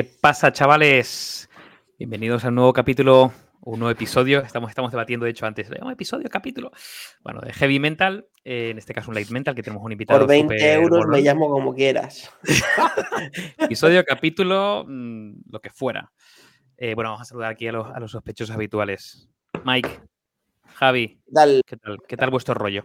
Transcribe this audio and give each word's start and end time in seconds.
¿Qué 0.00 0.04
pasa, 0.04 0.50
chavales? 0.50 1.50
Bienvenidos 1.98 2.46
a 2.46 2.48
un 2.48 2.54
nuevo 2.54 2.72
capítulo, 2.72 3.34
un 3.60 3.80
nuevo 3.80 3.90
episodio. 3.90 4.40
Estamos, 4.40 4.70
estamos 4.70 4.90
debatiendo, 4.92 5.24
de 5.24 5.32
hecho, 5.32 5.44
antes, 5.44 5.68
un 5.78 5.92
episodio, 5.92 6.26
capítulo. 6.30 6.70
Bueno, 7.22 7.42
de 7.42 7.52
Heavy 7.52 7.78
Mental, 7.78 8.26
eh, 8.42 8.70
en 8.70 8.78
este 8.78 8.94
caso 8.94 9.10
un 9.10 9.14
Light 9.14 9.28
Mental, 9.28 9.54
que 9.54 9.62
tenemos 9.62 9.84
un 9.84 9.92
invitado. 9.92 10.20
Por 10.20 10.28
20 10.30 10.72
euros 10.72 11.06
me 11.06 11.20
llamo 11.20 11.50
como 11.50 11.74
quieras. 11.74 12.32
episodio, 13.58 14.02
capítulo, 14.06 14.86
mm, 14.88 15.42
lo 15.50 15.60
que 15.60 15.68
fuera. 15.68 16.10
Eh, 16.78 16.94
bueno, 16.94 17.10
vamos 17.10 17.20
a 17.20 17.26
saludar 17.26 17.50
aquí 17.50 17.68
a 17.68 17.72
los, 17.72 17.86
a 17.86 18.00
los 18.00 18.10
sospechosos 18.10 18.56
habituales. 18.56 19.28
Mike, 19.66 20.00
Javi, 20.76 21.20
¿qué 21.66 21.76
tal? 21.76 22.00
¿Qué 22.08 22.16
tal 22.16 22.30
vuestro 22.30 22.54
rollo? 22.54 22.84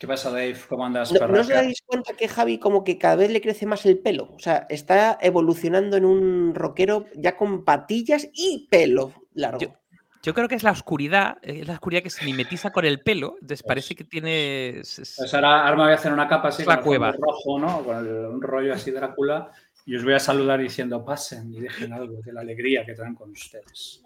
¿Qué 0.00 0.06
pasa, 0.06 0.30
Dave? 0.30 0.56
¿Cómo 0.66 0.86
andas? 0.86 1.12
¿No, 1.12 1.28
¿no 1.28 1.40
os 1.42 1.48
dais 1.48 1.82
cuenta 1.84 2.14
que 2.14 2.26
Javi 2.26 2.58
como 2.58 2.84
que 2.84 2.96
cada 2.96 3.16
vez 3.16 3.30
le 3.30 3.42
crece 3.42 3.66
más 3.66 3.84
el 3.84 3.98
pelo? 3.98 4.30
O 4.34 4.38
sea, 4.38 4.66
está 4.70 5.18
evolucionando 5.20 5.98
en 5.98 6.06
un 6.06 6.54
rockero 6.54 7.04
ya 7.14 7.36
con 7.36 7.66
patillas 7.66 8.26
y 8.32 8.66
pelo 8.70 9.12
largo. 9.34 9.76
Yo, 10.22 10.32
creo 10.32 10.48
que 10.48 10.54
es 10.54 10.62
la 10.62 10.70
oscuridad, 10.70 11.36
es 11.42 11.68
la 11.68 11.74
oscuridad 11.74 12.02
que 12.02 12.08
se 12.08 12.24
mimetiza 12.24 12.70
con 12.70 12.86
el 12.86 13.02
pelo, 13.02 13.34
entonces 13.42 13.62
parece 13.62 13.94
que 13.94 14.04
tiene... 14.04 14.76
Pues 14.76 15.34
ahora, 15.34 15.66
ahora, 15.66 15.76
me 15.76 15.82
voy 15.82 15.92
a 15.92 15.96
hacer 15.96 16.14
una 16.14 16.26
capa 16.26 16.48
así 16.48 16.64
la 16.64 16.80
cueva. 16.80 17.12
rojo, 17.12 17.58
¿no? 17.58 17.84
Con 17.84 18.06
un 18.08 18.40
rollo 18.40 18.72
así 18.72 18.90
Drácula 18.92 19.52
y 19.84 19.96
os 19.96 20.02
voy 20.02 20.14
a 20.14 20.18
saludar 20.18 20.60
diciendo 20.60 21.04
pasen 21.04 21.52
y 21.52 21.60
dejen 21.60 21.92
algo 21.92 22.22
de 22.22 22.32
la 22.32 22.40
alegría 22.40 22.86
que 22.86 22.94
traen 22.94 23.14
con 23.14 23.32
ustedes. 23.32 24.00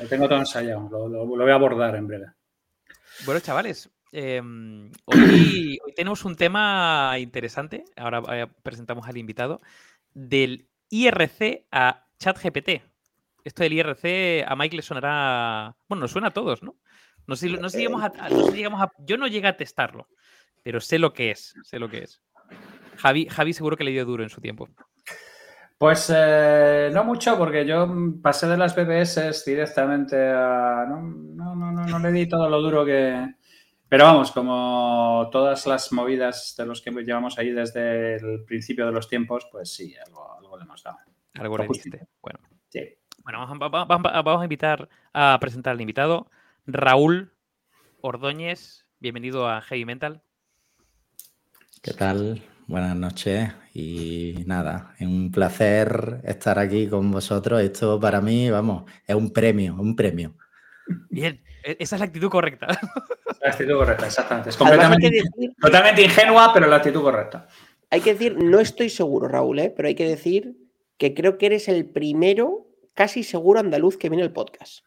Lo 0.00 0.08
tengo 0.08 0.28
todo 0.28 0.40
ensayado, 0.40 0.88
lo, 0.90 1.08
lo 1.08 1.26
voy 1.44 1.52
a 1.52 1.54
abordar 1.54 1.94
en 1.94 2.08
breve. 2.08 2.26
Bueno, 3.24 3.40
chavales, 3.40 3.88
Em, 4.12 4.90
hoy, 5.04 5.78
tenemos 5.94 6.24
un 6.24 6.36
tema 6.36 7.14
interesante, 7.18 7.84
ahora 7.96 8.22
eh, 8.30 8.46
presentamos 8.62 9.06
al 9.08 9.16
invitado, 9.16 9.60
del 10.14 10.68
IRC 10.90 11.66
a 11.70 12.06
ChatGPT. 12.18 12.82
Esto 13.44 13.62
del 13.62 13.74
IRC 13.74 14.44
a 14.46 14.56
Mike 14.56 14.76
le 14.76 14.82
sonará, 14.82 15.76
bueno, 15.88 16.02
nos 16.02 16.12
suena 16.12 16.28
a 16.28 16.32
todos, 16.32 16.62
¿no? 16.62 16.76
No 17.26 17.34
llegamos 17.34 18.02
yo 18.98 19.16
no 19.16 19.26
llegué 19.26 19.48
a 19.48 19.56
testarlo, 19.56 20.08
pero 20.62 20.80
sé 20.80 20.98
lo 20.98 21.12
que 21.12 21.32
es, 21.32 21.54
sé 21.64 21.78
lo 21.78 21.88
que 21.88 22.04
es. 22.04 22.22
Javi, 22.98 23.26
Javi 23.28 23.52
seguro 23.52 23.76
que 23.76 23.84
le 23.84 23.90
dio 23.90 24.04
duro 24.04 24.22
en 24.22 24.30
su 24.30 24.40
tiempo. 24.40 24.68
Pues 25.78 26.10
eh, 26.14 26.90
no 26.92 27.04
mucho, 27.04 27.36
porque 27.36 27.66
yo 27.66 27.86
pasé 28.22 28.46
de 28.46 28.56
las 28.56 28.74
BBS 28.74 29.44
directamente 29.44 30.16
a... 30.16 30.86
No, 30.88 31.02
no, 31.02 31.54
no, 31.54 31.86
no, 31.86 31.98
le 31.98 32.12
di 32.12 32.26
todo 32.26 32.48
lo 32.48 32.62
duro 32.62 32.84
que, 32.86 33.35
pero 33.88 34.04
vamos, 34.04 34.32
como 34.32 35.28
todas 35.30 35.66
las 35.66 35.92
movidas 35.92 36.54
de 36.56 36.66
los 36.66 36.82
que 36.82 36.90
llevamos 36.90 37.38
ahí 37.38 37.50
desde 37.50 38.16
el 38.16 38.44
principio 38.44 38.86
de 38.86 38.92
los 38.92 39.08
tiempos, 39.08 39.46
pues 39.50 39.72
sí, 39.72 39.94
algo, 40.06 40.36
algo 40.38 40.56
le 40.56 40.64
hemos 40.64 40.82
dado. 40.82 40.98
Algo 41.34 41.58
le 41.58 41.68
diste. 41.68 42.06
Bueno. 42.20 42.40
Sí. 42.68 42.80
Bueno, 43.22 43.46
vamos, 43.48 44.40
a 44.40 44.44
invitar 44.44 44.88
a 45.12 45.36
presentar 45.40 45.72
al 45.72 45.80
invitado, 45.80 46.30
Raúl 46.66 47.32
Ordóñez. 48.00 48.86
Bienvenido 48.98 49.48
a 49.48 49.60
Heavy 49.62 49.84
Mental. 49.84 50.22
¿Qué 51.82 51.92
tal? 51.92 52.42
Buenas 52.68 52.96
noches 52.96 53.52
y 53.74 54.42
nada, 54.46 54.94
es 54.98 55.06
un 55.06 55.30
placer 55.30 56.20
estar 56.24 56.58
aquí 56.58 56.88
con 56.88 57.12
vosotros. 57.12 57.60
Esto 57.60 58.00
para 58.00 58.20
mí, 58.20 58.50
vamos, 58.50 58.90
es 59.06 59.14
un 59.14 59.32
premio, 59.32 59.74
un 59.74 59.94
premio. 59.94 60.34
Bien, 61.10 61.40
esa 61.66 61.96
es 61.96 62.00
la 62.00 62.06
actitud 62.06 62.30
correcta. 62.30 62.68
La 63.42 63.50
actitud 63.52 63.76
correcta, 63.76 64.06
exactamente. 64.06 64.50
Es 64.50 64.56
completamente, 64.56 65.22
totalmente 65.60 66.02
ingenua, 66.02 66.52
pero 66.52 66.66
la 66.66 66.76
actitud 66.76 67.02
correcta. 67.02 67.46
Hay 67.90 68.00
que 68.00 68.14
decir, 68.14 68.36
no 68.36 68.58
estoy 68.58 68.88
seguro, 68.88 69.28
Raúl, 69.28 69.58
¿eh? 69.60 69.72
pero 69.76 69.86
hay 69.86 69.94
que 69.94 70.08
decir 70.08 70.56
que 70.96 71.14
creo 71.14 71.38
que 71.38 71.46
eres 71.46 71.68
el 71.68 71.84
primero, 71.84 72.66
casi 72.94 73.22
seguro 73.22 73.60
andaluz 73.60 73.98
que 73.98 74.08
viene 74.08 74.24
el 74.24 74.32
podcast. 74.32 74.84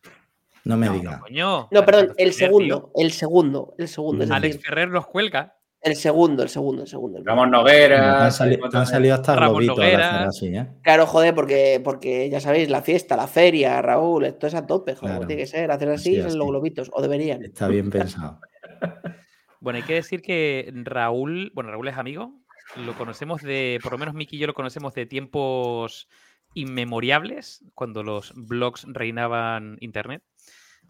No 0.66 0.76
me 0.78 0.90
digas. 0.90 1.22
No, 1.32 1.86
perdón, 1.86 2.14
el 2.18 2.34
segundo, 2.34 2.92
el 2.96 3.12
segundo, 3.12 3.76
el 3.78 3.88
segundo. 3.88 4.34
Alex 4.34 4.60
Ferrer 4.62 4.90
los 4.90 5.06
cuelga. 5.08 5.59
El 5.82 5.96
segundo, 5.96 6.44
el 6.44 6.50
segundo, 6.50 6.82
el 6.82 6.88
segundo. 6.88 7.22
Ramón 7.24 7.52
Noguera. 7.52 8.26
Han, 8.26 8.32
salido 8.32 9.16
hasta 9.16 9.36
Ramón 9.36 9.66
Noguera. 9.66 10.26
Así, 10.26 10.48
¿eh? 10.48 10.68
Claro, 10.82 11.06
joder, 11.06 11.34
porque, 11.34 11.80
porque 11.82 12.30
ya 12.30 12.42
sabéis, 12.42 12.70
la 12.70 12.82
fiesta, 12.82 13.16
la 13.16 13.28
feria, 13.28 13.82
Raúl, 13.82 14.26
esto 14.26 14.48
es 14.48 14.56
a 14.56 14.68
tope, 14.68 14.96
joder, 14.96 15.26
tiene 15.26 15.44
que 15.44 15.48
ser, 15.48 15.72
hacer 15.72 15.90
así, 15.90 16.22
son 16.22 16.38
los 16.38 16.48
globitos, 16.48 16.90
o 16.92 17.02
deberían. 17.02 17.44
Está 17.44 17.70
bien 17.70 17.90
pensado. 17.90 18.40
bueno, 19.62 19.78
hay 19.78 19.84
que 19.84 19.94
decir 19.94 20.22
que 20.22 20.70
Raúl, 20.84 21.52
bueno, 21.56 21.72
Raúl 21.72 21.88
es 21.88 21.98
amigo, 21.98 22.34
lo 22.76 22.96
conocemos 22.96 23.42
de, 23.42 23.80
por 23.82 23.94
lo 23.94 23.98
menos 23.98 24.14
Miki 24.14 24.36
y 24.36 24.40
yo 24.40 24.48
lo 24.48 24.54
conocemos 24.54 24.94
de 24.94 25.06
tiempos 25.06 26.10
inmemoriables, 26.54 27.64
cuando 27.74 28.04
los 28.04 28.34
blogs 28.36 28.86
reinaban 28.88 29.78
internet. 29.80 30.24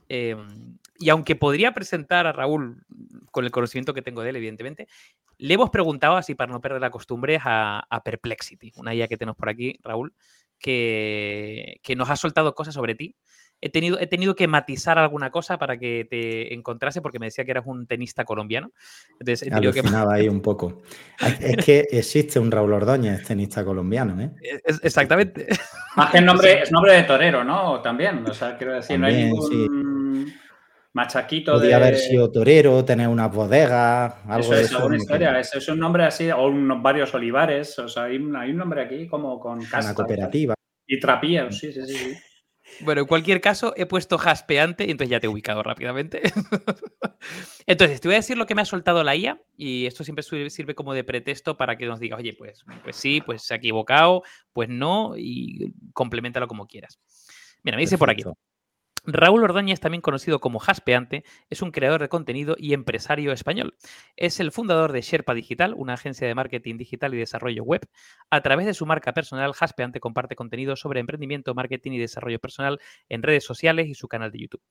Em, 0.10 0.78
y 0.98 1.10
aunque 1.10 1.36
podría 1.36 1.72
presentar 1.72 2.28
a 2.28 2.34
Raúl 2.34 2.84
con 3.32 3.46
el 3.46 3.52
conocimiento 3.52 3.94
que 3.94 4.02
tengo 4.02 4.24
de 4.24 4.32
él, 4.32 4.36
evidentemente, 4.36 4.88
le 5.38 5.54
hemos 5.54 5.70
preguntado, 5.70 6.18
así 6.18 6.36
para 6.36 6.52
no 6.52 6.60
perder 6.60 6.82
la 6.82 6.90
costumbre, 6.90 7.40
a, 7.42 8.02
Perplexity, 8.04 8.74
una 8.76 8.94
IA 8.94 9.08
que 9.08 9.18
tenemos 9.18 9.38
por 9.38 9.50
aquí, 9.50 9.80
Raúl, 9.84 10.14
que, 10.58 11.80
que, 11.84 11.96
nos 11.96 12.10
ha 12.10 12.18
soltado 12.18 12.54
cosas 12.54 12.74
sobre 12.74 12.96
ti. 12.96 13.16
He 13.62 13.70
tenido, 13.70 14.00
he 14.00 14.08
tenido 14.08 14.36
que 14.36 14.48
matizar 14.48 14.98
alguna 14.98 15.32
cosa 15.32 15.58
para 15.58 15.78
que 15.78 16.08
te 16.10 16.54
encontrase, 16.54 17.02
porque 17.02 17.20
me 17.20 17.28
decía 17.28 17.46
que 17.46 17.52
eras 17.52 17.66
un 17.66 17.88
tenista 17.88 18.26
colombiano. 18.26 18.72
Entonces, 19.20 19.48
he 19.48 19.52
tenido 19.52 19.72
que... 19.72 19.82
ahí 20.12 20.28
un 20.28 20.42
poco. 20.42 20.82
Es 21.40 21.64
que 21.64 21.88
existe 21.92 22.40
un 22.40 22.52
Raúl 22.52 22.74
Ordóñez, 22.74 23.24
tenista 23.26 23.64
colombiano, 23.64 24.20
¿eh? 24.22 24.32
exactamente. 24.82 25.48
Más 25.96 26.12
que 26.12 26.18
el 26.18 26.26
nombre, 26.26 26.64
es 26.64 26.72
nombre 26.72 26.94
de 26.94 27.04
torero, 27.04 27.44
¿no? 27.44 27.82
También, 27.82 28.26
o 28.28 28.34
sea, 28.34 28.58
quiero 28.58 28.74
decir, 28.74 29.00
no 29.00 29.08
hay 29.08 29.26
ningún 29.26 29.99
machaquito 30.94 31.54
Podría 31.54 31.78
haber 31.78 31.98
sido 31.98 32.32
torero, 32.32 32.84
tener 32.84 33.08
una 33.08 33.28
bodega, 33.28 34.22
algo 34.28 34.54
eso 34.54 34.86
es, 34.86 34.90
de 34.90 34.98
historia. 34.98 35.40
Es, 35.40 35.68
un 35.68 35.80
nombre 35.80 36.04
así, 36.06 36.30
o 36.32 36.52
varios 36.82 37.14
olivares. 37.14 37.78
O 37.80 37.88
sea, 37.88 38.04
hay, 38.06 38.18
un 38.18 38.58
nombre 38.58 38.82
aquí 38.82 39.08
como 39.08 39.40
con 39.40 39.64
casa. 39.66 39.90
Una 39.90 39.96
cooperativa. 39.96 40.56
Y, 40.88 41.00
trapías, 41.00 41.58
sí, 41.58 41.72
sí, 41.72 41.86
sí. 41.86 42.18
Bueno, 42.82 43.02
en 43.02 43.08
cualquier 43.08 43.42
caso, 43.42 43.74
he 43.76 43.86
puesto 43.86 44.18
jaspeante 44.18 44.86
y 44.86 44.92
entonces 44.92 45.10
ya 45.12 45.20
te 45.20 45.28
he 45.28 45.30
ubicado 45.30 45.64
rápidamente. 45.64 46.22
entonces, 47.66 48.00
te 48.00 48.08
voy 48.08 48.16
a 48.16 48.20
decir 48.20 48.38
lo 48.38 48.46
que 48.46 48.56
me 48.56 48.62
ha 48.62 48.66
soltado 48.66 49.04
la 49.04 49.16
IA 49.16 49.42
y 49.58 49.86
esto 49.86 50.04
siempre 50.04 50.24
sirve 50.50 50.76
como 50.76 50.94
de 50.94 51.04
pretexto 51.04 51.58
para 51.58 51.78
que 51.78 51.86
nos 51.86 52.00
digas, 52.00 52.20
oye, 52.20 52.34
pues, 52.34 52.64
pues 52.84 52.96
sí, 52.96 53.22
pues 53.22 53.44
se 53.44 53.54
ha 53.54 53.58
equivocado, 53.58 54.24
pues 54.54 54.70
no, 54.70 55.14
y 55.18 55.74
complementalo 55.94 56.48
como 56.48 56.68
quieras. 56.68 57.00
Mira, 57.64 57.76
me 57.76 57.82
dice 57.82 57.98
por 57.98 58.10
aquí. 58.10 58.24
Raúl 59.06 59.44
Ordóñez, 59.44 59.80
también 59.80 60.02
conocido 60.02 60.40
como 60.40 60.60
Jaspeante, 60.60 61.24
es 61.50 61.62
un 61.62 61.72
creador 61.72 62.02
de 62.02 62.10
contenido 62.10 62.56
y 62.58 62.74
empresario 62.74 63.32
español. 63.32 63.76
Es 64.16 64.40
el 64.40 64.52
fundador 64.52 64.92
de 64.92 65.02
Sherpa 65.02 65.34
Digital, 65.34 65.74
una 65.76 65.94
agencia 65.94 66.28
de 66.28 66.36
marketing 66.36 66.78
digital 66.78 67.14
y 67.14 67.18
desarrollo 67.18 67.64
web. 67.64 67.88
A 68.30 68.42
través 68.42 68.66
de 68.66 68.74
su 68.74 68.86
marca 68.86 69.14
personal, 69.14 69.54
Jaspeante 69.54 70.00
comparte 70.00 70.36
contenido 70.36 70.76
sobre 70.76 71.00
emprendimiento, 71.00 71.54
marketing 71.54 71.94
y 71.94 72.00
desarrollo 72.00 72.40
personal 72.40 72.80
en 73.08 73.24
redes 73.24 73.44
sociales 73.44 73.88
y 73.88 73.94
su 73.94 74.08
canal 74.08 74.32
de 74.32 74.40
YouTube. 74.40 74.62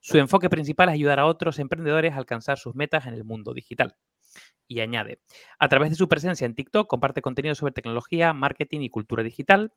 Su 0.00 0.18
enfoque 0.18 0.48
principal 0.48 0.88
es 0.88 0.94
ayudar 0.94 1.20
a 1.20 1.26
otros 1.26 1.58
emprendedores 1.58 2.12
a 2.12 2.16
alcanzar 2.16 2.58
sus 2.58 2.74
metas 2.74 3.06
en 3.06 3.14
el 3.14 3.24
mundo 3.24 3.54
digital. 3.54 3.96
Y 4.68 4.80
añade, 4.80 5.20
a 5.58 5.68
través 5.68 5.90
de 5.90 5.96
su 5.96 6.08
presencia 6.08 6.46
en 6.46 6.54
TikTok 6.54 6.88
comparte 6.88 7.20
contenido 7.20 7.54
sobre 7.54 7.72
tecnología, 7.72 8.32
marketing 8.32 8.80
y 8.80 8.90
cultura 8.90 9.22
digital. 9.22 9.72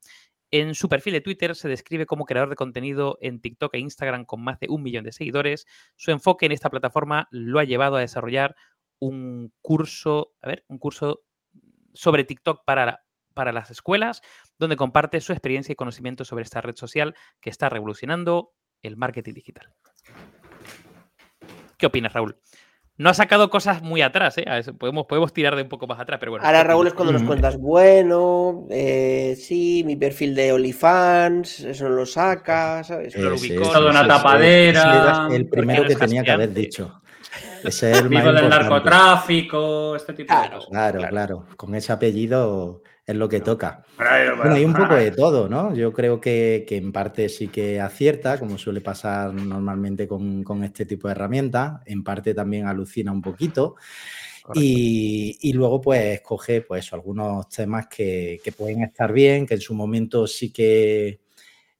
En 0.51 0.73
su 0.73 0.87
perfil 0.87 1.13
de 1.13 1.21
Twitter 1.21 1.55
se 1.55 1.67
describe 1.67 2.05
como 2.05 2.25
creador 2.25 2.49
de 2.49 2.55
contenido 2.55 3.17
en 3.19 3.41
TikTok 3.41 3.73
e 3.73 3.79
Instagram 3.79 4.25
con 4.25 4.41
más 4.41 4.59
de 4.59 4.67
un 4.69 4.83
millón 4.83 5.03
de 5.03 5.11
seguidores. 5.11 5.65
Su 5.97 6.11
enfoque 6.11 6.45
en 6.45 6.53
esta 6.53 6.69
plataforma 6.69 7.27
lo 7.31 7.59
ha 7.59 7.63
llevado 7.65 7.97
a 7.97 7.99
desarrollar 7.99 8.55
un 8.99 9.51
curso, 9.61 10.35
a 10.41 10.47
ver, 10.47 10.63
un 10.67 10.77
curso 10.77 11.23
sobre 11.93 12.23
TikTok 12.23 12.63
para, 12.65 13.03
para 13.33 13.51
las 13.51 13.71
escuelas, 13.71 14.21
donde 14.57 14.77
comparte 14.77 15.19
su 15.19 15.33
experiencia 15.33 15.73
y 15.73 15.75
conocimiento 15.75 16.23
sobre 16.25 16.43
esta 16.43 16.61
red 16.61 16.75
social 16.75 17.15
que 17.41 17.49
está 17.49 17.69
revolucionando 17.69 18.53
el 18.81 18.97
marketing 18.97 19.33
digital. 19.33 19.73
¿Qué 21.77 21.85
opinas, 21.87 22.13
Raúl? 22.13 22.37
No 22.97 23.09
ha 23.09 23.13
sacado 23.13 23.49
cosas 23.49 23.81
muy 23.81 24.01
atrás, 24.01 24.37
¿eh? 24.37 24.45
Podemos, 24.77 25.05
podemos 25.05 25.33
tirar 25.33 25.55
de 25.57 25.63
un 25.63 25.69
poco 25.69 25.85
más 25.85 25.99
atrás, 25.99 26.17
pero 26.17 26.31
bueno. 26.31 26.45
Ahora, 26.45 26.63
Raúl, 26.63 26.87
es 26.87 26.93
cuando 26.93 27.11
nos 27.11 27.23
cuentas, 27.23 27.57
bueno, 27.57 28.67
eh, 28.69 29.35
sí, 29.37 29.83
mi 29.85 29.97
perfil 29.97 30.33
de 30.33 30.53
OnlyFans, 30.53 31.59
eso 31.61 31.89
lo 31.89 32.05
saca, 32.05 32.85
¿sabes? 32.85 33.13
lo 33.17 33.35
ubicó, 33.35 33.63
toda 33.63 33.89
una 33.89 34.07
tapadera. 34.07 35.27
el 35.29 35.47
primero 35.49 35.83
que 35.83 35.95
tenía 35.95 36.23
que 36.23 36.31
haber 36.31 36.53
dicho. 36.53 37.01
Es 37.65 37.83
el 37.83 38.07
Vivo 38.07 38.31
del 38.31 38.47
narcotráfico, 38.47 39.95
este 39.95 40.13
tipo 40.13 40.33
de 40.33 40.49
cosas. 40.51 40.69
Claro, 40.69 41.01
claro. 41.09 41.45
Con 41.57 41.75
ese 41.75 41.91
apellido 41.91 42.81
es 43.05 43.15
lo 43.15 43.29
que 43.29 43.39
toca. 43.39 43.85
bueno, 43.97 44.55
hay 44.55 44.65
un 44.65 44.73
poco 44.73 44.95
de 44.95 45.11
todo, 45.11 45.47
¿no? 45.47 45.75
Yo 45.75 45.93
creo 45.93 46.19
que, 46.19 46.65
en 46.67 46.91
parte 46.91 47.29
sí 47.29 47.49
que 47.49 47.79
acierta, 47.79 48.39
como 48.39 48.57
suele 48.57 48.81
pasar 48.81 49.33
normalmente 49.33 50.07
con, 50.07 50.63
este 50.63 50.85
tipo 50.85 51.07
de 51.07 51.11
herramientas. 51.13 51.81
En 51.85 52.03
parte 52.03 52.33
también 52.33 52.67
alucina 52.67 53.11
un 53.11 53.21
poquito. 53.21 53.75
Y, 54.53 55.37
y, 55.41 55.53
luego 55.53 55.81
pues 55.81 56.19
escoge 56.19 56.61
pues 56.61 56.93
algunos 56.93 57.49
temas 57.49 57.87
que, 57.87 58.39
que, 58.43 58.51
pueden 58.51 58.83
estar 58.83 59.11
bien, 59.11 59.47
que 59.47 59.55
en 59.55 59.61
su 59.61 59.73
momento 59.73 60.27
sí 60.27 60.53
que 60.53 61.19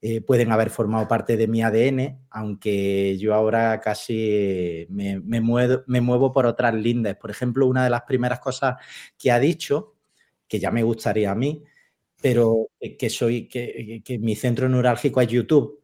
eh, 0.02 0.20
pueden 0.20 0.52
haber 0.52 0.70
formado 0.70 1.08
parte 1.08 1.36
de 1.36 1.48
mi 1.48 1.62
ADN, 1.62 2.26
aunque 2.30 3.16
yo 3.18 3.34
ahora 3.34 3.80
casi 3.80 4.86
me, 4.90 5.18
me, 5.20 5.40
muevo, 5.40 5.82
me 5.86 6.00
muevo 6.00 6.32
por 6.32 6.46
otras 6.46 6.74
lindes. 6.74 7.16
Por 7.16 7.30
ejemplo, 7.30 7.66
una 7.66 7.82
de 7.82 7.90
las 7.90 8.02
primeras 8.02 8.38
cosas 8.38 8.76
que 9.18 9.32
ha 9.32 9.40
dicho, 9.40 9.95
que 10.48 10.58
ya 10.58 10.70
me 10.70 10.82
gustaría 10.82 11.30
a 11.30 11.34
mí, 11.34 11.62
pero 12.20 12.68
que 12.98 13.10
soy, 13.10 13.48
que, 13.48 14.02
que 14.04 14.18
mi 14.18 14.36
centro 14.36 14.68
neurálgico 14.68 15.20
es 15.20 15.28
YouTube 15.28 15.82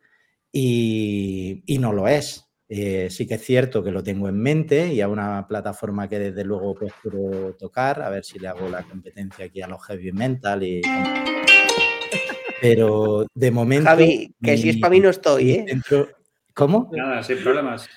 y, 0.51 1.63
y 1.67 1.79
no 1.79 1.93
lo 1.93 2.09
es. 2.09 2.49
Eh, 2.75 3.11
sí 3.11 3.27
que 3.27 3.35
es 3.35 3.43
cierto 3.43 3.85
que 3.85 3.91
lo 3.91 4.03
tengo 4.03 4.31
en 4.31 4.41
mente 4.41 4.95
y 4.95 5.03
a 5.03 5.09
una 5.09 5.47
plataforma 5.47 6.09
que 6.09 6.19
desde 6.19 6.43
luego 6.43 6.75
pues, 6.75 6.91
quiero 7.03 7.55
tocar, 7.59 8.01
a 8.01 8.09
ver 8.09 8.25
si 8.25 8.39
le 8.39 8.49
hago 8.49 8.67
la 8.67 8.83
competencia 8.83 9.45
aquí 9.45 9.61
a 9.61 9.69
los 9.69 9.85
heavy 9.85 10.11
mental 10.13 10.63
y... 10.63 10.81
Pero 12.63 13.27
de 13.35 13.51
momento... 13.51 13.91
Javi, 13.91 14.35
que 14.43 14.57
si 14.57 14.71
es 14.71 14.77
para 14.79 14.93
mí 14.93 15.01
no 15.01 15.11
estoy, 15.11 15.51
¿eh? 15.51 15.67
¿Cómo? 16.55 16.89
Nada, 16.93 17.23
sin 17.23 17.43
problemas. 17.43 17.89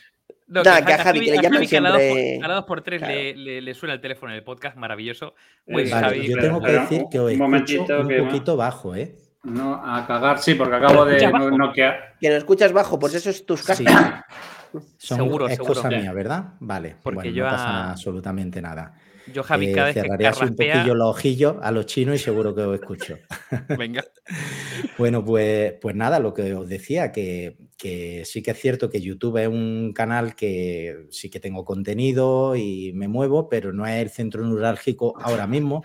No, 0.48 0.62
que 0.62 0.70
a 0.70 1.04
Javi, 1.04 1.22
que 1.22 1.32
le 1.32 1.42
llaman 1.42 1.68
siempre... 1.68 2.40
A 2.44 2.48
2 2.48 2.66
por 2.66 2.82
3 2.82 3.00
claro. 3.00 3.14
le, 3.14 3.36
le, 3.36 3.62
le, 3.62 3.74
suena 3.74 3.96
el 3.96 4.02
teléfono 4.02 4.32
en 4.32 4.38
el 4.38 4.44
podcast, 4.44 4.78
maravilloso. 4.78 5.34
Pues, 5.66 5.90
vale, 5.90 6.06
Javi, 6.06 6.28
yo 6.28 6.38
tengo 6.38 6.62
que 6.62 6.72
decir 6.72 7.04
que 7.10 7.20
os 7.20 7.32
escucho 7.32 8.00
un 8.02 8.08
que 8.08 8.22
poquito 8.22 8.56
bajo, 8.56 8.96
¿eh? 8.96 9.16
No, 9.44 9.76
a 9.76 10.06
cagar, 10.08 10.40
sí, 10.40 10.56
porque 10.56 10.76
acabo 10.76 11.06
de 11.06 11.28
noquear. 11.30 12.16
Que 12.20 12.30
lo 12.30 12.36
escuchas 12.36 12.74
bajo, 12.74 13.00
pues 13.00 13.16
eso 13.16 13.30
es 13.30 13.46
tus 13.46 13.64
cascos. 13.64 13.88
Sí. 13.88 14.82
Son, 14.98 15.18
seguro, 15.18 15.48
es 15.48 15.56
seguro. 15.56 15.76
cosa 15.76 15.88
mía, 15.88 16.12
¿verdad? 16.12 16.54
Vale, 16.60 16.96
porque 17.02 17.16
bueno, 17.16 17.32
yo 17.32 17.44
no 17.46 17.50
pasa 17.52 17.70
a... 17.70 17.92
absolutamente 17.92 18.62
nada. 18.62 18.94
Yo, 19.34 19.44
Javi, 19.44 19.74
cada 19.74 19.90
eh, 19.90 19.94
vez 19.94 20.04
cerraría 20.04 20.32
que 20.32 20.38
carraspea... 20.38 20.68
un 20.68 20.74
poquillo 20.74 20.96
los 20.96 21.10
ojillos 21.10 21.56
a 21.62 21.72
los 21.72 21.86
chinos 21.86 22.16
y 22.16 22.20
seguro 22.20 22.54
que 22.54 22.62
os 22.62 22.80
escucho. 22.80 23.18
Venga. 23.78 24.04
bueno, 24.98 25.24
pues, 25.24 25.74
pues 25.82 25.96
nada, 25.96 26.20
lo 26.20 26.34
que 26.34 26.54
os 26.54 26.68
decía, 26.68 27.12
que, 27.12 27.58
que, 27.78 28.24
sí 28.26 28.44
que 28.44 28.52
es 28.52 28.60
cierto 28.60 28.90
que 28.90 29.02
YouTube 29.02 29.38
es 29.38 29.48
un 29.48 29.94
canal 29.94 30.36
que 30.36 31.08
sí 31.12 31.30
que 31.30 31.40
tengo 31.40 31.66
contenido 31.66 32.56
y 32.56 32.94
me 32.94 33.08
muevo, 33.08 33.50
pero 33.50 33.74
no 33.74 33.88
es 33.88 34.02
el 34.02 34.10
centro 34.10 34.46
neurálgico 34.46 35.16
ahora 35.20 35.48
mismo. 35.48 35.84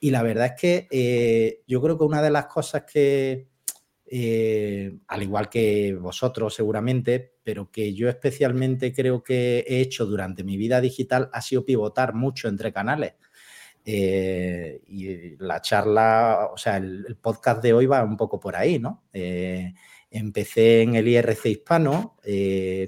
Y 0.00 0.10
la 0.10 0.22
verdad 0.22 0.46
es 0.46 0.60
que 0.60 0.88
eh, 0.90 1.60
yo 1.66 1.80
creo 1.80 1.96
que 1.96 2.04
una 2.04 2.22
de 2.22 2.30
las 2.30 2.46
cosas 2.46 2.82
que, 2.82 3.46
eh, 4.14 4.98
al 5.08 5.22
igual 5.22 5.48
que 5.48 5.94
vosotros 5.94 6.52
seguramente, 6.54 7.32
pero 7.42 7.70
que 7.70 7.94
yo 7.94 8.10
especialmente 8.10 8.92
creo 8.92 9.22
que 9.22 9.64
he 9.66 9.80
hecho 9.80 10.04
durante 10.04 10.44
mi 10.44 10.58
vida 10.58 10.82
digital 10.82 11.30
ha 11.32 11.40
sido 11.40 11.64
pivotar 11.64 12.12
mucho 12.12 12.48
entre 12.48 12.74
canales. 12.74 13.14
Eh, 13.86 14.82
y 14.86 15.36
la 15.38 15.62
charla, 15.62 16.50
o 16.52 16.58
sea, 16.58 16.76
el, 16.76 17.16
podcast 17.22 17.62
de 17.62 17.72
hoy 17.72 17.86
va 17.86 18.04
un 18.04 18.18
poco 18.18 18.38
por 18.38 18.54
ahí, 18.54 18.78
¿no? 18.78 19.04
Eh, 19.14 19.72
empecé 20.10 20.82
en 20.82 20.96
el 20.96 21.08
IRC 21.08 21.46
hispano, 21.46 22.18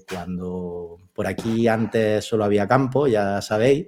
cuando 0.06 0.99
por 1.15 1.26
aquí 1.26 1.67
antes 1.69 2.23
solo 2.23 2.44
había 2.44 2.69
campo, 2.69 3.06
ya 3.06 3.41
sabéis. 3.41 3.87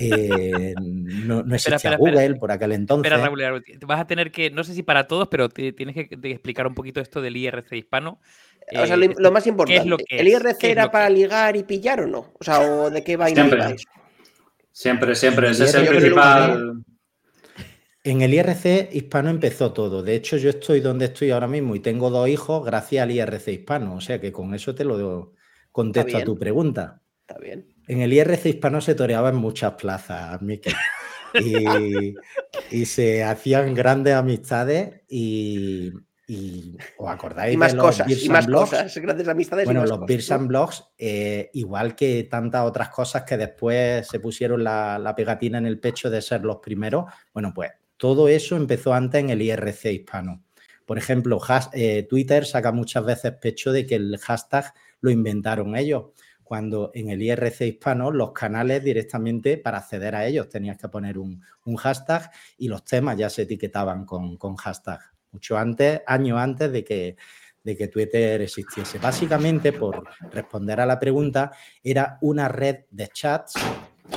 Eh, 0.00 0.74
no, 0.76 1.42
no, 1.42 1.54
existía 1.54 1.76
espera, 1.76 1.94
espera, 1.94 1.96
Google 1.98 2.22
espera. 2.24 2.40
por 2.40 2.52
aquel 2.52 2.72
entonces. 2.72 3.12
Espera, 3.12 3.28
Raúl, 3.28 3.64
vas 3.86 4.00
a 4.00 4.06
tener 4.06 4.32
que, 4.32 4.50
no 4.50 4.64
sé 4.64 4.74
si 4.74 4.82
para 4.82 5.06
todos, 5.06 5.28
pero 5.28 5.48
te, 5.48 5.72
tienes 5.72 5.94
que 5.94 6.08
explicar 6.30 6.66
un 6.66 6.74
poquito 6.74 7.00
esto 7.00 7.22
del 7.22 7.36
IRC 7.36 7.72
hispano. 7.72 8.20
Eh, 8.70 8.80
o 8.80 8.86
sea, 8.86 8.96
lo, 8.96 9.06
lo 9.06 9.30
más 9.30 9.46
importante, 9.46 9.80
es 9.80 9.86
lo 9.86 9.98
que 9.98 10.04
¿el 10.08 10.28
IRC 10.28 10.64
era 10.64 10.90
para 10.90 11.08
ligar 11.08 11.56
y 11.56 11.62
pillar 11.62 12.00
o 12.00 12.06
no? 12.06 12.32
O 12.38 12.44
sea, 12.44 12.60
¿o 12.60 12.90
de 12.90 13.04
qué 13.04 13.16
vaina 13.16 13.44
Siempre, 13.44 13.76
siempre, 14.72 15.14
siempre. 15.14 15.50
Ese 15.50 15.64
es 15.64 15.74
el 15.74 15.86
principal... 15.86 16.84
En 18.06 18.20
el 18.20 18.34
IRC 18.34 18.90
hispano 18.92 19.30
empezó 19.30 19.72
todo. 19.72 20.02
De 20.02 20.14
hecho, 20.14 20.36
yo 20.36 20.50
estoy 20.50 20.80
donde 20.80 21.06
estoy 21.06 21.30
ahora 21.30 21.48
mismo 21.48 21.74
y 21.74 21.80
tengo 21.80 22.10
dos 22.10 22.28
hijos 22.28 22.62
gracias 22.62 23.02
al 23.02 23.10
IRC 23.10 23.48
hispano. 23.48 23.94
O 23.94 24.00
sea 24.02 24.20
que 24.20 24.30
con 24.30 24.54
eso 24.54 24.74
te 24.74 24.84
lo 24.84 25.32
contesto 25.72 26.18
a 26.18 26.22
tu 26.22 26.38
pregunta. 26.38 27.00
Está 27.22 27.40
bien. 27.40 27.73
En 27.86 28.00
el 28.00 28.12
IRC 28.12 28.46
hispano 28.46 28.80
se 28.80 28.94
toreaba 28.94 29.28
en 29.28 29.36
muchas 29.36 29.72
plazas, 29.74 30.40
Miquel. 30.42 30.74
Y, 31.34 32.14
y, 32.70 32.86
se 32.86 33.24
hacían 33.24 33.74
grandes 33.74 34.14
amistades 34.14 35.02
y, 35.08 35.92
y 36.26 36.76
¿os 36.96 37.10
acordáis 37.10 37.54
y 37.54 37.56
más 37.56 37.72
de 37.72 37.76
los 37.76 37.86
cosas, 37.86 38.24
y 38.24 38.28
más 38.28 38.46
blogs? 38.46 38.70
cosas, 38.70 38.96
grandes 38.98 39.28
amistades 39.28 39.64
bueno, 39.66 39.80
y 39.80 39.82
más 39.82 39.90
los 39.90 39.98
cosas. 39.98 40.08
Beers 40.08 40.30
and 40.30 40.48
Blogs, 40.48 40.84
eh, 40.96 41.50
igual 41.52 41.94
que 41.94 42.24
tantas 42.24 42.64
otras 42.64 42.88
cosas 42.88 43.24
que 43.24 43.36
después 43.36 44.06
se 44.06 44.20
pusieron 44.20 44.64
la, 44.64 44.98
la, 44.98 45.14
pegatina 45.14 45.58
en 45.58 45.66
el 45.66 45.80
pecho 45.80 46.08
de 46.08 46.22
ser 46.22 46.44
los 46.44 46.58
primeros, 46.58 47.06
bueno, 47.32 47.52
pues 47.54 47.72
todo 47.96 48.28
eso 48.28 48.56
empezó 48.56 48.94
antes 48.94 49.20
en 49.20 49.30
el 49.30 49.42
IRC 49.42 49.86
hispano. 49.86 50.42
Por 50.86 50.98
ejemplo, 50.98 51.40
has, 51.46 51.70
eh, 51.72 52.06
Twitter 52.08 52.46
saca 52.46 52.72
muchas 52.72 53.04
veces 53.04 53.32
pecho 53.32 53.72
de 53.72 53.86
que 53.86 53.96
el 53.96 54.18
hashtag 54.18 54.72
lo 55.00 55.10
inventaron 55.10 55.76
ellos 55.76 56.04
cuando 56.44 56.90
en 56.94 57.10
el 57.10 57.22
IRC 57.22 57.62
hispano 57.62 58.10
los 58.10 58.32
canales 58.32 58.84
directamente 58.84 59.58
para 59.58 59.78
acceder 59.78 60.14
a 60.14 60.26
ellos 60.26 60.48
tenías 60.48 60.78
que 60.78 60.88
poner 60.88 61.18
un, 61.18 61.42
hashtag 61.76 62.30
y 62.58 62.68
los 62.68 62.84
temas 62.84 63.16
ya 63.16 63.30
se 63.30 63.42
etiquetaban 63.42 64.04
con, 64.04 64.56
hashtag, 64.56 65.00
mucho 65.32 65.58
antes, 65.58 66.02
años 66.06 66.38
antes 66.38 66.70
de 66.70 66.84
que, 66.84 67.16
de 67.62 67.76
que 67.76 67.88
Twitter 67.88 68.42
existiese. 68.42 68.98
Básicamente, 68.98 69.72
por 69.72 70.04
responder 70.30 70.80
a 70.80 70.86
la 70.86 71.00
pregunta, 71.00 71.50
era 71.82 72.18
una 72.20 72.48
red 72.48 72.84
de 72.90 73.08
chats 73.08 73.54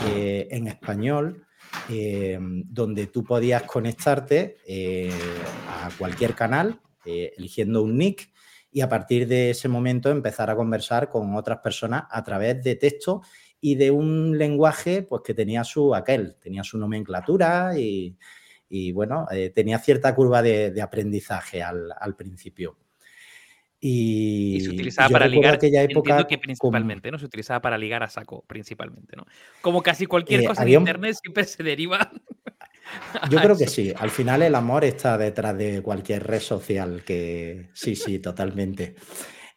eh, 0.06 0.48
en 0.52 0.68
español 0.68 1.48
eh, 1.90 2.38
donde 2.40 3.08
tú 3.08 3.24
podías 3.24 3.64
conectarte 3.64 4.58
eh, 4.68 5.12
a 5.70 5.90
cualquier 5.98 6.36
canal 6.36 6.80
eh, 7.06 7.34
eligiendo 7.38 7.82
un 7.82 7.98
nick 7.98 8.30
y 8.78 8.82
a 8.82 8.88
partir 8.88 9.28
de 9.28 9.50
ese 9.50 9.68
momento 9.68 10.12
empezar 10.12 10.52
a 10.52 10.56
conversar 10.56 11.10
con 11.10 11.34
otras 11.34 11.58
personas 11.62 12.04
a 12.12 12.24
través 12.24 12.64
de 12.64 12.76
texto 12.76 13.24
y 13.60 13.74
de 13.74 13.90
un 13.90 14.38
lenguaje 14.38 15.02
pues 15.02 15.24
que 15.26 15.34
tenía 15.34 15.64
su 15.64 15.96
aquel, 15.96 16.36
tenía 16.36 16.64
su 16.64 16.78
nomenclatura 16.78 17.72
y, 17.76 18.16
y 18.70 18.92
bueno, 18.92 19.26
eh, 19.32 19.50
tenía 19.50 19.80
cierta 19.80 20.14
curva 20.14 20.44
de, 20.44 20.70
de 20.70 20.80
aprendizaje 20.84 21.64
al, 21.64 21.92
al, 22.00 22.16
principio. 22.16 22.78
Y, 23.80 24.58
y, 24.58 24.62
se 24.62 24.70
utilizaba 24.70 25.10
para 25.10 25.28
ligar, 25.28 25.56
aquella 25.56 25.82
época 25.82 26.28
que 26.28 26.38
principalmente, 26.38 27.10
como, 27.10 27.14
¿no? 27.14 27.18
Se 27.20 27.26
utilizaba 27.26 27.60
para 27.60 27.80
ligar 27.80 28.04
a 28.04 28.10
saco, 28.10 28.44
principalmente, 28.46 29.16
¿no? 29.16 29.26
Como 29.60 29.82
casi 29.82 30.06
cualquier 30.06 30.42
eh, 30.42 30.46
cosa 30.46 30.62
en 30.62 30.70
internet 30.70 31.18
siempre 31.20 31.46
se 31.46 31.64
deriva. 31.64 32.12
Yo 33.30 33.40
creo 33.40 33.58
que 33.58 33.68
sí. 33.68 33.94
Al 33.96 34.10
final 34.10 34.42
el 34.42 34.56
amor 34.56 34.84
está 34.84 35.18
detrás 35.18 35.58
de 35.58 35.82
cualquier 35.82 36.26
red 36.26 36.40
social 36.40 37.04
que 37.04 37.70
sí, 37.74 37.96
sí, 37.96 38.20
totalmente. 38.20 38.96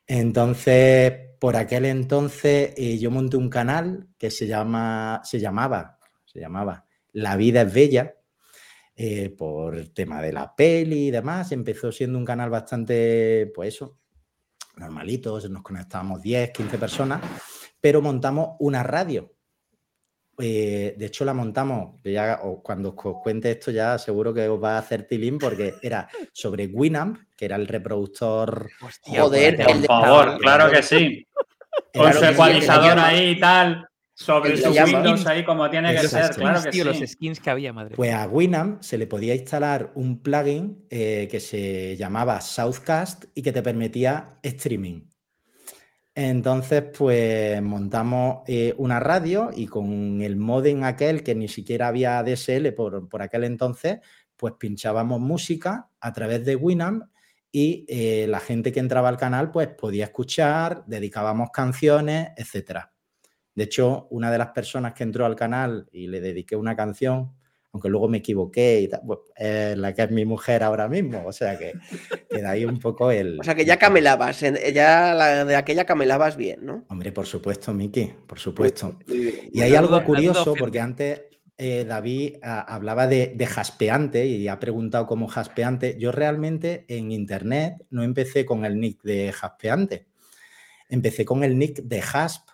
Entonces, 0.06 1.12
por 1.38 1.56
aquel 1.56 1.84
entonces 1.84 2.74
eh, 2.76 2.98
yo 2.98 3.10
monté 3.10 3.36
un 3.36 3.48
canal 3.48 4.08
que 4.18 4.30
se 4.30 4.46
llama, 4.46 5.20
se 5.24 5.38
llamaba, 5.38 5.98
se 6.24 6.40
llamaba 6.40 6.86
La 7.12 7.36
vida 7.36 7.62
es 7.62 7.72
bella, 7.72 8.14
eh, 8.96 9.30
por 9.30 9.88
tema 9.94 10.20
de 10.20 10.32
la 10.32 10.54
peli 10.54 11.06
y 11.06 11.10
demás. 11.10 11.52
Empezó 11.52 11.90
siendo 11.90 12.18
un 12.18 12.24
canal 12.24 12.50
bastante, 12.50 13.50
pues 13.54 13.74
eso, 13.74 13.98
normalito, 14.76 15.40
nos 15.48 15.62
conectábamos 15.62 16.20
10, 16.20 16.50
15 16.50 16.76
personas, 16.76 17.22
pero 17.80 18.02
montamos 18.02 18.56
una 18.58 18.82
radio 18.82 19.32
eh, 20.40 20.94
de 20.96 21.06
hecho, 21.06 21.24
la 21.24 21.34
montamos, 21.34 22.00
ya, 22.04 22.40
o 22.42 22.62
cuando 22.62 22.94
os 22.96 23.16
cuente 23.22 23.50
esto 23.50 23.70
ya 23.70 23.98
seguro 23.98 24.32
que 24.32 24.48
os 24.48 24.62
va 24.62 24.76
a 24.76 24.78
hacer 24.78 25.04
tilín 25.04 25.38
porque 25.38 25.74
era 25.82 26.08
sobre 26.32 26.66
Winamp, 26.66 27.18
que 27.36 27.44
era 27.44 27.56
el 27.56 27.66
reproductor... 27.66 28.70
Hostia, 28.80 29.22
Joder, 29.22 29.56
por 29.56 29.76
el 29.76 29.84
favor, 29.84 30.38
claro 30.38 30.70
que 30.70 30.82
sí. 30.82 31.26
Con 31.94 32.12
su 32.12 32.24
ecualizador 32.24 32.98
ahí 32.98 33.30
y 33.30 33.40
tal, 33.40 33.88
sobre 34.20 34.56
sus 34.56 34.76
Windows 34.78 35.26
ahí 35.26 35.44
como 35.44 35.70
tiene 35.70 35.94
que 35.94 36.06
ser, 36.06 36.34
claro 36.34 36.62
que 36.62 36.70
tío, 36.70 36.92
sí. 36.92 37.00
los 37.00 37.10
skins 37.10 37.40
que 37.40 37.50
había, 37.50 37.72
madre. 37.72 37.96
Pues 37.96 38.12
a 38.12 38.26
Winamp 38.26 38.82
se 38.82 38.98
le 38.98 39.06
podía 39.06 39.34
instalar 39.34 39.92
un 39.94 40.22
plugin 40.22 40.84
eh, 40.90 41.26
que 41.30 41.40
se 41.40 41.96
llamaba 41.96 42.40
Southcast 42.42 43.24
y 43.34 43.42
que 43.42 43.52
te 43.52 43.62
permitía 43.62 44.38
streaming. 44.42 45.02
Entonces, 46.22 46.82
pues 46.98 47.62
montamos 47.62 48.42
eh, 48.46 48.74
una 48.76 49.00
radio 49.00 49.50
y 49.56 49.66
con 49.66 50.20
el 50.20 50.36
modem 50.36 50.84
aquel 50.84 51.22
que 51.22 51.34
ni 51.34 51.48
siquiera 51.48 51.88
había 51.88 52.22
DSL 52.22 52.74
por, 52.74 53.08
por 53.08 53.22
aquel 53.22 53.44
entonces, 53.44 54.00
pues 54.36 54.52
pinchábamos 54.58 55.18
música 55.18 55.88
a 55.98 56.12
través 56.12 56.44
de 56.44 56.56
Winamp 56.56 57.04
y 57.50 57.86
eh, 57.88 58.26
la 58.28 58.38
gente 58.38 58.70
que 58.70 58.80
entraba 58.80 59.08
al 59.08 59.16
canal 59.16 59.50
pues 59.50 59.68
podía 59.68 60.04
escuchar, 60.04 60.84
dedicábamos 60.86 61.48
canciones, 61.52 62.32
etc. 62.36 62.80
De 63.54 63.64
hecho, 63.64 64.06
una 64.10 64.30
de 64.30 64.36
las 64.36 64.48
personas 64.48 64.92
que 64.92 65.04
entró 65.04 65.24
al 65.24 65.36
canal 65.36 65.88
y 65.90 66.06
le 66.06 66.20
dediqué 66.20 66.54
una 66.54 66.76
canción 66.76 67.32
aunque 67.72 67.88
luego 67.88 68.08
me 68.08 68.18
equivoqué 68.18 68.80
y 68.80 68.88
tal, 68.88 69.02
pues, 69.06 69.20
la 69.76 69.94
que 69.94 70.02
es 70.02 70.10
mi 70.10 70.24
mujer 70.24 70.62
ahora 70.62 70.88
mismo, 70.88 71.24
o 71.24 71.32
sea 71.32 71.56
que, 71.56 71.72
que 72.28 72.44
ahí 72.44 72.64
un 72.64 72.78
poco 72.80 73.10
el... 73.10 73.38
O 73.38 73.44
sea 73.44 73.54
que 73.54 73.64
ya 73.64 73.76
camelabas, 73.76 74.40
ya 74.40 75.14
la, 75.14 75.44
de 75.44 75.56
aquella 75.56 75.84
camelabas 75.84 76.36
bien, 76.36 76.66
¿no? 76.66 76.84
Hombre, 76.88 77.12
por 77.12 77.26
supuesto, 77.26 77.72
Miki, 77.72 78.12
por 78.26 78.38
supuesto. 78.38 78.98
Y 79.06 79.60
hay 79.60 79.74
algo 79.74 80.02
curioso, 80.04 80.54
porque 80.58 80.80
antes 80.80 81.22
eh, 81.58 81.84
David 81.86 82.36
hablaba 82.42 83.06
de, 83.06 83.34
de, 83.36 83.46
jaspeante 83.46 84.26
y 84.26 84.48
ha 84.48 84.58
preguntado 84.58 85.06
cómo 85.06 85.28
jaspeante. 85.28 85.96
Yo 85.98 86.10
realmente 86.10 86.86
en 86.88 87.12
internet 87.12 87.74
no 87.90 88.02
empecé 88.02 88.44
con 88.44 88.64
el 88.64 88.80
nick 88.80 89.02
de 89.02 89.30
jaspeante, 89.30 90.06
empecé 90.88 91.24
con 91.24 91.44
el 91.44 91.58
nick 91.58 91.82
de 91.82 92.00
hasp 92.00 92.49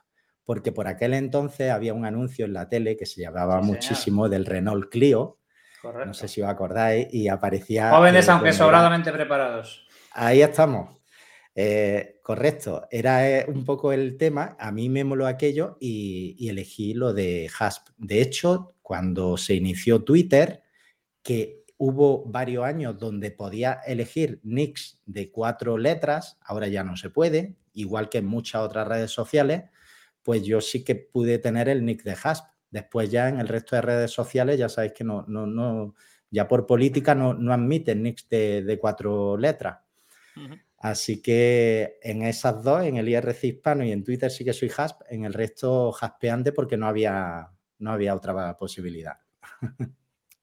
porque 0.47 0.71
por 0.71 0.87
aquel 0.87 1.13
entonces 1.13 1.73
había 1.73 1.93
un 1.93 2.07
anuncio 2.07 2.47
en 2.47 2.53
la 2.55 2.69
tele 2.69 2.97
que 2.97 3.05
se 3.05 3.21
llamaba 3.21 3.61
muchísimo 3.61 4.29
del 4.29 4.47
Renault 4.47 4.89
Clio. 4.89 5.39
No 5.83 6.15
sé 6.15 6.29
si 6.29 6.41
os 6.41 6.49
acordáis, 6.49 7.09
y 7.13 7.29
aparecía. 7.29 7.91
Jóvenes, 7.91 8.29
aunque 8.29 8.53
sobradamente 8.53 9.13
preparados. 9.13 9.87
Ahí 10.13 10.41
estamos. 10.41 10.97
Eh, 11.55 12.21
correcto, 12.23 12.87
era 12.91 13.29
eh, 13.29 13.45
un 13.49 13.65
poco 13.65 13.93
el 13.93 14.17
tema. 14.17 14.57
A 14.59 14.71
mí 14.71 14.89
me 14.89 15.05
moló 15.05 15.27
aquello 15.27 15.77
y, 15.81 16.49
elegí 16.49 16.95
lo 16.95 17.13
de 17.13 17.51
Hasp. 17.59 17.89
De 17.97 18.23
hecho, 18.23 18.75
cuando 18.83 19.37
se 19.37 19.55
inició 19.55 20.05
Twitter, 20.05 20.63
que 21.23 21.65
hubo 21.77 22.25
varios 22.25 22.65
años 22.65 22.99
donde 22.99 23.33
podía 23.33 23.81
elegir 23.87 24.41
nicks 24.45 25.01
de 25.07 25.31
cuatro 25.31 25.77
letras, 25.77 26.39
ahora 26.43 26.69
ya 26.69 26.85
no 26.85 26.97
se 26.97 27.11
puede, 27.11 27.57
igual 27.75 28.09
que 28.09 28.19
en 28.19 28.27
muchas 28.27 28.63
otras 28.63 28.87
redes 28.87 29.11
sociales 29.11 29.65
pues 30.27 30.43
yo 30.43 30.61
sí 30.61 30.83
que 30.83 30.97
pude 30.97 31.39
tener 31.39 31.69
el 31.69 31.85
nick 31.85 32.03
de 32.03 32.17
Hasp. 32.21 32.47
Después 32.69 33.13
ya 33.13 33.29
en 33.29 33.39
el 33.39 33.47
resto 33.47 33.77
de 33.77 33.83
redes 33.83 34.11
sociales 34.11 34.59
ya 34.59 34.69
sabéis 34.69 34.93
que 34.93 35.05
no, 35.05 35.25
no, 35.29 35.47
no 35.47 35.95
ya 36.33 36.49
por 36.49 36.67
política 36.67 37.15
no, 37.15 37.33
no 37.33 37.53
admiten 37.53 38.03
nicks 38.03 38.29
de, 38.29 38.77
cuatro 38.81 39.37
letras. 39.39 39.79
Así 40.79 41.23
que 41.23 42.01
en 42.03 42.23
esas 42.23 42.61
dos, 42.61 42.85
en 42.85 42.97
el 42.97 43.09
IRC 43.09 43.45
hispano 43.45 43.85
y 43.85 43.93
en 43.93 44.03
Twitter 44.03 44.29
sí 44.29 44.45
que 44.45 44.53
soy 44.53 44.69
Hasp, 44.77 45.03
en 45.09 45.25
el 45.25 45.33
resto 45.33 45.95
Haspeante 45.97 46.51
porque 46.51 46.77
no 46.77 46.89
había, 46.89 47.49
no 47.79 47.93
había 47.93 48.13
otra 48.13 48.57
posibilidad. 48.57 49.19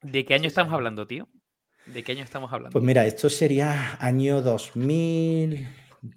¿De 0.02 0.24
qué 0.24 0.34
año 0.34 0.48
estamos 0.48 0.74
hablando, 0.74 1.06
tío? 1.06 1.28
¿De 1.88 2.06
qué 2.06 2.14
año 2.14 2.24
estamos 2.24 2.54
hablando? 2.54 2.72
Pues 2.72 2.86
mira, 2.86 3.06
esto 3.06 3.30
sería 3.30 3.98
año 4.00 4.42
2000, 4.42 5.68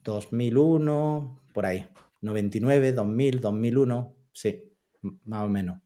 2001, 0.05 1.41
por 1.53 1.67
ahí. 1.67 1.85
99, 2.27 2.93
2000, 2.93 3.41
2001, 3.41 4.17
sí, 4.33 4.63
más 5.25 5.45
o 5.45 5.49
menos. 5.49 5.81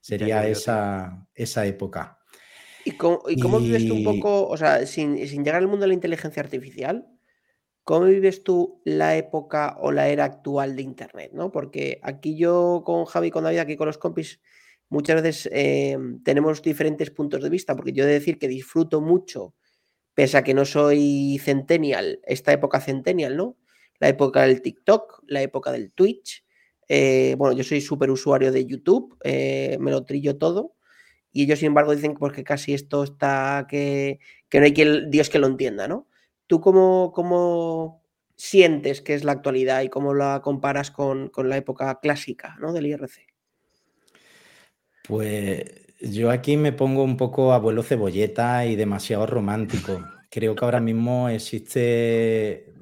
Sería 0.00 0.48
esa, 0.48 1.28
esa 1.34 1.66
época. 1.66 2.18
¿Y 2.84 2.92
cómo, 2.92 3.20
vives 3.60 3.86
tú 3.86 3.94
un 3.94 4.04
poco, 4.04 4.48
o 4.48 4.56
sea, 4.56 4.86
sin, 4.86 5.16
llegar 5.16 5.56
al 5.56 5.68
mundo 5.68 5.82
de 5.82 5.88
la 5.88 5.94
inteligencia 5.94 6.42
artificial, 6.42 7.06
cómo 7.84 8.06
vives 8.06 8.42
tú 8.42 8.80
la 8.84 9.16
época 9.16 9.76
o 9.80 9.92
la 9.92 10.08
era 10.08 10.24
actual 10.24 10.74
de 10.74 10.82
Internet? 10.82 11.30
¿no? 11.32 11.52
Porque 11.52 12.00
aquí 12.02 12.36
yo 12.36 12.82
con 12.84 13.04
Javi, 13.04 13.30
con 13.30 13.44
David, 13.44 13.58
aquí 13.58 13.76
con 13.76 13.86
los 13.86 13.98
compis, 13.98 14.40
muchas 14.88 15.22
veces 15.22 15.48
eh, 15.52 15.96
tenemos 16.24 16.62
diferentes 16.62 17.10
puntos 17.10 17.42
de 17.42 17.50
vista, 17.50 17.76
porque 17.76 17.92
yo 17.92 18.04
he 18.04 18.08
de 18.08 18.14
decir 18.14 18.38
que 18.38 18.48
disfruto 18.48 19.00
mucho, 19.00 19.54
pese 20.14 20.38
a 20.38 20.44
que 20.44 20.54
no 20.54 20.64
soy 20.64 21.38
centennial, 21.42 22.20
esta 22.24 22.52
época 22.52 22.80
centennial, 22.80 23.36
¿no? 23.36 23.56
La 24.02 24.08
época 24.08 24.42
del 24.42 24.62
TikTok, 24.62 25.22
la 25.28 25.42
época 25.42 25.70
del 25.70 25.92
Twitch. 25.92 26.44
Eh, 26.88 27.36
bueno, 27.38 27.56
yo 27.56 27.62
soy 27.62 27.80
súper 27.80 28.10
usuario 28.10 28.50
de 28.50 28.66
YouTube, 28.66 29.16
eh, 29.22 29.76
me 29.78 29.92
lo 29.92 30.04
trillo 30.04 30.38
todo. 30.38 30.74
Y 31.30 31.44
ellos, 31.44 31.60
sin 31.60 31.66
embargo, 31.68 31.94
dicen 31.94 32.14
pues, 32.14 32.32
que 32.32 32.42
casi 32.42 32.74
esto 32.74 33.04
está, 33.04 33.64
que, 33.70 34.18
no 34.52 34.64
hay 34.64 34.74
Dios 35.06 35.30
que 35.30 35.38
lo 35.38 35.46
entienda, 35.46 35.86
¿no? 35.86 36.08
¿Tú 36.48 36.60
cómo, 36.60 37.12
cómo 37.14 38.02
sientes 38.34 39.02
que 39.02 39.14
es 39.14 39.22
la 39.22 39.30
actualidad 39.30 39.82
y 39.82 39.88
cómo 39.88 40.14
la 40.14 40.40
comparas 40.42 40.90
con, 40.90 41.30
la 41.36 41.56
época 41.56 42.00
clásica 42.02 42.56
¿no? 42.60 42.72
del 42.72 42.86
IRC? 42.86 43.28
Pues 45.06 45.62
yo 46.00 46.28
aquí 46.28 46.56
me 46.56 46.72
pongo 46.72 47.04
un 47.04 47.16
poco 47.16 47.52
abuelo 47.52 47.84
cebolleta 47.84 48.66
y 48.66 48.74
demasiado 48.74 49.26
romántico. 49.26 50.04
Creo 50.28 50.56
que 50.56 50.64
ahora 50.64 50.80
mismo 50.80 51.28
existe 51.28 52.72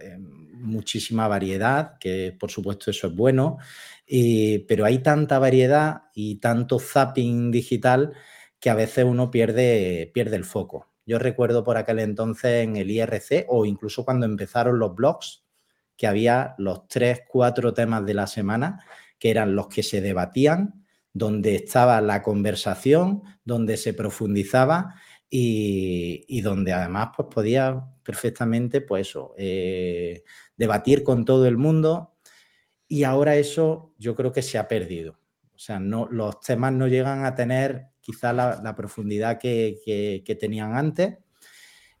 eh, 0.00 0.18
muchísima 0.18 1.28
variedad, 1.28 1.98
que 1.98 2.36
por 2.38 2.50
supuesto 2.50 2.90
eso 2.90 3.08
es 3.08 3.14
bueno, 3.14 3.58
pero 4.68 4.84
hay 4.84 4.98
tanta 4.98 5.38
variedad 5.38 6.02
y 6.14 6.36
tanto 6.36 6.78
zapping 6.78 7.50
digital 7.50 8.12
que 8.60 8.70
a 8.70 8.74
veces 8.74 9.04
uno 9.04 9.30
pierde, 9.30 10.10
pierde 10.14 10.36
el 10.36 10.44
foco. 10.44 10.90
Yo 11.06 11.18
recuerdo 11.18 11.64
por 11.64 11.76
aquel 11.76 11.98
entonces 11.98 12.64
en 12.64 12.76
el 12.76 12.90
IRC 12.90 13.46
o 13.48 13.66
incluso 13.66 14.04
cuando 14.04 14.26
empezaron 14.26 14.78
los 14.78 14.94
blogs, 14.94 15.44
que 15.96 16.06
había 16.06 16.54
los 16.58 16.88
tres, 16.88 17.22
cuatro 17.28 17.74
temas 17.74 18.04
de 18.06 18.14
la 18.14 18.26
semana, 18.26 18.84
que 19.18 19.30
eran 19.30 19.54
los 19.54 19.68
que 19.68 19.82
se 19.82 20.00
debatían, 20.00 20.84
donde 21.12 21.56
estaba 21.56 22.00
la 22.00 22.22
conversación, 22.22 23.22
donde 23.44 23.76
se 23.76 23.94
profundizaba 23.94 24.94
y, 25.36 26.40
donde 26.42 26.72
además 26.72 27.08
pues, 27.16 27.26
podía 27.28 27.84
perfectamente 28.04 28.80
pues 28.80 29.08
eso, 29.08 29.34
eh, 29.36 30.22
debatir 30.56 31.02
con 31.02 31.24
todo 31.24 31.48
el 31.48 31.56
mundo 31.56 32.14
y 32.86 33.02
ahora 33.02 33.34
eso 33.34 33.94
yo 33.98 34.14
creo 34.14 34.30
que 34.30 34.42
se 34.42 34.58
ha 34.58 34.68
perdido. 34.68 35.18
O 35.52 35.58
sea, 35.58 35.80
no, 35.80 36.06
los 36.08 36.38
temas 36.40 36.72
no 36.72 36.86
llegan 36.86 37.24
a 37.24 37.34
tener 37.34 37.88
quizá 38.00 38.32
la, 38.32 38.76
profundidad 38.76 39.38
que, 39.40 40.36
tenían 40.38 40.76
antes. 40.76 41.18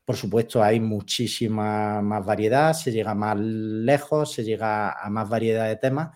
Por 0.04 0.16
supuesto, 0.16 0.62
hay 0.62 0.78
muchísima 0.78 2.02
más 2.02 2.24
variedad, 2.24 2.72
se 2.72 2.92
llega 2.92 3.16
más 3.16 3.36
lejos, 3.36 4.32
se 4.32 4.44
llega 4.44 4.92
a 4.92 5.10
más 5.10 5.28
variedad 5.28 5.66
de 5.66 5.76
temas, 5.76 6.10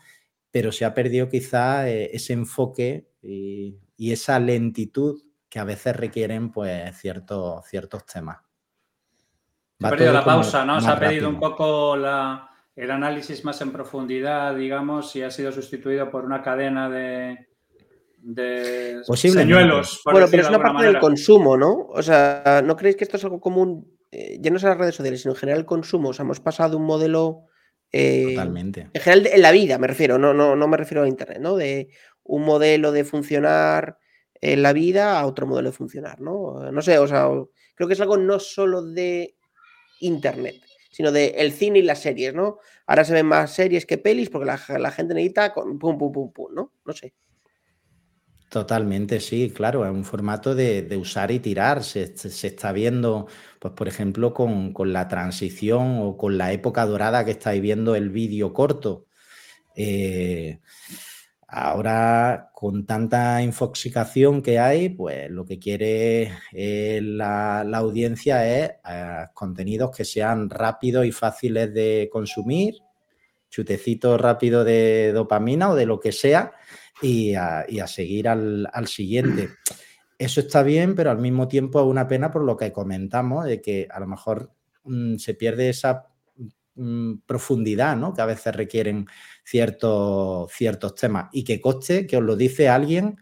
pero 0.52 0.70
se 0.70 0.84
ha 0.84 0.94
perdido 0.94 1.28
quizá 1.28 1.90
eh, 1.90 2.10
ese 2.12 2.34
enfoque 2.34 3.08
y, 3.22 3.76
y 3.96 4.12
esa 4.12 4.38
lentitud 4.38 5.27
que 5.48 5.58
a 5.58 5.64
veces 5.64 5.96
requieren 5.96 6.50
pues 6.50 6.96
ciertos, 6.98 7.66
ciertos 7.66 8.04
temas. 8.06 8.38
Se 9.80 9.86
ha 9.86 9.90
perdido 9.90 10.12
la 10.12 10.24
pausa, 10.24 10.64
¿no? 10.64 10.80
Se 10.80 10.90
ha 10.90 10.98
pedido 10.98 11.28
un 11.28 11.38
poco 11.38 11.94
el 11.94 12.90
análisis 12.90 13.44
más 13.44 13.60
en 13.60 13.72
profundidad, 13.72 14.54
digamos, 14.54 15.14
y 15.16 15.22
ha 15.22 15.30
sido 15.30 15.52
sustituido 15.52 16.10
por 16.10 16.24
una 16.24 16.42
cadena 16.42 16.90
de, 16.90 17.48
de 18.18 19.02
señuelos. 19.04 20.02
Bueno, 20.04 20.26
pero 20.30 20.42
es 20.42 20.48
una 20.48 20.60
parte 20.60 20.84
del 20.84 20.98
consumo, 20.98 21.56
¿no? 21.56 21.86
O 21.90 22.02
sea, 22.02 22.60
¿no 22.64 22.76
creéis 22.76 22.96
que 22.96 23.04
esto 23.04 23.16
es 23.16 23.24
algo 23.24 23.40
común? 23.40 23.96
Eh, 24.10 24.38
ya 24.40 24.50
no 24.50 24.58
sé 24.58 24.66
las 24.66 24.78
redes 24.78 24.96
sociales, 24.96 25.22
sino 25.22 25.34
en 25.34 25.38
general 25.38 25.60
el 25.60 25.66
consumo. 25.66 26.10
O 26.10 26.12
sea, 26.12 26.24
hemos 26.24 26.40
pasado 26.40 26.70
de 26.70 26.76
un 26.76 26.84
modelo. 26.84 27.44
Eh, 27.92 28.34
Totalmente. 28.34 28.90
En 28.92 29.00
general, 29.00 29.26
en 29.32 29.42
la 29.42 29.52
vida 29.52 29.78
me 29.78 29.86
refiero, 29.86 30.18
no, 30.18 30.34
no, 30.34 30.56
no 30.56 30.68
me 30.68 30.76
refiero 30.76 31.04
a 31.04 31.08
Internet, 31.08 31.38
¿no? 31.40 31.56
De 31.56 31.88
un 32.24 32.44
modelo 32.44 32.92
de 32.92 33.04
funcionar 33.04 33.98
en 34.40 34.62
la 34.62 34.72
vida 34.72 35.18
a 35.18 35.26
otro 35.26 35.46
modelo 35.46 35.70
de 35.70 35.76
funcionar, 35.76 36.20
¿no? 36.20 36.70
No 36.70 36.82
sé, 36.82 36.98
o 36.98 37.06
sea, 37.06 37.28
creo 37.74 37.88
que 37.88 37.94
es 37.94 38.00
algo 38.00 38.16
no 38.16 38.38
solo 38.38 38.82
de 38.82 39.36
Internet, 40.00 40.56
sino 40.90 41.12
de 41.12 41.28
el 41.38 41.52
cine 41.52 41.80
y 41.80 41.82
las 41.82 42.00
series, 42.00 42.34
¿no? 42.34 42.58
Ahora 42.86 43.04
se 43.04 43.12
ven 43.12 43.26
más 43.26 43.52
series 43.52 43.86
que 43.86 43.98
pelis 43.98 44.30
porque 44.30 44.46
la, 44.46 44.90
gente 44.90 45.14
necesita 45.14 45.52
con 45.52 45.78
pum, 45.78 45.98
pum, 45.98 46.12
pum, 46.12 46.32
pum, 46.32 46.54
¿no? 46.54 46.72
No 46.84 46.92
sé. 46.92 47.14
Totalmente, 48.48 49.20
sí, 49.20 49.52
claro, 49.54 49.84
es 49.84 49.90
un 49.90 50.04
formato 50.04 50.54
de, 50.54 50.96
usar 50.96 51.30
y 51.30 51.38
tirar. 51.38 51.84
Se, 51.84 52.14
está 52.24 52.72
viendo, 52.72 53.26
pues, 53.58 53.74
por 53.74 53.88
ejemplo, 53.88 54.32
con, 54.32 54.72
con, 54.72 54.94
la 54.94 55.06
transición 55.06 55.98
o 56.00 56.16
con 56.16 56.38
la 56.38 56.52
época 56.52 56.86
dorada 56.86 57.26
que 57.26 57.32
estáis 57.32 57.60
viendo 57.60 57.94
el 57.94 58.08
vídeo 58.08 58.54
corto. 58.54 59.06
Eh, 59.76 60.60
Ahora, 61.50 62.50
con 62.52 62.84
tanta 62.84 63.42
infoxicación 63.42 64.42
que 64.42 64.58
hay, 64.58 64.90
pues 64.90 65.30
lo 65.30 65.46
que 65.46 65.58
quiere 65.58 66.30
eh, 66.52 67.00
la, 67.02 67.60
audiencia 67.62 68.46
es 68.46 68.72
eh, 68.86 69.24
contenidos 69.32 69.96
que 69.96 70.04
sean 70.04 70.50
rápidos 70.50 71.06
y 71.06 71.12
fáciles 71.12 71.72
de 71.72 72.10
consumir, 72.12 72.74
chutecitos 73.48 74.20
rápidos 74.20 74.66
de 74.66 75.12
dopamina 75.14 75.70
o 75.70 75.74
de 75.74 75.86
lo 75.86 75.98
que 75.98 76.12
sea, 76.12 76.52
y 77.00 77.34
a, 77.34 77.64
seguir 77.86 78.28
al, 78.28 78.86
siguiente. 78.86 79.48
Eso 80.18 80.40
está 80.40 80.62
bien, 80.62 80.94
pero 80.94 81.10
al 81.10 81.18
mismo 81.18 81.48
tiempo 81.48 81.80
es 81.80 81.86
una 81.86 82.06
pena 82.06 82.30
por 82.30 82.42
lo 82.42 82.58
que 82.58 82.72
comentamos, 82.72 83.46
de 83.46 83.62
que 83.62 83.88
a 83.90 83.98
lo 84.00 84.06
mejor 84.06 84.52
mm, 84.84 85.16
se 85.16 85.32
pierde 85.32 85.70
esa 85.70 86.08
mm, 86.78 87.20
profundidad 87.26 87.96
¿no? 87.96 88.14
que 88.14 88.22
a 88.22 88.26
veces 88.26 88.54
requieren 88.54 89.06
ciertos, 89.44 90.50
ciertos 90.52 90.94
temas. 90.94 91.28
Y 91.32 91.44
que 91.44 91.60
coste 91.60 92.06
que 92.06 92.16
os 92.16 92.22
lo 92.22 92.36
dice 92.36 92.68
alguien 92.68 93.18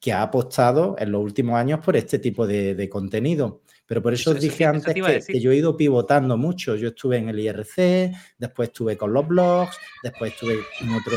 que 0.00 0.12
ha 0.12 0.22
apostado 0.22 0.94
en 0.98 1.10
los 1.10 1.22
últimos 1.22 1.56
años 1.58 1.80
por 1.84 1.96
este 1.96 2.18
tipo 2.18 2.46
de, 2.46 2.88
contenido. 2.88 3.62
Pero 3.86 4.02
por 4.02 4.12
eso, 4.12 4.32
os 4.32 4.40
dije 4.40 4.64
antes 4.64 4.94
que, 4.94 5.40
yo 5.40 5.50
he 5.50 5.56
ido 5.56 5.76
pivotando 5.76 6.36
mucho. 6.36 6.76
Yo 6.76 6.88
estuve 6.88 7.16
en 7.16 7.30
el 7.30 7.40
IRC, 7.40 8.12
después 8.38 8.68
estuve 8.68 8.96
con 8.96 9.12
los 9.12 9.26
blogs, 9.26 9.76
después 10.02 10.32
estuve 10.32 10.58
en, 10.80 10.90
otro, 10.90 11.16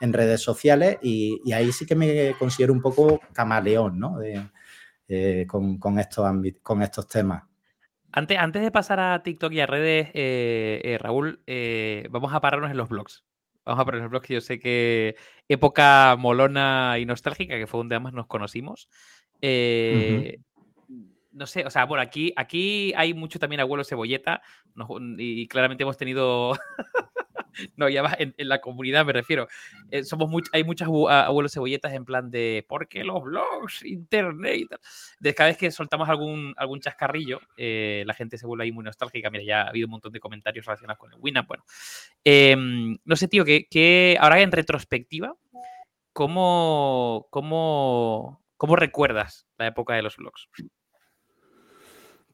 en, 0.00 0.12
redes 0.12 0.40
sociales 0.40 0.98
y, 1.02 1.40
ahí 1.52 1.72
sí 1.72 1.86
que 1.86 1.96
me 1.96 2.34
considero 2.38 2.72
un 2.72 2.82
poco 2.82 3.20
camaleón, 3.32 3.98
¿no? 3.98 4.18
Eh, 5.08 5.46
con, 5.46 5.98
estos 5.98 6.26
con 6.62 6.82
estos 6.82 7.08
temas. 7.08 7.42
Antes, 8.16 8.38
antes 8.38 8.62
de 8.62 8.70
pasar 8.70 9.00
a 9.00 9.24
TikTok 9.24 9.52
y 9.52 9.60
a 9.60 9.66
redes, 9.66 10.10
eh, 10.14 10.80
eh, 10.84 10.98
Raúl, 10.98 11.42
vamos 12.10 12.32
a 12.32 12.40
pararnos 12.40 12.70
en 12.70 12.76
los 12.76 12.88
blogs. 12.88 13.24
Vamos 13.64 13.80
a 13.80 13.84
pararnos 13.84 14.02
en 14.02 14.04
los 14.04 14.10
blogs, 14.12 14.26
que 14.28 14.34
yo 14.34 14.40
sé 14.40 14.60
que 14.60 15.16
época 15.48 16.14
molona 16.16 16.96
y 17.00 17.06
nostálgica, 17.06 17.58
que 17.58 17.66
fue 17.66 17.78
donde 17.78 17.96
además 17.96 18.12
nos 18.12 18.28
conocimos. 18.28 18.88
Eh, 19.40 20.38
no 21.32 21.46
sé, 21.48 21.66
o 21.66 21.70
sea, 21.70 21.86
bueno, 21.86 22.02
aquí, 22.02 22.32
aquí 22.36 22.92
hay 22.96 23.14
mucho 23.14 23.40
también 23.40 23.58
abuelo 23.58 23.82
cebolleta 23.82 24.42
y 25.18 25.48
claramente 25.48 25.82
hemos 25.82 25.96
tenido, 25.96 26.52
no, 27.76 27.88
ya 27.88 28.02
va, 28.02 28.16
en, 28.18 28.34
la 28.38 28.60
comunidad 28.60 29.04
me 29.04 29.12
refiero, 29.12 29.48
eh, 29.90 30.04
somos 30.04 30.30
hay 30.52 30.64
muchos 30.64 30.88
abuelos 30.88 31.52
cebolletas 31.52 31.92
en 31.92 32.04
plan 32.04 32.30
de, 32.30 32.64
¿por 32.68 32.88
qué 32.88 33.04
los 33.04 33.22
blogs, 33.22 33.84
internet 33.84 34.56
y 34.56 34.66
tal? 34.66 34.80
De 35.18 35.34
cada 35.34 35.50
vez 35.50 35.58
que 35.58 35.70
soltamos 35.70 36.08
algún, 36.08 36.54
algún 36.56 36.80
chascarrillo, 36.80 37.40
eh, 37.56 38.04
la 38.06 38.14
gente 38.14 38.38
se 38.38 38.46
vuelve 38.46 38.64
ahí 38.64 38.72
muy 38.72 38.84
nostálgica, 38.84 39.30
mira, 39.30 39.44
ya 39.44 39.62
ha 39.62 39.68
habido 39.68 39.86
un 39.86 39.92
montón 39.92 40.12
de 40.12 40.20
comentarios 40.20 40.66
relacionados 40.66 40.98
con 40.98 41.12
el 41.12 41.18
Winamp, 41.20 41.48
bueno. 41.48 41.64
Em, 42.24 42.96
no 43.04 43.16
sé, 43.16 43.28
tío, 43.28 43.44
que, 43.44 43.66
que 43.68 44.16
ahora 44.20 44.40
en 44.40 44.52
retrospectiva, 44.52 45.34
¿cómo, 46.12 47.26
cómo, 47.30 48.42
¿cómo 48.56 48.76
recuerdas 48.76 49.46
la 49.58 49.66
época 49.66 49.94
de 49.94 50.02
los 50.02 50.16
blogs? 50.16 50.48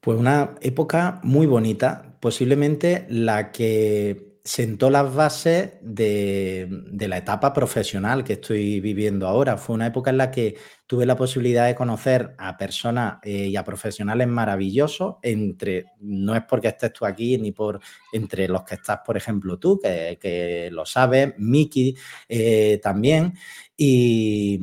Pues 0.01 0.19
una 0.19 0.55
época 0.63 1.21
muy 1.23 1.47
bonita, 1.47 2.17
posiblemente 2.21 3.07
la 3.11 3.53
que 3.53 4.30
sentó 4.51 4.91
las 4.91 5.15
bases 5.15 5.75
de, 5.81 6.67
la 7.07 7.19
etapa 7.19 7.53
profesional 7.53 8.25
que 8.25 8.33
estoy 8.33 8.81
viviendo 8.81 9.29
ahora. 9.29 9.57
Fue 9.57 9.77
una 9.77 9.87
época 9.87 10.11
en 10.11 10.17
la 10.17 10.33
que 10.33 10.57
tuve 10.89 11.07
la 11.07 11.15
posibilidad 11.15 11.69
de 11.69 11.77
conocer 11.77 12.35
a 12.37 12.57
personas 12.57 13.21
eh, 13.23 13.47
y 13.47 13.55
a 13.55 13.63
profesionales 13.63 14.27
maravillosos, 14.27 15.19
entre, 15.23 15.93
no 16.01 16.35
es 16.35 16.43
porque 16.49 16.67
estés 16.67 16.93
tú 16.93 17.07
aquí, 17.07 17.39
ni 17.39 17.53
por 17.53 17.79
entre 18.13 18.49
los 18.49 18.65
que 18.65 18.75
estás, 18.75 18.99
por 19.07 19.17
ejemplo, 19.17 19.57
tú, 19.57 19.79
que, 19.81 20.69
lo 20.73 20.85
sabes, 20.85 21.33
Miki 21.39 21.97
eh, 22.29 22.81
también, 22.83 23.35
y, 23.77 24.59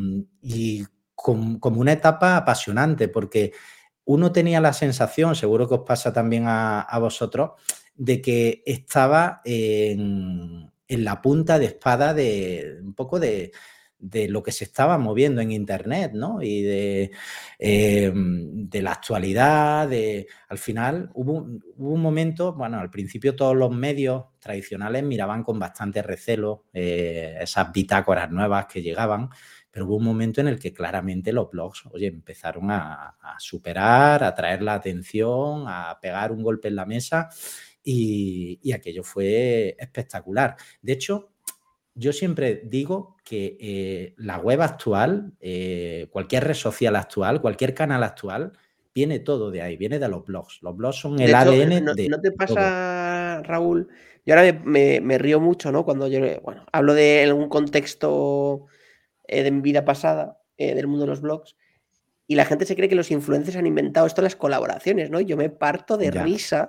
como 1.16 1.80
una 1.80 1.94
etapa 1.94 2.36
apasionante, 2.36 3.08
porque 3.08 3.54
uno 4.04 4.34
tenía 4.34 4.60
la 4.60 4.74
sensación, 4.74 5.34
seguro 5.34 5.68
que 5.68 5.76
os 5.76 5.86
pasa 5.86 6.12
también 6.12 6.44
a, 6.48 6.98
vosotros, 7.00 7.52
de 7.98 8.22
que 8.22 8.64
estaba 8.66 9.42
en, 9.44 10.72
la 10.88 11.22
punta 11.22 11.60
de 11.60 11.66
espada 11.66 12.14
de 12.14 12.80
un 12.82 12.94
poco 12.94 13.20
de, 13.20 13.52
lo 14.30 14.44
que 14.44 14.52
se 14.52 14.64
estaba 14.64 14.98
moviendo 15.00 15.42
en 15.42 15.52
Internet, 15.52 16.12
¿no? 16.14 16.42
Y 16.42 16.62
de, 16.62 17.12
eh, 17.58 18.14
la 18.72 18.92
actualidad, 18.92 19.88
de, 19.90 20.28
al 20.48 20.60
final 20.60 21.10
hubo, 21.16 21.48
un 21.78 22.02
momento, 22.02 22.54
bueno, 22.54 22.80
al 22.80 22.92
principio 22.92 23.36
todos 23.36 23.56
los 23.56 23.72
medios 23.72 24.26
tradicionales 24.40 25.04
miraban 25.04 25.44
con 25.44 25.58
bastante 25.58 26.04
recelo 26.04 26.66
eh, 26.72 27.38
esas 27.42 27.72
bitácoras 27.74 28.32
nuevas 28.32 28.68
que 28.68 28.84
llegaban, 28.84 29.30
pero 29.72 29.88
hubo 29.88 29.98
un 29.98 30.06
momento 30.06 30.42
en 30.42 30.48
el 30.48 30.60
que 30.60 30.74
claramente 30.74 31.32
los 31.32 31.50
blogs, 31.52 31.86
oye, 31.92 32.08
empezaron 32.08 32.72
a, 32.72 33.16
superar, 33.40 34.24
a 34.24 34.34
traer 34.34 34.62
la 34.62 34.76
atención, 34.76 35.66
a 35.68 36.00
pegar 36.02 36.32
un 36.32 36.42
golpe 36.42 36.68
en 36.68 36.76
la 36.76 36.86
mesa 36.86 37.30
y, 37.90 38.72
aquello 38.74 39.04
fue 39.04 39.76
espectacular. 39.80 40.58
De 40.82 40.94
hecho, 40.94 41.30
yo 41.96 42.12
siempre 42.12 42.62
digo 42.66 43.16
que 43.24 43.58
eh, 43.60 44.14
la 44.18 44.40
web 44.40 44.62
actual, 44.62 45.34
eh, 45.40 46.08
cualquier 46.12 46.44
red 46.44 46.54
social 46.54 46.98
actual, 46.98 47.42
cualquier 47.42 47.74
canal 47.74 48.04
actual, 48.04 48.52
viene 48.94 49.20
todo 49.20 49.52
de 49.52 49.62
ahí, 49.62 49.78
viene 49.78 50.00
de 50.00 50.10
los 50.10 50.26
blogs. 50.26 50.60
Los 50.62 50.76
blogs 50.76 50.98
son 50.98 51.20
el 51.20 51.34
ADN 51.34 51.86
no, 51.86 51.94
de. 51.94 52.10
¿No 52.10 52.20
te 52.20 52.32
pasa, 52.32 53.42
Raúl? 53.44 53.88
Yo 54.26 54.36
ahora 54.36 54.52
me, 54.66 55.00
me, 55.00 55.18
río 55.18 55.40
mucho, 55.40 55.72
¿no? 55.72 55.86
Cuando 55.86 56.10
yo, 56.10 56.20
bueno, 56.42 56.66
hablo 56.74 56.94
de 56.94 57.24
algún 57.24 57.48
contexto 57.48 58.66
eh, 59.26 59.44
de 59.44 59.52
mi 59.52 59.62
vida 59.62 59.86
pasada, 59.86 60.42
del 60.58 60.88
mundo 60.88 61.06
de 61.06 61.12
los 61.12 61.22
blogs, 61.22 61.56
y 62.26 62.36
la 62.36 62.44
gente 62.44 62.66
se 62.66 62.76
cree 62.76 62.90
que 62.90 62.96
los 62.96 63.12
influencers 63.12 63.56
han 63.56 63.68
inventado 63.68 64.08
esto 64.08 64.22
las 64.22 64.36
colaboraciones, 64.36 65.10
¿no? 65.10 65.22
Yo 65.22 65.38
me 65.38 65.50
parto 65.50 65.96
de 65.96 66.12
risa 66.12 66.68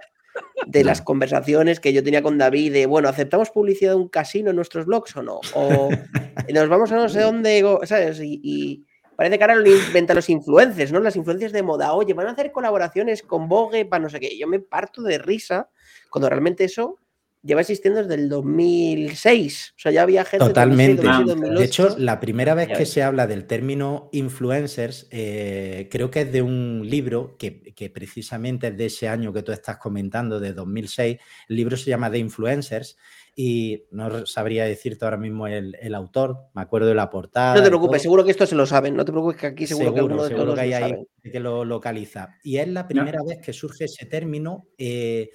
de 0.66 0.84
las 0.84 1.02
conversaciones 1.02 1.80
que 1.80 1.92
yo 1.92 2.02
tenía 2.02 2.22
con 2.22 2.38
David 2.38 2.72
de, 2.72 2.86
bueno, 2.86 3.08
¿aceptamos 3.08 3.50
publicidad 3.50 3.92
de 3.92 3.96
un 3.96 4.08
casino 4.08 4.50
en 4.50 4.56
nuestros 4.56 4.86
blogs 4.86 5.16
o 5.16 5.22
no? 5.22 5.40
O 5.54 5.88
nos 6.52 6.68
vamos 6.68 6.92
a 6.92 6.96
no 6.96 7.08
sé 7.08 7.20
dónde, 7.20 7.64
¿sabes? 7.84 8.20
Y, 8.22 8.84
parece 9.16 9.38
que 9.38 9.44
ahora 9.44 9.56
lo 9.56 9.68
inventan 9.68 10.14
los 10.14 10.28
influencers, 10.28 10.92
¿no? 10.92 11.00
Las 11.00 11.16
influencias 11.16 11.52
de 11.52 11.62
moda, 11.62 11.92
oye, 11.92 12.14
van 12.14 12.28
a 12.28 12.32
hacer 12.32 12.52
colaboraciones 12.52 13.22
con 13.22 13.48
Vogue 13.48 13.84
para 13.84 14.02
no 14.02 14.08
sé 14.08 14.20
qué. 14.20 14.38
Yo 14.38 14.46
me 14.46 14.60
parto 14.60 15.02
de 15.02 15.18
risa 15.18 15.70
cuando 16.10 16.28
realmente 16.28 16.64
eso 16.64 16.98
lleva 17.42 17.60
existiendo 17.60 18.02
desde 18.02 18.14
el 18.14 18.28
2006. 18.28 19.74
O 19.76 19.80
sea, 19.80 19.92
ya 19.92 20.02
había 20.02 20.24
gente. 20.24 20.46
Totalmente. 20.46 21.02
De 21.02 21.64
hecho, 21.64 21.96
la 21.98 22.20
primera 22.20 22.54
vez 22.54 22.68
que 22.68 22.86
se 22.86 23.02
habla 23.02 23.26
del 23.26 23.46
término 23.46 24.08
influencers, 24.12 25.06
eh, 25.10 25.88
creo 25.90 26.10
que 26.10 26.22
es 26.22 26.32
de 26.32 26.42
un 26.42 26.82
libro 26.88 27.36
que, 27.38 27.90
precisamente 27.92 28.68
es 28.68 28.76
de 28.76 28.86
ese 28.86 29.08
año 29.08 29.32
que 29.32 29.42
tú 29.42 29.52
estás 29.52 29.78
comentando, 29.78 30.40
de 30.40 30.52
2006. 30.52 31.18
El 31.48 31.56
libro 31.56 31.76
se 31.76 31.90
llama 31.90 32.10
The 32.10 32.18
Influencers. 32.18 32.96
Y 33.40 33.84
no 33.92 34.26
sabría 34.26 34.64
decirte 34.64 35.04
ahora 35.04 35.16
mismo 35.16 35.46
el, 35.46 35.94
autor, 35.94 36.48
me 36.54 36.62
acuerdo 36.62 36.88
de 36.88 36.96
la 36.96 37.08
portada. 37.08 37.54
No 37.54 37.62
te 37.62 37.68
preocupes, 37.68 38.02
seguro 38.02 38.24
que 38.24 38.32
esto 38.32 38.46
se 38.46 38.56
lo 38.56 38.66
saben, 38.66 38.96
no 38.96 39.04
te 39.04 39.12
preocupes 39.12 39.40
que 39.40 39.46
aquí 39.46 39.64
seguro, 39.64 39.94
que 39.94 40.02
uno 40.02 40.24
de 40.24 40.34
todos 40.34 40.54
que 40.56 40.60
hay 40.60 40.72
ahí 40.72 40.96
que 41.22 41.38
lo 41.38 41.64
localiza. 41.64 42.34
Y 42.42 42.56
es 42.56 42.66
la 42.66 42.88
primera 42.88 43.20
vez 43.22 43.38
que 43.40 43.52
surge 43.52 43.84
ese 43.84 44.06
término. 44.06 44.66
Eh, 44.76 45.30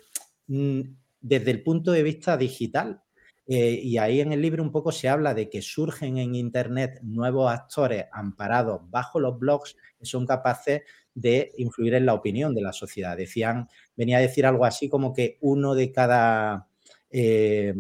desde 1.24 1.52
el 1.52 1.64
punto 1.64 1.92
de 1.92 2.04
vista 2.04 2.38
digital. 2.38 3.02
Eh, 3.46 3.80
y 3.82 3.98
ahí 3.98 4.22
en 4.22 4.32
el 4.32 4.42
libro 4.42 4.64
un 4.64 4.72
poco 4.72 4.92
se 4.92 5.10
habla 5.10 5.34
de 5.34 5.50
que 5.50 5.62
surgen 5.62 6.18
en 6.18 6.36
Internet 6.36 7.00
nuevos 7.02 7.52
actores 7.52 8.06
amparados 8.12 8.82
bajo 8.90 9.20
los 9.20 9.38
blogs 9.38 9.76
que 10.00 10.06
son 10.06 10.26
capaces 10.26 10.84
de 11.14 11.52
influir 11.58 11.96
en 11.96 12.06
la 12.06 12.14
opinión 12.14 12.54
de 12.54 12.62
la 12.62 12.72
sociedad. 12.72 13.18
Decían, 13.18 13.68
venía 13.98 14.18
a 14.18 14.22
decir 14.22 14.46
algo 14.46 14.66
así 14.66 14.88
como 14.88 15.14
que 15.14 15.38
uno 15.42 15.76
de 15.76 15.92
cada, 15.92 16.68
eh, 17.10 17.74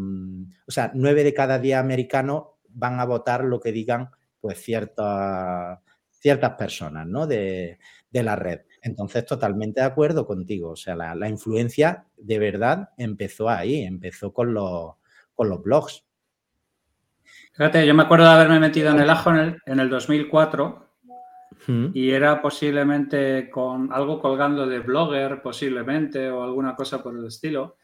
o 0.67 0.71
sea, 0.71 0.91
nueve 0.93 1.23
de 1.23 1.33
cada 1.33 1.59
diez 1.59 1.77
americanos 1.77 2.43
van 2.69 2.99
a 2.99 3.05
votar 3.05 3.43
lo 3.43 3.59
que 3.59 3.71
digan 3.71 4.09
pues 4.41 4.61
ciertas, 4.61 5.79
ciertas 6.11 6.51
personas 6.55 7.07
¿no? 7.07 7.25
de, 7.25 7.79
de 8.09 8.23
la 8.23 8.35
red. 8.35 8.61
Entonces, 8.83 9.25
totalmente 9.25 9.79
de 9.79 9.87
acuerdo 9.87 10.27
contigo. 10.27 10.71
O 10.71 10.75
sea, 10.75 10.95
la, 10.95 11.29
influencia 11.29 12.05
de 12.17 12.37
verdad 12.37 12.89
empezó 12.97 13.49
ahí, 13.49 13.81
empezó 13.81 14.33
con 14.33 14.53
los, 14.53 14.95
con 15.33 15.49
los 15.49 15.63
blogs. 15.63 16.03
Fíjate, 17.53 17.87
yo 17.87 17.93
me 17.93 18.03
acuerdo 18.03 18.25
de 18.25 18.31
haberme 18.31 18.59
metido 18.59 18.91
en 18.91 18.99
el 18.99 19.09
ajo 19.09 19.29
en 19.29 19.37
el, 19.37 19.57
en 19.65 19.79
el 19.79 19.89
2004 19.89 20.83
y 21.93 22.11
era 22.11 22.41
posiblemente 22.41 23.49
con 23.49 23.93
algo 23.93 24.19
colgando 24.19 24.67
de 24.67 24.79
blogger, 24.79 25.41
posiblemente, 25.41 26.29
o 26.29 26.43
alguna 26.43 26.75
cosa 26.75 27.01
por 27.01 27.15
el 27.15 27.25
estilo. 27.25 27.77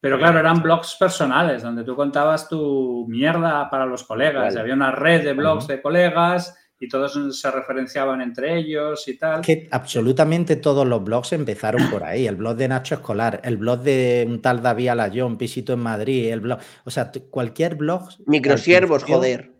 Pero 0.00 0.18
claro, 0.18 0.38
eran 0.38 0.62
blogs 0.62 0.96
personales 0.98 1.62
donde 1.62 1.84
tú 1.84 1.94
contabas 1.94 2.48
tu 2.48 3.04
mierda 3.08 3.68
para 3.68 3.84
los 3.84 4.04
colegas. 4.04 4.56
Había 4.56 4.72
una 4.72 4.90
red 4.90 5.22
de 5.22 5.34
blogs 5.34 5.66
de 5.66 5.82
colegas 5.82 6.56
y 6.78 6.88
todos 6.88 7.40
se 7.40 7.50
referenciaban 7.50 8.20
entre 8.20 8.58
ellos 8.58 9.08
y 9.08 9.16
tal. 9.16 9.40
Que 9.40 9.68
absolutamente 9.70 10.56
todos 10.56 10.86
los 10.86 11.02
blogs 11.02 11.32
empezaron 11.32 11.90
por 11.90 12.04
ahí. 12.04 12.26
El 12.26 12.36
blog 12.36 12.56
de 12.56 12.68
Nacho 12.68 12.96
Escolar, 12.96 13.40
el 13.44 13.56
blog 13.56 13.80
de 13.80 14.24
un 14.28 14.42
tal 14.42 14.62
David 14.62 14.88
Alayón, 14.88 15.38
Pisito 15.38 15.72
en 15.72 15.80
Madrid, 15.80 16.30
el 16.30 16.40
blog. 16.40 16.58
O 16.84 16.90
sea, 16.90 17.10
cualquier 17.30 17.76
blog. 17.76 18.08
Microsiervos, 18.26 19.04
joder. 19.04 19.52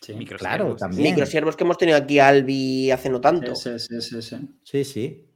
Sí, 0.00 0.14
claro, 0.26 0.76
también. 0.76 1.14
Microsiervos 1.14 1.56
que 1.56 1.64
hemos 1.64 1.78
tenido 1.78 1.98
aquí 1.98 2.18
Albi 2.18 2.90
hace 2.90 3.10
no 3.10 3.20
tanto. 3.20 3.54
Sí, 3.54 3.78
sí, 3.78 4.00
sí. 4.00 4.20
Sí, 4.22 4.38
sí. 4.62 4.84
sí. 4.84 5.26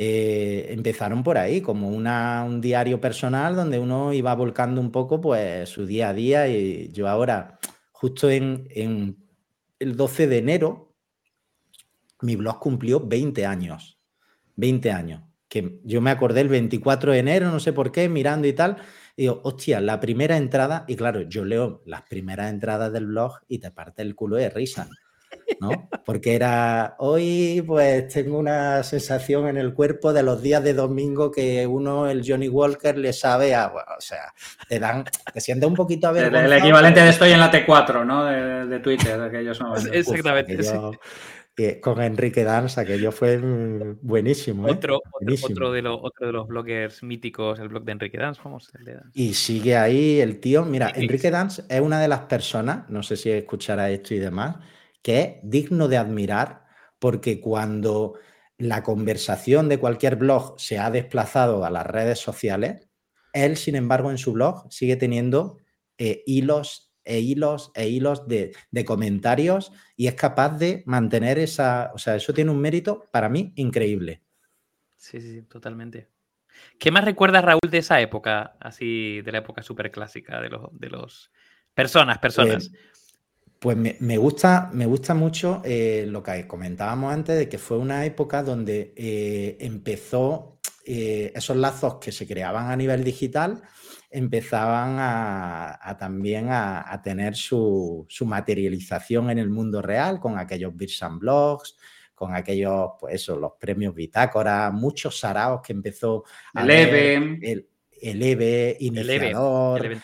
Eh, 0.00 0.72
empezaron 0.72 1.24
por 1.24 1.38
ahí, 1.38 1.60
como 1.60 1.88
una, 1.88 2.44
un 2.44 2.60
diario 2.60 3.00
personal 3.00 3.56
donde 3.56 3.80
uno 3.80 4.12
iba 4.12 4.32
volcando 4.36 4.80
un 4.80 4.92
poco 4.92 5.20
pues 5.20 5.68
su 5.68 5.86
día 5.86 6.10
a 6.10 6.14
día 6.14 6.46
y 6.46 6.92
yo 6.92 7.08
ahora, 7.08 7.58
justo 7.90 8.30
en, 8.30 8.68
en 8.70 9.16
el 9.78 9.96
12 9.96 10.26
de 10.26 10.38
enero, 10.38 10.94
mi 12.20 12.36
blog 12.36 12.58
cumplió 12.58 13.00
20 13.00 13.46
años. 13.46 13.98
20 14.56 14.90
años. 14.90 15.22
Que 15.48 15.80
yo 15.84 16.00
me 16.00 16.10
acordé 16.10 16.42
el 16.42 16.48
24 16.48 17.12
de 17.12 17.18
enero, 17.18 17.50
no 17.50 17.60
sé 17.60 17.72
por 17.72 17.92
qué, 17.92 18.08
mirando 18.08 18.46
y 18.48 18.52
tal. 18.52 18.78
Y 19.16 19.22
digo, 19.22 19.40
hostia, 19.44 19.80
la 19.80 20.00
primera 20.00 20.36
entrada, 20.36 20.84
y 20.86 20.96
claro, 20.96 21.22
yo 21.22 21.44
leo 21.44 21.82
las 21.86 22.02
primeras 22.02 22.50
entradas 22.50 22.92
del 22.92 23.06
blog 23.06 23.38
y 23.48 23.58
te 23.58 23.70
parte 23.70 24.02
el 24.02 24.14
culo 24.14 24.36
de 24.36 24.50
risa. 24.50 24.88
¿No? 25.60 25.88
Porque 26.04 26.34
era, 26.34 26.96
hoy 26.98 27.62
pues 27.66 28.08
tengo 28.08 28.38
una 28.38 28.82
sensación 28.82 29.48
en 29.48 29.56
el 29.56 29.74
cuerpo 29.74 30.12
de 30.12 30.22
los 30.22 30.42
días 30.42 30.62
de 30.62 30.74
domingo 30.74 31.30
que 31.30 31.66
uno, 31.66 32.08
el 32.08 32.22
Johnny 32.26 32.48
Walker, 32.48 32.96
le 32.96 33.12
sabe 33.12 33.54
a, 33.54 33.68
o 33.68 34.00
sea, 34.00 34.32
te 34.68 34.78
dan, 34.78 35.04
te 35.32 35.40
sientes 35.40 35.68
un 35.68 35.74
poquito 35.74 36.08
a 36.08 36.18
El, 36.18 36.34
el 36.34 36.52
equivalente 36.52 37.00
de 37.00 37.10
estoy 37.10 37.32
en 37.32 37.40
la 37.40 37.50
T4, 37.50 38.04
¿no? 38.04 38.24
De, 38.24 38.66
de 38.66 38.78
Twitter, 38.80 39.18
de 39.18 39.26
aquellos 39.26 39.60
momentos. 39.62 39.90
Exactamente. 39.92 40.54
Uf, 40.54 40.68
aquello, 40.68 40.92
eh, 41.58 41.80
con 41.80 42.00
Enrique 42.00 42.44
Danza, 42.44 42.84
que 42.84 43.00
yo 43.00 43.10
fue 43.10 43.36
mm, 43.36 43.98
buenísimo. 44.02 44.68
¿eh? 44.68 44.72
Otro, 44.72 45.02
buenísimo. 45.20 45.48
Otro, 45.50 45.72
de 45.72 45.82
lo, 45.82 46.00
otro 46.00 46.28
de 46.28 46.32
los 46.32 46.46
bloggers 46.46 47.02
míticos, 47.02 47.58
el 47.58 47.68
blog 47.68 47.84
de 47.84 47.92
Enrique 47.92 48.16
Danz, 48.16 48.38
vamos. 48.44 48.70
El 48.78 48.84
de 48.84 48.94
Danz. 48.94 49.10
Y 49.12 49.34
sigue 49.34 49.76
ahí 49.76 50.20
el 50.20 50.38
tío. 50.38 50.64
Mira, 50.64 50.92
Enrique 50.94 51.32
Danz 51.32 51.64
es 51.68 51.80
una 51.80 52.00
de 52.00 52.06
las 52.06 52.20
personas, 52.20 52.88
no 52.88 53.02
sé 53.02 53.16
si 53.16 53.30
escuchará 53.30 53.90
esto 53.90 54.14
y 54.14 54.18
demás, 54.18 54.56
que 55.08 55.20
es 55.22 55.36
digno 55.42 55.88
de 55.88 55.96
admirar 55.96 56.66
porque 56.98 57.40
cuando 57.40 58.18
la 58.58 58.82
conversación 58.82 59.70
de 59.70 59.78
cualquier 59.78 60.16
blog 60.16 60.60
se 60.60 60.78
ha 60.78 60.90
desplazado 60.90 61.64
a 61.64 61.70
las 61.70 61.86
redes 61.86 62.18
sociales, 62.18 62.90
él, 63.32 63.56
sin 63.56 63.74
embargo, 63.74 64.10
en 64.10 64.18
su 64.18 64.34
blog 64.34 64.70
sigue 64.70 64.96
teniendo 64.96 65.56
eh, 65.96 66.22
hilos 66.26 66.92
e 67.04 67.20
hilos 67.20 67.72
e 67.74 67.88
hilos 67.88 68.28
de, 68.28 68.54
de, 68.70 68.84
comentarios 68.84 69.72
y 69.96 70.08
es 70.08 70.14
capaz 70.14 70.58
de 70.58 70.82
mantener 70.84 71.38
esa, 71.38 71.90
o 71.94 71.98
sea, 71.98 72.14
eso 72.14 72.34
tiene 72.34 72.50
un 72.50 72.60
mérito 72.60 73.08
para 73.10 73.30
mí 73.30 73.54
increíble. 73.56 74.22
Sí, 74.98 75.22
sí, 75.22 75.32
sí, 75.36 75.42
totalmente. 75.44 76.10
¿Qué 76.78 76.90
más 76.90 77.06
recuerdas, 77.06 77.42
Raúl, 77.42 77.70
de 77.70 77.78
esa 77.78 77.98
época, 78.02 78.58
así, 78.60 79.22
de 79.22 79.32
la 79.32 79.38
época 79.38 79.62
súper 79.62 79.90
clásica 79.90 80.42
de 80.42 80.50
los, 80.50 80.68
de 80.78 80.90
los 80.90 81.32
personas, 81.72 82.18
personas? 82.18 82.66
Eh, 82.66 82.98
pues 83.58 83.76
me, 83.76 83.96
me, 84.00 84.16
gusta, 84.18 84.70
me 84.72 84.86
gusta 84.86 85.14
mucho 85.14 85.62
eh, 85.64 86.06
lo 86.08 86.22
que 86.22 86.46
comentábamos 86.46 87.12
antes 87.12 87.36
de 87.38 87.48
que 87.48 87.58
fue 87.58 87.78
una 87.78 88.04
época 88.04 88.42
donde 88.42 88.92
eh, 88.96 89.56
empezó 89.60 90.58
eh, 90.84 91.32
esos 91.34 91.56
lazos 91.56 91.96
que 91.96 92.12
se 92.12 92.26
creaban 92.26 92.70
a 92.70 92.76
nivel 92.76 93.04
digital 93.04 93.62
empezaban 94.10 94.96
a, 94.98 95.78
a 95.82 95.96
también 95.96 96.48
a, 96.48 96.90
a 96.90 97.02
tener 97.02 97.36
su, 97.36 98.06
su, 98.08 98.24
materialización 98.24 99.30
en 99.30 99.38
el 99.38 99.50
mundo 99.50 99.82
real 99.82 100.18
con 100.18 100.38
aquellos 100.38 100.72
and 101.02 101.20
Blogs, 101.20 101.76
con 102.14 102.34
aquellos, 102.34 102.92
pues 102.98 103.16
eso, 103.16 103.36
los 103.36 103.52
premios 103.60 103.94
Bitácora, 103.94 104.70
muchos 104.70 105.18
saraos 105.18 105.60
que 105.62 105.72
empezó 105.72 106.24
a 106.54 106.62
el 106.62 106.70
EVE, 106.70 107.14
el, 107.42 107.68
el 108.00 108.22
EVE, 108.22 108.76
iniciador, 108.80 109.84
el, 109.84 110.00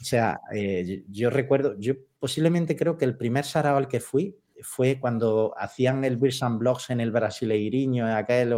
o 0.00 0.04
sea, 0.04 0.40
eh, 0.54 1.04
yo 1.08 1.30
recuerdo, 1.30 1.78
yo 1.78 1.94
posiblemente 2.18 2.76
creo 2.76 2.96
que 2.96 3.04
el 3.04 3.16
primer 3.16 3.44
sarao 3.44 3.76
al 3.76 3.88
que 3.88 4.00
fui 4.00 4.36
fue 4.62 4.98
cuando 5.00 5.54
hacían 5.56 6.04
el 6.04 6.16
Beers 6.16 6.42
and 6.42 6.58
Blogs 6.58 6.90
en 6.90 7.00
el 7.00 7.10
Brasileiriño, 7.10 8.06
aquel 8.14 8.52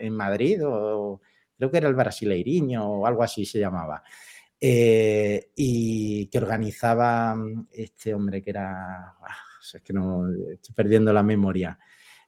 en 0.00 0.14
Madrid, 0.14 0.64
o, 0.64 1.20
creo 1.56 1.70
que 1.70 1.78
era 1.78 1.88
el 1.88 1.94
Brasileiriño 1.94 2.86
o 2.86 3.06
algo 3.06 3.22
así 3.22 3.44
se 3.44 3.58
llamaba. 3.58 4.02
Eh, 4.60 5.50
y 5.56 6.26
que 6.26 6.38
organizaba 6.38 7.36
este 7.70 8.14
hombre 8.14 8.42
que 8.42 8.50
era, 8.50 9.16
ah, 9.20 9.36
es 9.60 9.82
que 9.82 9.92
no, 9.92 10.26
estoy 10.52 10.74
perdiendo 10.74 11.12
la 11.12 11.22
memoria, 11.22 11.78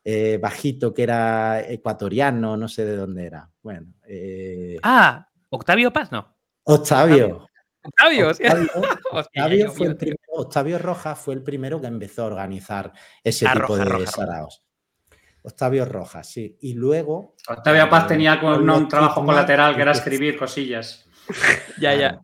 eh, 0.04 0.38
bajito 0.40 0.92
que 0.92 1.02
era 1.02 1.61
ecuatoriano, 1.68 2.56
no 2.56 2.68
sé 2.68 2.85
de 2.85 2.96
dónde 2.96 3.26
era. 3.26 3.48
Bueno. 3.62 3.94
Eh... 4.06 4.78
Ah, 4.82 5.28
Octavio 5.50 5.92
Paz, 5.92 6.12
¿no? 6.12 6.37
Octavio. 6.64 7.26
Octavio, 7.26 7.48
Octavio, 7.87 8.31
Octavio, 9.12 9.70
fue 9.72 9.87
el 9.87 9.96
primero, 9.96 10.18
Octavio 10.29 10.79
Rojas 10.79 11.18
fue 11.18 11.35
el 11.35 11.42
primero 11.42 11.81
que 11.81 11.87
empezó 11.87 12.22
a 12.22 12.27
organizar 12.27 12.92
ese 13.22 13.46
ah, 13.46 13.53
tipo 13.53 13.77
Roja, 13.77 13.99
de 13.99 14.07
saraos. 14.07 14.62
Octavio 15.42 15.85
Rojas, 15.85 16.29
sí. 16.29 16.57
Y 16.61 16.75
luego. 16.75 17.37
Octavio 17.49 17.88
Paz 17.88 18.09
tenía 18.09 18.40
con, 18.40 18.68
un 18.68 18.88
trabajo 18.88 19.25
colateral 19.25 19.77
que 19.77 19.83
era 19.83 19.92
escribir 19.92 20.37
cosillas. 20.37 21.09
ya, 21.81 21.94
ya. 21.94 22.20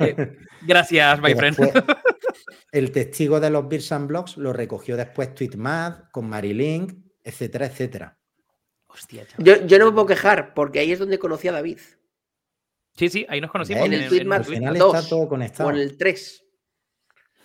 Eh, 0.00 0.38
gracias, 0.62 1.20
my 1.20 1.34
friend. 1.34 1.56
el 2.72 2.92
testigo 2.92 3.40
de 3.40 3.50
los 3.50 3.68
Beers 3.68 3.92
and 3.92 4.08
Blogs 4.08 4.36
lo 4.38 4.52
recogió 4.52 4.96
después 4.96 5.34
Tweetmad, 5.34 6.10
con 6.10 6.28
Marilink, 6.28 6.94
etcétera, 7.22 7.66
etcétera. 7.66 8.18
Hostia, 8.86 9.26
yo, 9.36 9.66
yo, 9.66 9.78
no 9.78 9.86
me 9.86 9.92
puedo 9.92 10.06
quejar, 10.06 10.54
porque 10.54 10.78
ahí 10.78 10.92
es 10.92 10.98
donde 10.98 11.18
conocí 11.18 11.48
a 11.48 11.52
David. 11.52 11.78
Sí, 12.96 13.08
sí, 13.08 13.26
ahí 13.28 13.40
nos 13.40 13.50
conocimos. 13.50 13.86
En 13.86 13.92
el 13.92 14.08
Tweetmad 14.08 14.44
2 14.44 14.94
está 14.94 15.08
todo 15.08 15.28
conectado. 15.28 15.68
o 15.68 15.72
en 15.72 15.78
el 15.78 15.96
3. 15.96 16.44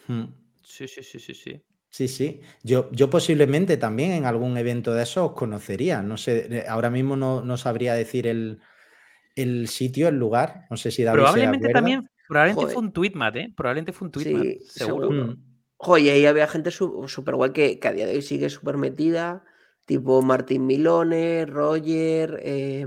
Hmm. 0.08 0.24
Sí, 0.64 0.88
sí, 0.88 1.04
sí, 1.04 1.20
sí, 1.20 1.34
sí. 1.34 1.62
Sí, 1.90 2.08
sí. 2.08 2.42
Yo, 2.64 2.90
yo 2.92 3.10
posiblemente 3.10 3.76
también 3.76 4.12
en 4.12 4.26
algún 4.26 4.58
evento 4.58 4.94
de 4.94 5.04
esos 5.04 5.32
os 5.32 5.34
conocería. 5.34 6.02
No 6.02 6.16
sé, 6.16 6.48
eh, 6.50 6.66
ahora 6.68 6.90
mismo 6.90 7.18
no, 7.18 7.44
no 7.44 7.58
sabría 7.58 7.94
decir 7.94 8.28
el, 8.28 8.62
el, 9.36 9.68
sitio, 9.68 10.08
el 10.08 10.16
lugar. 10.16 10.68
No 10.70 10.78
sé 10.78 10.90
si 10.90 11.04
David 11.04 11.20
Probablemente 11.20 11.70
también, 11.70 12.10
probablemente 12.30 12.62
Joder. 12.62 12.74
fue 12.74 12.84
un 12.84 12.94
tweetmat, 12.94 13.36
¿eh? 13.36 13.54
Probablemente 13.56 13.92
fue 13.92 14.06
un 14.06 14.12
tweetmat, 14.14 14.44
sí, 14.44 14.60
seguro. 14.66 15.10
seguro. 15.10 15.28
Mm. 15.28 15.44
Joder, 15.76 16.06
y 16.06 16.10
ahí 16.10 16.26
había 16.28 16.48
gente 16.48 16.72
súper 16.72 17.36
guay 17.36 17.52
que, 17.52 17.78
que, 17.78 17.88
a 17.90 17.92
día 17.92 18.06
de 18.06 18.16
hoy 18.16 18.22
sigue 18.22 18.50
súper 18.50 18.78
metida, 18.78 19.44
tipo 19.86 20.22
Martín 20.22 20.66
Milone, 20.66 21.46
Roger, 21.46 22.40
eh, 22.42 22.86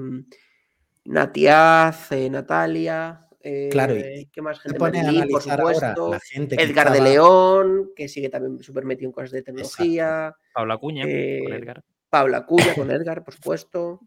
Natiaz, 1.04 2.12
eh, 2.12 2.30
Natalia. 2.30 3.20
Eh, 3.40 3.68
claro, 3.70 3.94
y 3.94 4.26
¿qué 4.32 4.40
más 4.40 4.58
gente? 4.58 4.78
Por 4.78 5.42
supuesto. 5.42 6.10
La 6.10 6.20
gente 6.20 6.54
Edgar 6.54 6.86
estaba... 6.86 6.90
de 6.92 7.00
León, 7.02 7.90
que 7.94 8.08
sigue 8.08 8.30
también 8.30 8.62
súper 8.62 8.84
metido 8.86 9.08
en 9.08 9.12
cosas 9.12 9.32
de 9.32 9.42
tecnología. 9.42 10.28
Exacto. 10.28 10.50
Paula 10.54 10.78
Cuña 10.78 11.04
eh, 11.06 11.42
con 11.44 11.52
Edgar. 11.52 11.84
Paula 12.08 12.46
Cuña 12.46 12.74
con 12.74 12.90
Edgar, 12.90 13.22
por 13.22 13.34
supuesto. 13.34 14.00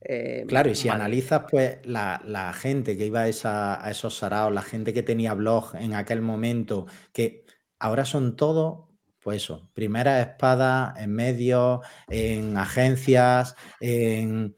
Eh, 0.00 0.44
claro, 0.46 0.70
y 0.70 0.74
si 0.74 0.88
vale. 0.88 1.00
analizas, 1.00 1.44
pues 1.50 1.78
la, 1.84 2.20
la, 2.24 2.52
gente 2.52 2.96
que 2.96 3.06
iba 3.06 3.22
a, 3.22 3.28
esa, 3.28 3.84
a 3.84 3.90
esos 3.90 4.16
saraos, 4.16 4.52
la 4.52 4.62
gente 4.62 4.92
que 4.92 5.02
tenía 5.02 5.34
blog 5.34 5.74
en 5.76 5.94
aquel 5.94 6.20
momento, 6.20 6.86
que 7.12 7.46
ahora 7.78 8.04
son 8.04 8.36
todos, 8.36 8.84
pues 9.18 9.42
eso, 9.42 9.70
primera 9.72 10.20
espada 10.20 10.94
en 10.98 11.12
medios, 11.12 11.80
en 12.08 12.56
agencias, 12.56 13.56
en... 13.80 14.56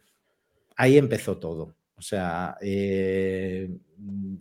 ahí 0.76 0.98
empezó 0.98 1.38
todo. 1.38 1.76
O 1.96 2.02
sea, 2.02 2.56
eh, 2.60 3.70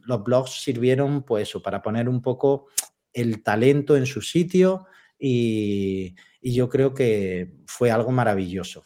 los 0.03 0.23
blogs 0.23 0.61
sirvieron 0.61 1.23
pues 1.23 1.47
eso, 1.49 1.61
para 1.61 1.81
poner 1.81 2.09
un 2.09 2.21
poco 2.21 2.67
el 3.13 3.41
talento 3.43 3.95
en 3.95 4.05
su 4.05 4.21
sitio 4.21 4.87
y, 5.17 6.15
y 6.41 6.53
yo 6.53 6.67
creo 6.67 6.93
que 6.93 7.55
fue 7.65 7.91
algo 7.91 8.11
maravilloso. 8.11 8.83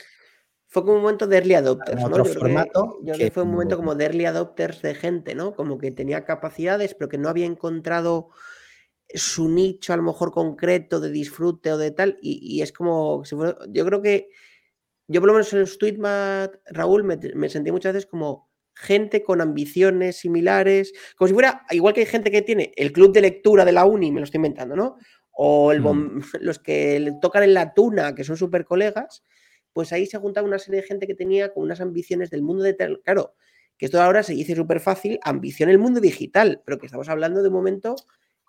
Fue 0.68 0.84
como 0.84 0.98
un 0.98 1.02
momento 1.02 1.26
de 1.26 1.38
early 1.38 1.56
adopters, 1.56 2.00
¿no? 2.00 2.16
Yo 2.16 2.26
formato 2.26 3.00
creo 3.00 3.00
que, 3.00 3.06
yo 3.08 3.14
que 3.26 3.32
fue 3.32 3.42
un 3.42 3.52
momento 3.52 3.76
como 3.76 3.96
de 3.96 4.06
early 4.06 4.26
adopters 4.26 4.84
de 4.84 4.94
gente, 4.94 5.34
¿no? 5.34 5.56
Como 5.56 5.80
que 5.80 5.90
tenía 5.90 6.26
capacidades, 6.26 6.94
pero 6.94 7.10
que 7.10 7.18
no 7.18 7.28
había 7.28 7.48
encontrado 7.48 8.30
su 9.12 9.50
nicho 9.50 9.94
a 9.94 9.98
lo 9.98 10.04
mejor 10.04 10.32
concreto 10.32 11.00
de 11.00 11.10
disfrute 11.10 11.72
o 11.72 11.80
de 11.80 11.90
tal, 11.90 12.20
y, 12.22 12.40
y 12.44 12.62
es 12.62 12.72
como, 12.72 13.24
yo 13.70 13.86
creo 13.86 14.04
que 14.04 14.30
yo 15.10 15.22
por 15.22 15.28
lo 15.28 15.34
menos 15.34 15.52
en 15.54 15.60
el 15.60 15.78
Tweetmat, 15.78 16.56
Raúl, 16.68 17.04
me, 17.04 17.18
me 17.36 17.50
sentí 17.50 17.72
muchas 17.72 17.94
veces 17.94 18.10
como 18.10 18.50
gente 18.76 19.24
con 19.24 19.42
ambiciones 19.42 20.18
similares, 20.18 20.94
como 21.18 21.28
si 21.28 21.34
fuera, 21.34 21.66
igual 21.72 21.94
que 21.94 22.02
hay 22.02 22.06
gente 22.06 22.32
que 22.32 22.44
tiene 22.44 22.72
el 22.78 22.94
club 22.94 23.12
de 23.12 23.22
lectura 23.22 23.66
de 23.66 23.74
la 23.74 23.86
uni, 23.86 24.12
me 24.12 24.22
lo 24.22 24.24
estoy 24.24 24.38
inventando, 24.38 24.76
¿no? 24.76 24.98
O 25.32 25.72
el 25.72 25.82
mm. 25.82 26.22
los 26.42 26.60
que 26.60 27.12
tocan 27.22 27.44
en 27.44 27.56
la 27.56 27.74
tuna, 27.74 28.14
que 28.16 28.24
son 28.24 28.38
súper 28.38 28.66
colegas, 28.66 29.24
pues 29.74 29.92
ahí 29.92 30.06
se 30.06 30.18
juntaba 30.18 30.48
una 30.48 30.60
serie 30.60 30.82
de 30.82 30.88
gente 30.88 31.08
que 31.08 31.16
tenía 31.16 31.54
con 31.54 31.64
unas 31.64 31.82
ambiciones 31.82 32.30
del 32.30 32.42
mundo 32.42 32.64
de... 32.64 32.76
Claro, 33.04 33.34
que 33.78 33.86
esto 33.86 34.02
ahora 34.02 34.24
se 34.24 34.34
dice 34.34 34.56
súper 34.56 34.80
fácil, 34.80 35.20
ambición 35.24 35.70
en 35.70 35.74
el 35.74 35.80
mundo 35.80 36.00
digital, 36.00 36.62
pero 36.66 36.78
que 36.78 36.86
estamos 36.86 37.10
hablando 37.10 37.42
de 37.42 37.48
un 37.48 37.54
momento 37.54 37.96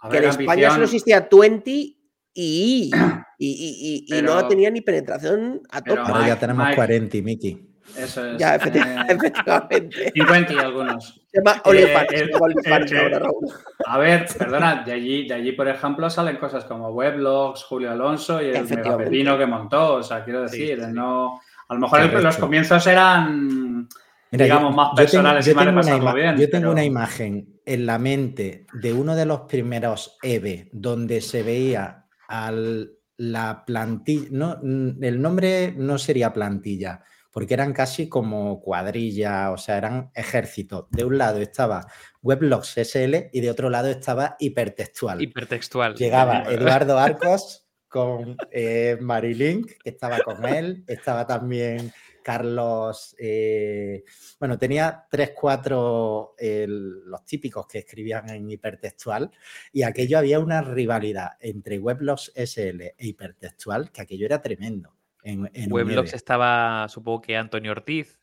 ver, 0.02 0.10
que 0.10 0.18
en 0.18 0.24
ambición... 0.24 0.42
España 0.42 0.70
solo 0.70 0.84
existía 0.84 1.28
20 1.30 1.99
y, 2.34 2.90
y, 3.38 3.48
y, 3.48 4.04
y 4.06 4.10
pero, 4.10 4.34
no 4.34 4.48
tenía 4.48 4.70
ni 4.70 4.80
penetración 4.80 5.62
a 5.70 5.82
tope. 5.82 6.00
Ahora 6.00 6.28
ya 6.28 6.38
tenemos 6.38 6.64
Mike, 6.64 6.76
40, 6.76 7.18
Miki. 7.22 7.70
Eso 7.96 8.24
es. 8.26 8.38
Ya, 8.38 8.54
efectivamente. 8.56 9.12
Eh, 9.12 9.16
efectivamente. 9.16 10.12
50 10.14 10.52
y 10.52 10.58
algunos. 10.58 11.22
Se 11.30 11.38
llama 11.38 11.62
OnlyFans. 11.64 12.12
Eh, 12.12 12.30
eh, 12.30 12.98
ahora, 13.02 13.18
Raúl. 13.18 13.48
A 13.86 13.98
ver, 13.98 14.26
perdona, 14.36 14.82
de 14.84 14.92
allí, 14.92 15.28
de 15.28 15.34
allí, 15.34 15.52
por 15.52 15.68
ejemplo, 15.68 16.08
salen 16.10 16.36
cosas 16.36 16.64
como 16.64 16.88
Weblogs, 16.90 17.64
Julio 17.64 17.90
Alonso 17.90 18.40
y 18.42 18.50
el 18.50 18.64
megapepino 18.64 19.38
que 19.38 19.46
montó. 19.46 19.94
O 19.94 20.02
sea, 20.02 20.24
quiero 20.24 20.42
decir, 20.42 20.78
sí, 20.78 20.84
sí. 20.84 20.92
no. 20.92 21.40
A 21.68 21.74
lo 21.74 21.80
mejor 21.80 22.22
los 22.22 22.36
comienzos 22.36 22.86
eran. 22.86 23.88
Mira, 24.32 24.44
digamos, 24.44 24.70
yo, 24.70 24.76
más 24.76 24.90
personales 24.94 25.44
yo 25.44 25.56
tengo, 25.56 25.70
y 25.70 25.72
más 25.72 25.86
yo 25.86 25.94
tengo 25.94 26.14
bien. 26.14 26.36
Yo 26.36 26.50
tengo 26.50 26.62
pero... 26.62 26.72
una 26.72 26.84
imagen 26.84 27.60
en 27.66 27.86
la 27.86 27.98
mente 27.98 28.66
de 28.72 28.92
uno 28.92 29.16
de 29.16 29.26
los 29.26 29.40
primeros 29.40 30.18
EVE 30.22 30.68
donde 30.72 31.20
se 31.20 31.42
veía 31.42 32.06
al, 32.30 32.92
la 33.16 33.64
plantilla, 33.66 34.28
no, 34.30 34.60
el 34.62 35.20
nombre 35.20 35.74
no 35.76 35.98
sería 35.98 36.32
plantilla, 36.32 37.02
porque 37.32 37.54
eran 37.54 37.72
casi 37.72 38.08
como 38.08 38.60
cuadrilla, 38.60 39.50
o 39.50 39.58
sea, 39.58 39.76
eran 39.76 40.10
ejércitos. 40.14 40.86
De 40.90 41.04
un 41.04 41.18
lado 41.18 41.38
estaba 41.40 41.86
Weblogs 42.22 42.76
SL 42.76 43.28
y 43.32 43.40
de 43.40 43.50
otro 43.50 43.68
lado 43.68 43.88
estaba 43.88 44.36
hipertextual. 44.38 45.20
Hipertextual. 45.20 45.96
Llegaba 45.96 46.44
Eduardo 46.44 46.98
Arcos 47.00 47.66
con 47.88 48.36
eh, 48.52 48.96
Marilyn, 49.00 49.66
que 49.66 49.90
estaba 49.90 50.20
con 50.20 50.46
él, 50.46 50.84
estaba 50.86 51.26
también 51.26 51.92
Carlos, 52.22 53.14
eh, 53.18 54.04
bueno, 54.38 54.58
tenía 54.58 55.06
tres, 55.10 55.32
cuatro, 55.34 56.34
los 56.38 57.24
típicos 57.24 57.66
que 57.66 57.78
escribían 57.78 58.28
en 58.30 58.50
hipertextual, 58.50 59.30
y 59.72 59.82
aquello 59.82 60.18
había 60.18 60.40
una 60.40 60.62
rivalidad 60.62 61.30
entre 61.40 61.78
Weblogs 61.78 62.32
SL 62.34 62.82
e 62.82 63.06
hipertextual, 63.06 63.90
que 63.90 64.02
aquello 64.02 64.26
era 64.26 64.40
tremendo. 64.42 64.94
En, 65.22 65.72
Weblogs 65.72 66.14
estaba, 66.14 66.88
supongo 66.88 67.20
que 67.20 67.36
Antonio 67.36 67.72
Ortiz. 67.72 68.18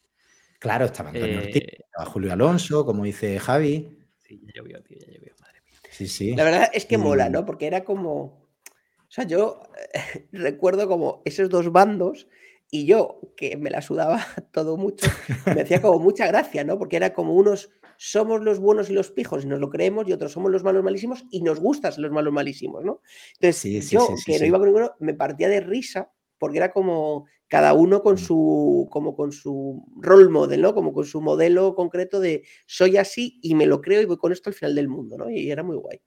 Claro, 0.60 0.86
estaba 0.86 1.10
Antonio 1.10 1.40
Ortiz, 1.40 1.64
eh, 1.64 1.78
estaba 1.86 2.06
Julio 2.06 2.34
Alonso, 2.34 2.86
como 2.86 3.04
dice 3.04 3.40
Javi. 3.40 4.00
Sí, 4.18 4.42
ya 4.44 4.54
llovió, 4.56 4.82
tío, 4.82 4.98
ya 4.98 5.14
llovió, 5.14 5.34
madre 5.40 5.62
mía. 5.64 5.80
Sí, 5.92 6.08
sí. 6.08 6.36
La 6.36 6.44
verdad 6.44 6.70
es 6.74 6.86
que 6.86 6.98
mola, 6.98 7.30
¿no? 7.30 7.46
Porque 7.46 7.68
era 7.68 7.84
como. 7.84 8.48
O 9.08 9.10
sea, 9.12 9.26
yo 9.26 9.62
recuerdo 10.32 10.88
como 10.88 11.22
esos 11.26 11.50
dos 11.50 11.72
bandos 11.72 12.28
y 12.70 12.86
yo, 12.86 13.22
que 13.36 13.58
me 13.58 13.70
la 13.70 13.82
sudaba 13.82 14.20
todo 14.52 14.78
mucho, 14.78 15.08
me 15.46 15.62
hacía 15.62 15.82
como 15.82 16.00
mucha 16.00 16.28
gracia, 16.28 16.64
¿no? 16.64 16.78
Porque 16.78 16.98
era 16.98 17.14
como 17.14 17.34
unos 17.34 17.70
somos 17.98 18.44
los 18.44 18.60
buenos 18.60 18.90
y 18.90 18.94
los 18.94 19.12
pijos 19.12 19.44
y 19.44 19.48
nos 19.48 19.60
lo 19.60 19.70
creemos, 19.70 20.08
y 20.08 20.14
otros 20.14 20.32
somos 20.32 20.52
los 20.52 20.64
malos 20.64 20.84
malísimos 20.84 21.26
y 21.32 21.42
nos 21.42 21.60
gustan 21.60 21.94
los 21.98 22.12
malos 22.12 22.32
malísimos, 22.32 22.84
¿no? 22.84 23.02
Entonces, 23.40 23.90
yo, 23.90 24.08
que 24.26 24.40
no 24.40 24.46
iba 24.46 24.60
con 24.60 24.68
ninguno, 24.68 24.92
me 25.00 25.14
partía 25.14 25.50
de 25.50 25.62
risa 25.62 26.12
porque 26.38 26.58
era 26.58 26.72
como 26.72 27.26
cada 27.48 27.74
uno 27.74 28.04
con 28.04 28.18
su, 28.18 28.88
como 28.92 29.16
con 29.16 29.32
su 29.32 29.86
role 30.00 30.30
model, 30.30 30.62
¿no? 30.62 30.74
Como 30.74 30.94
con 30.94 31.06
su 31.06 31.22
modelo 31.22 31.74
concreto 31.76 32.20
de 32.20 32.44
soy 32.66 32.98
así 32.98 33.40
y 33.42 33.56
me 33.56 33.66
lo 33.66 33.82
creo 33.82 34.02
y 34.02 34.06
voy 34.06 34.18
con 34.18 34.32
esto 34.32 34.50
al 34.50 34.54
final 34.54 34.76
del 34.76 34.90
mundo, 34.90 35.18
¿no? 35.18 35.30
Y 35.30 35.50
era 35.50 35.64
muy 35.64 35.78
guay. 35.78 36.00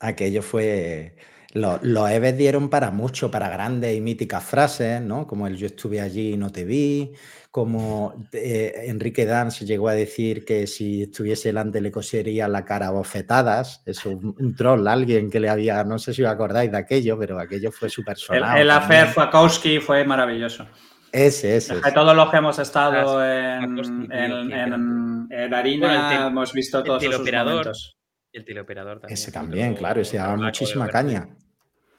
Aquello 0.00 0.42
fue 0.42 1.16
los, 1.54 1.82
los 1.82 2.10
EVEs 2.10 2.36
dieron 2.36 2.68
para 2.68 2.90
mucho, 2.90 3.30
para 3.30 3.48
grandes 3.48 3.96
y 3.96 4.00
míticas 4.00 4.44
frases, 4.44 5.00
¿no? 5.00 5.26
Como 5.26 5.46
el 5.46 5.56
yo 5.56 5.66
estuve 5.66 6.00
allí 6.00 6.34
y 6.34 6.36
no 6.36 6.50
te 6.50 6.64
vi, 6.64 7.12
como 7.52 8.26
eh, 8.32 8.86
Enrique 8.88 9.24
Dan 9.24 9.52
se 9.52 9.64
llegó 9.64 9.88
a 9.88 9.94
decir 9.94 10.44
que 10.44 10.66
si 10.66 11.02
estuviese 11.02 11.50
delante 11.50 11.80
le 11.80 11.92
cosería 11.92 12.48
la 12.48 12.64
cara 12.64 12.88
a 12.88 12.90
bofetadas. 12.90 13.80
Es 13.86 14.04
un, 14.04 14.34
un, 14.36 14.56
troll, 14.56 14.84
alguien 14.88 15.30
que 15.30 15.38
le 15.38 15.48
había, 15.48 15.84
no 15.84 16.00
sé 16.00 16.12
si 16.12 16.24
os 16.24 16.28
acordáis 16.28 16.72
de 16.72 16.78
aquello, 16.78 17.16
pero 17.16 17.38
aquello 17.38 17.70
fue 17.70 17.88
súper 17.88 18.16
sonado. 18.16 18.56
El, 18.56 18.62
el 18.62 18.70
Afer 18.70 19.06
Fakowski 19.06 19.78
fue 19.78 20.04
maravilloso. 20.04 20.66
Ese, 21.12 21.56
ese. 21.56 21.74
Es 21.74 21.94
todos 21.94 22.16
los 22.16 22.28
que 22.28 22.36
hemos 22.38 22.58
estado 22.58 23.24
en, 23.24 23.78
en, 24.10 24.52
en, 24.52 25.28
en, 25.30 25.54
Harina 25.54 26.26
hemos 26.26 26.52
visto 26.52 26.82
todos 26.82 27.00
esos 27.00 27.20
momentos. 27.20 27.96
El 28.32 28.44
teleoperador 28.44 28.98
también. 28.98 29.14
Ese 29.14 29.30
también, 29.30 29.74
claro, 29.76 30.00
ese 30.00 30.16
daba 30.16 30.36
muchísima 30.36 30.88
caña. 30.88 31.28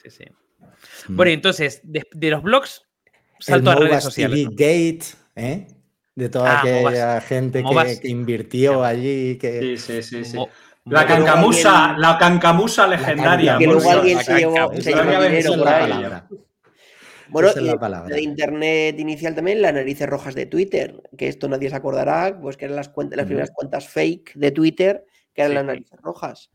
Sí, 0.10 0.24
sí. 0.24 0.26
Mm. 1.08 1.16
Bueno, 1.16 1.32
entonces, 1.32 1.82
de, 1.84 2.04
de, 2.12 2.30
los 2.30 2.44
blogs, 2.44 2.84
salto 3.40 3.72
a 3.72 3.76
redes 3.76 4.04
sociales. 4.04 4.40
TV 4.40 4.52
Gate, 4.52 5.06
¿eh? 5.36 5.68
De 6.16 6.30
toda 6.30 6.58
ah, 6.58 6.60
aquella 6.62 7.22
gente 7.22 7.64
que, 7.64 8.00
que, 8.00 8.08
invirtió 8.08 8.84
allí. 8.84 9.38
Que... 9.38 9.78
Sí, 9.78 10.02
sí, 10.02 10.04
sí. 10.04 10.26
sí. 10.26 10.38
La 10.86 11.06
cancamusa, 11.06 11.96
la 11.98 12.18
cancamusa 12.18 12.88
legendaria. 12.88 13.58
Que 13.58 13.66
luego 13.66 13.90
alguien 13.90 14.24
se 14.24 14.38
llevó, 14.38 14.72
se 14.80 14.94
llevó 14.94 15.24
dinero 15.24 15.58
por 15.58 15.68
ahí. 15.68 15.92
Bueno, 17.28 17.50
es 17.50 17.56
la 17.58 17.80
palabra. 17.80 18.16
de 18.16 18.22
internet 18.22 19.00
inicial 19.00 19.34
también, 19.34 19.62
las 19.62 19.74
narices 19.74 20.08
rojas 20.08 20.36
de 20.36 20.46
Twitter, 20.46 21.02
que 21.18 21.28
esto 21.28 21.50
nadie 21.50 21.72
se 21.72 21.76
acordará, 21.76 22.40
pues 22.40 22.56
que 22.56 22.66
eran 22.66 22.76
las, 22.78 22.90
cuentas, 22.90 23.18
las 23.18 23.26
primeras 23.26 23.52
cuentas 23.52 23.90
fake 23.90 24.36
de 24.36 24.52
Twitter, 24.52 25.06
que 25.34 25.42
eran 25.42 25.52
sí. 25.52 25.56
las 25.56 25.66
narices 25.66 26.00
rojas. 26.02 26.52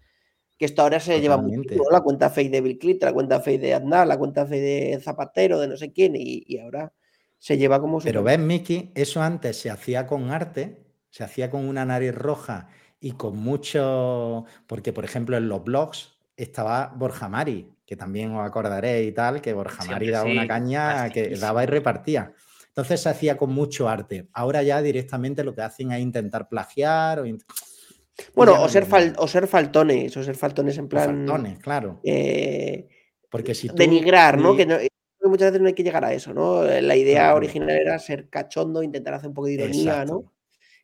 Que 0.61 0.67
esto 0.67 0.83
ahora 0.83 1.01
se 1.01 1.19
Totalmente. 1.19 1.23
lleva 1.23 1.37
mucho, 1.39 1.75
¿no? 1.75 1.91
la 1.91 2.03
cuenta 2.03 2.29
fake 2.29 2.51
de 2.51 2.61
Bill 2.61 2.79
Clinton, 2.79 3.07
la 3.07 3.13
cuenta 3.15 3.41
fake 3.41 3.63
de 3.63 3.73
Aznar, 3.73 4.07
la 4.07 4.19
cuenta 4.19 4.45
fake 4.45 4.61
de 4.61 5.01
Zapatero, 5.03 5.59
de 5.59 5.69
no 5.69 5.77
sé 5.79 5.91
quién, 5.91 6.15
y, 6.15 6.45
y 6.47 6.59
ahora 6.59 6.93
se 7.39 7.57
lleva 7.57 7.81
como... 7.81 7.99
Pero 7.99 8.23
ves, 8.23 8.39
Miki, 8.39 8.93
eso 8.95 9.23
antes 9.23 9.57
se 9.57 9.71
hacía 9.71 10.07
con 10.07 10.31
arte, 10.31 10.85
se 11.09 11.25
hacía 11.25 11.49
con 11.49 11.67
una 11.67 11.87
nariz 11.87 12.15
roja 12.15 12.69
y 13.01 13.13
con 13.13 13.39
mucho, 13.39 14.45
porque 14.67 14.93
por 14.93 15.07
ejemplo 15.07 15.39
en 15.39 15.49
los 15.49 15.65
blogs 15.65 16.19
estaba 16.37 16.93
Borja 16.95 17.31
Mari, 17.31 17.67
que 17.87 17.97
también 17.97 18.35
os 18.35 18.47
acordaréis 18.47 19.09
y 19.09 19.13
tal, 19.13 19.41
que 19.41 19.55
Borja 19.55 19.83
Mari 19.87 20.11
daba 20.11 20.27
sí, 20.27 20.33
una 20.33 20.47
caña 20.47 21.09
que 21.09 21.37
daba 21.37 21.65
y 21.65 21.69
repartía. 21.69 22.35
Entonces 22.69 23.01
se 23.01 23.09
hacía 23.09 23.39
con 23.39 23.51
mucho 23.51 23.89
arte. 23.89 24.29
Ahora 24.35 24.63
ya 24.63 24.83
directamente 24.83 25.43
lo 25.43 25.55
que 25.55 25.63
hacen 25.63 25.91
es 25.93 26.01
intentar 26.01 26.51
plagiar 26.51 27.21
o... 27.21 27.25
Bueno, 28.35 28.63
o 28.63 28.69
ser, 28.69 28.87
fal, 28.87 29.15
o 29.19 29.29
ser, 29.29 29.47
faltones, 29.47 30.17
o 30.17 30.23
ser 30.23 30.37
faltones 30.37 30.79
en 30.79 30.89
plan. 30.89 31.27
Faltones, 31.27 31.59
claro. 31.59 32.01
Eh, 32.05 32.89
Porque 33.29 33.55
si 33.55 33.69
tú, 33.69 33.75
denigrar, 33.75 34.39
¿no? 34.39 34.57
Que 34.57 34.67
no, 34.67 34.77
muchas 35.25 35.51
veces 35.51 35.61
no 35.61 35.69
hay 35.69 35.75
que 35.75 35.83
llegar 35.83 36.05
a 36.05 36.13
eso, 36.13 36.33
¿no? 36.33 36.63
La 36.63 36.97
idea 36.97 37.23
claro. 37.23 37.37
original 37.37 37.71
era 37.71 37.99
ser 37.99 38.29
cachondo, 38.29 38.83
intentar 38.83 39.15
hacer 39.15 39.29
un 39.29 39.35
poco 39.35 39.47
de 39.49 39.55
ironía, 39.55 39.93
Exacto. 39.93 40.13
¿no? 40.13 40.33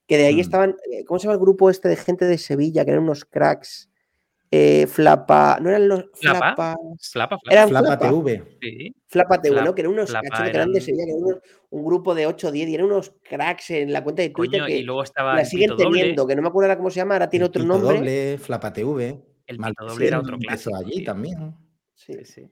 Que 0.07 0.19
de 0.19 0.27
ahí 0.27 0.37
mm. 0.37 0.41
estaban, 0.41 0.77
eh, 0.93 1.05
¿cómo 1.05 1.19
se 1.19 1.25
llama 1.25 1.35
el 1.35 1.41
grupo 1.41 1.69
este 1.69 1.89
de 1.89 1.97
gente 1.97 2.25
de 2.25 2.39
Sevilla? 2.39 2.85
Que 2.85 2.93
eran 2.93 3.03
unos 3.03 3.25
cracks. 3.25 3.91
Eh, 4.59 4.87
Flapa, 4.87 5.59
no 5.61 5.69
eran 5.69 5.87
los 5.87 6.05
Flapa, 6.15 6.55
Flapa, 6.55 6.77
Flapa, 6.99 7.39
eran 7.51 7.69
Flapa, 7.69 7.87
Flapa 7.99 8.09
TV. 8.09 8.43
Sí. 8.63 8.95
Flapa 9.07 9.43
TV, 9.43 9.63
¿no? 9.63 9.75
Que 9.75 9.83
eran 9.83 9.93
unos 9.93 10.09
Flapa 10.09 10.29
cachorros 10.29 10.51
que 10.51 10.57
eran 10.57 10.73
que 10.73 11.03
eran 11.03 11.23
unos, 11.23 11.39
un 11.71 11.85
grupo 11.85 12.15
de 12.15 12.27
8 12.27 12.49
o 12.49 12.53
10 12.53 12.69
y 12.69 12.75
eran 12.75 12.87
unos 12.87 13.15
cracks 13.23 13.71
en 13.71 13.93
la 13.93 14.03
cuenta 14.03 14.23
de 14.23 14.31
Twitter 14.31 14.61
Coño, 14.61 14.67
que 14.67 14.79
y 14.79 14.83
luego 14.83 15.03
estaba 15.03 15.35
la 15.37 15.45
siguen 15.45 15.77
teniendo, 15.77 16.23
doble. 16.23 16.33
que 16.33 16.37
no 16.37 16.43
me 16.43 16.49
acuerdo 16.49 16.69
ahora 16.69 16.79
cómo 16.79 16.91
se 16.91 16.97
llama, 16.97 17.17
ahora 17.17 17.29
tiene 17.29 17.45
otro 17.45 17.65
nombre. 17.65 17.99
Doble, 17.99 18.39
Flapa 18.39 18.73
TV. 18.73 19.21
El 19.47 19.59
Mal 19.59 19.75
doble 19.79 20.07
era 20.07 20.21
otro 20.21 20.39
clásico. 20.39 20.75
allí 20.75 21.05
también. 21.05 21.55
Sí, 21.95 22.25
sí 22.25 22.51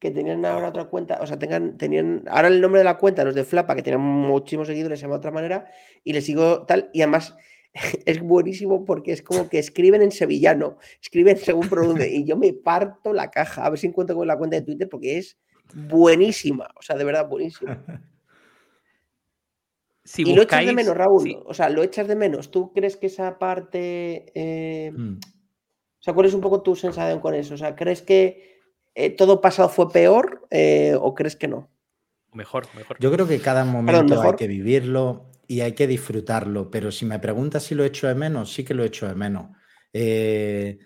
que 0.00 0.10
tenían 0.10 0.42
ahora 0.46 0.70
otra 0.70 0.86
cuenta, 0.86 1.18
o 1.20 1.26
sea, 1.26 1.38
tengan, 1.38 1.76
tenían, 1.76 2.24
ahora 2.30 2.48
el 2.48 2.62
nombre 2.62 2.78
de 2.78 2.86
la 2.86 2.96
cuenta, 2.96 3.22
los 3.22 3.34
de 3.34 3.44
Flapa, 3.44 3.76
que 3.76 3.82
tenían 3.82 4.00
muchísimos 4.00 4.66
seguidores, 4.66 4.98
se 4.98 5.02
llama 5.02 5.16
de 5.16 5.18
otra 5.18 5.30
manera, 5.30 5.70
y 6.02 6.14
les 6.14 6.24
sigo 6.24 6.64
tal, 6.64 6.88
y 6.94 7.02
además 7.02 7.36
es 8.06 8.20
buenísimo 8.20 8.84
porque 8.84 9.12
es 9.12 9.22
como 9.22 9.48
que 9.48 9.58
escriben 9.58 10.02
en 10.02 10.12
sevillano, 10.12 10.78
escriben 11.00 11.36
según 11.38 11.68
pronuncia, 11.68 12.06
y 12.06 12.24
yo 12.24 12.36
me 12.36 12.52
parto 12.52 13.12
la 13.12 13.30
caja, 13.30 13.64
a 13.64 13.70
ver 13.70 13.78
si 13.78 13.86
encuentro 13.86 14.16
con 14.16 14.26
la 14.26 14.36
cuenta 14.36 14.56
de 14.56 14.62
Twitter, 14.62 14.88
porque 14.88 15.18
es 15.18 15.38
buenísima, 15.74 16.68
o 16.76 16.82
sea, 16.82 16.96
de 16.96 17.04
verdad 17.04 17.28
buenísima. 17.28 17.82
Si 20.02 20.22
y 20.22 20.34
buscáis, 20.34 20.36
lo 20.36 20.42
echas 20.42 20.66
de 20.66 20.72
menos, 20.72 20.96
Raúl, 20.96 21.22
sí. 21.22 21.38
o 21.44 21.54
sea, 21.54 21.68
lo 21.68 21.82
echas 21.84 22.08
de 22.08 22.16
menos. 22.16 22.50
¿Tú 22.50 22.72
crees 22.72 22.96
que 22.96 23.06
esa 23.06 23.38
parte... 23.38 24.32
Eh, 24.34 24.90
mm. 24.90 25.18
O 25.18 26.02
sea, 26.02 26.14
¿cuál 26.14 26.26
es 26.26 26.34
un 26.34 26.40
poco 26.40 26.62
tu 26.62 26.74
sensación 26.74 27.20
con 27.20 27.34
eso? 27.34 27.54
O 27.54 27.56
sea, 27.58 27.76
¿crees 27.76 28.02
que 28.02 28.60
eh, 28.96 29.10
todo 29.10 29.40
pasado 29.40 29.68
fue 29.68 29.88
peor 29.92 30.48
eh, 30.50 30.96
o 30.98 31.14
crees 31.14 31.36
que 31.36 31.46
no? 31.46 31.68
Mejor, 32.32 32.66
mejor. 32.74 32.96
Yo 32.98 33.12
creo 33.12 33.28
que 33.28 33.38
cada 33.40 33.64
momento 33.64 34.06
Perdón, 34.06 34.26
hay 34.26 34.36
que 34.36 34.48
vivirlo 34.48 35.29
y 35.50 35.62
hay 35.62 35.72
que 35.72 35.88
disfrutarlo, 35.88 36.70
pero 36.70 36.92
si 36.92 37.04
me 37.04 37.18
preguntas 37.18 37.64
si 37.64 37.74
lo 37.74 37.84
echo 37.84 38.06
de 38.06 38.14
menos, 38.14 38.52
sí 38.52 38.62
que 38.62 38.72
lo 38.72 38.84
echo 38.84 39.08
de 39.08 39.16
menos. 39.16 39.48
Eh, 39.92 40.78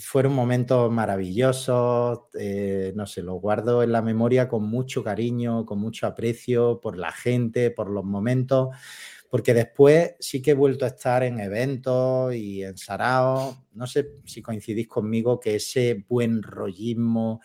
fueron 0.00 0.32
momentos 0.32 0.90
maravillosos, 0.90 2.22
eh, 2.36 2.92
no 2.96 3.06
sé, 3.06 3.22
los 3.22 3.40
guardo 3.40 3.84
en 3.84 3.92
la 3.92 4.02
memoria 4.02 4.48
con 4.48 4.64
mucho 4.64 5.04
cariño, 5.04 5.64
con 5.64 5.78
mucho 5.78 6.08
aprecio 6.08 6.80
por 6.80 6.98
la 6.98 7.12
gente, 7.12 7.70
por 7.70 7.88
los 7.88 8.02
momentos, 8.02 8.70
porque 9.30 9.54
después 9.54 10.16
sí 10.18 10.42
que 10.42 10.50
he 10.50 10.54
vuelto 10.54 10.84
a 10.84 10.88
estar 10.88 11.22
en 11.22 11.38
eventos 11.38 12.34
y 12.34 12.64
en 12.64 12.76
Sarao. 12.76 13.64
No 13.74 13.86
sé 13.86 14.16
si 14.24 14.42
coincidís 14.42 14.88
conmigo 14.88 15.38
que 15.38 15.54
ese 15.54 16.04
buen 16.08 16.42
rollismo, 16.42 17.40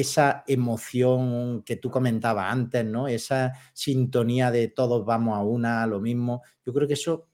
esa 0.00 0.44
emoción 0.46 1.62
que 1.64 1.76
tú 1.76 1.90
comentabas 1.90 2.52
antes, 2.52 2.84
¿no? 2.84 3.08
Esa 3.08 3.52
sintonía 3.72 4.50
de 4.50 4.68
todos 4.68 5.04
vamos 5.04 5.36
a 5.36 5.42
una, 5.42 5.82
a 5.82 5.86
lo 5.86 6.00
mismo. 6.00 6.42
Yo 6.64 6.72
creo 6.72 6.86
que 6.86 6.94
eso 6.94 7.28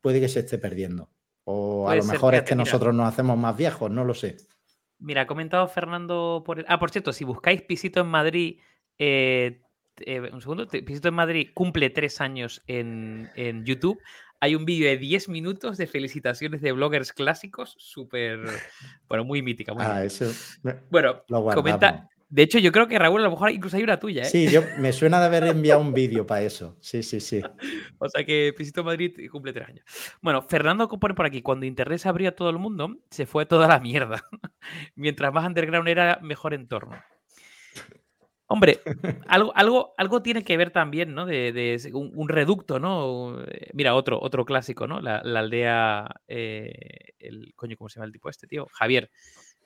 puede 0.00 0.20
que 0.20 0.28
se 0.28 0.40
esté 0.40 0.58
perdiendo. 0.58 1.08
O 1.44 1.84
puede 1.84 1.98
a 1.98 2.02
lo 2.02 2.08
mejor 2.08 2.34
es 2.34 2.42
que 2.42 2.54
mira. 2.54 2.64
nosotros 2.64 2.94
nos 2.94 3.08
hacemos 3.08 3.38
más 3.38 3.56
viejos, 3.56 3.90
no 3.90 4.04
lo 4.04 4.14
sé. 4.14 4.36
Mira, 4.98 5.22
ha 5.22 5.26
comentado 5.26 5.66
Fernando 5.68 6.42
por 6.44 6.58
el... 6.58 6.66
Ah, 6.68 6.78
por 6.78 6.90
cierto, 6.90 7.12
si 7.12 7.24
buscáis 7.24 7.62
pisito 7.62 8.00
en 8.00 8.08
Madrid, 8.08 8.60
eh, 8.98 9.62
eh, 10.00 10.30
un 10.32 10.40
segundo, 10.40 10.66
Pisito 10.66 11.08
en 11.08 11.14
Madrid 11.14 11.48
cumple 11.54 11.90
tres 11.90 12.20
años 12.20 12.62
en, 12.66 13.30
en 13.36 13.64
YouTube. 13.64 13.98
Hay 14.40 14.54
un 14.54 14.64
vídeo 14.64 14.88
de 14.88 14.96
10 14.96 15.28
minutos 15.28 15.78
de 15.78 15.86
felicitaciones 15.86 16.60
de 16.60 16.72
bloggers 16.72 17.12
clásicos, 17.12 17.74
súper, 17.78 18.40
bueno, 19.08 19.24
muy 19.24 19.42
mítica. 19.42 19.74
Muy 19.74 19.82
ah, 19.84 20.04
eso. 20.04 20.26
Bueno, 20.90 21.22
comenta. 21.28 22.08
De 22.30 22.42
hecho, 22.42 22.58
yo 22.58 22.72
creo 22.72 22.86
que 22.86 22.98
Raúl, 22.98 23.22
a 23.22 23.24
lo 23.24 23.30
mejor 23.30 23.50
incluso 23.50 23.78
hay 23.78 23.82
una 23.82 23.98
tuya. 23.98 24.22
¿eh? 24.22 24.26
Sí, 24.26 24.50
yo 24.50 24.62
me 24.78 24.92
suena 24.92 25.18
de 25.18 25.26
haber 25.26 25.44
enviado 25.44 25.80
un 25.80 25.94
vídeo 25.94 26.26
para 26.26 26.42
eso. 26.42 26.76
Sí, 26.80 27.02
sí, 27.02 27.20
sí. 27.20 27.40
o 27.98 28.08
sea 28.08 28.24
que 28.24 28.52
Pisito 28.56 28.84
Madrid 28.84 29.14
cumple 29.30 29.54
tres 29.54 29.68
años. 29.68 29.84
Bueno, 30.20 30.42
Fernando 30.42 30.88
pone 30.88 31.14
por 31.14 31.24
aquí: 31.24 31.40
cuando 31.40 31.64
Internet 31.64 32.00
se 32.00 32.08
abrió 32.08 32.28
a 32.28 32.32
todo 32.32 32.50
el 32.50 32.58
mundo, 32.58 32.98
se 33.10 33.24
fue 33.24 33.46
toda 33.46 33.66
la 33.66 33.80
mierda. 33.80 34.22
Mientras 34.94 35.32
más 35.32 35.46
underground 35.46 35.88
era, 35.88 36.18
mejor 36.22 36.52
entorno. 36.52 37.02
Hombre, 38.50 38.80
algo, 39.26 39.52
algo, 39.54 39.94
algo 39.98 40.22
tiene 40.22 40.42
que 40.42 40.56
ver 40.56 40.70
también, 40.70 41.14
¿no? 41.14 41.26
De, 41.26 41.52
de 41.52 41.90
un, 41.92 42.12
un, 42.14 42.28
reducto, 42.30 42.78
¿no? 42.78 43.42
Eh, 43.46 43.70
mira, 43.74 43.94
otro, 43.94 44.18
otro 44.20 44.46
clásico, 44.46 44.86
¿no? 44.86 45.00
La, 45.00 45.20
la 45.22 45.40
aldea, 45.40 46.08
eh, 46.26 47.12
el 47.18 47.52
coño, 47.54 47.76
¿cómo 47.76 47.90
se 47.90 47.96
llama 47.96 48.06
el 48.06 48.12
tipo 48.12 48.30
este, 48.30 48.46
tío? 48.46 48.66
Javier. 48.72 49.10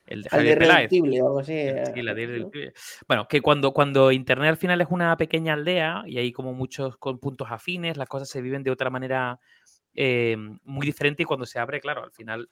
El 0.04 0.22
de 0.22 0.30
Javier 0.30 0.58
Peláez. 0.58 0.90
o 0.92 1.04
algo 1.04 1.38
así. 1.38 1.52
Sí, 1.52 1.68
eh, 1.68 2.02
la. 2.02 2.14
Bueno, 3.06 3.28
que 3.28 3.40
cuando, 3.40 3.72
cuando 3.72 4.10
Internet 4.10 4.48
al 4.48 4.56
final 4.56 4.80
es 4.80 4.88
una 4.90 5.16
pequeña 5.16 5.52
aldea 5.52 6.02
y 6.06 6.18
hay 6.18 6.32
como 6.32 6.52
muchos 6.52 6.96
con 6.96 7.20
puntos 7.20 7.52
afines, 7.52 7.96
las 7.96 8.08
cosas 8.08 8.28
se 8.28 8.42
viven 8.42 8.64
de 8.64 8.72
otra 8.72 8.90
manera 8.90 9.38
eh, 9.94 10.36
muy 10.64 10.86
diferente 10.86 11.22
y 11.22 11.26
cuando 11.26 11.46
se 11.46 11.60
abre, 11.60 11.80
claro, 11.80 12.02
al 12.02 12.10
final 12.10 12.48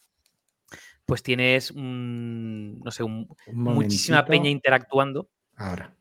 pues 1.04 1.24
tienes, 1.24 1.72
un, 1.72 2.78
no 2.84 2.92
sé, 2.92 3.02
un- 3.02 3.26
Un 3.46 3.56
muchísima 3.64 4.24
peña 4.24 4.48
interactuando. 4.48 5.28
Ahora. 5.56 5.92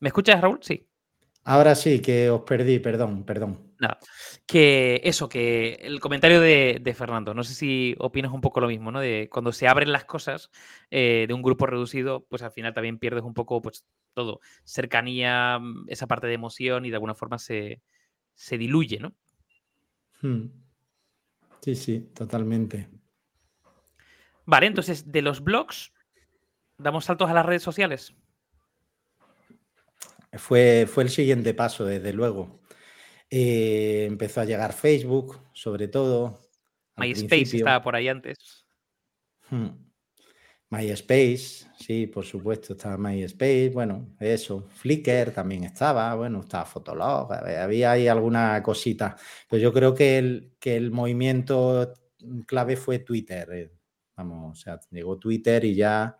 ¿Me 0.00 0.08
escuchas, 0.08 0.40
Raúl? 0.40 0.58
Sí. 0.62 0.86
Ahora 1.44 1.74
sí, 1.74 2.02
que 2.02 2.28
os 2.28 2.42
perdí, 2.42 2.78
perdón, 2.80 3.24
perdón. 3.24 3.72
Nada. 3.78 3.98
Que 4.46 5.00
eso, 5.04 5.28
que 5.28 5.78
el 5.80 6.00
comentario 6.00 6.40
de, 6.40 6.80
de 6.82 6.94
Fernando, 6.94 7.32
no 7.32 7.44
sé 7.44 7.54
si 7.54 7.94
opinas 7.98 8.32
un 8.32 8.42
poco 8.42 8.60
lo 8.60 8.68
mismo, 8.68 8.92
¿no? 8.92 9.00
De 9.00 9.28
cuando 9.30 9.52
se 9.52 9.66
abren 9.66 9.90
las 9.90 10.04
cosas 10.04 10.50
eh, 10.90 11.24
de 11.26 11.34
un 11.34 11.42
grupo 11.42 11.66
reducido, 11.66 12.26
pues 12.28 12.42
al 12.42 12.52
final 12.52 12.74
también 12.74 12.98
pierdes 12.98 13.24
un 13.24 13.32
poco, 13.32 13.62
pues 13.62 13.86
todo, 14.12 14.40
cercanía, 14.64 15.58
esa 15.86 16.06
parte 16.06 16.26
de 16.26 16.34
emoción 16.34 16.84
y 16.84 16.90
de 16.90 16.96
alguna 16.96 17.14
forma 17.14 17.38
se, 17.38 17.80
se 18.34 18.58
diluye, 18.58 18.98
¿no? 18.98 19.14
Hmm. 20.20 20.46
Sí, 21.62 21.74
sí, 21.74 22.10
totalmente. 22.14 22.88
Vale, 24.44 24.66
entonces 24.66 25.10
de 25.10 25.22
los 25.22 25.42
blogs, 25.42 25.92
damos 26.76 27.06
saltos 27.06 27.30
a 27.30 27.34
las 27.34 27.46
redes 27.46 27.62
sociales. 27.62 28.14
Fue, 30.32 30.86
fue 30.86 31.04
el 31.04 31.10
siguiente 31.10 31.54
paso, 31.54 31.84
desde 31.84 32.12
luego. 32.12 32.60
Eh, 33.28 34.06
empezó 34.08 34.40
a 34.40 34.44
llegar 34.44 34.72
Facebook, 34.72 35.40
sobre 35.52 35.88
todo. 35.88 36.38
MySpace 36.96 37.58
estaba 37.58 37.82
por 37.82 37.96
ahí 37.96 38.08
antes. 38.08 38.66
Hmm. 39.48 39.68
MySpace, 40.70 41.66
sí, 41.76 42.06
por 42.06 42.24
supuesto, 42.24 42.74
estaba 42.74 42.96
MySpace, 42.96 43.70
bueno, 43.70 44.14
eso. 44.20 44.68
Flickr 44.68 45.32
también 45.32 45.64
estaba, 45.64 46.14
bueno, 46.14 46.40
estaba 46.40 46.64
Fotolog, 46.64 47.32
había 47.32 47.92
ahí 47.92 48.06
alguna 48.06 48.62
cosita. 48.62 49.16
Pero 49.48 49.60
yo 49.60 49.72
creo 49.72 49.94
que 49.94 50.18
el, 50.18 50.52
que 50.60 50.76
el 50.76 50.92
movimiento 50.92 51.92
clave 52.46 52.76
fue 52.76 53.00
Twitter. 53.00 53.48
eh. 53.52 53.72
Vamos, 54.16 54.58
o 54.58 54.62
sea, 54.62 54.78
llegó 54.90 55.18
Twitter 55.18 55.64
y 55.64 55.74
ya 55.74 56.16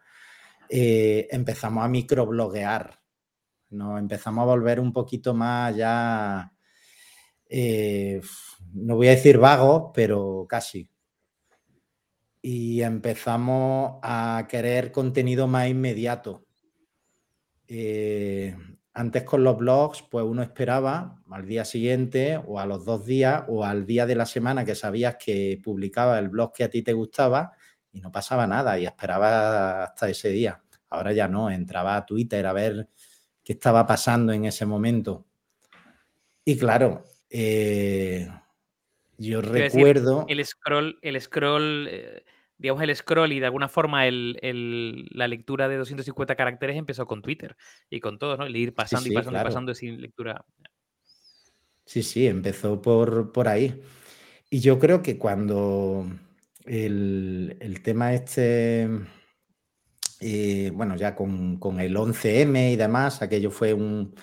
eh, 0.69 1.29
empezamos 1.31 1.85
a 1.85 1.89
microbloguear. 1.89 3.00
Nos 3.71 3.99
empezamos 3.99 4.43
a 4.43 4.47
volver 4.47 4.81
un 4.81 4.93
poquito 4.93 5.35
más 5.35 5.75
ya, 5.77 6.53
eh, 7.49 8.21
no 8.75 8.97
voy 8.97 9.09
a 9.09 9.13
decir 9.13 9.39
vagos, 9.39 9.91
pero 9.95 10.47
casi 10.49 10.89
y 12.43 12.83
empezamos 12.83 13.99
a 14.03 14.47
querer 14.49 14.93
contenido 14.93 15.47
más 15.47 15.69
inmediato. 15.69 16.47
Eh, 17.69 18.57
antes 18.95 19.23
con 19.25 19.45
los 19.45 19.57
blogs, 19.59 20.03
pues 20.03 20.25
uno 20.25 20.43
esperaba 20.43 21.23
al 21.31 21.47
día 21.47 21.65
siguiente 21.65 22.41
o 22.45 22.59
a 22.59 22.67
los 22.67 22.85
dos 22.85 23.07
días 23.07 23.45
o 23.49 23.65
al 23.65 23.87
día 23.87 24.07
de 24.07 24.17
la 24.17 24.27
semana 24.27 24.65
que 24.65 24.75
sabías 24.75 25.17
que 25.17 25.61
publicaba 25.63 26.19
el 26.19 26.29
blog 26.29 26.53
que 26.53 26.65
a 26.65 26.71
ti 26.71 26.83
te 26.83 26.93
gustaba 26.93 27.53
y 27.93 28.01
no 28.01 28.11
pasaba 28.11 28.47
nada 28.47 28.79
y 28.79 28.87
esperaba 28.87 29.85
hasta 29.85 30.09
ese 30.09 30.31
día. 30.31 30.63
Ahora 30.89 31.13
ya 31.13 31.29
no, 31.29 31.51
entraba 31.51 31.97
a 31.97 32.07
Twitter 32.07 32.47
a 32.47 32.53
ver 32.53 32.89
qué 33.51 33.55
estaba 33.55 33.85
pasando 33.85 34.33
en 34.33 34.45
ese 34.45 34.65
momento. 34.65 35.27
Y 36.45 36.57
claro, 36.57 37.03
eh, 37.29 38.29
yo 39.19 39.41
Quiero 39.43 39.51
decir, 39.51 39.73
recuerdo... 39.73 40.25
El 40.29 40.45
scroll, 40.47 41.01
el 41.03 41.21
scroll, 41.21 41.89
eh, 41.91 42.25
digamos, 42.59 42.81
el 42.85 42.95
scroll 42.95 43.33
y 43.33 43.41
de 43.41 43.47
alguna 43.47 43.69
forma 43.69 44.07
el- 44.07 44.39
el- 44.41 45.09
la 45.11 45.27
lectura 45.27 45.69
de 45.69 45.79
250 45.79 46.37
caracteres 46.37 46.77
empezó 46.77 47.07
con 47.09 47.23
Twitter 47.23 47.57
y 47.91 47.99
con 47.99 48.21
todos, 48.21 48.39
¿no? 48.39 48.47
El 48.47 48.55
ir 48.55 48.73
pasando 48.73 49.03
sí, 49.07 49.11
y 49.11 49.15
pasando 49.15 49.31
claro. 49.33 49.49
y 49.49 49.51
pasando 49.51 49.75
sin 49.75 50.01
lectura. 50.01 50.45
Sí, 51.87 52.05
sí, 52.05 52.29
empezó 52.29 52.81
por, 52.81 53.33
por 53.33 53.49
ahí. 53.49 53.83
Y 54.49 54.61
yo 54.61 54.79
creo 54.79 55.03
que 55.03 55.19
cuando 55.19 56.07
el, 56.67 57.57
el 57.59 57.83
tema 57.83 58.15
este, 58.15 58.89
eh, 60.21 60.71
bueno, 60.75 60.97
ya 60.97 61.15
con, 61.15 61.59
con 61.59 61.81
el 61.81 61.97
11M 61.97 62.73
y 62.73 62.77
demás, 62.77 63.23
aquello 63.23 63.51
fue 63.51 63.73
un, 63.75 64.15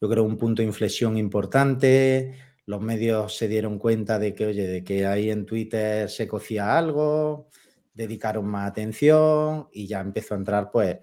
yo 0.00 0.08
creo, 0.08 0.24
un 0.24 0.38
punto 0.38 0.62
de 0.62 0.68
inflexión 0.68 1.16
importante. 1.18 2.36
Los 2.66 2.80
medios 2.80 3.36
se 3.36 3.48
dieron 3.48 3.78
cuenta 3.78 4.18
de 4.18 4.34
que, 4.34 4.46
oye, 4.46 4.66
de 4.68 4.84
que 4.84 5.06
ahí 5.06 5.30
en 5.30 5.46
Twitter 5.46 6.08
se 6.08 6.28
cocía 6.28 6.78
algo, 6.78 7.48
dedicaron 7.92 8.46
más 8.46 8.70
atención 8.70 9.68
y 9.72 9.86
ya 9.86 10.00
empezó 10.00 10.34
a 10.34 10.38
entrar, 10.38 10.70
pues, 10.70 10.98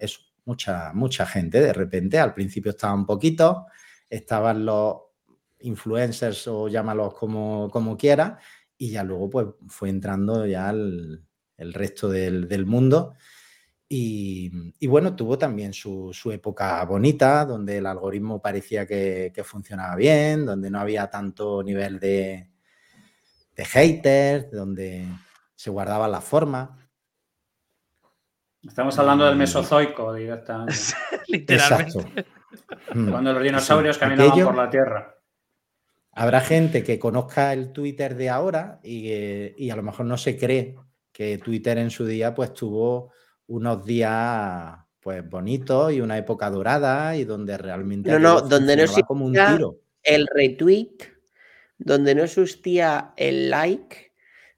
mucha, 0.45 0.93
mucha 0.93 1.25
gente 1.25 1.59
de 1.61 1.73
repente. 1.73 2.17
Al 2.19 2.33
principio 2.33 2.71
estaban 2.71 3.05
poquitos, 3.05 3.57
estaban 4.09 4.65
los 4.65 4.95
influencers 5.59 6.47
o 6.47 6.67
llámalos 6.69 7.13
como, 7.15 7.69
como 7.69 7.97
quieras, 7.97 8.41
y 8.77 8.91
ya 8.91 9.03
luego 9.03 9.29
pues 9.29 9.47
fue 9.67 9.89
entrando 9.89 10.45
ya 10.45 10.69
el, 10.69 11.23
el 11.57 11.73
resto 11.73 12.09
del, 12.09 12.47
del 12.47 12.65
mundo. 12.65 13.13
Y, 13.89 14.51
y 14.79 14.87
bueno, 14.87 15.15
tuvo 15.15 15.37
también 15.37 15.73
su, 15.73 16.11
su 16.13 16.31
época 16.31 16.83
bonita, 16.83 17.45
donde 17.45 17.77
el 17.77 17.85
algoritmo 17.85 18.41
parecía 18.41 18.85
que, 18.85 19.31
que 19.33 19.43
funcionaba 19.45 19.95
bien, 19.95 20.45
donde 20.45 20.69
no 20.69 20.79
había 20.79 21.09
tanto 21.09 21.63
nivel 21.63 21.97
de, 21.99 22.49
de 23.55 23.65
haters, 23.65 24.51
donde 24.51 25.07
se 25.55 25.69
guardaba 25.69 26.07
la 26.09 26.19
forma. 26.19 26.89
Estamos 28.67 28.97
hablando 28.99 29.25
del 29.25 29.37
Mesozoico 29.37 30.13
directamente. 30.13 30.73
Literalmente. 31.27 31.99
Exacto. 31.99 32.23
Mm. 32.93 33.09
Cuando 33.11 33.33
los 33.33 33.43
dinosaurios 33.43 33.95
Sí, 33.95 33.99
caminaban 34.01 34.31
aquello- 34.31 34.45
por 34.47 34.55
la 34.57 34.69
Tierra. 34.69 35.13
Habrá 36.11 36.41
gente 36.41 36.83
que 36.83 36.97
conozca 36.97 37.53
el 37.53 37.71
Twitter 37.71 38.15
de 38.15 38.29
ahora 38.29 38.79
y, 38.83 39.11
eh, 39.11 39.53
y 39.55 39.69
a 39.69 39.75
lo 39.75 39.83
mejor 39.83 40.07
no 40.07 40.17
se 40.17 40.35
cree 40.35 40.75
que 41.11 41.37
Twitter 41.37 41.77
en 41.77 41.91
su 41.91 42.07
día 42.07 42.33
pues 42.33 42.55
tuvo 42.55 43.11
unos 43.47 43.85
días 43.85 44.77
pues 44.99 45.27
bonitos 45.29 45.93
y 45.93 46.01
una 46.01 46.17
época 46.17 46.49
dorada 46.49 47.15
y 47.15 47.23
donde 47.23 47.57
realmente 47.57 48.11
No, 48.11 48.19
no, 48.19 48.41
donde 48.41 48.75
no 48.75 48.81
funcionaba 48.83 49.07
como 49.07 49.25
un 49.25 49.35
existía- 49.35 49.55
tiro. 49.57 49.75
El 50.03 50.27
retweet, 50.33 50.91
donde 51.77 52.15
no 52.15 52.23
existía 52.23 53.13
el 53.17 53.49
like, 53.49 54.11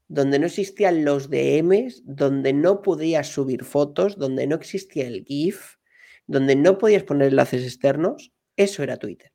donde 0.08 0.38
no 0.40 0.46
existían 0.46 1.04
los 1.04 1.30
DMs, 1.30 2.02
donde 2.04 2.52
no 2.52 2.82
podías 2.82 3.28
subir 3.28 3.64
fotos, 3.64 4.16
donde 4.18 4.46
no 4.46 4.56
existía 4.56 5.06
el 5.06 5.24
GIF, 5.24 5.76
donde 6.26 6.56
no 6.56 6.78
podías 6.78 7.02
poner 7.04 7.28
enlaces 7.28 7.62
externos, 7.64 8.32
eso 8.56 8.82
era 8.82 8.96
Twitter. 8.96 9.32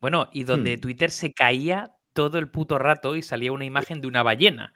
Bueno, 0.00 0.28
y 0.32 0.44
donde 0.44 0.76
Hmm. 0.76 0.80
Twitter 0.80 1.10
se 1.10 1.32
caía 1.32 1.92
todo 2.12 2.38
el 2.38 2.48
puto 2.50 2.78
rato 2.78 3.14
y 3.16 3.22
salía 3.22 3.52
una 3.52 3.64
imagen 3.64 4.00
de 4.00 4.08
una 4.08 4.22
ballena, 4.22 4.72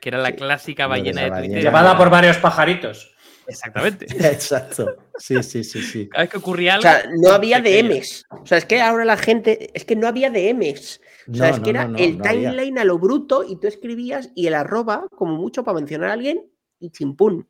que 0.00 0.08
era 0.10 0.18
la 0.18 0.28
Sí, 0.30 0.34
clásica 0.36 0.84
de 0.84 0.88
ballena 0.88 1.22
de 1.22 1.30
ballena. 1.30 1.46
Twitter. 1.54 1.62
Llevada 1.64 1.96
por 1.96 2.10
varios 2.10 2.36
pajaritos. 2.38 3.11
Exactamente. 3.46 4.06
Exacto. 4.32 4.96
Sí, 5.18 5.42
sí, 5.42 5.64
sí, 5.64 5.82
sí. 5.82 6.08
Cada 6.08 6.24
vez 6.24 6.30
que 6.30 6.38
ocurría 6.38 6.72
O 6.72 6.74
algo. 6.76 6.82
sea, 6.82 7.04
no 7.18 7.30
había. 7.30 7.60
DMs. 7.60 8.24
O 8.30 8.46
sea, 8.46 8.58
es 8.58 8.64
que 8.64 8.80
ahora 8.80 9.04
la 9.04 9.16
gente, 9.16 9.70
es 9.74 9.84
que 9.84 9.96
no 9.96 10.06
había 10.06 10.30
DMs. 10.30 11.00
O 11.28 11.34
sea, 11.34 11.48
No, 11.48 11.54
es 11.54 11.58
no, 11.58 11.64
que 11.64 11.70
era 11.70 11.84
no, 11.86 11.92
no, 11.92 11.98
el 11.98 12.18
no 12.18 12.24
había. 12.24 12.50
timeline 12.50 12.78
a 12.78 12.84
lo 12.84 12.98
bruto 12.98 13.44
y 13.44 13.56
tú 13.56 13.66
escribías 13.66 14.30
y 14.34 14.46
el 14.46 14.54
arroba, 14.54 15.06
como 15.16 15.36
mucho 15.36 15.64
para 15.64 15.76
mencionar 15.76 16.10
a 16.10 16.12
alguien, 16.14 16.50
y 16.78 16.90
chimpún. 16.90 17.46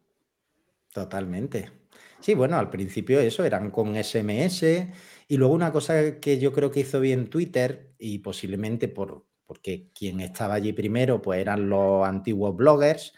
Totalmente. 0.92 1.70
Sí, 2.20 2.34
bueno, 2.34 2.58
al 2.58 2.70
principio 2.70 3.18
eso 3.20 3.44
eran 3.44 3.70
con 3.70 3.96
SMS 3.96 4.62
y 5.28 5.36
luego 5.36 5.54
una 5.54 5.72
cosa 5.72 6.20
que 6.20 6.38
yo 6.38 6.52
creo 6.52 6.70
que 6.70 6.80
hizo 6.80 7.00
bien 7.00 7.28
Twitter 7.28 7.94
y 7.98 8.18
posiblemente 8.18 8.88
por, 8.88 9.24
porque 9.46 9.88
quien 9.94 10.20
estaba 10.20 10.54
allí 10.54 10.72
primero 10.72 11.20
pues 11.20 11.40
eran 11.40 11.68
los 11.68 12.06
antiguos 12.06 12.54
bloggers, 12.54 13.12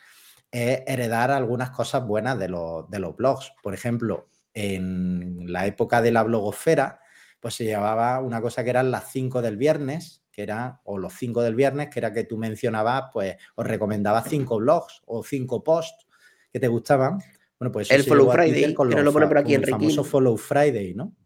es 0.55 0.83
heredar 0.87 1.33
algunas 1.33 1.71
cosas 1.71 2.07
buenas 2.07 2.39
de 2.39 2.49
los, 2.49 2.89
de 2.89 3.01
los 3.01 3.17
blogs. 3.17 3.53
Por 3.61 3.75
ejemplo, 3.75 4.29
en 4.55 5.53
la 5.53 5.67
época 5.67 6.01
de 6.01 6.13
la 6.13 6.23
blogosfera, 6.23 7.01
pues 7.41 7.55
se 7.55 7.65
llevaba 7.65 8.21
una 8.21 8.41
cosa 8.41 8.63
que 8.63 8.71
eran 8.71 8.93
las 8.93 9.11
5 9.11 9.43
del 9.43 9.57
viernes, 9.57 10.23
que 10.31 10.43
era, 10.43 10.81
o 10.85 10.97
los 10.97 11.13
5 11.15 11.43
del 11.43 11.57
viernes, 11.57 11.89
que 11.91 11.99
era 11.99 12.13
que 12.13 12.23
tú 12.23 12.39
mencionabas, 12.39 13.07
pues, 13.13 13.37
os 13.57 13.67
recomendabas 13.67 14.29
cinco 14.29 14.59
blogs 14.59 15.03
o 15.07 15.25
cinco 15.25 15.65
posts 15.65 16.07
que 16.53 16.61
te 16.61 16.69
gustaban. 16.69 17.19
Bueno, 17.59 17.73
pues 17.73 17.89
eso 17.89 17.97
El 17.97 18.05
se 18.05 18.09
Follow 18.09 18.31
Friday, 18.31 18.75
con 18.75 18.91
los 18.91 19.03
lo 19.03 19.13
pone 19.13 19.27
por 19.27 19.39
aquí 19.39 19.55
con 19.55 19.65
el 19.65 19.71
famoso 19.71 20.05
Follow 20.05 20.37
Friday, 20.37 20.95
¿no? 20.95 21.17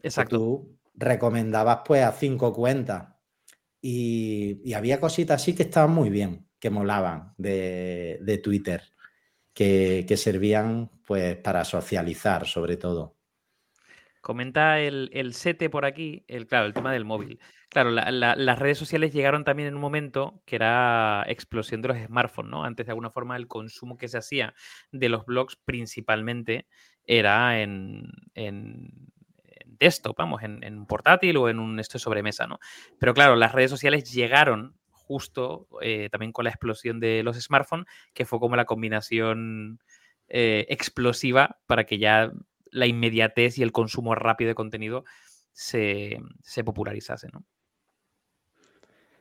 que 0.00 0.08
Exacto. 0.08 0.36
tú 0.36 0.78
recomendabas 0.94 1.80
pues 1.86 2.02
a 2.02 2.10
cinco 2.10 2.52
cuentas 2.52 3.06
y, 3.80 4.60
y 4.64 4.72
había 4.72 4.98
cositas 4.98 5.40
así 5.40 5.54
que 5.54 5.64
estaban 5.64 5.92
muy 5.92 6.10
bien, 6.10 6.49
que 6.60 6.70
molaban 6.70 7.34
de, 7.38 8.18
de 8.20 8.38
Twitter, 8.38 8.82
que, 9.54 10.04
que 10.06 10.16
servían 10.16 10.90
pues 11.06 11.36
para 11.36 11.64
socializar 11.64 12.46
sobre 12.46 12.76
todo. 12.76 13.16
Comenta 14.20 14.78
el, 14.80 15.10
el 15.14 15.32
sete 15.32 15.70
por 15.70 15.86
aquí, 15.86 16.24
el, 16.28 16.46
claro, 16.46 16.66
el 16.66 16.74
tema 16.74 16.92
del 16.92 17.06
móvil. 17.06 17.40
Claro, 17.70 17.90
las 17.90 18.58
redes 18.58 18.76
sociales 18.76 19.12
llegaron 19.12 19.44
también 19.44 19.68
en 19.68 19.76
un 19.76 19.80
momento 19.80 20.42
que 20.44 20.56
era 20.56 21.24
explosión 21.26 21.80
de 21.80 21.88
los 21.88 21.98
smartphones, 21.98 22.50
¿no? 22.50 22.64
Antes 22.64 22.86
de 22.86 22.92
alguna 22.92 23.10
forma 23.10 23.36
el 23.36 23.46
consumo 23.46 23.96
que 23.96 24.08
se 24.08 24.18
hacía 24.18 24.54
de 24.92 25.08
los 25.08 25.24
blogs 25.24 25.56
principalmente 25.64 26.66
era 27.06 27.62
en, 27.62 28.10
en, 28.34 28.90
desktop, 29.64 30.16
vamos, 30.18 30.42
en, 30.42 30.62
en, 30.64 30.84
portátil 30.84 31.36
o 31.38 31.48
en 31.48 31.58
un 31.58 31.78
esto 31.78 31.98
sobremesa, 31.98 32.46
¿no? 32.46 32.58
Pero 32.98 33.14
claro, 33.14 33.36
las 33.36 33.52
redes 33.52 33.70
sociales 33.70 34.12
llegaron 34.12 34.79
justo 35.10 35.66
eh, 35.82 36.08
también 36.08 36.30
con 36.30 36.44
la 36.44 36.50
explosión 36.50 37.00
de 37.00 37.24
los 37.24 37.36
smartphones, 37.36 37.84
que 38.14 38.24
fue 38.24 38.38
como 38.38 38.54
la 38.54 38.64
combinación 38.64 39.80
eh, 40.28 40.66
explosiva 40.68 41.58
para 41.66 41.84
que 41.84 41.98
ya 41.98 42.30
la 42.70 42.86
inmediatez 42.86 43.58
y 43.58 43.64
el 43.64 43.72
consumo 43.72 44.14
rápido 44.14 44.50
de 44.50 44.54
contenido 44.54 45.04
se, 45.52 46.20
popularizase, 46.64 47.26
¿no? 47.32 47.44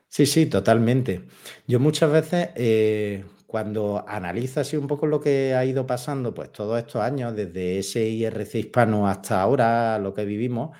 Sí, 0.07 0.27
sí, 0.27 0.45
totalmente. 0.45 1.23
Yo 1.65 1.79
muchas 1.79 2.11
veces, 2.11 2.49
eh, 2.53 3.25
cuando 3.47 4.05
analizo 4.07 4.59
así 4.59 4.77
un 4.77 4.85
poco 4.85 5.07
lo 5.07 5.19
que 5.19 5.55
ha 5.55 5.65
ido 5.65 5.87
pasando, 5.87 6.35
pues 6.35 6.51
todos 6.51 6.77
estos 6.77 7.01
años, 7.01 7.35
desde 7.35 7.79
ese 7.79 8.07
IRC 8.07 8.59
hispano 8.59 9.07
hasta 9.07 9.41
ahora, 9.41 9.97
lo 9.97 10.13
que 10.13 10.23
vivimos, 10.23 10.77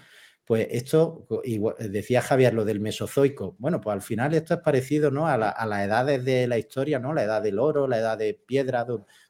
pues 0.50 0.68
esto, 0.72 1.28
decía 1.78 2.24
Javier, 2.24 2.56
lo 2.56 2.66
del 2.66 2.80
Mesozoico. 2.80 3.56
Bueno, 3.60 3.80
pues 3.80 3.93
al 3.93 4.02
final 4.02 4.34
esto 4.34 4.56
es 4.56 4.62
parecido 4.62 5.12
¿no? 5.12 5.28
a, 5.28 5.38
la, 5.38 5.50
a 5.52 5.64
las 5.68 5.86
edades 5.86 6.26
de 6.26 6.47
la 6.47 6.58
historia, 6.58 6.97
¿no? 6.97 7.14
La 7.14 7.22
edad 7.22 7.39
del 7.43 7.60
oro, 7.60 7.88
la 7.88 8.00
edad 8.00 8.18
de 8.18 8.34
piedra, 8.34 8.84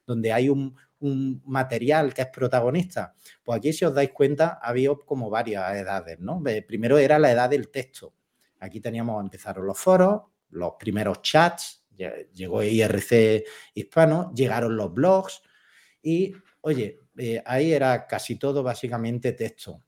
donde 0.06 0.32
hay 0.32 0.48
un, 0.48 0.74
un 1.00 1.42
material 1.44 2.14
que 2.14 2.22
es 2.22 2.28
protagonista? 2.28 3.12
Pues 3.42 3.58
aquí, 3.58 3.70
si 3.70 3.84
os 3.84 3.92
dais 3.92 4.12
cuenta, 4.12 4.60
había 4.62 4.94
como 5.04 5.28
varias 5.28 5.76
edades, 5.76 6.18
¿no? 6.20 6.42
Primero 6.66 6.96
era 6.96 7.18
la 7.18 7.30
edad 7.30 7.50
del 7.50 7.68
texto. 7.68 8.14
Aquí 8.58 8.80
teníamos, 8.80 9.22
empezaron 9.22 9.66
los 9.66 9.78
foros, 9.78 10.22
los 10.48 10.72
primeros 10.78 11.20
chats, 11.20 11.84
llegó 12.32 12.62
IRC 12.62 13.44
hispano, 13.74 14.32
llegaron 14.34 14.74
los 14.74 14.94
blogs 14.94 15.42
y, 16.02 16.32
oye, 16.62 16.98
eh, 17.18 17.42
ahí 17.44 17.74
era 17.74 18.06
casi 18.06 18.36
todo 18.36 18.62
básicamente 18.62 19.32
texto. 19.32 19.82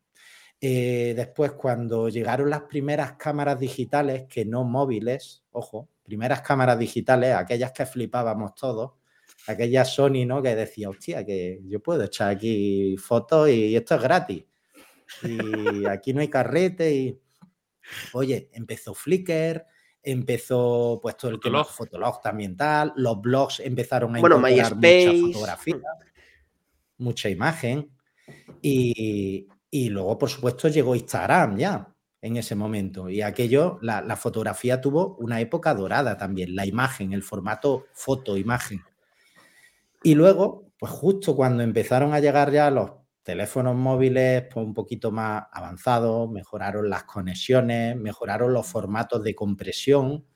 Eh, 0.64 1.12
después, 1.16 1.52
cuando 1.52 2.08
llegaron 2.08 2.48
las 2.48 2.62
primeras 2.62 3.14
cámaras 3.14 3.58
digitales, 3.58 4.26
que 4.28 4.44
no 4.44 4.62
móviles, 4.62 5.42
ojo, 5.50 5.88
primeras 6.04 6.40
cámaras 6.42 6.78
digitales, 6.78 7.34
aquellas 7.34 7.72
que 7.72 7.84
flipábamos 7.84 8.54
todos, 8.54 8.92
aquella 9.48 9.84
Sony, 9.84 10.24
¿no? 10.24 10.40
Que 10.40 10.54
decía, 10.54 10.88
hostia, 10.88 11.26
que 11.26 11.58
yo 11.64 11.80
puedo 11.80 12.04
echar 12.04 12.30
aquí 12.30 12.96
fotos 12.96 13.48
y 13.48 13.74
esto 13.74 13.96
es 13.96 14.02
gratis. 14.02 14.44
Y 15.24 15.84
aquí 15.84 16.14
no 16.14 16.20
hay 16.20 16.28
carrete 16.28 16.94
y... 16.94 17.20
Oye, 18.12 18.48
empezó 18.52 18.94
Flickr, 18.94 19.66
empezó 20.00 21.00
pues 21.02 21.16
todo 21.16 21.32
el 21.32 21.40
tema 21.40 21.64
Fotolog 21.64 22.20
también 22.20 22.56
tal, 22.56 22.92
los 22.94 23.20
blogs 23.20 23.58
empezaron 23.58 24.14
a 24.14 24.20
bueno, 24.20 24.38
mucha 24.38 24.68
fotografía, 24.68 25.80
mucha 26.98 27.28
imagen 27.28 27.90
y, 28.62 29.48
luego 29.88 30.18
por 30.18 30.28
supuesto 30.28 30.68
llegó 30.68 30.94
Instagram 30.94 31.56
ya 31.56 31.94
en 32.20 32.36
ese 32.36 32.54
momento 32.54 33.08
y 33.08 33.22
aquello, 33.22 33.78
la, 33.82 34.00
la 34.00 34.16
fotografía 34.16 34.80
tuvo 34.80 35.16
una 35.16 35.40
época 35.40 35.74
dorada 35.74 36.16
también, 36.16 36.54
la 36.54 36.66
imagen, 36.66 37.12
el 37.12 37.22
formato 37.22 37.86
foto-imagen. 37.92 38.82
Y 40.04 40.14
luego, 40.14 40.72
pues 40.78 40.92
justo 40.92 41.34
cuando 41.34 41.62
empezaron 41.62 42.14
a 42.14 42.20
llegar 42.20 42.52
ya 42.52 42.70
los 42.70 42.90
teléfonos 43.22 43.76
móviles 43.76 44.44
pues 44.52 44.66
un 44.66 44.74
poquito 44.74 45.10
más 45.10 45.44
avanzados, 45.52 46.30
mejoraron 46.30 46.90
las 46.90 47.04
conexiones, 47.04 47.96
mejoraron 47.96 48.52
los 48.52 48.66
formatos 48.66 49.22
de 49.22 49.34
compresión 49.34 50.26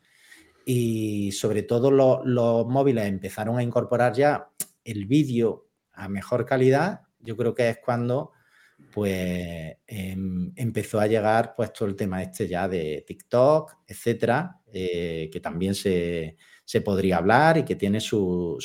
y 0.64 1.32
sobre 1.32 1.62
todo 1.62 1.90
los, 1.90 2.66
móviles 2.66 3.06
empezaron 3.06 3.58
a 3.58 3.62
incorporar 3.62 4.12
ya 4.12 4.50
el 4.84 5.06
vídeo 5.06 5.68
a 5.92 6.08
mejor 6.08 6.44
calidad, 6.44 7.02
yo 7.20 7.36
creo 7.36 7.54
que 7.54 7.68
es 7.68 7.78
cuando 7.84 8.32
pues 8.96 9.76
em, 9.86 10.50
empezó 10.56 10.98
a 10.98 11.06
llegar 11.06 11.52
pues 11.54 11.70
todo 11.70 11.86
el 11.86 11.94
tema 11.94 12.22
este 12.22 12.48
ya 12.48 12.66
de 12.66 13.04
TikTok, 13.06 13.80
etcétera, 13.86 14.58
eh, 14.72 15.28
que 15.30 15.38
también 15.38 15.74
se, 15.74 16.38
se 16.64 16.80
podría 16.80 17.18
hablar 17.18 17.58
y 17.58 17.62
que 17.62 17.76
tiene 17.76 18.00
su, 18.00 18.56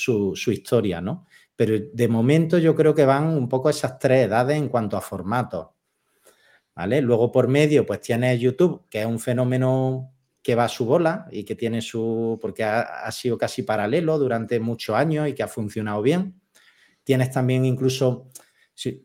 historia, 0.47 1.01
¿no? 1.01 1.25
Pero 1.53 1.73
de 1.91 2.07
momento 2.07 2.59
yo 2.59 2.73
creo 2.73 2.95
que 2.95 3.03
van 3.03 3.27
un 3.27 3.49
poco 3.49 3.69
esas 3.69 3.99
tres 3.99 4.27
edades 4.27 4.57
en 4.57 4.69
cuanto 4.69 4.95
a 4.95 5.01
formatos. 5.01 5.67
¿Vale? 6.73 7.01
Luego 7.01 7.29
por 7.29 7.49
medio, 7.49 7.85
pues 7.85 7.99
tienes 7.99 8.39
YouTube, 8.39 8.85
que 8.89 9.01
es 9.01 9.05
un 9.05 9.19
fenómeno 9.19 10.13
que 10.41 10.55
va 10.55 10.63
a 10.63 10.69
su 10.69 10.85
bola 10.85 11.27
y 11.29 11.43
que 11.43 11.55
tiene 11.55 11.81
su. 11.81 12.39
porque 12.41 12.63
ha, 12.63 13.11
sido 13.11 13.37
casi 13.37 13.63
paralelo 13.63 14.17
durante 14.17 14.61
muchos 14.61 14.95
años 14.95 15.27
y 15.27 15.33
que 15.33 15.43
ha 15.43 15.49
funcionado 15.49 16.01
bien. 16.01 16.41
Tienes 17.03 17.31
también 17.31 17.65
incluso, 17.65 18.29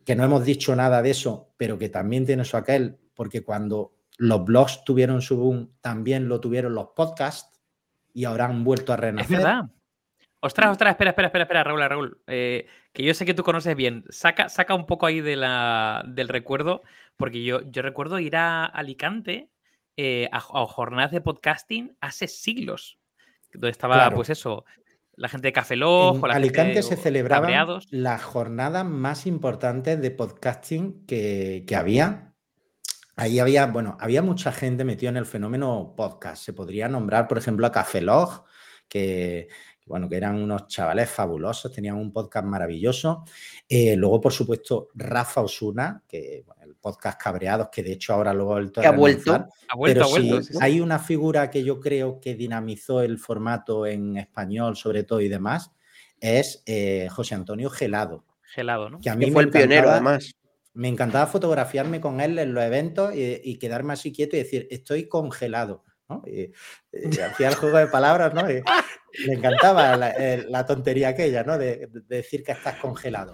que 0.05 0.17
no 0.17 0.25
hemos 0.25 0.45
dicho 0.45 0.75
nada 0.75 1.03
de 1.03 1.11
eso, 1.11 1.53
pero 1.57 1.79
que 1.79 1.89
también 1.89 2.27
tiene 2.27 2.45
su 2.45 2.57
aquel, 2.57 2.99
porque 3.15 3.43
cuando 3.43 3.93
los 4.19 4.45
blogs 4.45 4.85
tuvieron 4.85 5.23
su 5.23 5.37
boom, 5.37 5.73
también 5.81 6.29
lo 6.29 6.41
tuvieron 6.41 6.75
los 6.75 6.89
podcasts 6.97 7.61
y 8.13 8.25
ahora 8.25 8.47
han 8.47 8.65
vuelto 8.65 8.93
a 8.93 8.97
renacer. 8.97 9.39
Es 9.39 9.45
verdad. 9.45 9.65
Ostras, 10.41 10.71
ostras, 10.71 10.91
espera, 10.93 11.11
espera, 11.11 11.29
espera, 11.29 11.45
espera, 11.45 11.65
Raúl, 11.65 11.81
Raúl. 11.81 12.19
Eh, 12.27 12.67
que 12.93 13.03
yo 13.03 13.15
sé 13.15 13.27
que 13.27 13.35
tú 13.35 13.43
conoces 13.43 13.75
bien. 13.75 14.05
Saca, 14.11 14.49
saca 14.49 14.75
un 14.75 14.87
poco 14.87 15.07
ahí 15.07 15.21
de 15.21 15.37
la, 15.37 16.05
del 16.07 16.29
recuerdo, 16.29 16.83
porque 17.17 17.43
yo, 17.43 17.63
yo 17.71 17.83
recuerdo 17.83 18.19
ir 18.21 18.37
a 18.37 18.65
Alicante 18.65 19.51
eh, 19.97 20.29
a, 20.31 20.41
jornadas 20.41 21.11
de 21.11 21.21
podcasting 21.21 21.97
hace 22.01 22.29
siglos. 22.29 22.99
Donde 23.53 23.71
estaba, 23.71 24.11
pues 24.11 24.31
eso, 24.31 24.65
la 25.17 25.29
gente 25.29 25.49
de 25.49 25.53
Café 25.53 25.77
Lojo, 25.77 26.27
en 26.27 26.33
Alicante 26.33 26.83
se 26.83 26.97
celebraban 26.97 27.81
las 27.91 28.23
jornadas 28.23 28.85
más 28.85 29.27
importantes 29.27 30.01
de 30.01 30.11
podcasting 30.11 31.05
que, 31.07 31.65
que 31.67 31.77
había 31.77 32.27
ahí 33.17 33.39
había, 33.39 33.67
bueno, 33.67 33.97
había 33.99 34.23
mucha 34.23 34.53
gente 34.53 34.85
metida 34.85 35.11
en 35.11 35.17
el 35.17 35.27
fenómeno 35.27 35.95
podcast. 35.97 36.45
Se 36.45 36.53
podría 36.53 36.89
nombrar, 36.89 37.27
por 37.27 37.39
ejemplo, 37.39 37.67
a 37.67 37.73
Café 37.73 38.03
Log, 38.03 38.45
que, 38.89 39.49
bueno, 39.87 40.09
que 40.09 40.17
eran 40.17 40.37
unos 40.37 40.69
chavales 40.69 41.11
fabulosos, 41.11 41.73
tenían 41.73 41.97
un 41.97 42.13
podcast 42.13 42.47
maravilloso. 42.47 43.25
Eh, 43.69 43.97
luego, 43.97 44.21
por 44.21 44.33
supuesto, 44.33 44.89
Rafa 44.95 45.41
Osuna, 45.41 46.03
que 46.07 46.39
el 46.39 46.45
podcast 46.87 47.21
Cabreados, 47.21 47.69
que 47.73 47.83
de 47.83 47.93
hecho 47.93 48.13
ahora 48.13 48.33
lo 48.33 48.45
ha 48.45 48.55
vuelto 48.55 48.81
a, 48.81 48.87
ha 48.87 48.91
vuelto. 48.93 49.33
Ha 49.33 49.75
vuelto, 49.75 50.05
ha 50.05 50.07
vuelto 50.07 50.41
hay 50.61 50.81
una 50.81 51.01
figura 51.01 51.51
que 51.51 51.65
yo 51.65 51.81
creo 51.81 52.21
que 52.21 52.37
dinamizó 52.37 53.03
el 53.03 53.19
formato 53.19 53.87
en 53.87 54.17
español, 54.17 54.77
sobre 54.77 55.03
todo 55.03 55.21
y 55.21 55.29
demás, 55.29 55.73
es 56.21 56.63
eh, 56.67 57.09
José 57.11 57.35
Antonio 57.35 57.71
Gelado. 57.71 58.25
Gelado, 58.43 58.89
¿no? 58.89 59.01
Que 59.01 59.11
a 59.11 59.17
mí 59.17 59.33
fue 59.33 59.43
el 59.43 59.51
pionero, 59.51 59.91
además 59.91 60.37
me 60.77 60.89
encantaba 60.89 61.27
fotografiarme 61.27 62.01
con 62.03 62.21
él 62.21 62.39
en 62.39 62.53
los 62.53 62.63
eventos 62.63 63.13
y, 63.15 63.59
quedarme 63.59 63.95
así 63.95 64.13
quieto 64.13 64.37
y 64.37 64.41
decir, 64.41 64.69
estoy 64.71 65.09
congelado. 65.09 65.85
¿no? 66.09 66.23
Y, 66.27 66.53
hacía 67.21 67.49
el 67.49 67.55
juego 67.55 67.79
de 67.79 67.87
palabras, 67.87 68.35
¿no? 68.35 68.43
me 68.45 69.35
encantaba 69.35 69.97
la, 69.97 70.67
tontería 70.67 71.09
aquella, 71.09 71.45
¿no? 71.45 71.57
De, 71.57 71.89
decir 72.07 72.45
que 72.45 72.53
estás 72.53 72.77
congelado. 72.77 73.33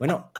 Bueno, 0.00 0.32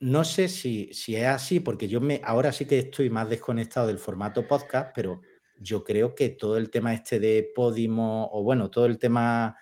no 0.00 0.24
sé 0.24 0.48
si, 0.48 0.92
si, 0.92 1.14
es 1.14 1.26
así, 1.26 1.60
porque 1.60 1.86
yo 1.86 2.00
me, 2.00 2.20
ahora 2.24 2.52
sí 2.52 2.64
que 2.64 2.78
estoy 2.78 3.10
más 3.10 3.28
desconectado 3.28 3.86
del 3.86 3.98
formato 3.98 4.46
podcast, 4.46 4.92
pero 4.94 5.20
yo 5.60 5.84
creo 5.84 6.14
que 6.14 6.30
todo 6.30 6.56
el 6.56 6.70
tema 6.70 6.94
este 6.94 7.20
de 7.20 7.50
Podimo, 7.54 8.30
o 8.32 8.42
bueno, 8.42 8.70
todo 8.70 8.86
el 8.86 8.98
tema 8.98 9.56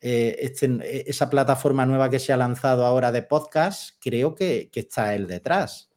eh, 0.00 0.36
este, 0.40 0.66
eh, 0.66 1.04
esa 1.06 1.28
plataforma 1.28 1.84
nueva 1.84 2.08
que 2.08 2.18
se 2.18 2.32
ha 2.32 2.36
lanzado 2.36 2.86
ahora 2.86 3.12
de 3.12 3.22
podcast, 3.22 3.96
creo 4.00 4.34
que, 4.34 4.70
está 4.72 5.14
él 5.14 5.26
detrás. 5.26 5.90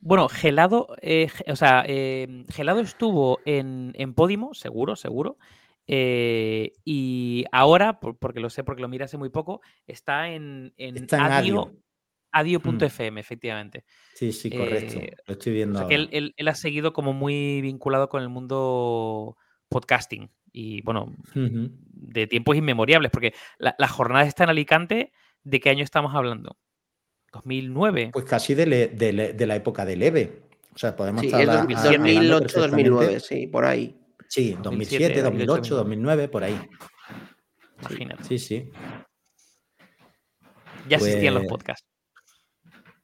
Bueno, 0.00 0.28
Gelado, 0.28 0.88
eh, 1.00 1.28
o 1.46 1.56
sea, 1.56 1.84
Gelado 1.84 2.80
estuvo 2.80 3.38
en, 3.44 3.92
en, 3.94 4.12
Podimo, 4.14 4.54
seguro, 4.54 4.96
seguro. 4.96 5.38
y 5.86 7.44
ahora, 7.52 8.00
porque 8.00 8.40
lo 8.40 8.50
sé, 8.50 8.64
porque 8.64 8.82
lo 8.82 8.88
miré 8.88 9.04
hace 9.04 9.18
muy 9.18 9.30
poco, 9.30 9.62
está 9.86 10.30
en, 10.30 10.74
en, 10.76 11.06
Adio. 11.12 11.72
Adio.fm, 12.34 13.12
mm. 13.12 13.18
efectivamente. 13.18 13.84
Sí, 14.14 14.32
sí, 14.32 14.50
correcto. 14.50 15.00
lo 15.26 15.32
estoy 15.32 15.52
viendo. 15.52 15.86
que 15.88 15.94
él, 15.94 16.34
él, 16.36 16.48
ha 16.48 16.54
seguido 16.54 16.92
como 16.92 17.12
muy 17.12 17.60
vinculado 17.60 18.08
con 18.08 18.22
el 18.22 18.28
mundo 18.28 19.36
podcasting 19.68 20.30
y 20.52 20.82
bueno, 20.82 21.12
de 21.34 22.26
tiempos 22.28 22.56
inmemoriales, 22.56 23.10
porque 23.10 23.34
la, 23.58 23.74
la, 23.76 23.88
jornada 23.88 24.24
está 24.24 24.44
en 24.44 24.50
Alicante, 24.50 25.12
¿de 25.42 25.58
qué 25.58 25.70
año 25.70 25.82
estamos 25.82 26.14
hablando? 26.14 26.56
¿2009? 27.32 28.12
Pues 28.12 28.24
casi 28.24 28.54
de, 28.54 28.66
de, 28.66 29.46
la 29.46 29.56
época 29.56 29.84
del 29.84 30.02
EVE. 30.02 30.42
O 30.72 30.78
sea, 30.78 30.94
podemos 30.94 31.22
sí, 31.22 31.26
estar 31.26 31.66
2008, 31.66 32.60
2009, 32.60 33.20
sí, 33.20 33.46
por 33.48 33.64
ahí. 33.64 33.98
Sí, 34.28 34.56
2007, 34.60 35.22
2008, 35.22 35.76
2009, 35.76 36.28
por 36.28 36.44
ahí. 36.44 36.60
Imagínate. 37.80 38.24
Sí, 38.24 38.38
sí. 38.38 38.70
Ya 40.88 40.96
existían 40.96 41.34
los 41.34 41.42
pues 41.42 41.50
podcasts. 41.50 41.93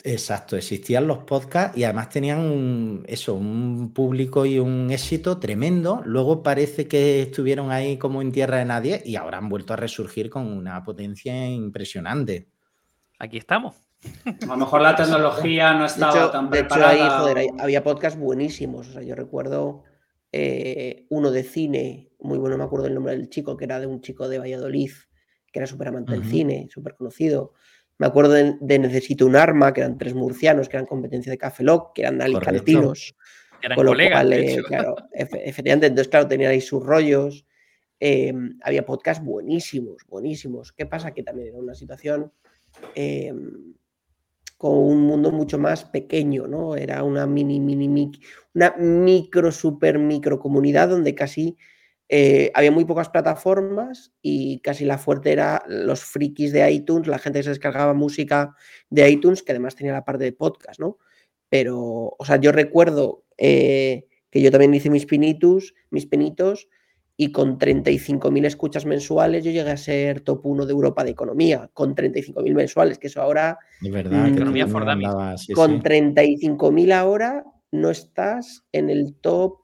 Exacto, 0.03 0.57
existían 0.57 1.07
los 1.07 1.19
podcasts 1.19 1.77
y 1.77 1.85
además 1.85 2.09
tenían 2.09 2.39
un, 2.39 3.05
eso, 3.07 3.35
un 3.35 3.93
público 3.93 4.47
y 4.47 4.59
un 4.59 4.91
éxito 4.91 5.39
tremendo. 5.39 6.01
Luego 6.05 6.43
parece 6.43 6.89
que 6.89 7.23
estuvieron 7.23 7.71
ahí 7.71 7.99
como 7.99 8.23
en 8.23 8.33
tierra 8.33 8.59
de 8.59 8.65
nadie 8.65 9.03
y 9.05 9.17
ahora 9.17 9.39
han 9.39 9.49
vuelto 9.49 9.75
a 9.75 9.77
resurgir 9.77 10.31
con 10.31 10.47
una 10.47 10.83
potencia 10.83 11.47
impresionante. 11.49 12.49
Aquí 13.19 13.37
estamos. 13.37 13.77
A 14.25 14.47
lo 14.47 14.57
mejor 14.57 14.81
la 14.81 14.97
tecnología 14.97 15.75
no 15.75 15.85
estaba 15.85 16.33
tan 16.33 16.49
preparada. 16.49 16.93
De 16.93 16.97
hecho, 16.97 17.05
ahí, 17.05 17.21
joder, 17.21 17.51
había 17.61 17.85
podcasts 17.85 18.19
buenísimos. 18.19 18.89
O 18.89 18.93
sea, 18.93 19.03
yo 19.03 19.15
recuerdo 19.15 19.85
eh, 20.33 21.07
uno 21.11 21.31
de 21.31 21.43
cine, 21.43 22.11
muy 22.21 22.39
bueno, 22.39 22.57
me 22.57 22.65
acuerdo 22.65 22.87
el 22.87 22.95
nombre 22.95 23.17
del 23.17 23.29
chico, 23.29 23.57
que 23.57 23.65
era 23.67 23.79
de 23.81 23.87
un 23.87 24.01
chico 24.01 24.29
de 24.29 24.39
Valladolid, 24.39 24.93
que 25.53 25.59
era 25.59 25.67
súper 25.67 25.89
amante 25.89 26.13
del 26.13 26.25
cine, 26.25 26.69
súper 26.71 26.95
conocido. 26.95 27.53
Me 28.01 28.07
acuerdo 28.07 28.33
de, 28.33 28.79
Necesito 28.79 29.27
un 29.27 29.37
arma, 29.37 29.75
que 29.75 29.83
eran 29.83 29.99
tres 29.99 30.15
murcianos, 30.15 30.71
que 30.71 30.79
eran 30.79 30.87
competencia 30.87 31.31
de 31.31 31.37
Café 31.37 31.63
Lock, 31.63 31.93
que 31.95 32.01
eran 32.01 32.23
alicantinos. 32.23 33.15
Eran 33.61 33.77
colegas, 33.77 34.27
eh, 34.31 34.63
claro, 34.67 34.97
efectivamente, 35.13 35.87
entonces, 35.87 36.09
claro, 36.09 36.27
tenían 36.27 36.51
ahí 36.51 36.63
sus 36.63 36.83
rollos. 36.83 37.45
Em, 37.99 38.59
había 38.63 38.87
podcasts 38.87 39.23
buenísimos, 39.23 40.07
buenísimos. 40.09 40.73
¿Qué 40.73 40.87
pasa? 40.87 41.13
Que 41.13 41.23
también 41.23 41.49
era 41.49 41.59
una 41.59 41.75
situación 41.75 42.33
em, 42.95 43.75
con 44.57 44.79
un 44.79 45.03
mundo 45.03 45.31
mucho 45.31 45.59
más 45.59 45.85
pequeño, 45.85 46.47
¿no? 46.47 46.77
Era 46.77 47.05
una 47.05 47.27
mini, 47.27 47.61
mini, 47.61 47.87
mini 47.87 48.19
una 48.55 48.75
micro, 48.79 49.53
super 49.53 49.99
micro 49.99 50.39
comunidad 50.39 50.89
donde 50.89 51.15
casi 51.15 51.59
eh, 52.13 52.51
había 52.55 52.73
muy 52.73 52.85
pocas 52.85 53.09
plataformas 53.09 54.13
y 54.21 54.59
casi 54.61 54.85
la 54.85 54.99
fuerte 54.99 55.31
era 55.31 55.63
los 55.69 56.03
frikis 56.03 56.51
de 56.51 56.69
iTunes, 56.69 57.07
la 57.07 57.21
gente 57.21 57.39
que 57.39 57.45
se 57.45 57.51
descargaba 57.51 57.95
música 57.95 58.57
de 58.89 59.09
iTunes, 59.09 59.45
que 59.45 59.53
además 59.53 59.77
tenía 59.77 59.93
la 59.93 60.05
parte 60.05 60.25
de 60.25 60.33
podcast, 60.33 60.81
¿no? 60.81 60.99
Pero, 61.49 62.17
o 62.19 62.25
sea, 62.25 62.37
yo 62.37 62.51
recuerdo 62.51 63.23
eh, 63.39 64.09
que 64.29 64.43
yo 64.43 64.51
también 64.51 64.75
hice 64.75 64.91
mis 64.91 65.07
pinitos, 65.07 65.73
mis 65.91 66.07
pinitos, 66.07 66.69
y 67.17 67.31
con 67.31 67.61
35.000 67.61 68.45
escuchas 68.45 68.87
mensuales 68.87 69.45
yo 69.45 69.53
llegué 69.53 69.71
a 69.71 69.77
ser 69.77 70.23
top 70.23 70.45
1 70.47 70.67
de 70.67 70.73
Europa 70.73 71.05
de 71.05 71.11
economía, 71.11 71.71
con 71.75 71.95
35.000 71.95 72.55
mensuales, 72.55 72.99
que 72.99 73.07
eso 73.07 73.23
ahora... 73.23 73.57
De 73.81 73.91
verdad, 73.91 74.25
que 74.25 74.33
economía 74.33 74.67
Con 75.55 75.81
35.000 75.81 76.93
ahora 76.93 77.45
no 77.71 77.91
estás 77.91 78.65
en 78.73 78.91
el 78.91 79.15
top 79.15 79.61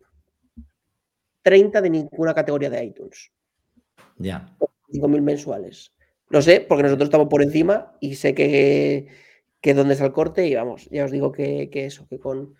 30 1.46 1.80
de 1.80 1.90
ninguna 1.90 2.34
categoría 2.34 2.68
de 2.68 2.84
iTunes. 2.84 3.30
Ya. 4.18 4.52
5.000 4.88 5.22
mensuales. 5.22 5.92
No 6.28 6.42
sé, 6.42 6.60
porque 6.60 6.82
nosotros 6.82 7.06
estamos 7.06 7.28
por 7.28 7.40
encima 7.40 7.96
y 8.00 8.16
sé 8.16 8.34
que, 8.34 9.06
que 9.60 9.72
dónde 9.72 9.94
está 9.94 10.06
el 10.06 10.12
corte 10.12 10.44
y 10.48 10.56
vamos, 10.56 10.88
ya 10.90 11.04
os 11.04 11.12
digo 11.12 11.30
que, 11.30 11.70
eso, 11.72 12.08
que 12.08 12.18
con 12.18 12.56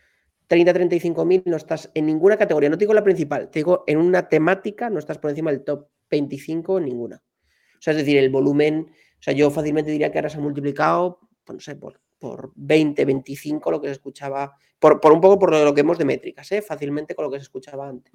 30, 0.46 0.72
35.000 0.72 1.42
no 1.46 1.56
estás 1.56 1.90
en 1.94 2.06
ninguna 2.06 2.36
categoría, 2.36 2.68
no 2.68 2.78
te 2.78 2.84
digo 2.84 2.94
la 2.94 3.02
principal, 3.02 3.50
te 3.50 3.58
digo 3.58 3.82
en 3.88 3.98
una 3.98 4.28
temática 4.28 4.88
no 4.88 5.00
estás 5.00 5.18
por 5.18 5.30
encima 5.30 5.50
del 5.50 5.64
top 5.64 5.88
25 6.08 6.78
en 6.78 6.84
ninguna. 6.84 7.16
O 7.16 7.82
sea, 7.82 7.90
es 7.90 7.96
decir, 7.96 8.18
el 8.18 8.30
volumen, 8.30 8.86
o 8.88 9.22
sea, 9.22 9.34
yo 9.34 9.50
fácilmente 9.50 9.90
diría 9.90 10.12
que 10.12 10.18
ahora 10.18 10.30
se 10.30 10.38
ha 10.38 10.40
multiplicado, 10.40 11.18
pues 11.42 11.56
no 11.56 11.60
sé, 11.60 11.74
por, 11.74 12.00
por 12.20 12.52
20, 12.54 13.04
25 13.04 13.68
lo 13.68 13.80
que 13.80 13.88
se 13.88 13.94
escuchaba, 13.94 14.54
por, 14.78 15.00
por 15.00 15.10
un 15.10 15.20
poco 15.20 15.40
por 15.40 15.52
lo 15.52 15.74
que 15.74 15.80
hemos 15.80 15.98
de 15.98 16.04
métricas, 16.04 16.52
¿eh? 16.52 16.62
fácilmente 16.62 17.16
con 17.16 17.24
lo 17.24 17.32
que 17.32 17.38
se 17.38 17.42
escuchaba 17.42 17.88
antes. 17.88 18.12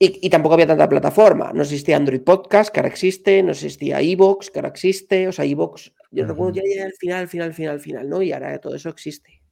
Y, 0.00 0.30
tampoco 0.30 0.54
había 0.54 0.66
tanta 0.66 0.88
plataforma. 0.88 1.52
No 1.52 1.62
existía 1.62 1.96
Android 1.96 2.22
Podcast, 2.22 2.72
que 2.72 2.78
ahora 2.78 2.88
existe, 2.88 3.42
no 3.42 3.50
existía 3.50 4.00
Evox, 4.00 4.50
que 4.50 4.60
ahora 4.60 4.68
existe. 4.68 5.26
O 5.26 5.32
sea, 5.32 5.44
Evox, 5.44 5.92
yo 6.12 6.24
recuerdo 6.24 6.60
ya 6.60 6.84
al 6.84 6.92
final, 6.92 7.18
al 7.18 7.28
final, 7.28 7.48
al 7.48 7.54
final, 7.54 7.74
al 7.74 7.80
final, 7.80 8.08
¿no? 8.08 8.22
Y 8.22 8.32
ahora 8.32 8.60
todo 8.60 8.76
eso 8.76 8.90
existe. 8.90 9.42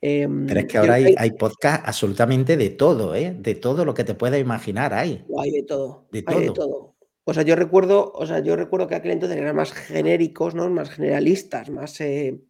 Em, 0.00 0.46
Pero 0.46 0.60
es 0.60 0.66
que 0.66 0.78
ahora 0.78 0.94
hay, 0.94 1.14
hay, 1.18 1.32
podcast 1.32 1.86
absolutamente 1.86 2.56
de 2.56 2.70
todo, 2.70 3.14
¿eh? 3.16 3.34
De 3.36 3.56
todo 3.56 3.84
lo 3.84 3.92
que 3.92 4.04
te 4.04 4.14
puedas 4.14 4.40
imaginar 4.40 4.94
hay. 4.94 5.24
Hay 5.38 5.50
de 5.50 5.62
todo. 5.64 6.06
De 6.12 6.22
todo. 6.22 6.38
Hay 6.38 6.44
de 6.46 6.52
todo. 6.52 6.94
O 7.24 7.34
sea, 7.34 7.42
yo 7.42 7.54
recuerdo, 7.54 8.12
o 8.14 8.26
sea, 8.26 8.38
yo 8.40 8.56
recuerdo 8.56 8.86
que 8.86 8.94
aquel 8.94 9.10
entonces 9.12 9.38
eran 9.38 9.56
más 9.56 9.72
genéricos, 9.72 10.54
¿no? 10.54 10.70
Más 10.70 10.90
generalistas, 10.90 11.68
más 11.68 12.00
eh, 12.00 12.40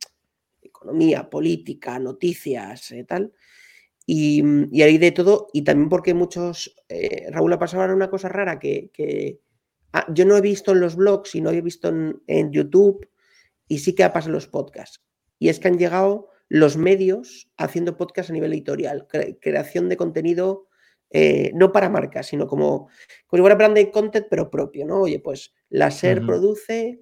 economía, 0.62 1.28
política, 1.28 1.98
noticias, 1.98 2.92
eh, 2.92 3.04
tal. 3.04 3.32
Y, 4.12 4.42
y, 4.72 4.82
hay 4.82 4.98
de 4.98 5.12
todo, 5.12 5.46
y 5.52 5.62
también 5.62 5.88
porque 5.88 6.14
muchos, 6.14 6.74
eh, 6.88 7.28
Raúl, 7.30 7.52
ha 7.52 7.60
pasado 7.60 7.94
una 7.94 8.10
cosa 8.10 8.28
rara 8.28 8.58
que, 8.58 9.38
ah, 9.92 10.04
yo 10.12 10.24
no 10.24 10.36
he 10.36 10.40
visto 10.40 10.72
en 10.72 10.80
los 10.80 10.96
blogs 10.96 11.36
y 11.36 11.40
no 11.40 11.50
he 11.50 11.60
visto 11.60 11.90
en, 12.26 12.50
YouTube, 12.50 13.08
y 13.68 13.78
sí 13.78 13.94
que 13.94 14.02
ha 14.02 14.12
pasado 14.12 14.30
en 14.30 14.34
los 14.34 14.48
podcasts. 14.48 15.00
Y 15.38 15.48
es 15.48 15.60
que 15.60 15.68
han 15.68 15.78
llegado 15.78 16.26
los 16.48 16.76
medios 16.76 17.52
haciendo 17.56 17.96
podcasts 17.96 18.30
a 18.30 18.32
nivel 18.32 18.52
editorial, 18.52 19.06
creación 19.40 19.88
de 19.88 19.96
contenido 19.96 20.66
eh, 21.10 21.52
no 21.54 21.70
para 21.70 21.88
marcas, 21.88 22.26
sino 22.26 22.48
como, 22.48 22.88
como 23.28 23.38
si 23.38 23.40
fuera 23.42 23.54
branded 23.54 23.92
content, 23.92 24.26
pero 24.28 24.50
propio, 24.50 24.86
¿no? 24.86 25.02
Oye, 25.02 25.20
pues 25.20 25.54
la 25.68 25.92
SER 25.92 26.26
produce 26.26 26.98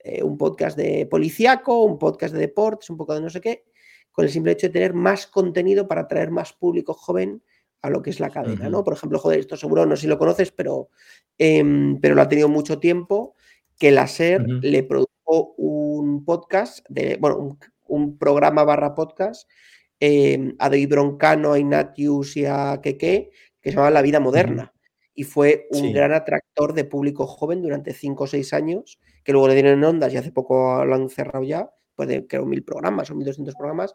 eh, 0.00 0.22
un 0.22 0.36
podcast 0.36 0.76
de 0.76 1.06
policíaco, 1.06 1.82
un 1.82 1.98
podcast 1.98 2.34
de 2.34 2.40
deportes, 2.40 2.90
un 2.90 2.98
poco 2.98 3.14
de 3.14 3.22
no 3.22 3.30
sé 3.30 3.40
qué, 3.40 3.64
con 4.12 4.26
el 4.26 4.30
simple 4.30 4.52
hecho 4.52 4.68
de 4.68 4.74
tener 4.74 4.94
más 4.94 5.26
contenido 5.26 5.88
para 5.88 6.02
atraer 6.02 6.30
más 6.30 6.52
público 6.52 6.92
joven 6.94 7.42
a 7.80 7.90
lo 7.90 8.00
que 8.00 8.10
es 8.10 8.20
la 8.20 8.30
cadena, 8.30 8.68
¿no? 8.68 8.84
Por 8.84 8.94
ejemplo, 8.94 9.18
joder, 9.18 9.40
esto 9.40 9.56
seguro 9.56 9.84
no 9.86 9.96
sé 9.96 10.02
si 10.02 10.06
lo 10.06 10.18
conoces, 10.18 10.52
pero, 10.52 10.90
em, 11.36 12.00
pero 12.00 12.14
lo 12.14 12.22
ha 12.22 12.28
tenido 12.28 12.48
mucho 12.48 12.78
tiempo, 12.78 13.34
que 13.76 13.90
la 13.90 14.06
SER 14.06 14.46
le 14.46 14.84
produjo 14.84 15.54
un 15.56 16.24
podcast, 16.24 16.86
de, 16.88 17.16
bueno, 17.16 17.58
un, 17.86 18.18
programa 18.18 18.62
barra 18.64 18.94
podcast 18.94 19.50
eh, 19.98 20.54
a 20.58 20.70
David 20.70 20.90
Broncano, 20.90 21.52
a 21.52 21.58
Ignatius 21.58 22.36
y 22.36 22.46
a 22.46 22.80
Keke, 22.80 23.30
que 23.60 23.70
se 23.70 23.76
llama 23.76 23.90
La 23.90 24.02
Vida 24.02 24.20
Moderna. 24.20 24.72
Y 25.14 25.24
fue 25.24 25.66
un 25.70 25.92
gran 25.92 26.12
atractor 26.12 26.72
de 26.72 26.84
público 26.84 27.26
joven 27.26 27.60
durante 27.60 27.92
cinco 27.92 28.24
o 28.24 28.26
seis 28.26 28.52
años, 28.52 28.98
que 29.24 29.32
luego 29.32 29.48
le 29.48 29.54
dieron 29.54 29.82
ondas 29.84 30.12
y 30.12 30.16
hace 30.16 30.32
poco 30.32 30.84
lo 30.84 30.94
han 30.94 31.08
cerrado 31.10 31.44
ya 31.44 31.70
pues 32.04 32.08
de 32.08 32.26
creo 32.26 32.46
mil 32.46 32.64
programas 32.64 33.10
o 33.10 33.14
1200 33.14 33.54
programas, 33.54 33.94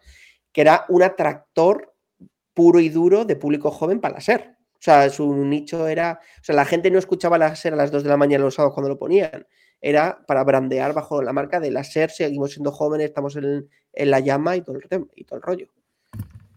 que 0.51 0.61
era 0.61 0.85
un 0.89 1.03
atractor 1.03 1.93
puro 2.53 2.79
y 2.79 2.89
duro 2.89 3.25
de 3.25 3.35
público 3.35 3.71
joven 3.71 3.99
para 3.99 4.15
la 4.15 4.21
SER. 4.21 4.55
O 4.73 4.79
sea, 4.79 5.09
su 5.09 5.33
nicho 5.33 5.87
era, 5.87 6.19
o 6.39 6.43
sea, 6.43 6.55
la 6.55 6.65
gente 6.65 6.89
no 6.91 6.99
escuchaba 6.99 7.37
la 7.37 7.55
SER 7.55 7.73
a 7.73 7.77
las 7.77 7.91
2 7.91 8.03
de 8.03 8.09
la 8.09 8.17
mañana 8.17 8.45
los 8.45 8.55
sábados 8.55 8.73
cuando 8.73 8.89
lo 8.89 8.97
ponían. 8.97 9.45
Era 9.81 10.23
para 10.27 10.43
brandear 10.43 10.93
bajo 10.93 11.21
la 11.21 11.33
marca 11.33 11.59
de 11.59 11.71
la 11.71 11.83
SER, 11.83 12.09
seguimos 12.09 12.53
siendo 12.53 12.71
jóvenes, 12.71 13.07
estamos 13.07 13.35
en, 13.35 13.69
la 13.93 14.19
llama 14.19 14.55
y 14.55 14.61
todo, 14.61 14.77
el, 14.77 15.07
y 15.15 15.23
todo 15.23 15.37
el 15.37 15.43
rollo. 15.43 15.67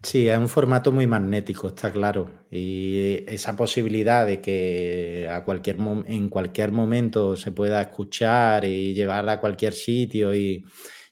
Sí, 0.03 0.27
es 0.27 0.37
un 0.37 0.49
formato 0.49 0.91
muy 0.91 1.05
magnético, 1.05 1.67
está 1.67 1.91
claro. 1.91 2.31
Y 2.49 3.23
esa 3.27 3.55
posibilidad 3.55 4.25
de 4.25 4.41
que 4.41 5.27
a 5.29 5.43
cualquier 5.43 5.77
en 6.07 6.29
cualquier 6.29 6.71
momento 6.71 7.35
se 7.35 7.51
pueda 7.51 7.81
escuchar 7.81 8.65
y 8.65 8.95
llevar 8.95 9.29
a 9.29 9.39
cualquier 9.39 9.73
sitio 9.73 10.33
y, 10.33 10.65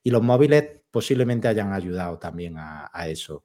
y 0.09 0.11
los 0.11 0.23
móviles 0.23 0.63
posiblemente 0.89 1.47
hayan 1.47 1.71
ayudado 1.71 2.17
también 2.17 2.55
a, 2.57 3.07
eso. 3.07 3.43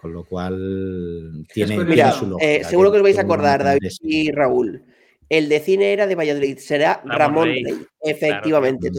Con 0.00 0.12
lo 0.12 0.24
cual 0.24 1.44
tiene, 1.52 1.84
Mira, 1.84 2.12
su 2.12 2.36
eh, 2.40 2.62
seguro 2.64 2.90
que 2.90 2.98
os 2.98 3.02
vais 3.02 3.18
a 3.18 3.22
acordar, 3.22 3.62
David 3.62 3.90
y 4.02 4.30
Raúl. 4.30 4.84
El 5.28 5.48
de 5.50 5.60
cine 5.60 5.92
era 5.92 6.06
de 6.06 6.14
Valladolid, 6.14 6.56
será 6.58 7.02
Ramón, 7.04 7.48
Rey. 7.48 7.64
Efectivamente, 8.00 8.90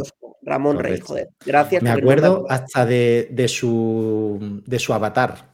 Ramón 0.43 0.77
Rey, 0.77 0.99
joder. 0.99 1.29
Gracias. 1.43 1.81
Me 1.81 1.89
acuerdo 1.89 2.45
hasta 2.47 2.85
de, 2.85 3.47
su, 3.47 4.61
de 4.65 4.77
su 4.77 4.93
avatar. 4.93 5.53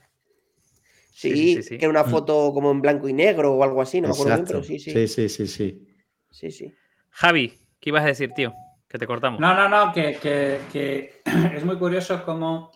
Sí, 1.13 1.61
que 1.69 1.75
era 1.75 1.89
una 1.89 2.03
mm. 2.03 2.09
foto 2.09 2.51
como 2.53 2.71
en 2.71 2.81
blanco 2.81 3.07
y 3.07 3.13
negro 3.13 3.53
o 3.53 3.63
algo 3.63 3.81
así, 3.81 4.01
no 4.01 4.09
me 4.09 4.13
acuerdo 4.13 4.35
bien, 4.35 4.45
pero 4.45 4.63
sí, 4.63 4.79
sí. 4.79 4.91
Sí, 4.91 5.07
sí, 5.07 5.29
sí, 5.29 5.47
sí. 5.47 5.87
Sí, 6.29 6.51
sí. 6.51 6.73
Javi, 7.11 7.53
¿qué 7.79 7.91
ibas 7.91 8.03
a 8.03 8.07
decir, 8.07 8.31
tío? 8.35 8.53
Te 8.97 9.07
cortamos. 9.07 9.39
No, 9.39 9.53
no, 9.53 9.67
no, 9.67 9.91
que, 9.91 11.21
es 11.55 11.65
muy 11.65 11.77
curioso 11.77 12.23
cómo. 12.23 12.71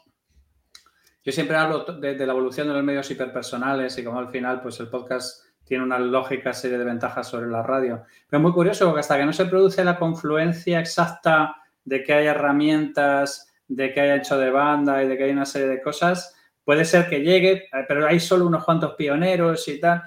Yo 1.24 1.32
siempre 1.32 1.56
hablo 1.58 1.84
de, 1.84 2.16
la 2.26 2.34
evolución 2.34 2.68
de 2.68 2.74
los 2.74 2.84
medios 2.84 3.10
hiperpersonales 3.12 3.98
y 3.98 4.04
cómo 4.04 4.20
al 4.20 4.30
final, 4.30 4.62
pues 4.62 4.80
el 4.80 4.88
podcast 4.88 5.46
tiene 5.64 5.84
una 5.84 6.00
lógica 6.00 6.54
serie 6.54 6.78
de 6.78 6.86
ventajas 6.86 7.28
sobre 7.28 7.48
la 7.48 7.62
radio. 7.62 8.04
Pero 8.28 8.40
es 8.40 8.42
muy 8.42 8.52
curioso 8.52 8.86
porque 8.86 9.02
hasta 9.02 9.18
que 9.18 9.26
no 9.26 9.34
se 9.34 9.46
produce 9.46 9.84
la 9.84 9.98
confluencia 9.98 10.80
exacta 10.80 11.56
de 11.84 12.04
que 12.04 12.14
hay 12.14 12.26
herramientas, 12.28 13.54
de 13.68 13.94
que 13.94 14.02
hay 14.02 14.20
hecho 14.20 14.38
de 14.38 14.50
banda 14.50 15.04
y 15.04 15.08
de 15.08 15.18
que 15.18 15.26
hay 15.26 15.32
una 15.32 15.46
serie 15.46 15.68
de 15.68 15.82
cosas, 15.82 16.36
puede 16.64 16.86
ser 16.86 17.08
que 17.08 17.20
llegue, 17.20 17.68
pero 17.88 18.08
hay 18.08 18.20
solo 18.20 18.48
unos 18.48 18.66
cuantos 18.66 18.96
pioneros 18.96 19.68
y 19.68 19.80
tal. 19.80 20.02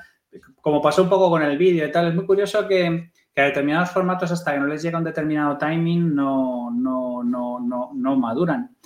Como 0.60 0.82
pasó 0.82 1.04
un 1.04 1.08
poco 1.08 1.30
con 1.30 1.42
el 1.42 1.56
vídeo 1.56 1.86
y 1.86 1.92
tal. 1.92 2.08
Es 2.08 2.14
muy 2.14 2.26
curioso 2.26 2.66
que, 2.66 3.11
que 3.34 3.40
a 3.40 3.46
determinados 3.46 3.90
formatos 3.90 4.30
hasta 4.30 4.52
que 4.52 4.60
no 4.60 4.66
les 4.66 4.82
llega 4.82 4.98
un 4.98 5.04
determinado 5.04 5.56
timing 5.56 6.14
no, 6.14 6.70
no, 6.70 7.22
no, 7.24 7.60
no, 7.60 7.90
no 7.94 8.16
maduran. 8.16 8.76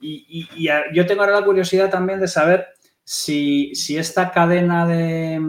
Y, 0.00 0.68
yo 0.92 1.06
tengo 1.06 1.22
ahora 1.22 1.40
la 1.40 1.46
curiosidad 1.46 1.88
también 1.88 2.20
de 2.20 2.28
saber 2.28 2.66
si, 3.02 3.72
esta 3.96 4.30
cadena 4.30 4.86
de, 4.86 5.40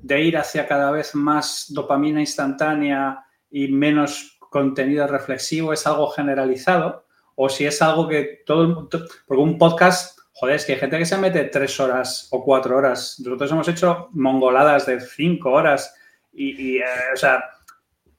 de 0.00 0.22
ir 0.22 0.38
hacia 0.38 0.66
cada 0.66 0.90
vez 0.90 1.14
más 1.14 1.66
dopamina 1.68 2.20
instantánea 2.20 3.24
y 3.50 3.68
menos 3.68 4.38
contenido 4.38 5.06
reflexivo 5.06 5.74
es 5.74 5.86
algo 5.86 6.08
generalizado 6.08 7.06
o 7.34 7.48
si 7.48 7.66
es 7.66 7.80
algo 7.82 8.08
que 8.08 8.42
todo, 8.46 8.88
porque 8.88 9.42
un 9.42 9.58
podcast, 9.58 10.18
joder, 10.32 10.56
es 10.56 10.64
que 10.64 10.72
hay 10.72 10.78
gente 10.78 10.98
que 10.98 11.06
se 11.06 11.18
mete 11.18 11.44
tres 11.44 11.78
horas 11.78 12.28
o 12.30 12.42
cuatro 12.42 12.76
horas. 12.76 13.20
Nosotros 13.24 13.52
hemos 13.52 13.68
hecho 13.68 14.08
mongoladas 14.12 14.86
de 14.86 15.00
cinco 15.00 15.50
horas 15.50 15.94
y, 16.38 16.74
y 16.74 16.78
eh, 16.78 16.84
o 17.12 17.16
sea, 17.16 17.44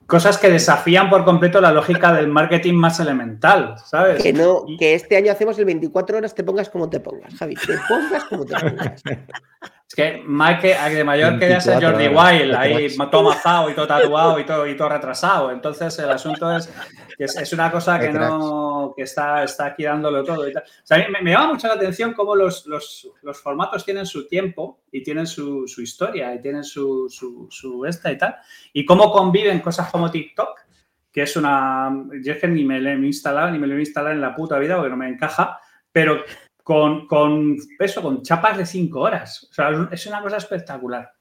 cosas 0.05 0.37
que 0.37 0.49
desafían 0.49 1.09
por 1.09 1.23
completo 1.23 1.61
la 1.61 1.71
lógica 1.71 2.11
del 2.11 2.27
marketing 2.27 2.73
más 2.73 2.99
elemental, 2.99 3.75
¿sabes? 3.85 4.21
Que 4.21 4.33
no, 4.33 4.65
que 4.77 4.95
este 4.95 5.15
año 5.15 5.31
hacemos 5.31 5.57
el 5.59 5.65
24 5.65 6.17
horas, 6.17 6.35
te 6.35 6.43
pongas 6.43 6.69
como 6.69 6.89
te 6.89 6.99
pongas, 6.99 7.33
Javi, 7.35 7.55
te 7.55 7.77
pongas 7.87 8.23
como 8.25 8.45
te 8.45 8.55
pongas. 8.59 9.03
Es 9.89 9.95
que 9.95 10.21
más 10.23 10.61
que 10.61 10.75
de 10.75 11.03
mayor 11.03 11.39
quería 11.39 11.59
ser 11.59 11.83
Jordi 11.83 12.09
Wild, 12.09 12.53
ahí 12.53 12.95
todo 13.09 13.23
mazado 13.23 13.71
y 13.71 13.73
todo 13.73 13.87
tatuado 13.87 14.39
y 14.39 14.45
todo, 14.45 14.67
y 14.67 14.77
todo 14.77 14.87
retrasado. 14.87 15.49
Entonces 15.49 15.97
el 15.97 16.11
asunto 16.11 16.55
es 16.55 16.71
que 17.17 17.23
es, 17.23 17.53
una 17.53 17.71
cosa 17.71 17.99
que 17.99 18.11
no 18.11 18.93
que 18.95 19.01
está, 19.01 19.43
está 19.43 19.65
aquí 19.65 19.85
dándolo 19.85 20.23
todo. 20.23 20.47
Y 20.47 20.53
tal. 20.53 20.61
O 20.61 20.85
sea, 20.85 21.09
me, 21.09 21.23
me, 21.23 21.31
llama 21.31 21.53
mucho 21.53 21.67
la 21.67 21.73
atención 21.73 22.13
cómo 22.13 22.35
los, 22.35 22.67
los, 22.67 23.09
los 23.23 23.41
formatos 23.41 23.83
tienen 23.83 24.05
su 24.05 24.27
tiempo 24.27 24.81
y 24.91 25.01
tienen 25.01 25.25
su, 25.25 25.67
su 25.67 25.81
historia 25.81 26.35
y 26.35 26.39
tienen 26.39 26.63
su, 26.63 27.09
su, 27.09 27.47
su, 27.49 27.83
esta 27.87 28.11
y 28.11 28.17
tal. 28.19 28.35
Y 28.71 28.85
cómo 28.85 29.11
conviven 29.11 29.59
cosas 29.59 29.89
como 29.89 30.11
TikTok, 30.11 30.67
que 31.11 31.23
es 31.23 31.35
una... 31.35 31.91
Yo 32.23 32.33
es 32.33 32.39
que 32.39 32.47
ni 32.47 32.63
me 32.63 32.79
lo 32.79 32.91
he 32.91 32.93
instalado, 32.93 33.49
ni 33.49 33.57
me 33.57 33.65
lo 33.65 33.75
he 33.75 33.79
instalado 33.79 34.13
en 34.13 34.21
la 34.21 34.35
puta 34.35 34.59
vida 34.59 34.75
porque 34.75 34.91
no 34.91 34.97
me 34.97 35.09
encaja, 35.09 35.59
pero 35.91 36.23
con, 36.69 37.07
con 37.07 37.57
eso, 37.79 37.99
con 37.99 38.21
chapas 38.21 38.55
de 38.55 38.63
cinco 38.63 38.99
horas. 38.99 39.47
O 39.49 39.51
sea, 39.55 39.71
es 39.91 40.05
una 40.05 40.21
cosa 40.21 40.37
espectacular. 40.37 41.11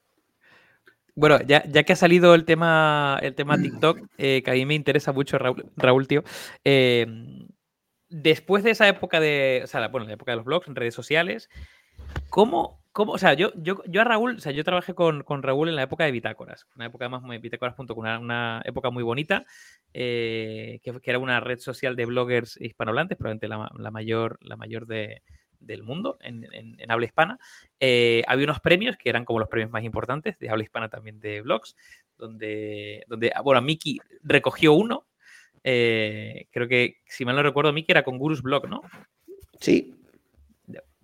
Bueno, 1.15 1.41
ya, 1.41 1.65
ya, 1.65 1.85
que 1.85 1.95
ha 1.95 1.97
salido 1.97 2.35
el 2.35 2.45
tema, 2.45 3.19
el 3.23 3.35
tema 3.35 3.57
TikTok, 3.57 3.99
eh, 4.19 4.43
que 4.45 4.51
a 4.51 4.53
mí 4.53 4.67
me 4.67 4.75
interesa 4.75 5.11
mucho, 5.11 5.39
Raúl, 5.39 5.65
Raúl 5.75 6.07
tío. 6.07 6.23
Eh, 6.65 7.07
después 8.11 8.63
de 8.63 8.73
esa 8.73 8.89
época 8.89 9.21
de, 9.21 9.63
o 9.65 9.67
sea, 9.67 9.89
bueno, 9.89 10.07
la 10.07 10.13
época 10.13 10.33
de 10.33 10.37
los 10.37 10.45
blogs, 10.45 10.69
en 10.69 10.77
redes 10.77 10.95
sociales, 10.95 11.49
¿cómo, 12.29 12.83
cómo 12.99 13.13
o 13.13 13.19
sea, 13.19 13.35
yo, 13.35 13.53
yo, 13.55 13.81
yo 13.87 14.01
a 14.01 14.05
Raúl, 14.05 14.39
o 14.39 14.41
sea, 14.41 14.51
yo 14.51 14.65
trabajé 14.65 14.93
con, 14.93 15.23
con 15.23 15.45
Raúl 15.45 15.69
en 15.69 15.77
la 15.77 15.85
época 15.85 16.03
de 16.03 16.11
Bitácoras, 16.11 16.67
una 16.75 16.87
época 16.87 17.09
más, 17.09 17.23
bitácoras.com, 17.41 17.97
una, 17.97 18.19
una 18.19 18.61
época 18.65 18.91
muy 18.91 19.05
bonita, 19.05 19.47
eh, 19.95 20.81
que, 20.83 21.01
que, 21.01 21.11
era 21.11 21.21
una 21.21 21.39
red 21.39 21.61
social 21.61 21.95
de 21.95 22.07
bloggers 22.07 22.61
hispanohablantes, 22.61 23.17
probablemente 23.17 23.47
la, 23.47 23.71
la 23.79 23.93
mayor, 23.93 24.37
la 24.41 24.57
mayor 24.57 24.89
de, 24.89 25.23
del 25.61 25.85
mundo 25.85 26.19
en, 26.23 26.45
en, 26.53 26.75
en 26.77 26.91
habla 26.91 27.07
hispana. 27.07 27.39
Eh, 27.79 28.25
había 28.27 28.47
unos 28.47 28.59
premios 28.59 28.97
que 28.97 29.11
eran 29.11 29.25
como 29.25 29.39
los 29.39 29.49
premios 29.49 29.71
más 29.71 29.85
importantes 29.85 30.37
de 30.41 30.51
habla 30.51 30.65
hispana 30.65 30.89
también 30.89 31.21
de 31.21 31.41
blogs, 31.43 31.77
donde, 32.17 33.05
donde 33.07 33.31
ah, 33.33 33.43
bueno, 33.43 33.63
Miki 33.63 34.01
recogió 34.25 34.73
uno. 34.73 35.07
Eh, 35.63 36.49
creo 36.51 36.67
que, 36.67 36.97
si 37.07 37.25
mal 37.25 37.37
no 37.37 37.45
recuerdo, 37.45 37.73
Miki 37.73 37.93
era 37.93 38.03
con 38.03 38.19
Gurus 38.19 38.43
Blog, 38.43 38.69
¿no? 38.69 38.83
Sí. 39.61 39.95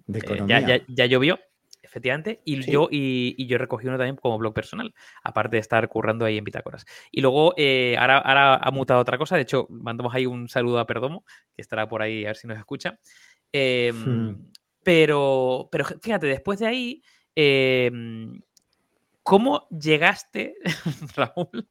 De 0.06 0.18
eh, 0.18 0.42
ya, 0.46 0.58
ya, 0.58 0.80
ya, 0.88 1.06
llovió, 1.06 1.38
efectivamente, 1.94 2.40
y, 2.44 2.60
sí. 2.60 2.72
yo, 2.72 2.88
y, 2.90 3.36
y, 3.38 3.46
yo 3.46 3.56
recogí 3.56 3.86
uno 3.86 3.96
también 3.96 4.16
como 4.16 4.36
blog 4.36 4.52
personal, 4.52 4.92
aparte 5.22 5.56
de 5.56 5.60
estar 5.60 5.88
currando 5.88 6.24
ahí 6.24 6.36
en 6.36 6.42
Bitácoras. 6.42 6.84
Y 7.12 7.20
luego, 7.20 7.54
eh, 7.56 7.96
ahora, 7.96 8.18
ahora 8.18 8.56
ha 8.56 8.70
mutado 8.72 9.00
otra 9.00 9.16
cosa, 9.16 9.36
de 9.36 9.42
hecho, 9.42 9.68
mandamos 9.70 10.12
ahí 10.12 10.26
un 10.26 10.48
saludo 10.48 10.80
a 10.80 10.86
Perdomo, 10.86 11.24
que 11.54 11.62
estará 11.62 11.88
por 11.88 12.02
ahí 12.02 12.24
a 12.24 12.30
ver 12.30 12.36
si 12.36 12.48
nos 12.48 12.58
escucha. 12.58 12.98
Eh, 13.52 13.92
hmm. 13.94 14.50
pero, 14.82 15.68
pero 15.70 15.84
fíjate, 16.02 16.26
después 16.26 16.58
de 16.58 16.66
ahí, 16.66 17.02
eh, 17.36 17.92
¿cómo 19.22 19.68
llegaste, 19.68 20.56
Raúl, 21.16 21.68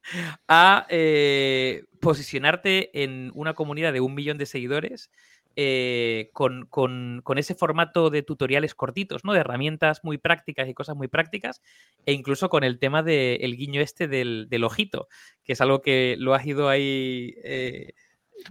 a 0.48 0.86
eh, 0.88 1.84
posicionarte 2.00 3.02
en 3.02 3.30
una 3.34 3.52
comunidad 3.52 3.92
de 3.92 4.00
un 4.00 4.14
millón 4.14 4.38
de 4.38 4.46
seguidores 4.46 5.10
eh, 5.56 6.30
con, 6.32 6.66
con, 6.66 7.20
con, 7.22 7.38
ese 7.38 7.54
formato 7.54 8.10
de 8.10 8.22
tutoriales 8.22 8.74
cortitos, 8.74 9.24
¿no? 9.24 9.32
De 9.32 9.40
herramientas 9.40 10.02
muy 10.02 10.18
prácticas 10.18 10.68
y 10.68 10.74
cosas 10.74 10.96
muy 10.96 11.08
prácticas, 11.08 11.62
e 12.06 12.12
incluso 12.12 12.48
con 12.48 12.64
el 12.64 12.78
tema 12.78 13.02
del 13.02 13.38
de 13.38 13.56
guiño 13.56 13.80
este 13.80 14.08
del, 14.08 14.46
del, 14.48 14.64
ojito, 14.64 15.08
que 15.44 15.52
es 15.52 15.60
algo 15.60 15.82
que 15.82 16.16
lo 16.18 16.34
has 16.34 16.46
ido 16.46 16.68
ahí 16.68 17.34
eh, 17.44 17.92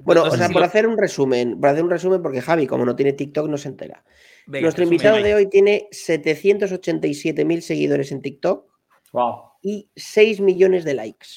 bueno, 0.01 0.25
no 0.25 0.31
o 0.31 0.37
sea, 0.37 0.47
si 0.47 0.53
por 0.53 0.61
lo... 0.61 0.65
hacer 0.65 0.87
un 0.87 0.97
resumen, 0.97 1.59
por 1.59 1.69
hacer 1.69 1.83
un 1.83 1.89
resumen, 1.89 2.21
porque 2.21 2.41
Javi, 2.41 2.67
como 2.67 2.85
no 2.85 2.95
tiene 2.95 3.13
TikTok, 3.13 3.47
no 3.47 3.57
se 3.57 3.69
entera. 3.69 4.03
Venga, 4.47 4.63
Nuestro 4.63 4.83
invitado 4.83 5.17
de 5.17 5.35
hoy 5.35 5.49
tiene 5.49 5.87
787 5.91 7.45
mil 7.45 7.61
seguidores 7.61 8.11
en 8.11 8.21
TikTok 8.21 8.65
wow. 9.11 9.51
y 9.61 9.89
6 9.95 10.41
millones 10.41 10.83
de 10.83 10.93
likes. 10.93 11.27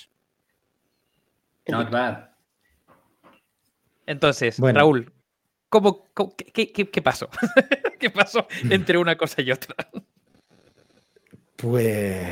Not 1.68 1.90
bad. 1.90 2.30
Entonces, 4.06 4.58
bueno. 4.60 4.78
Raúl, 4.78 5.12
¿cómo, 5.68 6.06
qué, 6.36 6.72
qué, 6.72 6.90
qué, 6.90 7.02
pasó? 7.02 7.28
¿Qué 7.98 8.10
pasó 8.10 8.46
entre 8.70 8.98
una 8.98 9.16
cosa 9.16 9.42
y 9.42 9.50
otra? 9.50 9.74
Pues 11.56 12.26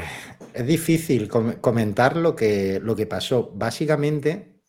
es 0.53 0.67
difícil 0.67 1.29
comentar 1.29 2.17
lo 2.17 2.37
que, 2.37 2.79
lo 2.83 2.95
que 2.95 3.07
pasó. 3.07 3.51
Básicamente, 3.55 4.61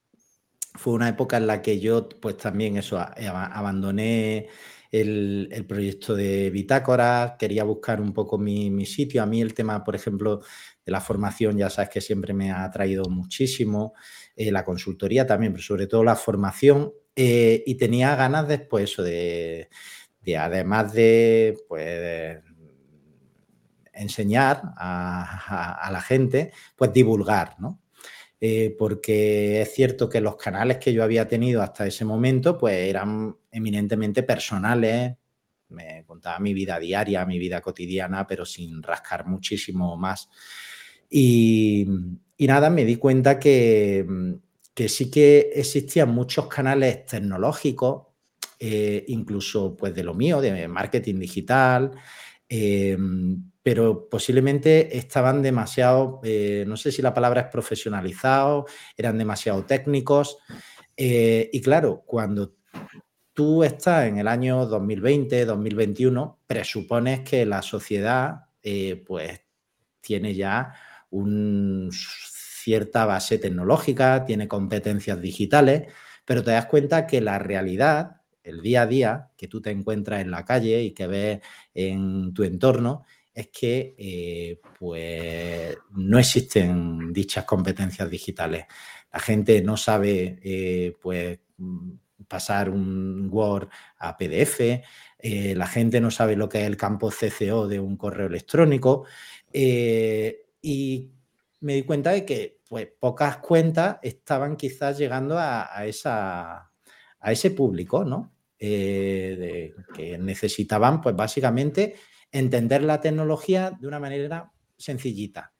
fue 0.74 0.93
una 0.93 1.09
época 1.09 1.38
en 1.38 1.47
la 1.47 1.61
que 1.61 1.80
yo, 1.80 2.07
pues 2.07 2.38
también 2.38 2.78
eso, 2.78 2.97
abandoné 2.97 4.47
el, 4.91 5.49
el 5.51 5.66
proyecto 5.66 6.16
de 6.16 6.49
Bitácora, 6.49 7.36
quería 7.38 7.63
buscar 7.63 7.99
un 7.99 8.13
poco 8.13 8.38
mi, 8.38 8.70
mi, 8.70 8.86
sitio. 8.86 9.22
A 9.22 9.26
mí 9.26 9.41
el 9.41 9.53
tema, 9.53 9.84
por 9.84 9.95
ejemplo, 9.95 10.41
de 10.86 10.91
la 10.91 11.01
formación, 11.01 11.57
ya 11.57 11.70
sabes 11.70 11.89
que 11.89 12.01
siempre 12.01 12.34
me 12.34 12.51
ha 12.51 12.63
atraído 12.63 13.03
muchísimo, 13.09 13.93
eh, 14.36 14.51
la 14.51 14.63
consultoría 14.63 15.28
también, 15.28 15.51
pero 15.51 15.63
sobre 15.63 15.88
todo 15.88 16.03
la 16.03 16.16
formación. 16.16 16.93
Eh, 17.16 17.63
y 17.66 17.76
tenía 17.76 18.16
ganas 18.16 18.47
después 18.47 18.91
eso 18.91 19.03
de, 19.03 19.70
de 20.22 20.38
además 20.38 20.93
de, 20.93 21.57
pues, 21.68 22.41
enseñar 23.93 24.61
a, 24.76 25.89
la 25.91 26.01
gente, 26.01 26.51
pues 26.76 26.91
divulgar, 26.91 27.55
¿no? 27.59 27.82
eh, 28.41 28.76
porque 28.78 29.61
es 29.61 29.74
cierto 29.74 30.09
que 30.09 30.22
los 30.22 30.36
canales 30.36 30.78
que 30.78 30.93
yo 30.93 31.03
había 31.03 31.28
tenido 31.28 31.61
hasta 31.61 31.88
ese 31.88 32.05
momento 32.05 32.57
pues 32.57 32.76
eran 32.76 33.36
eminentemente 33.49 34.24
personales, 34.24 35.16
me 35.70 36.03
contaba 36.05 36.39
mi 36.39 36.53
vida 36.53 36.78
diaria, 36.80 37.26
mi 37.26 37.39
vida 37.39 37.61
cotidiana, 37.61 38.28
pero 38.28 38.45
sin 38.45 38.84
rascar 38.84 39.26
muchísimo 39.26 39.97
más. 39.97 40.30
Y 41.09 41.88
nada, 42.38 42.70
me 42.70 42.86
di 42.86 42.97
cuenta 42.97 43.39
que, 43.39 44.05
que, 44.76 44.89
sí 44.89 45.09
que 45.09 45.51
existían 45.55 46.09
muchos 46.09 46.47
canales 46.47 47.05
tecnológicos, 47.05 48.07
eh, 48.59 49.05
incluso 49.07 49.76
pues 49.76 49.95
de 49.95 50.03
lo 50.03 50.13
mío, 50.13 50.41
de 50.41 50.67
marketing 50.67 51.15
digital, 51.15 51.91
eh, 52.47 52.97
pero 53.63 54.07
posiblemente 54.07 54.95
estaban 54.95 55.41
demasiado, 55.41 56.19
eh, 56.23 56.65
no 56.67 56.78
sé 56.78 56.91
si 56.91 57.01
la 57.01 57.13
palabra 57.13 57.41
es 57.41 57.47
profesionalizados, 57.47 58.69
eran 58.95 59.17
demasiado 59.17 59.63
técnicos. 59.63 60.38
Y 60.97 61.59
claro, 61.61 62.03
cuando 62.05 62.55
tú 63.34 63.63
estás 63.63 64.07
en 64.07 64.17
el 64.19 64.28
año 64.28 64.65
2020, 64.65 65.45
2021, 65.45 66.39
presupones 66.45 67.21
que 67.21 67.45
la 67.45 67.61
sociedad 67.61 68.41
pues 69.05 69.41
tiene 70.01 70.34
ya 70.34 70.73
una 71.09 71.89
cierta 72.66 73.05
base 73.05 73.38
tecnológica, 73.38 74.26
tiene 74.26 74.47
competencias 74.47 75.22
digitales, 75.22 75.84
pero 76.26 76.43
te 76.43 76.49
das 76.49 76.66
cuenta 76.66 77.05
que 77.05 77.22
la 77.22 77.38
realidad, 77.38 78.22
el 78.43 78.61
día 78.61 78.82
a 78.82 78.88
día 78.88 79.30
que 79.38 79.47
tú 79.47 79.61
te 79.61 79.70
encuentras 79.70 80.22
en 80.22 80.32
la 80.32 80.43
calle 80.45 80.82
y 80.82 80.91
que 80.91 81.05
ves 81.05 81.41
en 81.76 82.34
tu 82.34 82.43
entorno, 82.43 83.03
es 83.36 83.49
que 83.49 83.93
eh, 83.99 84.59
pues, 84.80 85.78
no 85.91 86.18
existen 86.18 87.13
dichas 87.13 87.45
competencias 87.45 88.09
digitales. 88.09 88.66
La 89.13 89.20
gente 89.20 89.61
no 89.61 89.78
sabe 89.78 90.39
eh, 90.41 90.95
pues, 90.99 91.38
pasar 92.28 92.72
un 92.72 93.30
Word 93.32 93.70
a 93.99 94.18
PDF, 94.18 94.59
eh, 95.20 95.53
la 95.55 95.68
gente 95.68 96.01
no 96.01 96.09
sabe 96.09 96.36
lo 96.36 96.49
que 96.49 96.61
es 96.61 96.66
el 96.66 96.78
campo 96.78 97.11
CCO 97.11 97.68
de 97.68 97.80
un 97.80 97.95
correo 97.95 98.26
electrónico 98.26 99.05
y 99.53 101.14
me 101.66 101.74
di 101.74 101.82
cuenta 101.82 102.11
de 102.11 102.24
que 102.24 102.59
pues, 102.70 102.88
pocas 102.99 103.38
cuentas 103.38 103.97
estaban 104.03 104.55
quizás 104.55 104.99
llegando 104.99 105.36
a, 105.39 105.84
esa, 105.88 106.72
a 107.20 107.32
ese 107.32 107.51
público, 107.51 108.05
¿no? 108.05 108.36
De, 108.59 109.74
que 109.95 110.18
necesitaban 110.20 111.01
pues 111.01 111.16
básicamente 111.16 111.95
entender 112.32 112.84
la 112.84 113.01
tecnología 113.01 113.72
de 113.72 113.88
una 113.88 113.99
manera 113.99 114.51
sencillita. 114.78 115.53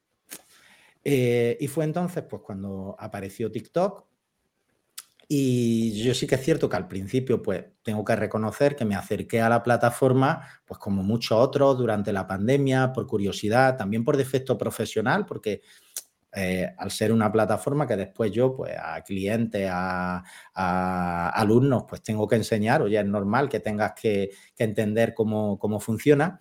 Eh, 1.02 1.56
y 1.60 1.66
fue 1.66 1.84
entonces 1.84 2.22
pues 2.22 2.40
cuando 2.42 2.94
apareció 2.98 3.50
TikTok 3.50 4.06
y 5.28 6.02
yo 6.02 6.14
sí 6.14 6.26
que 6.26 6.36
es 6.36 6.44
cierto 6.44 6.68
que 6.68 6.76
al 6.76 6.86
principio 6.86 7.42
pues 7.42 7.64
tengo 7.82 8.04
que 8.04 8.14
reconocer 8.14 8.76
que 8.76 8.84
me 8.84 8.94
acerqué 8.94 9.40
a 9.40 9.48
la 9.48 9.62
plataforma 9.62 10.46
pues 10.64 10.78
como 10.78 11.02
muchos 11.02 11.38
otros 11.38 11.76
durante 11.78 12.12
la 12.12 12.26
pandemia 12.26 12.92
por 12.92 13.06
curiosidad, 13.06 13.76
también 13.76 14.04
por 14.04 14.16
defecto 14.16 14.56
profesional 14.56 15.26
porque 15.26 15.62
eh, 16.38 16.70
al 16.76 16.90
ser 16.90 17.12
una 17.12 17.32
plataforma 17.32 17.86
que 17.86 17.96
después 17.96 18.30
yo, 18.30 18.54
pues 18.54 18.74
a 18.78 19.02
clientes, 19.02 19.70
a, 19.72 20.22
alumnos, 21.30 21.84
pues 21.88 22.02
tengo 22.02 22.28
que 22.28 22.36
enseñar, 22.36 22.82
o 22.82 22.88
ya 22.88 23.00
es 23.00 23.06
normal 23.06 23.48
que 23.48 23.60
tengas 23.60 23.94
que, 23.94 24.30
entender 24.58 25.14
cómo, 25.14 25.58
cómo 25.58 25.80
funciona. 25.80 26.38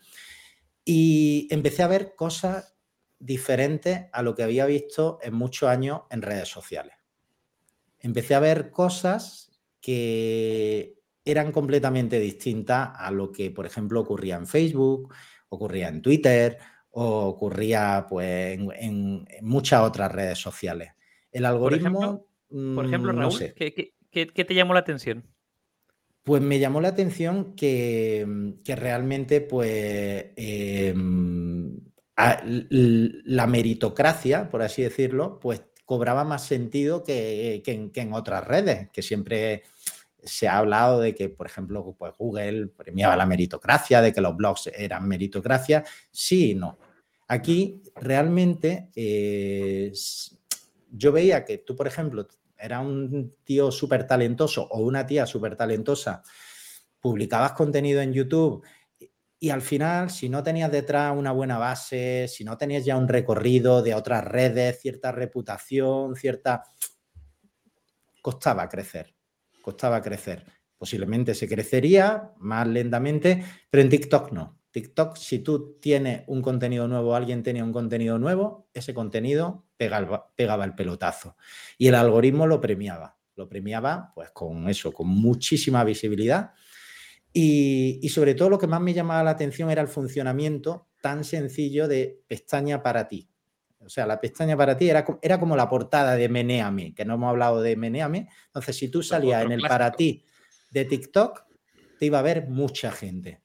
Y 0.84 1.48
empecé 1.50 1.84
a 1.84 1.88
ver 1.88 2.14
cosas 2.16 2.76
diferentes 3.20 4.08
a 4.12 4.22
lo 4.22 4.36
que 4.36 4.44
había 4.44 4.66
visto 4.66 5.18
en 5.22 5.34
muchos 5.34 5.70
años 5.70 6.02
en 6.10 6.22
redes 6.22 6.50
sociales. 6.50 7.05
Empecé 8.06 8.36
a 8.36 8.40
ver 8.40 8.70
cosas 8.70 9.52
que 9.82 11.00
eran 11.26 11.52
completamente 11.52 12.20
distintas 12.20 12.92
a 12.96 13.10
lo 13.10 13.32
que, 13.32 13.50
por 13.50 13.66
ejemplo, 13.66 14.00
ocurría 14.00 14.36
en 14.36 14.46
Facebook, 14.46 15.12
ocurría 15.50 15.88
en 15.88 16.04
Twitter 16.04 16.60
o 16.92 17.26
ocurría 17.26 18.06
pues, 18.08 18.60
en, 18.60 19.26
muchas 19.42 19.82
otras 19.82 20.12
redes 20.12 20.38
sociales. 20.38 20.92
El 21.32 21.46
algoritmo... 21.46 22.28
Por 22.48 22.86
ejemplo, 22.86 23.12
mm, 23.12 23.18
Raúl, 23.18 23.54
¿qué, 23.56 24.36
te 24.46 24.54
llamó 24.54 24.76
la 24.76 24.82
atención? 24.82 25.24
Pues 26.22 26.44
me 26.44 26.60
llamó 26.60 26.82
la 26.82 26.90
atención 26.90 27.56
que, 27.56 28.54
realmente, 28.68 29.42
pues, 29.42 30.28
em, 30.36 31.76
la 32.16 33.48
meritocracia, 33.48 34.48
por 34.52 34.62
así 34.62 34.84
decirlo, 34.84 35.40
pues 35.40 35.64
cobraba 35.86 36.24
más 36.24 36.44
sentido 36.46 37.04
que, 37.04 37.64
en, 37.66 38.14
otras 38.14 38.46
redes, 38.46 38.90
que 38.92 39.02
siempre 39.02 39.64
se 40.24 40.48
ha 40.48 40.58
hablado 40.58 41.00
de 41.00 41.14
que, 41.14 41.30
por 41.30 41.46
ejemplo, 41.46 41.96
pues 41.98 42.14
Google 42.18 42.68
premiaba 42.68 43.16
la 43.16 43.28
meritocracia, 43.28 44.02
de 44.02 44.12
que 44.12 44.22
los 44.22 44.36
blogs 44.36 44.68
eran 44.76 45.08
meritocracia. 45.08 45.84
Sí 46.12 46.52
y 46.52 46.56
no. 46.56 46.80
Aquí 47.28 47.84
realmente 47.96 48.90
eh, 48.96 49.94
yo 50.92 51.12
veía 51.12 51.46
que 51.46 51.60
tú, 51.60 51.76
por 51.76 51.88
ejemplo, 51.88 52.28
era 52.58 52.80
un 52.80 53.36
tío 53.44 53.72
súper 53.72 54.08
talentoso 54.08 54.68
o 54.70 54.80
una 54.80 55.06
tía 55.06 55.26
súper 55.26 55.56
talentosa, 55.56 56.24
publicabas 57.00 57.52
contenido 57.52 58.02
en 58.02 58.14
YouTube 58.14 58.64
y 59.40 59.50
al 59.50 59.62
final, 59.62 60.10
si 60.10 60.30
no 60.30 60.44
tenías 60.44 60.72
detrás 60.72 61.16
una 61.16 61.32
buena 61.32 61.58
base, 61.58 62.28
si 62.28 62.44
no 62.44 62.58
tenías 62.58 62.86
ya 62.86 62.98
un 62.98 63.08
recorrido 63.08 63.82
de 63.82 63.94
otras 63.94 64.24
redes, 64.24 64.80
cierta 64.82 65.12
reputación, 65.12 66.16
cierta... 66.16 66.64
costaba 68.22 68.68
crecer, 68.70 69.16
costaba 69.62 70.02
crecer. 70.02 70.46
Posiblemente 70.78 71.34
se 71.36 71.48
crecería 71.48 72.32
más 72.38 72.68
lentamente, 72.68 73.46
pero 73.70 73.82
en 73.82 73.90
TikTok 73.90 74.32
no. 74.32 74.60
TikTok, 74.72 75.16
si 75.16 75.40
tú 75.40 75.78
tienes 75.80 76.24
un 76.28 76.42
contenido 76.42 76.88
nuevo, 76.88 77.16
alguien 77.16 77.44
tenía 77.44 77.64
un 77.64 77.72
contenido 77.72 78.20
nuevo, 78.20 78.68
ese 78.74 78.94
contenido 78.94 79.66
pegaba, 79.78 80.66
el 80.66 80.76
pelotazo. 80.76 81.38
Y 81.78 81.88
el 81.88 81.96
algoritmo 81.96 82.46
lo 82.46 82.60
premiaba. 82.60 83.18
Lo 83.36 83.48
premiaba 83.48 84.12
pues 84.14 84.32
con 84.32 84.70
eso, 84.70 84.92
con 84.92 85.08
muchísima 85.08 85.84
visibilidad 85.84 86.52
y, 87.38 88.08
sobre 88.08 88.34
todo 88.34 88.50
lo 88.50 88.58
que 88.58 88.66
más 88.66 88.80
me 88.80 88.94
llamaba 88.94 89.22
la 89.22 89.32
atención 89.32 89.70
era 89.70 89.82
el 89.82 89.90
funcionamiento 89.90 90.88
tan 91.02 91.26
sencillo 91.26 91.86
de 91.90 92.22
pestaña 92.30 92.82
para 92.82 93.10
ti. 93.10 93.28
O 93.80 93.90
sea, 93.90 94.08
la 94.08 94.22
pestaña 94.22 94.56
para 94.56 94.78
ti 94.78 94.90
era, 94.90 95.06
era 95.22 95.38
como 95.38 95.58
la 95.58 95.68
portada 95.68 96.16
de 96.16 96.30
Meneame, 96.30 96.96
que 96.96 97.04
no 97.04 97.16
hemos 97.16 97.30
hablado 97.30 97.62
de 97.62 97.76
Meneame. 97.76 98.30
Entonces, 98.46 98.78
si 98.78 98.88
tú 98.88 99.04
salías 99.04 99.44
en 99.44 99.52
el 99.52 99.60
para 99.60 99.92
ti 99.92 100.24
de 100.72 100.86
TikTok, 100.86 101.44
te 102.00 102.06
iba 102.06 102.20
a 102.20 102.22
ver 102.22 102.48
mucha 102.48 102.90
gente. 102.90 103.42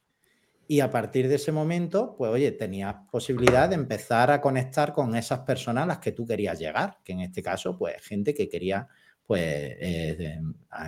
Y 0.69 0.79
a 0.79 0.89
partir 0.89 1.27
de 1.27 1.35
ese 1.35 1.51
momento, 1.51 2.15
pues 2.17 2.31
oye, 2.31 2.53
tenías 2.53 2.95
posibilidad 3.11 3.69
de 3.69 3.75
empezar 3.75 4.31
a 4.31 4.41
conectar 4.41 4.93
con 4.93 5.17
esas 5.17 5.41
personas 5.41 5.83
a 5.83 5.87
las 5.89 5.99
que 5.99 6.13
tú 6.13 6.25
querías 6.25 6.61
llegar, 6.61 6.99
que 7.05 7.11
en 7.11 7.23
este 7.23 7.43
caso, 7.43 7.77
pues 7.77 8.01
gente 8.05 8.33
que 8.35 8.49
quería 8.49 8.87
pues, 9.27 9.43
eh, 9.43 10.39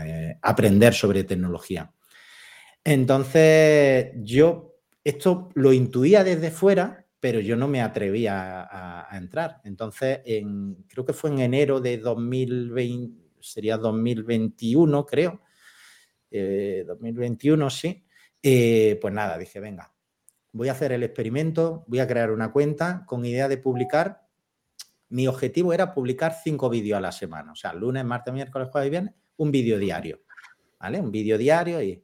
eh, 0.05 0.39
aprender 0.41 0.95
sobre 0.95 1.25
tecnología. 1.25 1.93
Entonces, 2.85 4.13
yo 4.17 4.77
esto 5.05 5.51
lo 5.55 5.73
intuía 5.73 6.25
desde 6.25 6.51
fuera, 6.51 7.07
pero 7.21 7.41
yo 7.41 7.57
no 7.57 7.69
me 7.69 7.81
atrevía 7.81 8.69
a, 8.71 9.17
entrar. 9.17 9.61
Entonces, 9.65 10.21
creo 10.25 11.05
que 11.05 11.13
fue 11.13 11.31
en 11.31 11.41
enero 11.41 11.81
de 11.81 11.99
2020, 11.99 13.23
sería 13.41 13.77
2021, 13.77 15.07
creo. 15.07 15.41
2021, 16.31 17.67
eh, 17.67 17.71
sí. 17.71 18.05
Eh, 18.43 18.99
pues 19.01 19.15
nada, 19.15 19.39
dije, 19.39 19.61
venga, 19.61 19.93
voy 20.51 20.69
a 20.69 20.73
hacer 20.73 20.91
el 20.93 21.05
experimento, 21.05 21.85
voy 21.87 22.01
a 22.01 22.09
crear 22.09 22.33
una 22.33 22.51
cuenta 22.51 23.05
con 23.07 23.25
idea 23.25 23.49
de 23.49 23.59
publicar. 23.59 24.27
Mi 25.11 25.29
objetivo 25.29 25.73
era 25.73 25.95
publicar 25.95 26.35
cinco 26.43 26.69
vídeos 26.69 26.99
a 26.99 27.01
la 27.01 27.13
semana, 27.13 27.53
o 27.53 27.55
sea, 27.55 27.73
lunes, 27.73 28.05
martes, 28.05 28.35
miércoles, 28.35 28.69
jueves 28.73 28.89
y 28.89 28.91
viernes, 28.91 29.15
un 29.37 29.53
vídeo 29.53 29.79
diario, 29.79 30.23
¿vale? 30.81 31.01
Un 31.01 31.13
vídeo 31.13 31.39
diario 31.39 31.81
y 31.83 32.03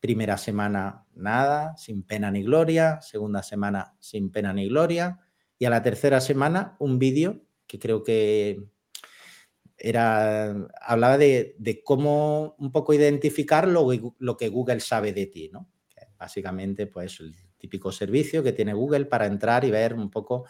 Primera 0.00 0.38
semana 0.38 1.06
nada, 1.14 1.76
sin 1.76 2.02
pena 2.02 2.30
ni 2.30 2.42
gloria. 2.42 3.00
Segunda 3.00 3.42
semana 3.42 3.94
sin 4.00 4.32
pena 4.32 4.52
ni 4.52 4.68
gloria. 4.68 5.20
Y 5.58 5.66
a 5.66 5.70
la 5.70 5.82
tercera 5.82 6.20
semana 6.20 6.76
un 6.78 6.98
vídeo 6.98 7.42
que 7.66 7.78
creo 7.78 8.02
que 8.02 8.64
era, 9.76 10.68
hablaba 10.80 11.18
de, 11.18 11.82
cómo 11.84 12.56
un 12.58 12.72
poco 12.72 12.92
identificar 12.92 13.68
lo, 13.68 13.88
lo, 14.18 14.36
que 14.36 14.48
Google 14.48 14.80
sabe 14.80 15.12
de 15.12 15.26
ti, 15.26 15.50
¿no? 15.52 15.68
básicamente, 16.20 16.86
pues 16.86 17.18
el 17.20 17.34
típico 17.56 17.90
servicio 17.90 18.42
que 18.42 18.52
tiene 18.52 18.74
Google 18.74 19.06
para 19.06 19.26
entrar 19.26 19.64
y 19.64 19.70
ver 19.70 19.94
un 19.94 20.10
poco 20.10 20.44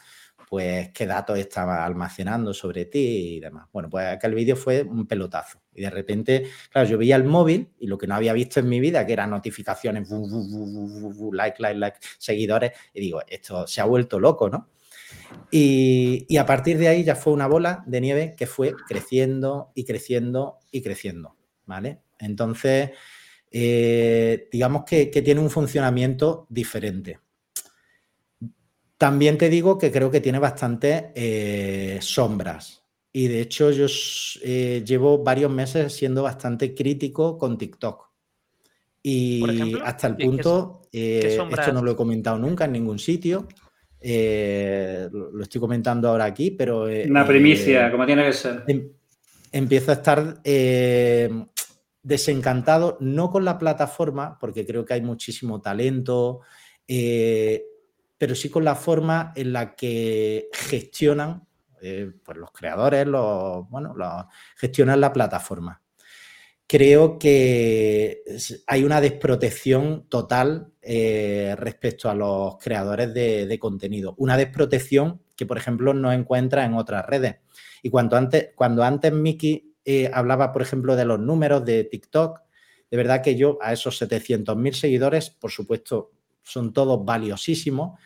pues 0.51 0.91
qué 0.91 1.07
datos 1.07 1.39
estaba 1.39 1.87
almacenando 1.87 2.53
sobre 2.53 2.87
ti 2.87 3.37
y 3.37 3.41
demás. 3.41 3.69
Bueno, 3.73 3.89
pues 3.89 4.09
aquel 4.09 4.35
vídeo 4.35 4.57
fue 4.57 4.83
un 4.83 5.07
pelotazo. 5.07 5.63
Y 5.73 5.83
de 5.83 5.91
repente, 5.91 6.51
claro, 6.73 6.89
yo 6.89 6.99
veía 6.99 7.15
el 7.15 7.23
móvil 7.23 7.71
y 7.79 7.87
lo 7.87 7.97
que 7.97 8.09
no 8.09 8.17
había 8.17 8.33
visto 8.33 8.59
en 8.59 8.69
mi 8.69 8.81
vida, 8.81 9.07
que 9.07 9.13
eran 9.13 9.31
notificaciones, 9.31 10.09
like, 10.11 11.63
like, 11.63 11.79
like, 11.79 11.99
seguidores, 12.19 12.73
y 12.93 13.01
digo, 13.01 13.23
esto 13.29 13.65
se 13.69 13.81
ha 13.81 13.85
vuelto 13.85 14.19
loco, 14.19 14.51
¿no? 14.51 14.71
Y, 15.53 16.37
a 16.37 16.47
partir 16.47 16.79
de 16.79 16.89
ahí 16.89 17.05
ya 17.05 17.15
fue 17.15 17.33
una 17.33 17.47
bola 17.47 17.85
de 17.87 18.01
nieve 18.01 18.35
que 18.37 18.49
fue 18.49 18.75
creciendo 18.89 19.71
y 19.77 19.85
creciendo 19.85 20.59
y 20.73 20.83
creciendo, 20.83 21.37
¿vale? 21.65 22.01
Entonces, 22.19 22.91
eh, 23.53 24.49
digamos 24.51 24.83
que 24.85 25.07
tiene 25.07 25.41
un 25.41 25.51
funcionamiento 25.51 26.49
diferente. 26.49 27.21
También 29.01 29.39
te 29.39 29.49
digo 29.49 29.79
que 29.79 29.91
creo 29.91 30.11
que 30.11 30.21
tiene 30.21 30.39
bastantes 30.39 31.05
eh, 31.15 31.97
sombras. 32.03 32.85
Y 33.11 33.29
de 33.29 33.41
hecho 33.41 33.71
yo 33.71 33.87
eh, 34.43 34.83
llevo 34.85 35.25
varios 35.25 35.51
meses 35.51 35.95
siendo 35.95 36.23
bastante 36.23 36.75
crítico 36.75 37.39
con 37.39 37.57
TikTok. 37.57 38.11
Y 39.03 39.75
hasta 39.83 40.07
el 40.07 40.17
punto, 40.19 40.83
eh, 40.93 41.39
esto 41.51 41.73
no 41.73 41.83
lo 41.83 41.93
he 41.93 41.97
comentado 41.97 42.37
nunca 42.37 42.67
en 42.67 42.73
ningún 42.73 42.99
sitio, 42.99 43.49
lo, 44.03 45.43
estoy 45.43 45.61
comentando 45.63 46.11
ahora 46.11 46.27
aquí, 46.27 46.51
pero... 46.51 46.83
Una 46.83 47.27
primicia, 47.27 47.91
como 47.91 48.05
tiene 48.05 48.27
que 48.27 48.35
ser. 48.35 48.65
Em, 48.67 48.87
empiezo 49.51 49.93
a 49.93 49.95
estar 49.95 50.43
desencantado, 52.03 52.99
no 53.01 53.31
con 53.31 53.47
la 53.47 53.57
plataforma, 53.57 54.39
porque 54.39 54.67
creo 54.67 54.85
que 54.85 54.93
hay 54.93 55.01
muchísimo 55.01 55.63
talento, 55.63 56.43
pero 58.21 58.35
sí 58.35 58.51
con 58.51 58.65
la 58.65 58.75
forma 58.75 59.33
en 59.35 59.55
la 59.55 59.75
que 59.75 60.51
gestionan 60.53 61.49
eh, 61.81 62.13
pues 62.23 62.37
los 62.37 62.53
creadores, 62.53 63.07
los, 63.07 63.67
bueno, 63.71 63.95
gestionan 64.59 65.01
la 65.01 65.11
plataforma. 65.11 65.81
Creo 66.67 67.19
que 67.19 68.23
hay 68.67 68.85
una 68.85 69.01
desprotección 69.01 70.05
total 70.11 70.71
eh, 70.83 71.55
respecto 71.57 72.11
a 72.11 72.15
los 72.15 72.59
creadores 72.59 73.15
de, 73.15 73.59
contenido. 73.59 74.15
Una 74.19 74.37
desprotección 74.37 75.23
que, 75.35 75.47
por 75.47 75.57
ejemplo, 75.57 75.95
no 75.95 76.13
encuentra 76.13 76.67
en 76.67 76.75
otras 76.75 77.07
redes. 77.07 77.37
Y 77.83 77.89
cuando 77.89 78.19
antes, 78.19 78.51
cuando 78.55 78.85
antes 78.85 79.15
Miki 79.15 79.77
eh, 79.83 80.11
hablaba, 80.13 80.53
por 80.53 80.61
ejemplo, 80.61 80.95
de 80.95 81.07
los 81.07 81.19
números 81.19 81.65
de 81.65 81.85
TikTok, 81.85 82.39
de 82.91 82.97
verdad 82.99 83.23
que 83.23 83.35
yo 83.35 83.57
a 83.63 83.73
esos 83.73 84.03
700.000 84.03 84.73
seguidores, 84.75 85.31
por 85.31 85.51
supuesto, 85.51 86.11
son 86.43 86.73
todos 86.73 87.05
valiosísimos, 87.05 87.99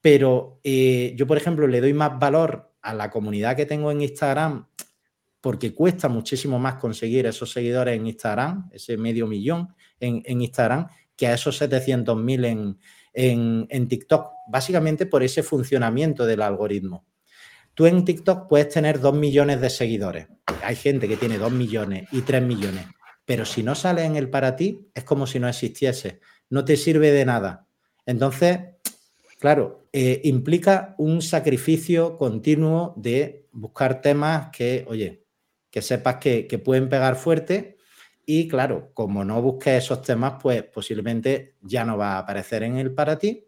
pero 0.00 0.60
eh, 0.62 1.14
yo, 1.16 1.26
por 1.26 1.36
ejemplo, 1.36 1.66
le 1.66 1.80
doy 1.80 1.92
más 1.92 2.18
valor 2.18 2.72
a 2.82 2.94
la 2.94 3.10
comunidad 3.10 3.56
que 3.56 3.66
tengo 3.66 3.90
en 3.90 4.02
Instagram 4.02 4.66
porque 5.40 5.74
cuesta 5.74 6.08
muchísimo 6.08 6.58
más 6.58 6.74
conseguir 6.74 7.26
esos 7.26 7.52
seguidores 7.52 7.96
en 7.96 8.06
Instagram, 8.06 8.68
ese 8.72 8.96
medio 8.96 9.26
millón 9.26 9.74
en, 10.00 10.40
Instagram, 10.40 10.88
que 11.16 11.28
a 11.28 11.34
esos 11.34 11.60
700.000 11.60 12.78
en, 13.12 13.66
en 13.70 13.88
TikTok, 13.88 14.28
básicamente 14.48 15.06
por 15.06 15.22
ese 15.22 15.42
funcionamiento 15.42 16.26
del 16.26 16.42
algoritmo. 16.42 17.04
Tú 17.76 17.84
en 17.84 18.06
TikTok 18.06 18.48
puedes 18.48 18.70
tener 18.70 19.00
2 19.00 19.14
millones 19.14 19.60
de 19.60 19.68
seguidores. 19.68 20.28
Hay 20.62 20.76
gente 20.76 21.06
que 21.06 21.18
tiene 21.18 21.36
2 21.36 21.52
millones 21.52 22.08
y 22.10 22.22
3 22.22 22.42
millones. 22.42 22.86
Pero 23.26 23.44
si 23.44 23.62
no 23.62 23.74
sale 23.74 24.02
en 24.04 24.16
el 24.16 24.30
para 24.30 24.56
ti, 24.56 24.88
es 24.94 25.04
como 25.04 25.26
si 25.26 25.38
no 25.38 25.46
existiese. 25.46 26.20
No 26.48 26.64
te 26.64 26.78
sirve 26.78 27.10
de 27.10 27.26
nada. 27.26 27.65
Entonces, 28.06 28.60
Claro, 29.38 29.86
eh, 29.92 30.22
implica 30.24 30.94
un 30.98 31.20
sacrificio 31.20 32.16
continuo 32.16 32.94
de 32.96 33.46
buscar 33.52 34.00
temas 34.00 34.48
que, 34.50 34.84
oye, 34.88 35.24
que 35.70 35.82
sepas 35.82 36.16
que, 36.16 36.62
pueden 36.64 36.88
pegar 36.88 37.16
fuerte 37.16 37.76
y 38.24 38.48
claro, 38.48 38.90
como 38.94 39.24
no 39.24 39.40
busques 39.42 39.84
esos 39.84 40.02
temas, 40.02 40.34
pues 40.42 40.62
posiblemente 40.64 41.56
ya 41.60 41.84
no 41.84 41.98
va 41.98 42.14
a 42.14 42.18
aparecer 42.18 42.62
en 42.62 42.78
el 42.78 42.94
para 42.94 43.18
ti. 43.18 43.46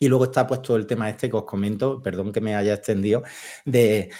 Y 0.00 0.08
luego 0.08 0.24
está 0.24 0.46
puesto 0.46 0.76
el 0.76 0.86
tema 0.86 1.10
este 1.10 1.28
que 1.28 1.36
os 1.36 1.44
comento, 1.44 2.00
perdón 2.02 2.32
que 2.32 2.40
me 2.40 2.54
haya 2.54 2.74
extendido, 2.74 3.22
de, 3.64 4.10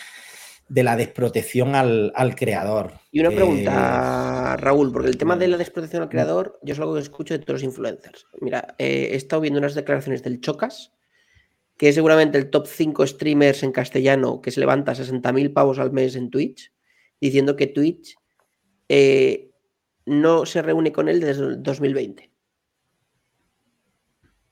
la 0.69 0.97
desprotección 0.97 1.75
al, 1.75 2.35
creador. 2.37 2.93
Y 3.11 3.21
una 3.21 3.31
pregunta, 3.31 4.55
eh, 4.55 4.57
Raúl, 4.61 4.93
porque 4.93 5.09
el 5.09 5.16
tema 5.16 5.37
de 5.37 5.49
la 5.49 5.57
desprotección 5.57 6.03
al 6.03 6.09
creador, 6.09 6.59
yo 6.62 6.75
es 6.75 6.81
algo 6.81 6.95
que 6.95 7.01
escucho 7.01 7.35
de 7.35 7.41
todos 7.41 7.61
los 7.61 7.62
influencers. 7.62 8.27
Mira, 8.41 8.75
eh, 8.79 9.11
he 9.12 9.16
estado 9.16 9.43
viendo 9.43 9.59
unas 9.59 9.75
declaraciones 9.75 10.23
del 10.23 10.41
Chocas, 10.41 10.93
que 11.77 11.89
es 11.89 11.95
seguramente 11.95 12.39
el 12.39 12.51
top 12.51 12.66
5 12.66 13.07
streamers 13.07 13.62
en 13.62 13.73
castellano 13.73 14.43
que 14.43 14.51
se 14.51 14.61
levanta 14.61 14.95
60.000 14.95 15.53
pavos 15.53 15.79
al 15.79 15.93
mes 15.93 16.16
en 16.16 16.31
Twitch, 16.31 16.73
diciendo 17.21 17.57
que 17.57 17.69
Twitch 17.69 18.16
eh, 18.89 19.51
no 20.05 20.45
se 20.45 20.61
reúne 20.61 20.93
con 20.93 21.09
él 21.09 21.21
desde 21.21 21.45
el 21.45 21.62
2020. 21.62 22.31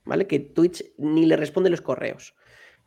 ¿Vale? 0.05 0.27
Que 0.27 0.39
Twitch 0.39 0.85
ni 0.99 1.27
le 1.27 1.37
responde 1.37 1.69
los 1.69 1.81
correos. 1.81 2.35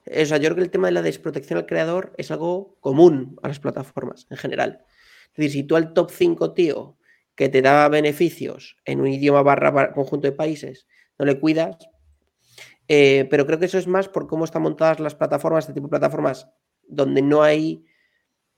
O 0.10 0.26
sea, 0.26 0.38
yo 0.38 0.45
creo 0.45 0.55
que 0.55 0.64
el 0.64 0.72
tema 0.72 0.88
de 0.88 0.93
la 0.93 1.01
desprotección 1.01 1.60
al 1.60 1.66
creador 1.66 2.14
es 2.18 2.32
algo 2.32 2.78
común 2.80 3.38
a 3.43 3.47
las 3.47 3.60
plataformas 3.60 4.26
en 4.30 4.38
general. 4.38 4.86
Es 5.32 5.38
decir, 5.38 5.51
si 5.51 5.64
tú 5.64 5.76
al 5.76 5.93
top 5.93 6.10
5, 6.12 6.53
tío, 6.53 6.97
que 7.36 7.47
te 7.47 7.62
da 7.62 7.88
beneficios 7.89 8.78
en 8.86 9.01
un 9.01 9.07
idioma 9.07 9.43
barra, 9.43 9.93
conjunto 9.93 10.28
de 10.28 10.34
países, 10.34 10.88
no 11.18 11.26
le 11.26 11.39
cuidas, 11.39 11.78
eh, 12.88 13.28
pero 13.30 13.45
creo 13.45 13.60
que 13.60 13.66
eso 13.66 13.78
es 13.78 13.88
más 13.88 14.10
por 14.10 14.28
cómo 14.28 14.45
están 14.45 14.64
montadas 14.64 14.99
las 14.99 15.16
plataformas, 15.16 15.64
este 15.64 15.74
tipo 15.74 15.86
de 15.86 15.91
plataformas, 15.91 16.49
donde 16.88 17.22
no 17.22 17.43
hay 17.43 17.86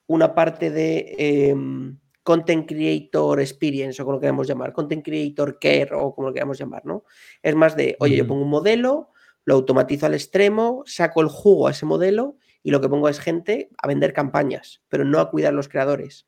una 0.08 0.34
parte 0.34 0.72
de 0.72 1.16
em, 1.18 2.00
content 2.24 2.68
creator 2.68 3.40
experience 3.40 4.02
o 4.02 4.06
como 4.06 4.16
lo 4.16 4.22
queramos 4.22 4.48
llamar, 4.48 4.74
content 4.74 5.04
creator 5.04 5.60
care 5.60 5.90
o 5.94 6.16
como 6.16 6.30
lo 6.30 6.34
queramos 6.34 6.58
llamar, 6.58 6.86
¿no? 6.86 7.04
Es 7.44 7.56
más 7.56 7.76
de, 7.76 7.98
oye, 8.00 8.16
yo 8.16 8.26
pongo 8.26 8.44
un 8.44 8.50
modelo, 8.50 9.11
lo 9.46 9.56
automatizo 9.56 10.06
al 10.06 10.14
extremo, 10.14 10.84
saco 10.86 11.22
el 11.22 11.28
jugo 11.28 11.68
a 11.68 11.72
ese 11.72 11.86
modelo 11.86 12.38
y 12.64 12.72
lo 12.72 12.82
que 12.82 12.90
pongo 12.90 13.10
es 13.10 13.20
gente 13.20 13.70
a 13.78 13.88
vender 13.88 14.14
campañas, 14.14 14.82
pero 14.88 15.04
no 15.04 15.20
a 15.20 15.30
cuidar 15.30 15.54
los 15.54 15.68
creadores. 15.68 16.28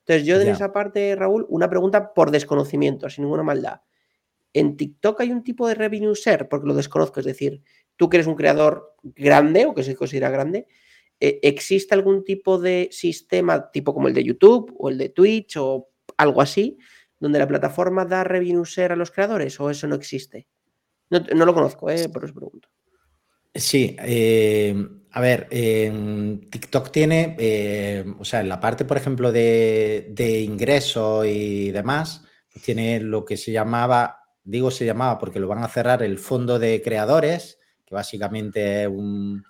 Entonces, 0.00 0.26
yo 0.26 0.40
en 0.40 0.48
esa 0.48 0.72
parte, 0.72 1.14
Raúl, 1.14 1.46
una 1.48 1.70
pregunta 1.70 2.12
por 2.12 2.32
desconocimiento, 2.32 3.08
sin 3.08 3.24
ninguna 3.24 3.44
maldad. 3.44 3.82
¿En 4.52 4.76
TikTok 4.76 5.20
hay 5.20 5.30
un 5.30 5.44
tipo 5.44 5.68
de 5.68 5.74
revenue 5.74 6.14
share? 6.14 6.48
Porque 6.48 6.66
lo 6.66 6.74
desconozco, 6.74 7.20
es 7.20 7.26
decir, 7.26 7.62
tú 7.96 8.08
que 8.08 8.16
eres 8.16 8.26
un 8.26 8.34
creador 8.34 8.96
grande 9.02 9.66
o 9.66 9.74
que 9.74 9.84
se 9.84 9.94
considera 9.94 10.28
grande, 10.30 10.66
eh, 11.20 11.38
¿existe 11.42 11.94
algún 11.94 12.24
tipo 12.24 12.58
de 12.58 12.88
sistema 12.90 13.70
tipo 13.70 13.94
como 13.94 14.08
el 14.08 14.14
de 14.14 14.24
YouTube 14.24 14.74
o 14.76 14.88
el 14.88 14.98
de 14.98 15.08
Twitch 15.08 15.56
o 15.56 15.88
algo 16.16 16.42
así, 16.42 16.78
donde 17.20 17.38
la 17.38 17.46
plataforma 17.46 18.04
da 18.04 18.24
revenue 18.24 18.64
share 18.64 18.92
a 18.92 18.96
los 18.96 19.12
creadores 19.12 19.58
o 19.60 19.70
eso 19.70 19.86
no 19.86 19.94
existe? 19.94 20.48
No, 21.12 21.44
lo 21.44 21.52
conozco, 21.52 21.90
eh, 21.90 22.08
por 22.08 22.24
eso 22.24 22.32
pregunto. 22.32 22.68
Sí, 23.54 23.94
eh, 24.00 24.74
a 25.10 25.20
ver, 25.20 25.46
TikTok 25.50 26.90
tiene, 26.90 27.36
eh, 27.38 28.02
o 28.18 28.24
sea, 28.24 28.40
en 28.40 28.48
la 28.48 28.58
parte, 28.58 28.86
por 28.86 28.96
ejemplo, 28.96 29.30
de, 29.30 30.08
de 30.10 30.40
ingresos 30.40 31.26
y 31.26 31.70
demás, 31.70 32.24
tiene 32.64 32.98
lo 33.00 33.26
que 33.26 33.36
se 33.36 33.52
llamaba, 33.52 34.20
digo 34.42 34.70
se 34.70 34.86
llamaba 34.86 35.18
porque 35.18 35.38
lo 35.38 35.48
van 35.48 35.62
a 35.62 35.68
cerrar 35.68 36.02
el 36.02 36.18
fondo 36.18 36.58
de 36.58 36.80
creadores, 36.80 37.58
que 37.84 37.94
básicamente 37.94 38.84
es 38.84 38.88
un, 38.88 39.44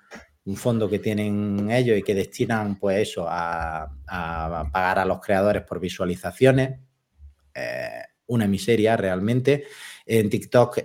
un 0.44 0.56
fondo 0.56 0.90
que 0.90 0.98
tienen 0.98 1.70
ellos 1.70 1.96
y 1.96 2.02
que 2.02 2.16
destinan, 2.16 2.76
pues 2.80 3.08
eso, 3.08 3.26
a, 3.28 3.88
pagar 4.72 4.98
a 4.98 5.04
los 5.04 5.20
creadores 5.20 5.62
por 5.62 5.78
visualizaciones. 5.78 6.80
Una 8.26 8.46
miseria 8.46 8.96
realmente. 8.96 9.64
En 10.06 10.30
TikTok, 10.30 10.78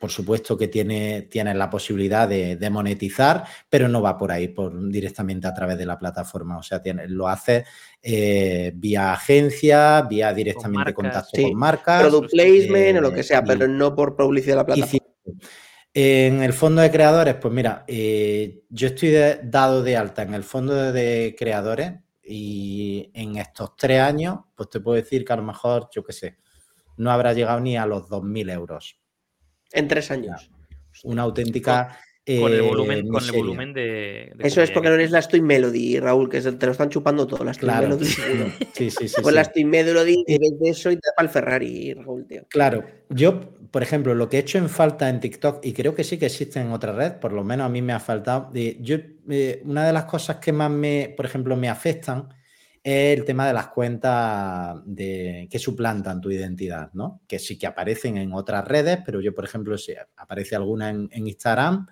por 0.00 0.10
supuesto 0.10 0.56
que 0.56 0.68
tiene, 0.68 1.22
tiene 1.30 1.54
la 1.54 1.68
posibilidad 1.68 2.26
de, 2.26 2.70
monetizar, 2.70 3.44
pero 3.68 3.86
no 3.86 4.00
va 4.00 4.16
por 4.16 4.32
ahí, 4.32 4.48
por, 4.48 4.90
directamente 4.90 5.46
a 5.46 5.52
través 5.52 5.76
de 5.76 5.84
la 5.84 5.98
plataforma. 5.98 6.56
O 6.56 6.62
sea, 6.62 6.80
tiene, 6.80 7.06
lo 7.06 7.28
hace 7.28 7.66
eh, 8.02 8.72
vía 8.74 9.12
agencia, 9.12 10.00
vía 10.08 10.32
directamente 10.32 10.94
contacto 10.94 11.42
con 11.42 11.54
marcas. 11.54 12.00
Product 12.00 12.30
placement 12.30 12.98
o 12.98 13.00
lo 13.02 13.12
que 13.12 13.22
sea, 13.22 13.44
pero 13.44 13.68
no 13.68 13.94
por 13.94 14.16
publicidad 14.16 14.54
de 14.54 14.56
la 14.56 14.66
plataforma. 14.66 15.06
En 15.92 16.42
el 16.42 16.54
fondo 16.54 16.80
de 16.80 16.90
creadores, 16.90 17.34
pues 17.34 17.52
mira, 17.52 17.84
eh, 17.86 18.62
yo 18.70 18.88
estoy 18.88 19.12
dado 19.42 19.82
de 19.82 19.98
alta 19.98 20.22
en 20.22 20.32
el 20.32 20.44
fondo 20.44 20.92
de 20.92 21.36
creadores 21.38 21.92
y 22.24 23.10
en 23.12 23.36
estos 23.36 23.76
tres 23.76 24.00
años, 24.00 24.38
pues 24.54 24.70
te 24.70 24.80
puedo 24.80 24.96
decir 24.96 25.26
que 25.26 25.32
a 25.34 25.36
lo 25.36 25.42
mejor, 25.42 25.90
yo 25.92 26.02
qué 26.02 26.14
sé, 26.14 26.38
no 26.96 27.10
habrá 27.10 27.34
llegado 27.34 27.60
ni 27.60 27.76
a 27.76 27.84
los 27.84 28.08
2.000 28.08 28.50
euros. 28.50 28.99
En 29.72 29.88
tres 29.88 30.10
años. 30.10 30.50
Una 31.04 31.22
auténtica 31.22 31.98
con 32.38 32.52
el 32.52 32.62
volumen, 32.62 33.08
con 33.08 33.24
el 33.24 33.32
volumen 33.32 33.72
de, 33.72 34.32
Eso 34.38 34.62
es 34.62 34.70
porque 34.70 34.88
no 34.88 34.94
eres 34.94 35.10
la 35.10 35.22
Twin 35.22 35.44
Melody, 35.44 35.98
Raúl, 35.98 36.28
que 36.28 36.40
te 36.40 36.66
lo 36.66 36.72
están 36.72 36.88
chupando 36.88 37.26
todo. 37.26 37.44
La 37.44 37.52
claro. 37.52 37.88
Melody. 37.88 38.06
sí, 38.74 38.90
sí, 38.90 39.08
sí. 39.08 39.22
Con 39.22 39.34
la 39.34 39.44
Twin 39.44 39.68
Melody 39.68 40.22
y 40.26 40.38
ves 40.38 40.60
de 40.60 40.70
eso 40.70 40.90
y 40.90 40.96
te 40.96 41.08
da 41.08 41.12
para 41.16 41.26
el 41.26 41.32
Ferrari, 41.32 41.94
Raúl, 41.94 42.26
tío. 42.26 42.44
Claro. 42.48 42.84
Yo, 43.08 43.40
por 43.70 43.82
ejemplo, 43.82 44.14
lo 44.14 44.28
que 44.28 44.36
he 44.36 44.40
hecho 44.40 44.58
en 44.58 44.68
falta 44.68 45.08
en 45.08 45.20
TikTok, 45.20 45.64
y 45.64 45.72
creo 45.72 45.94
que 45.94 46.04
sí 46.04 46.18
que 46.18 46.26
existe 46.26 46.60
en 46.60 46.70
otra 46.72 46.92
red, 46.92 47.14
por 47.14 47.32
lo 47.32 47.42
menos 47.42 47.66
a 47.66 47.68
mí 47.68 47.82
me 47.82 47.92
ha 47.92 48.00
faltado. 48.00 48.50
yo, 48.52 48.96
eh, 49.30 49.62
una 49.64 49.86
de 49.86 49.92
las 49.92 50.04
cosas 50.04 50.36
que 50.36 50.52
más 50.52 50.70
me, 50.70 51.12
por 51.16 51.26
ejemplo, 51.26 51.56
me 51.56 51.68
afectan 51.68 52.28
el 52.82 53.24
tema 53.24 53.46
de 53.46 53.52
las 53.52 53.68
cuentas 53.68 54.80
de, 54.86 55.48
que 55.50 55.58
suplantan 55.58 56.20
tu 56.20 56.30
identidad, 56.30 56.90
¿no? 56.94 57.20
Que 57.26 57.38
sí 57.38 57.58
que 57.58 57.66
aparecen 57.66 58.16
en 58.16 58.32
otras 58.32 58.66
redes, 58.66 59.00
pero 59.04 59.20
yo, 59.20 59.34
por 59.34 59.44
ejemplo, 59.44 59.76
si 59.76 59.94
aparece 60.16 60.56
alguna 60.56 60.90
en, 60.90 61.08
Instagram 61.12 61.86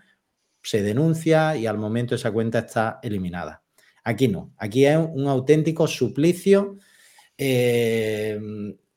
se 0.62 0.82
denuncia 0.82 1.56
y 1.56 1.66
al 1.66 1.78
momento 1.78 2.14
esa 2.14 2.32
cuenta 2.32 2.60
está 2.60 3.00
eliminada. 3.02 3.62
Aquí 4.04 4.28
no, 4.28 4.52
aquí 4.58 4.86
es 4.86 4.96
un 4.96 5.26
auténtico 5.26 5.86
suplicio. 5.86 6.78
Eh, 7.36 8.38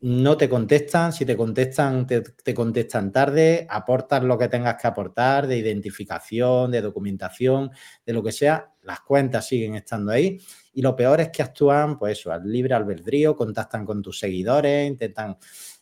no 0.01 0.35
te 0.35 0.49
contestan, 0.49 1.13
si 1.13 1.25
te 1.25 1.37
contestan, 1.37 2.07
te, 2.07 2.53
contestan 2.55 3.11
tarde, 3.11 3.67
aportas 3.69 4.23
lo 4.23 4.37
que 4.37 4.47
tengas 4.47 4.81
que 4.81 4.87
aportar 4.87 5.45
de 5.45 5.57
identificación, 5.57 6.71
de 6.71 6.81
documentación, 6.81 7.69
de 8.03 8.13
lo 8.13 8.23
que 8.23 8.31
sea, 8.31 8.73
las 8.81 9.01
cuentas 9.01 9.47
siguen 9.47 9.75
estando 9.75 10.11
ahí. 10.11 10.39
Y 10.73 10.81
lo 10.81 10.95
peor 10.95 11.21
es 11.21 11.29
que 11.29 11.43
actúan, 11.43 11.97
pues 11.97 12.19
eso, 12.19 12.31
al 12.31 12.49
libre 12.49 12.73
albedrío, 12.73 13.35
contactan 13.35 13.85
con 13.85 14.01
tus 14.01 14.19
seguidores, 14.19 14.87
intentan. 14.87 15.37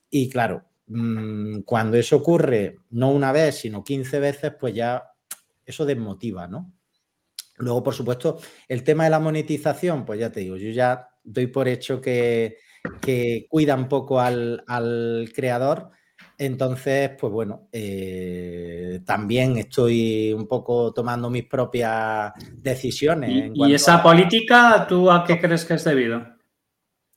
Y 0.09 0.29
claro, 0.29 0.65
mm, 0.87 1.59
cuando 1.61 1.97
eso 1.97 2.17
ocurre 2.17 2.77
no 2.91 3.11
una 3.11 3.31
vez, 3.31 3.55
sino 3.55 3.83
15 3.83 4.19
veces, 4.19 4.53
pues 4.59 4.73
ya 4.73 5.03
eso 5.65 5.85
desmotiva, 5.85 6.47
¿no? 6.47 6.73
Luego, 7.57 7.83
por 7.83 7.93
supuesto, 7.93 8.39
el 8.67 8.83
tema 8.83 9.03
de 9.03 9.09
la 9.09 9.19
monetización, 9.19 10.05
pues 10.05 10.19
ya 10.19 10.31
te 10.31 10.39
digo, 10.39 10.55
yo 10.57 10.71
ya 10.71 11.09
doy 11.23 11.47
por 11.47 11.67
hecho 11.67 11.99
que, 12.01 12.57
que 13.01 13.47
cuida 13.49 13.75
un 13.75 13.87
poco 13.87 14.19
al, 14.19 14.63
creador. 15.35 15.91
Entonces, 16.37 17.11
pues 17.19 17.33
bueno, 17.33 17.67
eh, 17.71 19.01
también 19.05 19.57
estoy 19.57 20.33
un 20.33 20.47
poco 20.47 20.93
tomando 20.93 21.29
mis 21.29 21.45
propias 21.45 22.33
decisiones. 22.53 23.51
¿Y, 23.53 23.73
esa 23.73 24.01
política, 24.01 24.85
tú 24.87 25.11
a 25.11 25.23
qué 25.23 25.39
crees 25.39 25.65
que 25.65 25.73
es 25.73 25.83
debido? 25.83 26.25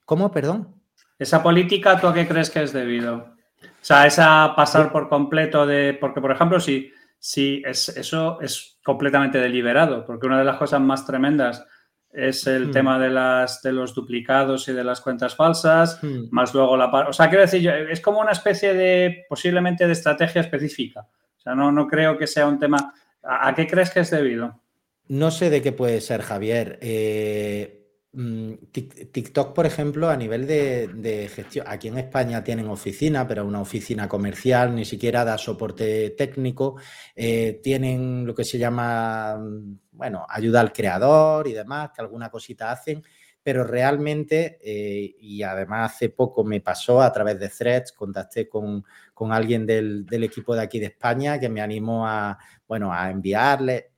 ¿Cómo, 0.05 0.31
perdón? 0.31 0.75
Esa 1.19 1.43
política, 1.43 2.01
¿tú 2.01 2.09
a 2.09 2.15
qué 2.15 2.27
crees 2.27 2.51
que 2.51 2.63
es 2.63 2.73
debido? 2.73 3.17
O 3.63 3.85
sea, 3.85 4.07
esa 4.07 4.55
pasar 4.57 4.91
por 4.91 5.09
completo 5.09 5.67
de. 5.67 5.97
Porque, 6.01 6.21
por 6.21 6.33
ejemplo, 6.33 6.59
si 6.59 6.93
Sí, 7.25 7.63
es, 7.65 7.89
eso 7.91 8.41
es 8.41 8.81
completamente 8.83 9.39
deliberado, 9.39 10.05
porque 10.05 10.27
una 10.27 10.41
de 10.41 10.45
las 10.45 10.57
cosas 10.57 10.81
más 10.81 11.07
tremendas 11.07 11.65
es 12.13 12.47
el 12.47 12.69
hmm. 12.69 12.73
tema 12.73 12.99
de, 12.99 13.09
las, 13.09 13.63
de 13.63 13.73
los 13.73 13.95
duplicados 13.95 14.69
y 14.69 14.73
de 14.73 14.85
las 14.85 15.01
cuentas 15.01 15.35
falsas, 15.35 15.99
hmm. 16.03 16.27
más 16.31 16.53
luego 16.55 16.77
la... 16.77 16.87
O 17.09 17.13
sea, 17.13 17.29
quiero 17.29 17.43
decir, 17.43 17.69
es 17.69 18.01
como 18.01 18.21
una 18.21 18.33
especie 18.33 18.75
de, 18.75 19.25
posiblemente, 19.29 19.87
de 19.87 19.93
estrategia 19.93 20.43
específica. 20.43 21.01
O 21.01 21.41
sea, 21.41 21.55
no, 21.55 21.73
no 21.73 21.87
creo 21.87 22.17
que 22.19 22.27
sea 22.27 22.47
un 22.47 22.59
tema... 22.59 22.95
¿A, 23.23 23.55
qué 23.55 23.67
crees 23.67 23.91
que 23.91 24.01
es 24.01 24.11
debido? 24.11 24.61
No 25.09 25.31
sé 25.31 25.49
de 25.49 25.63
qué 25.63 25.73
puede 25.73 26.01
ser, 26.01 26.23
Javier. 26.23 26.79
Eh, 26.83 27.82
TikTok, 28.13 29.55
por 29.55 29.65
ejemplo, 29.65 30.11
a 30.11 30.17
nivel 30.17 30.47
de, 30.47 31.31
gestión, 31.35 31.65
aquí 31.67 31.89
en 31.89 31.97
España 31.97 32.45
tienen 32.45 32.69
oficina, 32.69 33.27
pero 33.27 33.47
una 33.47 33.63
oficina 33.63 34.07
comercial 34.07 34.75
ni 34.75 34.85
siquiera 34.85 35.25
da 35.25 35.39
soporte 35.39 36.11
técnico. 36.11 36.77
Eh, 37.17 37.61
tienen 37.63 38.27
lo 38.27 38.35
que 38.35 38.45
se 38.45 38.59
llama, 38.59 39.39
mm, 39.39 39.79
bueno, 39.93 40.27
ayuda 40.29 40.61
al 40.61 40.73
creador 40.73 41.49
y 41.49 41.53
demás, 41.55 41.91
que 41.95 42.03
alguna 42.03 42.29
cosita 42.29 42.71
hacen, 42.71 43.03
pero 43.43 43.65
realmente, 43.65 44.59
eh, 44.63 45.17
y 45.19 45.43
además 45.43 45.93
hace 45.93 46.11
poco 46.11 46.45
me 46.45 46.61
pasó 46.61 47.01
a 47.01 47.11
través 47.13 47.41
de 47.41 47.49
Threads, 47.49 47.93
contacté 47.93 48.47
con, 48.49 48.85
alguien 49.31 49.65
del, 49.65 50.05
del, 50.05 50.25
equipo 50.25 50.55
de 50.55 50.63
aquí 50.63 50.81
de 50.81 50.87
España 50.87 51.39
que 51.39 51.49
me 51.49 51.61
animó 51.61 52.07
a, 52.09 52.37
bueno, 52.67 52.93
a 52.93 53.09
enviarle 53.09 53.92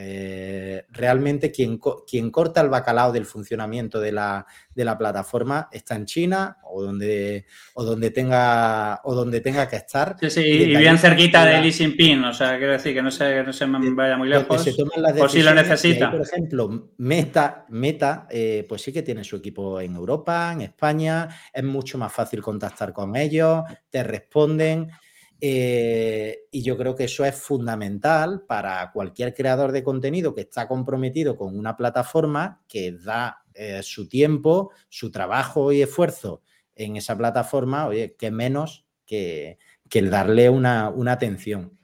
Eh, 0.00 0.84
realmente 0.90 1.50
quien, 1.50 1.80
quien, 2.06 2.30
corta 2.30 2.60
el 2.60 2.68
bacalao 2.68 3.10
del 3.10 3.26
funcionamiento 3.26 3.98
de 3.98 4.12
la, 4.12 4.46
de 4.72 4.84
la, 4.84 4.96
plataforma 4.96 5.68
está 5.72 5.96
en 5.96 6.06
China 6.06 6.58
o 6.70 6.84
donde, 6.84 7.46
o 7.74 7.82
donde, 7.82 8.12
tenga, 8.12 9.00
o 9.02 9.12
donde 9.16 9.40
tenga 9.40 9.68
que 9.68 9.74
estar. 9.74 10.14
Sí, 10.20 10.30
sí, 10.30 10.40
y, 10.40 10.76
bien 10.76 10.98
cerquita 10.98 11.44
de 11.44 11.60
Li 11.60 11.72
Jinping, 11.72 12.22
o 12.22 12.32
sea, 12.32 12.58
quiero 12.58 12.74
decir 12.74 12.94
que 12.94 13.02
no 13.02 13.10
se, 13.10 13.42
no 13.42 13.52
se 13.52 13.66
vaya 13.66 14.16
muy 14.16 14.28
lejos. 14.28 14.46
por 14.46 15.30
si 15.32 15.42
lo 15.42 15.52
necesita. 15.52 16.12
por 16.12 16.20
ejemplo, 16.20 16.92
Meta, 16.98 17.66
Meta 17.70 18.28
eh, 18.30 18.64
pues 18.68 18.82
sí 18.82 18.92
que 18.92 19.02
tiene 19.02 19.24
su 19.24 19.34
equipo 19.34 19.80
en 19.80 19.96
Europa, 19.96 20.52
en 20.52 20.60
España, 20.60 21.28
es 21.52 21.64
mucho 21.64 21.98
más 21.98 22.12
fácil 22.12 22.40
contactar 22.40 22.92
con 22.92 23.16
ellos, 23.16 23.64
te 23.90 24.04
responden. 24.04 24.92
Eh, 25.40 26.46
y 26.50 26.62
yo 26.62 26.76
creo 26.76 26.96
que 26.96 27.04
eso 27.04 27.24
es 27.24 27.34
fundamental 27.36 28.42
para 28.46 28.90
cualquier 28.92 29.34
creador 29.34 29.70
de 29.70 29.84
contenido 29.84 30.34
que 30.34 30.40
está 30.40 30.66
comprometido 30.66 31.36
con 31.36 31.56
una 31.56 31.76
plataforma 31.76 32.64
que 32.68 32.92
da 32.92 33.44
eh, 33.54 33.82
su 33.82 34.08
tiempo, 34.08 34.72
su 34.88 35.10
trabajo 35.10 35.70
y 35.72 35.82
esfuerzo 35.82 36.42
en 36.74 36.96
esa 36.96 37.16
plataforma, 37.16 37.86
oye, 37.86 38.14
que 38.16 38.30
menos 38.30 38.86
que, 39.06 39.58
el 39.92 40.10
darle 40.10 40.48
una, 40.50 40.92
atención. 41.10 41.78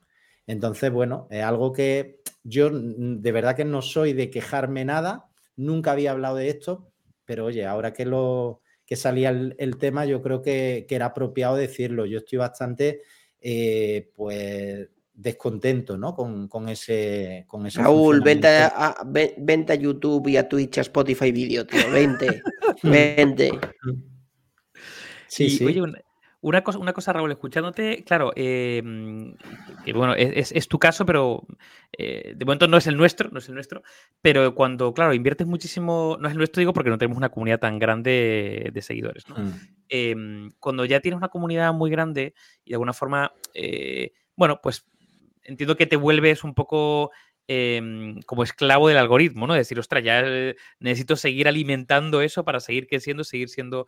Entonces, 0.47 0.91
bueno, 0.93 1.27
es 1.31 1.43
algo 1.43 1.73
que 1.73 2.21
yo 2.43 2.71
de 2.73 3.33
verdad 3.33 3.57
que 3.57 3.65
no 3.65 3.83
soy 3.83 4.13
de 4.13 4.31
quejarme 4.31 4.85
nada, 4.85 5.29
nunca 5.57 5.93
había 5.93 6.13
hablado 6.13 6.37
de 6.37 6.49
esto, 6.49 6.93
pero 7.25 7.47
oye, 7.47 7.67
ahora 7.67 7.93
que 7.93 8.05
lo 8.05 8.61
que 8.87 8.97
salía 8.97 9.31
el, 9.31 9.79
tema, 9.79 10.05
yo 10.05 10.23
creo 10.23 10.43
que, 10.43 10.87
era 10.89 11.07
apropiado 11.07 11.57
decirlo. 11.57 12.07
Yo 12.07 12.19
estoy 12.19 12.39
bastante 12.39 13.03
eh, 13.47 14.11
pues 14.17 14.89
descontento 15.13 15.99
¿no? 15.99 16.15
con, 16.15 16.69
ese, 16.69 17.45
con 17.47 17.67
ese 17.67 17.83
Raúl, 17.83 18.23
vente 18.23 18.49
a, 18.49 18.97
a, 18.99 19.75
YouTube 19.75 20.29
y 20.29 20.39
a 20.39 20.49
Twitch, 20.49 20.79
a 20.79 20.81
Spotify 20.81 21.31
Video, 21.31 21.67
tío. 21.67 21.91
Vente, 21.91 22.43
vente. 22.83 23.53
Sí, 25.27 25.51
sí. 25.51 25.65
Oye, 25.65 25.83
una, 25.83 26.01
cosa, 26.63 26.79
una 26.79 26.93
cosa, 26.93 27.13
Raúl, 27.13 27.33
escuchándote, 27.33 28.05
claro, 28.05 28.33
em, 28.37 29.35
que 29.85 29.93
bueno, 29.93 30.15
es, 30.15 30.69
tu 30.69 30.79
caso, 30.79 31.07
pero 31.07 31.47
eh, 31.97 32.35
de 32.37 32.45
momento 32.45 32.69
no 32.69 32.77
es 32.77 32.87
el 32.87 32.97
nuestro, 32.97 33.31
no 33.31 33.39
es 33.39 33.49
el 33.49 33.55
nuestro, 33.55 33.83
pero 34.21 34.55
cuando, 34.55 34.93
claro, 34.93 35.15
inviertes 35.15 35.47
muchísimo, 35.47 36.17
no 36.21 36.29
es 36.29 36.33
el 36.33 36.39
nuestro, 36.39 36.61
digo, 36.61 36.73
porque 36.73 36.91
no 36.91 36.99
tenemos 36.99 37.17
una 37.17 37.31
comunidad 37.31 37.61
tan 37.61 37.79
grande 37.79 38.71
de 38.73 38.83
seguidores, 38.83 39.29
¿no? 39.29 39.37
Mm. 39.37 39.53
Em, 39.89 40.51
cuando 40.61 40.85
ya 40.85 41.01
tienes 41.01 41.19
una 41.19 41.29
comunidad 41.29 41.73
muy 41.73 41.91
grande 41.91 42.35
y 42.65 42.71
de 42.71 42.75
alguna 42.75 42.93
forma, 42.93 43.33
eh, 43.55 44.13
bueno, 44.37 44.61
pues 44.63 44.87
entiendo 45.45 45.77
que 45.77 45.87
te 45.87 45.97
vuelves 45.97 46.45
un 46.45 46.55
poco 46.55 47.11
em, 47.47 48.21
como 48.23 48.43
esclavo 48.43 48.89
del 48.89 48.97
algoritmo, 48.97 49.47
¿no? 49.47 49.55
decir, 49.55 49.79
ostras, 49.79 50.03
ya 50.03 50.21
eh, 50.25 50.57
necesito 50.79 51.17
seguir 51.17 51.47
alimentando 51.47 52.23
eso 52.23 52.45
para 52.45 52.61
seguir 52.61 52.87
creciendo, 52.87 53.25
seguir 53.25 53.49
siendo... 53.49 53.87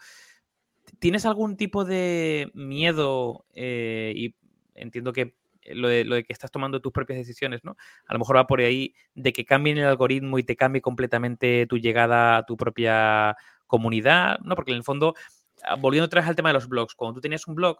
¿Tienes 0.98 1.26
algún 1.26 1.56
tipo 1.56 1.84
de 1.84 2.50
miedo? 2.54 3.44
Eh, 3.54 4.12
y 4.16 4.34
entiendo 4.74 5.12
que 5.12 5.34
lo 5.74 5.88
de, 5.88 6.04
lo 6.04 6.14
de, 6.14 6.24
que 6.24 6.32
estás 6.32 6.50
tomando 6.50 6.80
tus 6.80 6.92
propias 6.92 7.18
decisiones, 7.18 7.64
¿no? 7.64 7.76
A 8.06 8.12
lo 8.12 8.20
mejor 8.20 8.36
va 8.36 8.46
por 8.46 8.60
ahí 8.60 8.94
de 9.14 9.32
que 9.32 9.44
cambien 9.44 9.78
el 9.78 9.86
algoritmo 9.86 10.38
y 10.38 10.44
te 10.44 10.56
cambie 10.56 10.80
completamente 10.80 11.66
tu 11.66 11.78
llegada 11.78 12.36
a 12.36 12.46
tu 12.46 12.56
propia 12.56 13.36
comunidad, 13.66 14.38
¿no? 14.40 14.54
Porque 14.54 14.70
en 14.70 14.78
el 14.78 14.84
fondo 14.84 15.14
Ah, 15.62 15.74
volviendo 15.74 16.08
vez 16.14 16.26
al 16.26 16.36
tema 16.36 16.50
de 16.50 16.54
los 16.54 16.68
blogs, 16.68 16.94
cuando 16.94 17.14
tú 17.14 17.20
tenías 17.20 17.46
un 17.46 17.54
blog 17.54 17.78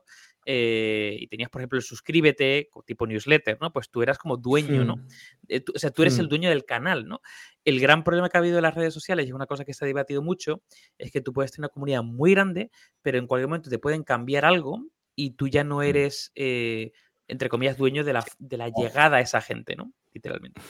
eh, 0.48 1.16
y 1.18 1.26
tenías, 1.26 1.50
por 1.50 1.60
ejemplo, 1.60 1.76
el 1.76 1.82
suscríbete, 1.82 2.70
tipo 2.84 3.06
newsletter, 3.06 3.58
¿no? 3.60 3.72
Pues 3.72 3.90
tú 3.90 4.00
eras 4.00 4.16
como 4.16 4.36
dueño, 4.36 4.84
¿no? 4.84 4.96
Hmm. 4.96 5.06
Eh, 5.48 5.64
o 5.74 5.78
sea, 5.78 5.90
tú 5.90 6.02
eres 6.02 6.18
el 6.18 6.26
hmm. 6.26 6.28
dueño 6.28 6.48
del 6.50 6.64
canal, 6.64 7.06
¿no? 7.06 7.20
El 7.64 7.80
gran 7.80 8.04
problema 8.04 8.28
que 8.28 8.38
ha 8.38 8.40
habido 8.40 8.58
en 8.58 8.62
las 8.62 8.74
redes 8.76 8.94
sociales, 8.94 9.26
y 9.26 9.30
es 9.30 9.34
una 9.34 9.46
cosa 9.46 9.64
que 9.64 9.74
se 9.74 9.84
ha 9.84 9.88
debatido 9.88 10.22
mucho, 10.22 10.62
es 10.98 11.10
que 11.10 11.20
tú 11.20 11.32
puedes 11.32 11.50
tener 11.50 11.64
una 11.64 11.72
comunidad 11.72 12.04
muy 12.04 12.30
grande, 12.30 12.70
pero 13.02 13.18
en 13.18 13.26
cualquier 13.26 13.48
momento 13.48 13.70
te 13.70 13.80
pueden 13.80 14.04
cambiar 14.04 14.44
algo 14.44 14.86
y 15.16 15.32
tú 15.32 15.48
ya 15.48 15.64
no 15.64 15.78
hmm. 15.78 15.82
eres, 15.82 16.30
eh, 16.36 16.92
entre 17.26 17.48
comillas, 17.48 17.76
dueño 17.76 18.04
de 18.04 18.12
la, 18.12 18.24
de 18.38 18.56
la, 18.56 18.68
llegada 18.68 19.16
a 19.16 19.20
esa 19.20 19.40
gente, 19.40 19.74
¿no? 19.74 19.92
Literalmente. 20.14 20.60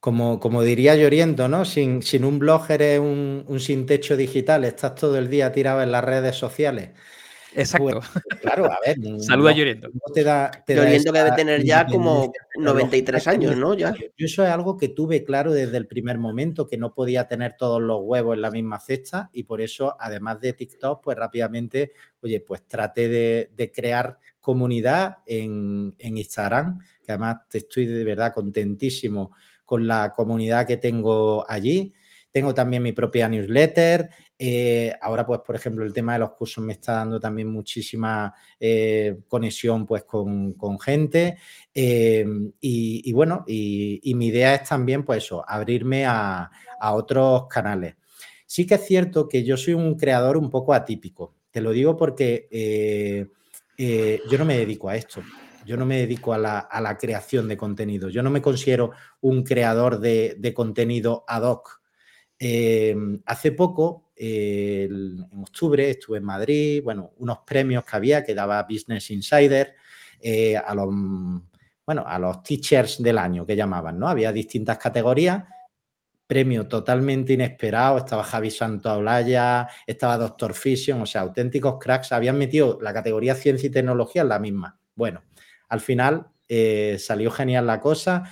Como, 0.00 0.40
como 0.40 0.62
diría 0.62 0.96
Lloriento, 0.96 1.46
¿no? 1.46 1.66
Sin, 1.66 2.02
sin 2.02 2.24
un 2.24 2.38
blog 2.38 2.70
eres 2.70 2.98
un, 2.98 3.44
sin 3.60 3.84
techo 3.84 4.16
digital, 4.16 4.64
estás 4.64 4.94
todo 4.94 5.18
el 5.18 5.28
día 5.28 5.52
tirado 5.52 5.82
en 5.82 5.92
las 5.92 6.02
redes 6.02 6.36
sociales. 6.36 6.92
Exacto. 7.54 8.00
Pues, 8.12 8.40
claro, 8.40 8.66
a 8.66 8.78
ver. 8.84 8.96
Saluda 9.20 9.50
a 9.50 9.54
que 11.04 11.12
debe 11.12 11.32
tener 11.36 11.64
ya 11.64 11.86
como 11.86 12.32
93 12.56 13.26
años, 13.28 13.56
¿no? 13.56 13.74
Ya. 13.74 13.94
Yo 13.94 14.26
eso 14.26 14.44
es 14.44 14.50
algo 14.50 14.76
que 14.76 14.88
tuve 14.88 15.24
claro 15.24 15.52
desde 15.52 15.76
el 15.76 15.86
primer 15.86 16.18
momento, 16.18 16.66
que 16.66 16.76
no 16.76 16.94
podía 16.94 17.26
tener 17.26 17.56
todos 17.56 17.80
los 17.82 18.00
huevos 18.02 18.34
en 18.34 18.42
la 18.42 18.50
misma 18.50 18.78
cesta 18.78 19.30
y 19.32 19.44
por 19.44 19.60
eso, 19.60 19.96
además 19.98 20.40
de 20.40 20.52
TikTok, 20.52 21.02
pues 21.02 21.16
rápidamente, 21.16 21.92
oye, 22.22 22.40
pues 22.40 22.66
traté 22.66 23.08
de, 23.08 23.72
crear 23.74 24.18
comunidad 24.40 25.18
en, 25.26 25.94
en 25.98 26.18
Instagram, 26.18 26.78
que 27.04 27.12
además 27.12 27.38
estoy 27.52 27.86
de 27.86 28.04
verdad 28.04 28.32
contentísimo 28.32 29.32
con 29.64 29.86
la 29.86 30.12
comunidad 30.12 30.66
que 30.66 30.78
tengo 30.78 31.44
allí. 31.48 31.94
Tengo 32.32 32.54
también 32.54 32.82
mi 32.82 32.92
propia 32.92 33.28
newsletter. 33.28 34.10
Eh, 34.42 34.90
ahora, 35.02 35.26
pues, 35.26 35.40
por 35.40 35.54
ejemplo, 35.54 35.84
el 35.84 35.92
tema 35.92 36.14
de 36.14 36.20
los 36.20 36.30
cursos 36.30 36.64
me 36.64 36.72
está 36.72 36.94
dando 36.94 37.20
también 37.20 37.52
muchísima 37.52 38.34
eh, 38.58 39.18
conexión 39.28 39.84
pues, 39.84 40.04
con, 40.04 40.80
gente. 40.80 41.36
Eh, 41.74 42.24
y, 42.58 43.12
bueno, 43.12 43.44
y, 43.46 44.14
mi 44.14 44.28
idea 44.28 44.54
es 44.54 44.66
también, 44.66 45.04
pues 45.04 45.24
eso, 45.24 45.44
abrirme 45.46 46.06
a, 46.06 46.50
a 46.80 46.94
otros 46.94 47.48
canales. 47.48 47.96
Sí 48.46 48.66
que 48.66 48.76
es 48.76 48.86
cierto 48.86 49.28
que 49.28 49.44
yo 49.44 49.58
soy 49.58 49.74
un 49.74 49.94
creador 49.96 50.38
un 50.38 50.48
poco 50.48 50.72
atípico. 50.72 51.34
Te 51.50 51.60
lo 51.60 51.72
digo 51.72 51.94
porque 51.98 53.28
yo 53.76 54.38
no 54.38 54.44
me 54.46 54.56
dedico 54.56 54.88
a 54.88 54.96
esto. 54.96 55.22
Yo 55.66 55.76
no 55.76 55.84
me 55.84 55.98
dedico 55.98 56.32
a 56.32 56.38
la, 56.38 56.96
creación 56.98 57.46
de 57.46 57.58
contenido. 57.58 58.08
Yo 58.08 58.22
no 58.22 58.30
me 58.30 58.40
considero 58.40 58.92
un 59.20 59.42
creador 59.42 60.00
de, 60.00 60.52
contenido 60.56 61.24
ad 61.28 61.42
hoc. 61.42 61.82
Hace 63.26 63.52
poco, 63.52 64.09
en 64.22 65.26
octubre, 65.40 65.88
estuve 65.88 66.18
en 66.18 66.24
Madrid, 66.24 66.82
bueno, 66.84 67.12
unos 67.16 67.38
premios 67.46 67.84
que 67.84 67.96
había 67.96 68.22
que 68.22 68.34
daba 68.34 68.66
Business 68.68 69.10
Insider 69.10 69.74
eh, 70.20 70.58
a 70.58 70.74
los 70.74 70.88
bueno, 71.86 72.04
a 72.06 72.18
los 72.18 72.42
teachers 72.42 73.02
del 73.02 73.18
año 73.18 73.46
que 73.46 73.56
llamaban, 73.56 73.98
¿no? 73.98 74.06
Había 74.08 74.30
distintas 74.30 74.78
categorías, 74.78 75.42
premio 76.26 76.68
totalmente 76.68 77.32
inesperado, 77.32 77.98
estaba 77.98 78.22
Javi 78.22 78.50
Santaolalla, 78.50 79.68
estaba 79.86 80.18
Doctor 80.18 80.54
Fission, 80.54 81.00
o 81.00 81.06
sea, 81.06 81.22
auténticos 81.22 81.78
cracks, 81.80 82.12
habían 82.12 82.38
metido 82.38 82.78
la 82.80 82.92
categoría 82.92 83.34
ciencia 83.34 83.66
y 83.66 83.70
tecnología 83.70 84.22
en 84.22 84.28
la 84.28 84.38
misma. 84.38 84.78
Bueno, 84.94 85.22
al 85.68 85.80
final 85.80 86.28
eh, 86.46 86.98
salió 87.00 87.30
genial 87.30 87.66
la 87.66 87.80
cosa. 87.80 88.24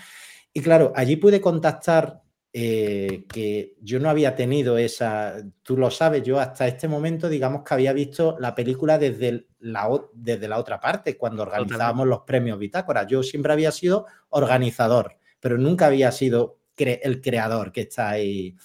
Y 0.53 0.61
claro, 0.61 0.93
allí 0.95 1.17
pude 1.17 1.41
contactar 1.41 2.23
eh, 2.53 3.25
que 3.29 3.77
yo 3.83 4.01
no 4.01 4.09
había 4.09 4.35
tenido 4.35 4.79
esa, 4.79 5.37
tú 5.63 5.77
lo 5.77 5.91
sabes, 5.91 6.23
yo 6.23 6.41
hasta 6.41 6.67
este 6.67 6.89
momento 6.89 7.29
digamos 7.29 7.63
que 7.63 7.75
había 7.75 7.93
visto 7.93 8.37
la 8.41 8.55
película 8.55 8.99
desde 8.99 9.47
la, 9.59 9.89
desde 10.15 10.49
la 10.49 10.59
otra 10.59 10.81
parte, 10.81 11.17
cuando 11.17 11.43
organizábamos 11.43 12.07
los 12.07 12.21
premios 12.21 12.59
Bitácora. 12.59 13.07
Yo 13.07 13.23
siempre 13.23 13.53
había 13.53 13.71
sido 13.71 14.07
organizador, 14.31 15.19
pero 15.41 15.59
nunca 15.59 15.87
había 15.87 16.11
sido 16.11 16.61
el 16.77 17.21
creador 17.21 17.73
que 17.73 17.83
está 17.83 18.11
ahí. 18.11 18.57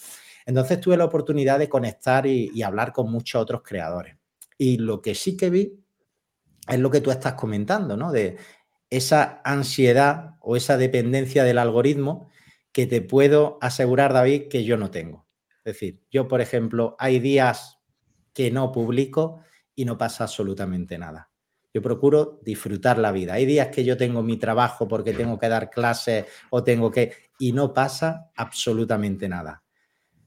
Entonces 0.46 0.80
tuve 0.80 0.98
la 0.98 1.06
oportunidad 1.06 1.60
de 1.60 1.70
conectar 1.70 2.26
y 2.26 2.62
hablar 2.62 2.94
con 2.94 3.12
muchos 3.12 3.42
otros 3.42 3.62
creadores. 3.64 4.18
Y 4.58 4.78
lo 4.78 5.02
que 5.02 5.16
sí 5.16 5.36
que 5.36 5.50
vi 5.50 5.84
es 6.68 6.80
lo 6.80 6.90
que 6.90 7.02
tú 7.02 7.12
estás 7.12 7.34
comentando, 7.34 7.98
¿no? 7.98 8.12
De 8.12 8.38
esa 8.90 9.42
ansiedad 9.44 10.36
o 10.40 10.56
esa 10.56 10.78
dependencia 10.78 11.44
del 11.44 11.58
algoritmo 11.58 12.30
que 12.74 12.88
te 12.88 13.02
puedo 13.02 13.58
asegurar, 13.62 14.12
David, 14.12 14.50
que 14.50 14.66
yo 14.66 14.76
no 14.76 14.92
tengo. 14.92 15.26
Es 15.60 15.76
decir, 15.76 16.02
yo, 16.12 16.28
por 16.28 16.42
ejemplo, 16.42 16.98
hay 17.00 17.20
días 17.20 17.80
que 18.34 18.52
no 18.52 18.72
publico 18.72 19.40
y 19.76 19.86
no 19.86 19.98
pasa 19.98 20.26
absolutamente 20.26 20.98
nada. 20.98 21.32
Yo 21.74 21.82
procuro 21.82 22.40
disfrutar 22.44 22.98
la 23.00 23.12
vida. 23.12 23.36
Hay 23.36 23.46
días 23.46 23.70
que 23.70 23.84
yo 23.84 23.96
tengo 23.96 24.22
mi 24.22 24.38
trabajo 24.38 24.88
porque 24.88 25.14
tengo 25.14 25.40
que 25.40 25.48
dar 25.48 25.70
clases 25.70 26.26
o 26.50 26.64
tengo 26.64 26.92
que... 26.92 27.14
y 27.40 27.54
no 27.54 27.74
pasa 27.74 28.32
absolutamente 28.36 29.30
nada. 29.30 29.64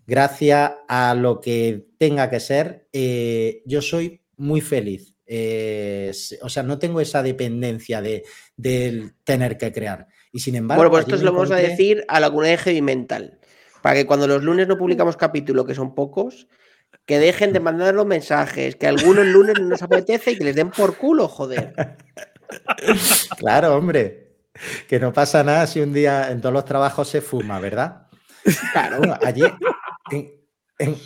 Gracias 0.07 0.73
a 0.89 1.15
lo 1.15 1.41
que 1.41 1.89
tenga 1.99 2.31
que 2.31 2.41
ser, 2.41 2.89
eh, 2.93 3.63
yo 3.67 3.83
soy 3.83 4.23
muy 4.37 4.61
feliz 4.61 5.17
eh, 5.27 6.13
o 6.41 6.49
sea, 6.49 6.63
no 6.63 6.79
tengo 6.79 7.01
esa 7.01 7.23
dependencia 7.23 8.01
de, 8.01 8.25
tener 9.25 9.59
que 9.59 9.73
crear. 9.73 10.07
Y 10.33 10.41
sin 10.41 10.57
embargo. 10.57 10.81
Bueno, 10.83 10.91
pues 10.91 11.07
esto 11.07 11.25
lo 11.25 11.33
vamos 11.33 11.51
a 11.51 11.57
decir 11.57 12.05
a 12.09 12.21
la 12.21 12.29
comunidad 12.29 12.53
de 12.53 12.59
heavy 12.59 12.83
mental. 12.83 13.39
Para 13.83 13.95
que 13.95 14.07
cuando 14.07 14.27
los 14.27 14.43
lunes 14.43 14.67
no 14.67 14.77
publicamos 14.77 15.17
capítulo, 15.17 15.65
que 15.65 15.75
son 15.75 15.95
pocos, 15.95 16.49
que 17.05 17.19
dejen 17.19 17.53
de 17.53 17.61
mandar 17.61 17.95
los 17.95 18.07
mensajes, 18.07 18.77
que 18.77 18.87
algunos 18.87 19.27
lunes 19.27 19.61
no 19.61 19.67
nos 19.67 19.83
apetece 19.83 20.33
y 20.33 20.39
que 20.39 20.45
les 20.45 20.57
den 20.57 20.71
por 20.71 20.97
culo, 20.97 21.29
joder. 21.29 21.75
Claro, 23.39 23.75
hombre. 23.75 24.37
que 24.89 25.01
no 25.01 25.13
pasa 25.13 25.43
nada 25.43 25.67
si 25.67 25.81
un 25.81 25.93
día 25.93 26.31
en 26.31 26.41
todos 26.41 26.53
los 26.53 26.65
trabajos 26.65 27.09
se 27.09 27.21
fuma, 27.21 27.59
¿verdad? 27.59 28.07
Claro, 28.73 29.19
allí 29.21 29.43
en, 30.79 30.97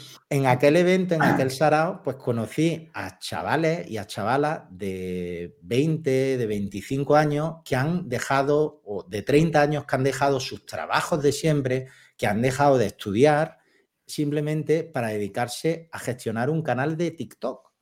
aquel 0.46 0.76
evento, 0.76 1.14
en 1.14 1.22
aquel 1.22 1.50
sarao, 1.50 2.02
pues 2.04 2.16
conocí 2.16 2.88
a 2.94 3.18
chavales 3.18 3.90
y 3.90 3.98
a 3.98 4.06
chavalas 4.06 4.62
de 4.70 5.58
20, 5.62 6.38
de 6.38 6.46
25 6.46 7.16
años 7.16 7.56
que 7.64 7.74
han 7.74 8.08
dejado, 8.08 8.80
o 8.84 9.02
de 9.02 9.22
30 9.22 9.60
años 9.60 9.84
que 9.86 9.96
han 9.96 10.04
dejado 10.04 10.38
sus 10.38 10.64
trabajos 10.66 11.20
de 11.20 11.32
siempre, 11.32 11.88
que 12.16 12.28
han 12.28 12.42
dejado 12.42 12.78
de 12.78 12.86
estudiar 12.86 13.58
simplemente 14.06 14.84
para 14.84 15.08
dedicarse 15.08 15.88
a 15.90 15.98
gestionar 15.98 16.48
un 16.48 16.62
canal 16.62 16.96
de 16.96 17.10
TikTok. 17.10 17.72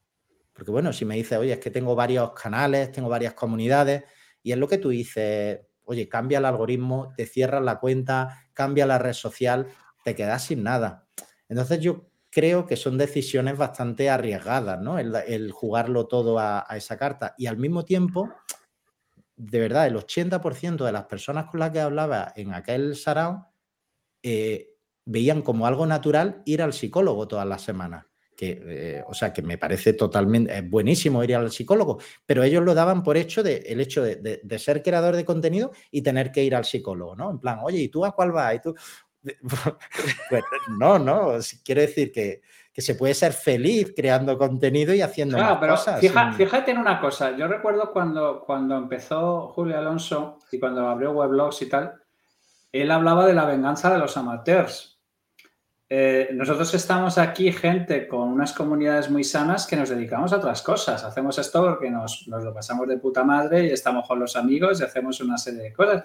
Porque 0.55 0.71
bueno, 0.71 0.93
si 0.93 1.05
me 1.05 1.17
dices, 1.17 1.39
oye, 1.39 1.53
es 1.53 1.59
que 1.59 1.71
tengo 1.71 1.95
varios 1.95 2.33
canales, 2.33 2.91
tengo 2.93 3.11
varias 3.11 3.35
comunidades, 3.35 4.05
y 4.43 4.53
es 4.53 4.59
lo 4.59 4.69
que 4.69 4.79
tú 4.79 4.89
dices, 4.89 5.61
oye, 5.85 6.09
cambia 6.09 6.39
el 6.39 6.47
algoritmo, 6.47 7.13
te 7.15 7.27
cierras 7.27 7.63
la 7.63 7.79
cuenta, 7.79 8.47
cambia 8.55 8.87
la 8.87 8.99
red 8.99 9.13
social, 9.13 9.67
te 10.03 10.15
quedas 10.15 10.45
sin 10.45 10.63
nada. 10.63 11.07
Entonces 11.49 11.81
yo 11.81 12.09
creo 12.39 12.67
que 12.67 12.77
son 12.77 12.97
decisiones 12.97 13.57
bastante 13.57 14.09
arriesgadas, 14.09 14.81
¿no? 14.81 14.97
El, 15.01 15.51
jugarlo 15.51 16.07
todo 16.07 16.39
a, 16.39 16.65
esa 16.77 16.97
carta. 16.97 17.35
Y 17.37 17.47
al 17.47 17.57
mismo 17.57 17.85
tiempo, 17.85 18.31
de 19.35 19.59
verdad, 19.59 19.89
el 19.89 19.97
80% 19.97 20.85
de 20.85 20.93
las 20.93 21.07
personas 21.07 21.47
con 21.47 21.59
las 21.59 21.73
que 21.73 21.81
hablaba 21.81 22.33
en 22.37 22.55
aquel 22.55 22.95
sarao 22.95 23.49
eh, 24.23 24.69
veían 25.05 25.43
como 25.43 25.67
algo 25.67 25.85
natural 25.85 26.43
ir 26.45 26.63
al 26.63 26.75
psicólogo 26.75 27.27
todas 27.27 27.45
las 27.49 27.63
semanas. 27.63 28.07
Que, 28.37 28.63
eh, 28.65 29.05
o 29.09 29.15
sea, 29.15 29.33
que 29.33 29.43
me 29.43 29.59
parece 29.59 29.95
totalmente 29.95 30.61
buenísimo 30.61 31.25
ir 31.25 31.35
al 31.35 31.51
psicólogo, 31.51 31.99
pero 32.25 32.45
ellos 32.45 32.63
lo 32.63 32.73
daban 32.73 33.03
por 33.03 33.17
hecho 33.17 33.43
de, 33.43 33.57
el 33.67 33.81
hecho 33.81 34.05
de, 34.05 34.59
ser 34.61 34.85
creador 34.85 35.17
de 35.17 35.25
contenido 35.25 35.73
y 35.91 36.03
tener 36.03 36.31
que 36.31 36.45
ir 36.45 36.55
al 36.55 36.65
psicólogo, 36.65 37.17
¿no? 37.17 37.33
En 37.33 37.41
plan, 37.41 37.59
oye, 37.65 37.79
¿y 37.79 37.89
tú 37.89 38.05
a 38.05 38.13
cuál 38.13 38.31
vas? 38.31 38.55
¿Y 38.55 38.61
tú? 38.61 38.77
Pues, 40.31 40.45
no, 40.79 40.99
no, 40.99 41.33
quiero 41.65 41.81
decir 41.81 42.13
que, 42.13 42.41
se 42.77 42.95
puede 42.95 43.13
ser 43.13 43.33
feliz 43.33 43.93
creando 43.97 44.39
contenido 44.39 44.95
y 44.95 45.01
haciendo 45.01 45.37
más 45.37 45.59
cosas. 45.59 46.01
Fíjate 46.01 46.71
en 46.71 46.79
una 46.79 47.01
cosa, 47.01 47.37
yo 47.37 47.49
recuerdo 47.49 47.91
cuando, 47.93 48.45
cuando 48.47 48.77
empezó 48.77 49.49
Julio 49.49 49.77
Alonso 49.77 50.39
y 50.53 50.61
cuando 50.61 50.87
abrió 50.87 51.11
weblogs 51.11 51.61
y 51.63 51.69
tal, 51.69 51.95
él 52.71 52.91
hablaba 52.93 53.27
de 53.27 53.35
la 53.35 53.47
venganza 53.47 53.93
de 53.93 53.99
los 53.99 54.17
amateurs. 54.17 54.97
Eh, 55.91 56.29
nosotros 56.35 56.73
estamos 56.75 57.17
aquí, 57.19 57.51
gente 57.51 58.07
con 58.07 58.29
unas 58.29 58.53
comunidades 58.53 59.11
muy 59.11 59.25
sanas 59.25 59.67
que 59.67 59.75
nos 59.75 59.89
dedicamos 59.89 60.33
a 60.33 60.37
otras 60.37 60.63
cosas. 60.63 61.03
Hacemos 61.03 61.37
esto 61.39 61.65
porque 61.65 61.91
nos, 61.91 62.29
nos, 62.29 62.45
lo 62.45 62.55
pasamos 62.55 62.87
de 62.87 62.99
puta 62.99 63.25
madre 63.25 63.65
y 63.65 63.71
estamos 63.71 64.07
con 64.07 64.21
los 64.21 64.37
amigos 64.37 64.81
y 64.81 64.85
hacemos 64.85 65.21
una 65.21 65.37
serie 65.37 65.63
de 65.63 65.73
cosas. 65.73 66.05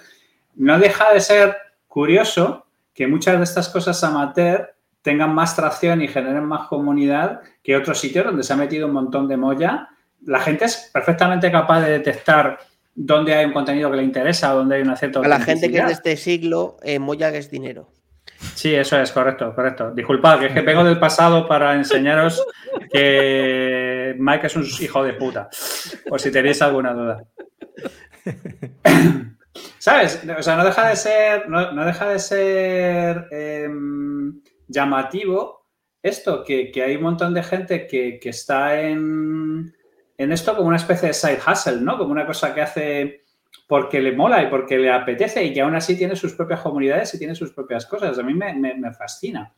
No 0.55 0.79
deja 0.79 1.13
de 1.13 1.19
ser 1.19 1.57
curioso 1.87 2.62
que 2.93 3.07
muchas 3.07 3.37
de 3.37 3.43
estas 3.43 3.69
cosas 3.69 4.03
amateur 4.03 4.75
tengan 5.01 5.33
más 5.33 5.55
tracción 5.55 6.01
y 6.01 6.07
generen 6.07 6.45
más 6.45 6.67
comunidad 6.67 7.41
que 7.61 7.75
otros 7.75 7.99
sitios 7.99 8.25
donde 8.25 8.43
se 8.43 8.53
ha 8.53 8.55
metido 8.55 8.87
un 8.87 8.93
montón 8.93 9.27
de 9.27 9.37
molla. 9.37 9.89
La 10.25 10.39
gente 10.39 10.65
es 10.65 10.89
perfectamente 10.93 11.51
capaz 11.51 11.81
de 11.81 11.91
detectar 11.91 12.57
dónde 12.95 13.33
hay 13.33 13.45
un 13.45 13.53
contenido 13.53 13.91
que 13.91 13.97
le 13.97 14.03
interesa, 14.03 14.51
dónde 14.53 14.75
hay 14.77 14.81
una 14.81 14.95
cierta. 14.95 15.19
A 15.19 15.27
la 15.27 15.41
gente 15.41 15.69
que 15.69 15.79
es 15.79 15.87
de 15.87 15.91
este 15.93 16.15
siglo, 16.17 16.77
eh, 16.83 16.99
molla 16.99 17.29
es 17.29 17.51
dinero. 17.51 17.89
Sí, 18.55 18.73
eso 18.73 18.99
es, 18.99 19.11
correcto, 19.11 19.53
correcto. 19.53 19.91
Disculpad, 19.91 20.39
que 20.39 20.45
es 20.47 20.53
que 20.53 20.61
vengo 20.61 20.83
del 20.83 20.99
pasado 20.99 21.47
para 21.47 21.75
enseñaros 21.75 22.45
que 22.91 24.15
Mike 24.17 24.47
es 24.47 24.55
un 24.55 24.65
hijo 24.79 25.03
de 25.03 25.13
puta, 25.13 25.49
por 26.07 26.19
si 26.21 26.31
tenéis 26.31 26.61
alguna 26.61 26.93
duda. 26.93 27.23
¿Sabes? 29.77 30.21
O 30.37 30.41
sea, 30.41 30.55
no 30.55 30.65
deja 30.65 30.89
de 30.89 30.95
ser, 30.95 31.49
no, 31.49 31.85
deja 31.85 32.09
de 32.09 32.19
ser 32.19 33.27
em, 33.31 34.41
llamativo 34.67 35.67
esto, 36.01 36.43
que, 36.43 36.71
hay 36.83 36.95
un 36.97 37.03
montón 37.03 37.33
de 37.33 37.43
gente 37.43 37.87
que, 37.87 38.19
está 38.23 38.81
en, 38.81 39.73
en, 40.17 40.31
esto 40.31 40.55
como 40.55 40.67
una 40.67 40.77
especie 40.77 41.09
de 41.09 41.13
side 41.13 41.39
hustle, 41.47 41.81
¿no? 41.81 41.97
Como 41.97 42.11
una 42.11 42.25
cosa 42.25 42.53
que 42.53 42.61
hace 42.61 43.23
porque 43.67 44.01
le 44.01 44.11
mola 44.11 44.43
y 44.43 44.47
porque 44.47 44.77
le 44.77 44.91
apetece 44.91 45.43
y 45.43 45.53
que 45.53 45.61
aún 45.61 45.75
así 45.75 45.95
tiene 45.95 46.15
sus 46.15 46.33
propias 46.33 46.61
comunidades 46.61 47.13
y 47.13 47.19
tiene 47.19 47.35
sus 47.35 47.51
propias 47.53 47.85
cosas. 47.85 48.17
A 48.19 48.23
mí 48.23 48.33
me, 48.33 48.93
fascina. 48.93 49.53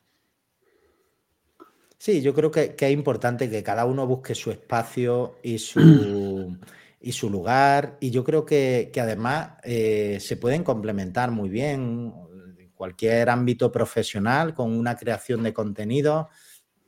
Sí, 1.98 2.22
yo 2.22 2.32
creo 2.32 2.50
que, 2.50 2.76
que, 2.76 2.86
es 2.86 2.92
importante 2.92 3.50
que 3.50 3.62
cada 3.62 3.84
uno 3.84 4.06
busque 4.06 4.34
su 4.34 4.50
espacio 4.50 5.36
y 5.42 5.58
su, 5.58 5.80
y 7.06 7.12
su 7.12 7.30
lugar. 7.30 7.98
Y 8.00 8.10
yo 8.10 8.24
creo 8.24 8.44
que, 8.44 8.90
además 9.00 9.52
eh, 9.62 10.18
se 10.20 10.36
pueden 10.36 10.64
complementar 10.64 11.30
muy 11.30 11.48
bien 11.48 12.12
en 12.58 12.72
cualquier 12.74 13.30
ámbito 13.30 13.70
profesional 13.70 14.52
con 14.54 14.76
una 14.76 14.96
creación 14.96 15.44
de 15.44 15.52
contenido. 15.52 16.28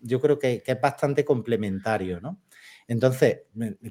Yo 0.00 0.20
creo 0.20 0.36
que, 0.36 0.64
es 0.66 0.80
bastante 0.80 1.24
complementario, 1.24 2.20
¿no? 2.20 2.40
Entonces, 2.88 3.42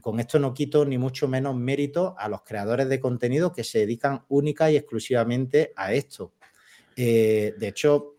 con 0.01 0.19
esto 0.19 0.37
no 0.37 0.53
quito 0.53 0.83
ni 0.83 0.97
mucho 0.97 1.29
menos 1.29 1.55
mérito 1.55 2.13
a 2.17 2.27
los 2.27 2.41
creadores 2.41 2.89
de 2.89 2.99
contenido 2.99 3.53
que 3.53 3.63
se 3.63 3.79
dedican 3.79 4.25
única 4.27 4.69
y 4.69 4.75
exclusivamente 4.75 5.71
a 5.77 5.93
esto. 5.93 6.33
Eh, 6.97 7.53
de 7.57 7.67
hecho, 7.69 8.17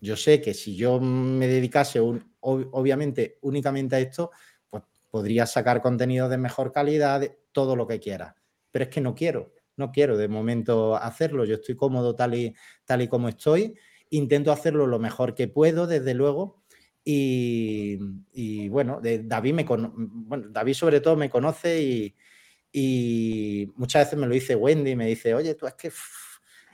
yo 0.00 0.16
sé 0.16 0.40
que 0.40 0.54
si 0.54 0.76
yo 0.76 1.00
me 1.00 1.48
dedicase 1.48 1.98
obviamente 2.40 3.38
únicamente 3.40 3.96
a 3.96 4.00
esto, 4.00 4.30
podría 5.10 5.46
sacar 5.46 5.80
contenido 5.80 6.28
de 6.28 6.38
mejor 6.38 6.72
calidad, 6.72 7.22
todo 7.52 7.76
lo 7.76 7.86
que 7.86 8.00
quiera. 8.00 8.36
Pero 8.70 8.84
es 8.84 8.90
que 8.90 9.00
no 9.00 9.14
quiero, 9.14 9.52
no 9.76 9.90
quiero 9.90 10.16
de 10.16 10.28
momento 10.28 10.96
hacerlo. 10.96 11.44
Yo 11.44 11.56
estoy 11.56 11.76
cómodo 11.76 12.14
tal 12.14 12.34
y, 12.34 12.54
tal 12.84 13.02
y 13.02 13.08
como 13.08 13.28
estoy. 13.28 13.74
Intento 14.10 14.52
hacerlo 14.52 14.86
lo 14.86 14.98
mejor 14.98 15.34
que 15.34 15.48
puedo, 15.48 15.86
desde 15.86 16.14
luego. 16.14 16.62
Y, 17.04 18.68
bueno, 18.68 19.00
David, 19.02 19.54
me 19.54 19.64
bueno, 19.64 20.48
David 20.50 20.74
sobre 20.74 21.00
todo 21.00 21.16
me 21.16 21.30
conoce 21.30 21.80
y, 21.80 22.14
y, 22.70 23.72
muchas 23.76 24.04
veces 24.04 24.18
me 24.18 24.26
lo 24.26 24.34
dice 24.34 24.54
Wendy, 24.54 24.94
me 24.94 25.06
dice, 25.06 25.34
oye, 25.34 25.54
tú 25.54 25.66
es 25.66 25.72
que 25.72 25.90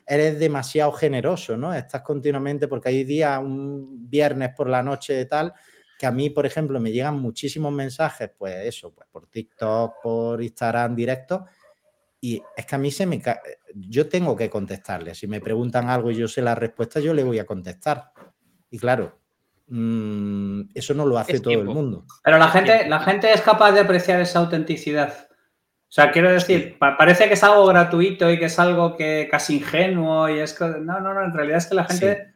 eres 0.07 0.39
demasiado 0.41 0.91
generoso, 0.93 1.57
¿no? 1.57 1.73
Estás 1.73 2.03
continuamente, 2.03 2.67
porque 2.67 2.89
hay 2.89 3.05
días, 3.05 3.39
un 3.39 4.11
viernes 4.11 4.51
por 4.57 4.69
la 4.69 4.83
noche 4.83 5.25
tal, 5.27 5.55
que 5.99 6.07
a 6.07 6.11
mí, 6.11 6.31
por 6.31 6.47
ejemplo, 6.47 6.81
me 6.81 6.93
llegan 6.93 7.19
muchísimos 7.21 7.73
mensajes, 7.73 8.31
pues 8.37 8.67
eso, 8.67 8.93
pues 8.93 9.09
por 9.11 9.27
TikTok, 9.27 10.03
por 10.03 10.43
Instagram 10.43 10.95
directo, 10.95 11.47
y 12.21 12.43
es 12.57 12.65
que 12.65 12.75
a 12.75 12.79
mí 12.79 12.91
se 12.91 13.05
me 13.05 13.21
cae, 13.21 13.39
yo 13.75 14.09
tengo 14.09 14.35
que 14.35 14.49
contestarle. 14.49 15.15
Si 15.15 15.27
me 15.27 15.41
preguntan 15.41 15.91
algo 15.91 16.11
y 16.11 16.17
yo 16.17 16.27
sé 16.27 16.41
la 16.41 16.55
respuesta, 16.55 16.99
yo 16.99 17.13
le 17.13 17.23
voy 17.23 17.39
a 17.39 17.45
contestar. 17.45 18.13
Y 18.71 18.79
claro, 18.79 19.19
mm, 19.67 20.63
eso 20.75 20.95
no 20.95 21.05
lo 21.05 21.19
hace 21.19 21.41
todo 21.41 21.53
el 21.53 21.67
mundo. 21.67 22.07
Pero 22.23 22.39
la 22.39 22.49
gente, 22.49 22.89
la 22.89 23.01
gente 23.01 23.31
es 23.31 23.43
capaz 23.43 23.73
de 23.73 23.81
apreciar 23.81 24.21
esa 24.21 24.39
autenticidad. 24.39 25.29
O 25.31 25.93
sea, 25.95 26.11
quiero 26.11 26.33
decir, 26.33 26.77
parece 26.79 27.29
que 27.29 27.35
es 27.35 27.45
algo 27.45 27.67
gratuito 27.67 28.31
y 28.31 28.39
que 28.39 28.47
es 28.47 28.59
algo 28.59 28.97
que 28.97 29.29
casi 29.31 29.59
ingenuo 29.59 30.29
y 30.29 30.41
es 30.41 30.59
no, 30.61 31.01
no, 31.01 31.15
no, 31.15 31.23
en 31.23 31.33
realidad 31.33 31.59
es 31.59 31.67
que 31.67 31.75
la 31.75 31.85
gente 31.85 32.35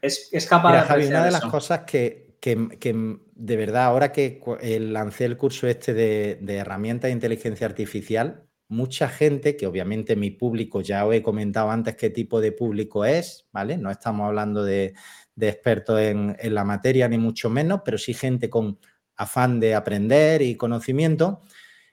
es, 0.00 0.46
capaz 0.48 0.72
de 0.72 0.78
apreciar 0.78 1.10
una 1.10 1.24
de 1.26 1.30
las 1.30 1.44
cosas 1.44 1.80
que, 1.80 2.25
que, 2.40 3.18
de 3.34 3.56
verdad, 3.56 3.84
ahora 3.84 4.12
que 4.12 4.40
eh, 4.60 4.80
lancé 4.80 5.24
el 5.24 5.36
curso 5.36 5.66
este 5.66 5.94
de, 5.94 6.38
herramientas 6.48 7.08
de 7.08 7.12
inteligencia 7.12 7.66
artificial, 7.66 8.44
mucha 8.68 9.08
gente, 9.08 9.56
que 9.56 9.66
obviamente 9.66 10.16
mi 10.16 10.30
público, 10.30 10.80
ya 10.80 11.06
os 11.06 11.14
he 11.14 11.22
comentado 11.22 11.70
antes 11.70 11.96
qué 11.96 12.10
tipo 12.10 12.40
de 12.40 12.52
público 12.52 13.04
es, 13.04 13.46
¿vale? 13.52 13.76
No 13.76 13.90
estamos 13.90 14.26
hablando 14.26 14.64
de, 14.64 14.94
expertos 15.40 16.00
en, 16.00 16.36
la 16.42 16.64
materia, 16.64 17.08
ni 17.08 17.18
mucho 17.18 17.50
menos, 17.50 17.82
pero 17.84 17.98
sí 17.98 18.14
gente 18.14 18.50
con 18.50 18.78
afán 19.16 19.60
de 19.60 19.74
aprender 19.74 20.42
y 20.42 20.56
conocimiento. 20.56 21.42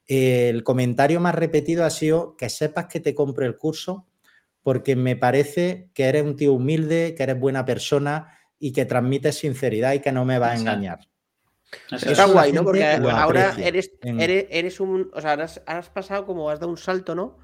el 0.08 0.64
comentario 0.64 1.20
más 1.20 1.36
repetido 1.36 1.86
ha 1.86 1.90
sido 1.90 2.36
que 2.38 2.50
sepas 2.50 2.88
que 2.88 3.00
te 3.00 3.16
compro 3.16 3.46
el 3.46 3.58
curso 3.58 4.08
porque 4.64 4.96
me 4.96 5.16
parece 5.16 5.90
que 5.94 6.06
eres 6.06 6.24
un 6.24 6.36
tío 6.38 6.54
humilde, 6.54 7.14
que 7.16 7.24
eres 7.24 7.40
buena 7.40 7.66
persona, 7.66 8.40
y 8.64 8.72
que 8.72 8.86
transmite 8.86 9.34
sinceridad 9.34 9.92
y 9.92 10.00
que 10.00 10.14
no 10.14 10.24
me 10.24 10.40
va 10.40 10.52
a 10.52 10.56
engañar. 10.56 11.00
Está 11.92 12.28
guay, 12.28 12.54
¿no? 12.54 12.64
Porque 12.64 12.86
ahora 12.86 13.54
eres, 13.58 13.92
eres, 14.02 14.80
un. 14.80 15.12
O 15.14 15.20
sea, 15.20 15.34
has, 15.34 15.90
pasado 15.90 16.26
como 16.26 16.50
has 16.50 16.62
dado 16.62 16.72
un 16.72 16.78
salto, 16.78 17.14
¿no? 17.14 17.40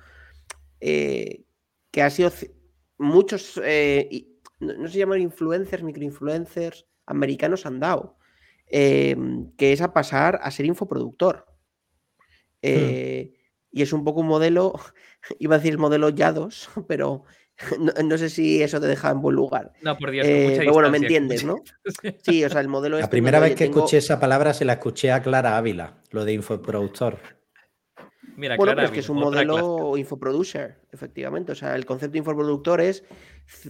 Eh, 0.80 1.44
que 1.92 2.04
ha 2.04 2.10
sido 2.10 2.32
muchos. 2.98 3.60
Eh, 3.62 4.30
no, 4.62 4.88
se 4.88 4.98
llaman 4.98 5.20
influencers, 5.20 5.84
microinfluencers 5.84 6.86
americanos 7.06 7.66
han 7.66 7.82
dado. 7.82 8.18
Em, 8.68 9.52
que 9.58 9.74
es 9.74 9.82
a 9.82 9.92
pasar 9.92 10.40
a 10.42 10.50
ser 10.52 10.68
infoproductor. 10.68 11.48
Hmm. 12.62 12.62
Eh, 12.62 13.34
y 13.74 13.82
es 13.82 13.92
un 13.92 14.06
poco 14.06 14.22
un 14.22 14.28
modelo, 14.28 14.74
iba 15.40 15.56
a 15.56 15.60
decir 15.60 15.78
modelo 15.78 16.08
YADOS, 16.08 16.70
pero 16.88 17.26
No, 18.04 18.18
sé 18.18 18.30
si 18.30 18.62
eso 18.62 18.80
te 18.80 18.88
deja 18.88 19.12
en 19.12 19.22
buen 19.22 19.36
lugar. 19.36 19.74
No, 19.82 19.98
por 19.98 20.12
Dios. 20.12 20.26
Eh, 20.28 20.56
pero 20.58 20.74
bueno, 20.74 20.90
me 20.90 20.98
entiendes, 20.98 21.44
¿no? 21.44 21.58
Sí, 22.24 22.44
o 22.44 22.50
sea, 22.50 22.62
el 22.62 22.68
modelo 22.68 23.00
La 23.00 23.10
primera 23.10 23.40
vez 23.40 23.56
que 23.56 23.66
escuché 23.66 23.98
esa 23.98 24.20
palabra 24.20 24.54
se 24.54 24.66
la 24.66 24.74
escuché 24.74 25.12
a 25.12 25.22
Clara 25.22 25.58
Ávila, 25.58 26.02
lo 26.12 26.26
de 26.26 26.34
infoproductor. 26.34 27.20
Mira, 28.36 28.56
bueno, 28.56 28.72
Clara 28.72 28.76
pero 28.76 28.86
es 28.88 28.92
que 28.92 29.00
es 29.02 29.10
un 29.10 29.18
modelo 29.18 29.98
infoproducer, 29.98 30.80
efectivamente. 30.92 31.52
O 31.52 31.56
sea, 31.56 31.76
el 31.76 31.86
concepto 31.86 32.14
de 32.14 32.20
infoproductor 32.20 32.80
es 32.80 33.04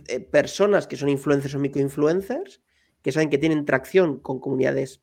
eh, 0.07 0.19
personas 0.19 0.85
que 0.85 0.95
son 0.95 1.09
influencers 1.09 1.55
o 1.55 1.59
microinfluencers, 1.59 2.61
que 3.01 3.11
saben 3.11 3.29
que 3.29 3.37
tienen 3.37 3.65
tracción 3.65 4.19
con 4.19 4.39
comunidades 4.39 5.01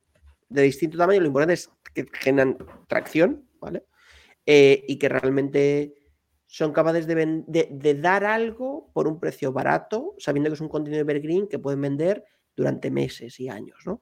de 0.49 0.63
distinto 0.63 0.99
tamaño. 0.99 1.21
Lo 1.21 1.27
importante 1.27 1.55
es 1.55 1.71
que 1.93 2.07
generan 2.13 2.59
tracción, 2.87 3.45
¿vale? 3.61 3.85
Eh, 4.45 4.85
y 4.87 4.99
que 4.99 5.09
realmente 5.09 5.95
son 6.57 6.73
capaces 6.73 7.07
de, 7.07 7.43
de- 7.47 7.69
de 7.71 7.95
dar 7.95 8.25
algo 8.25 8.89
por 8.95 9.07
un 9.07 9.21
precio 9.21 9.53
barato, 9.53 10.15
sabiendo 10.17 10.49
que 10.49 10.55
es 10.55 10.61
un 10.63 10.71
contenido 10.71 11.03
evergreen 11.03 11.47
que 11.49 11.59
pueden 11.59 11.83
vender 11.83 12.25
durante 12.57 12.91
meses 12.91 13.39
y 13.41 13.51
años, 13.51 13.77
¿no? 13.85 14.01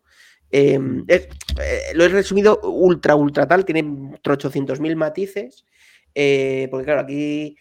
Eh, 0.53 0.79
Mm. 0.79 1.05
es- 1.09 1.27
eh, 1.61 1.81
lo 1.95 2.05
he 2.05 2.09
resumido 2.09 2.61
ultra, 2.63 3.17
ultra 3.17 3.49
tal, 3.49 3.65
tiene 3.65 3.83
800.000 4.23 4.95
matices, 4.95 5.65
eh, 6.15 6.69
porque 6.71 6.85
claro, 6.85 7.01
aquí 7.01 7.57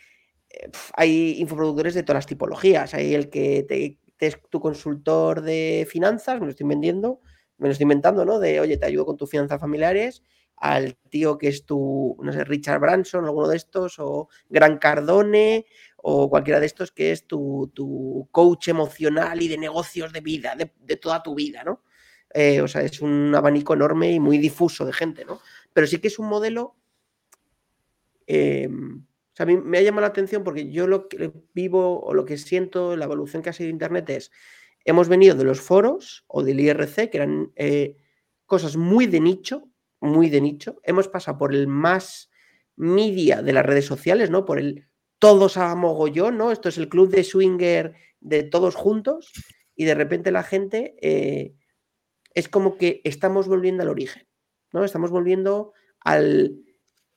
eh, 0.51 0.69
pf, 0.69 0.91
hay 0.95 1.37
infoproductores 1.39 1.95
de 1.95 2.03
todas 2.03 2.17
las 2.17 2.27
tipologías. 2.27 2.93
Hay 2.93 3.15
el 3.15 3.31
que 3.31 3.63
te, 3.67 3.97
te 4.15 4.27
es 4.27 4.37
tu 4.51 4.59
consultor 4.59 5.41
de 5.41 5.87
finanzas, 5.89 6.39
me 6.39 6.45
lo 6.45 6.51
estoy 6.51 6.67
vendiendo, 6.67 7.21
me 7.57 7.67
lo 7.67 7.71
estoy 7.71 7.85
inventando, 7.85 8.25
¿no? 8.25 8.37
De, 8.39 8.59
oye, 8.59 8.77
te 8.77 8.85
ayudo 8.85 9.07
con 9.07 9.17
tus 9.17 9.27
finanzas 9.31 9.59
familiares, 9.59 10.21
al 10.57 10.95
tío 11.09 11.38
que 11.38 11.49
es 11.49 11.65
tu, 11.65 12.17
no 12.21 12.31
sé, 12.34 12.43
Richard 12.45 12.80
Branson, 12.80 13.25
alguno 13.25 13.47
de 13.49 13.57
estos, 13.57 13.99
o 13.99 14.30
Gran 14.49 14.77
Cardone, 14.77 15.65
o 15.97 16.30
cualquiera 16.30 16.59
de 16.59 16.65
estos 16.67 16.91
que 16.91 17.11
es 17.11 17.27
tu, 17.27 17.71
tu 17.73 18.27
coach 18.31 18.69
emocional 18.69 19.41
y 19.41 19.47
de 19.47 19.57
negocios 19.57 20.13
de 20.13 20.21
vida, 20.21 20.55
de, 20.55 20.73
de 20.80 20.97
toda 20.97 21.21
tu 21.23 21.35
vida, 21.35 21.63
¿no? 21.63 21.84
Eh, 22.34 22.61
o 22.61 22.67
sea, 22.67 22.81
es 22.81 23.01
un 23.01 23.34
abanico 23.35 23.73
enorme 23.73 24.11
y 24.11 24.19
muy 24.19 24.38
difuso 24.39 24.85
de 24.85 24.93
gente, 24.93 25.25
¿no? 25.25 25.39
Pero 25.73 25.88
sí 25.88 25.99
que 25.99 26.07
es 26.07 26.19
un 26.19 26.27
modelo. 26.30 26.75
eh, 28.27 28.67
o 28.69 29.35
sea, 29.35 29.45
a 29.45 29.47
mí 29.47 29.57
me 29.57 29.80
ha 29.80 29.81
llamado 29.81 30.01
la 30.01 30.07
atención 30.07 30.43
porque 30.43 30.69
yo 30.71 30.85
lo 30.88 31.07
que 31.09 31.31
vivo 31.53 32.01
o 32.03 32.13
lo 32.13 32.23
que 32.25 32.38
siento, 32.38 32.95
la 32.95 33.05
evolución 33.05 33.41
que 33.41 33.49
ha 33.49 33.53
sido 33.53 33.69
Internet 33.69 34.09
es, 34.11 34.31
hemos 34.85 35.09
venido 35.09 35.35
de 35.35 35.43
los 35.43 35.59
foros 35.61 36.23
o 36.27 36.43
del 36.43 36.59
IRC, 36.59 37.09
que 37.09 37.17
eran 37.17 37.51
eh, 37.55 37.97
cosas 38.45 38.77
muy 38.77 39.07
de 39.07 39.19
nicho, 39.21 39.69
muy 40.03 40.30
de 40.30 40.41
nicho. 40.41 40.80
Hemos 40.84 41.07
pasado 41.07 41.38
por 41.38 41.53
el 41.53 41.67
más 41.67 42.30
media 42.75 43.41
de 43.41 43.53
las 43.53 43.65
redes 43.65 43.85
sociales, 43.85 44.30
¿no? 44.30 44.45
Por 44.45 44.59
el 44.59 44.88
todos 45.19 45.57
a 45.57 45.73
mogollón, 45.75 46.38
¿no? 46.38 46.51
Esto 46.51 46.69
es 46.69 46.77
el 46.77 46.89
club 46.89 47.09
de 47.09 47.23
swinger 47.23 47.93
de 48.19 48.43
todos 48.43 48.75
juntos 48.75 49.31
y 49.75 49.85
de 49.85 49.95
repente 49.95 50.31
la 50.31 50.43
gente 50.43 50.95
eh, 51.01 51.53
es 52.34 52.49
como 52.49 52.77
que 52.77 53.01
estamos 53.05 53.47
volviendo 53.47 53.84
al 53.84 53.89
origen, 53.89 54.27
¿no? 54.73 54.84
Estamos 54.84 55.11
volviendo 55.11 55.71
al 56.01 56.57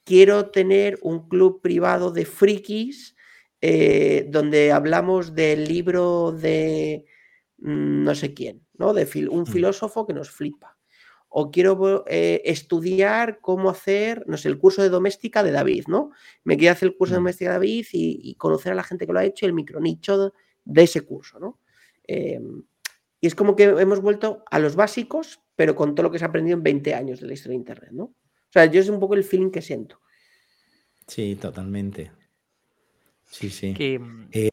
quiero 0.05 0.51
tener 0.51 0.99
un 1.03 1.29
club 1.29 1.61
privado 1.61 2.13
de 2.13 2.25
frikis 2.25 3.17
eh, 3.61 4.27
donde 4.29 4.71
hablamos 4.71 5.35
del 5.35 5.65
libro 5.65 6.31
de 6.31 7.07
mm, 7.59 8.05
no 8.05 8.15
sé 8.15 8.35
quién, 8.35 8.65
¿no? 8.75 8.95
De 8.95 9.09
un 9.29 9.43
Mm. 9.43 9.47
filósofo 9.47 10.07
que 10.07 10.13
nos 10.13 10.31
flipa. 10.31 10.76
O 11.39 11.51
quiero 11.51 12.03
eh, 12.09 12.41
estudiar 12.47 13.41
cómo 13.43 13.69
hacer, 13.69 14.25
no 14.27 14.39
sé, 14.39 14.49
el 14.49 14.57
curso 14.59 14.81
de 14.81 14.89
doméstica 14.89 15.43
de 15.43 15.51
David, 15.51 15.85
¿no? 15.87 16.11
Me 16.45 16.57
quiero 16.57 16.73
hacer 16.73 16.89
el 16.89 16.97
curso 16.97 17.13
de 17.13 17.21
Mm. 17.21 17.25
doméstica 17.25 17.51
de 17.51 17.57
David 17.57 17.87
y, 17.93 18.21
y 18.31 18.35
conocer 18.37 18.73
a 18.73 18.75
la 18.75 18.83
gente 18.83 19.07
que 19.07 19.13
lo 19.13 19.19
ha 19.19 19.25
hecho 19.27 19.45
y 19.45 19.49
el 19.49 19.53
micronicho 19.53 20.33
de 20.65 20.83
ese 20.83 21.03
curso, 21.03 21.39
¿no? 21.39 21.61
Eh, 22.09 22.41
y 23.21 23.27
es 23.27 23.35
como 23.35 23.55
que 23.55 23.65
hemos 23.65 24.01
vuelto 24.01 24.45
a 24.51 24.59
los 24.59 24.77
básicos, 24.77 25.41
pero 25.57 25.75
con 25.75 25.95
todo 25.95 26.05
lo 26.05 26.11
que 26.11 26.19
se 26.19 26.25
ha 26.25 26.29
aprendido 26.29 26.57
en 26.57 26.63
20 26.63 26.95
años 26.95 27.21
de 27.21 27.27
la 27.27 27.35
historia 27.35 27.53
de 27.53 27.57
Internet, 27.61 27.91
¿no? 27.93 28.05
O 28.05 28.51
sea, 28.51 28.65
yo 28.65 28.81
es 28.81 28.89
un 28.89 28.99
poco 28.99 29.15
el 29.15 29.23
feeling 29.25 29.51
que 29.51 29.61
siento. 29.61 30.01
Sí, 31.07 31.37
totalmente. 31.37 32.13
Sí, 33.31 33.51
sí. 33.51 33.75
Que, 33.75 33.99
mm, 33.99 34.31
Mm, 34.33 34.49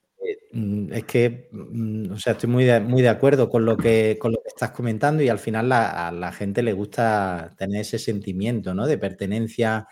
Es 0.56 1.06
que, 1.06 1.50
mm, 1.52 2.12
o 2.12 2.18
sea, 2.20 2.34
estoy 2.34 2.48
muy 2.50 2.64
de, 2.66 2.80
muy 2.80 3.02
de 3.02 3.10
acuerdo 3.10 3.50
con 3.50 3.66
lo 3.66 3.76
que, 3.76 4.18
con 4.20 4.32
lo 4.34 4.38
que 4.44 4.50
estás 4.50 4.70
comentando 4.72 5.24
y 5.24 5.30
al 5.30 5.40
final 5.40 5.68
la- 5.70 6.08
a 6.08 6.12
la 6.12 6.32
gente 6.32 6.62
le 6.62 6.74
gusta 6.74 7.56
tener 7.58 7.82
ese 7.82 7.98
sentimiento, 7.98 8.76
¿no? 8.76 8.86
De 8.86 9.00
pertenencia, 9.00 9.88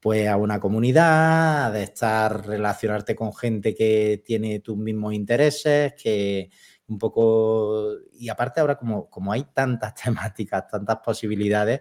pues, 0.00 0.28
a 0.28 0.36
una 0.36 0.58
comunidad, 0.60 1.72
de 1.72 1.84
estar, 1.84 2.46
relacionarte 2.46 3.14
con 3.16 3.32
gente 3.34 3.74
que 3.74 4.22
tiene 4.24 4.60
tus 4.60 4.76
mismos 4.76 5.14
intereses, 5.14 5.94
que 6.02 6.50
un 6.88 6.98
poco... 6.98 7.94
Y 8.18 8.28
aparte 8.28 8.60
ahora 8.60 8.76
como, 8.76 9.08
como 9.10 9.32
hay 9.32 9.44
tantas 9.54 9.94
temáticas, 10.34 10.66
tantas 10.68 10.98
posibilidades, 11.04 11.80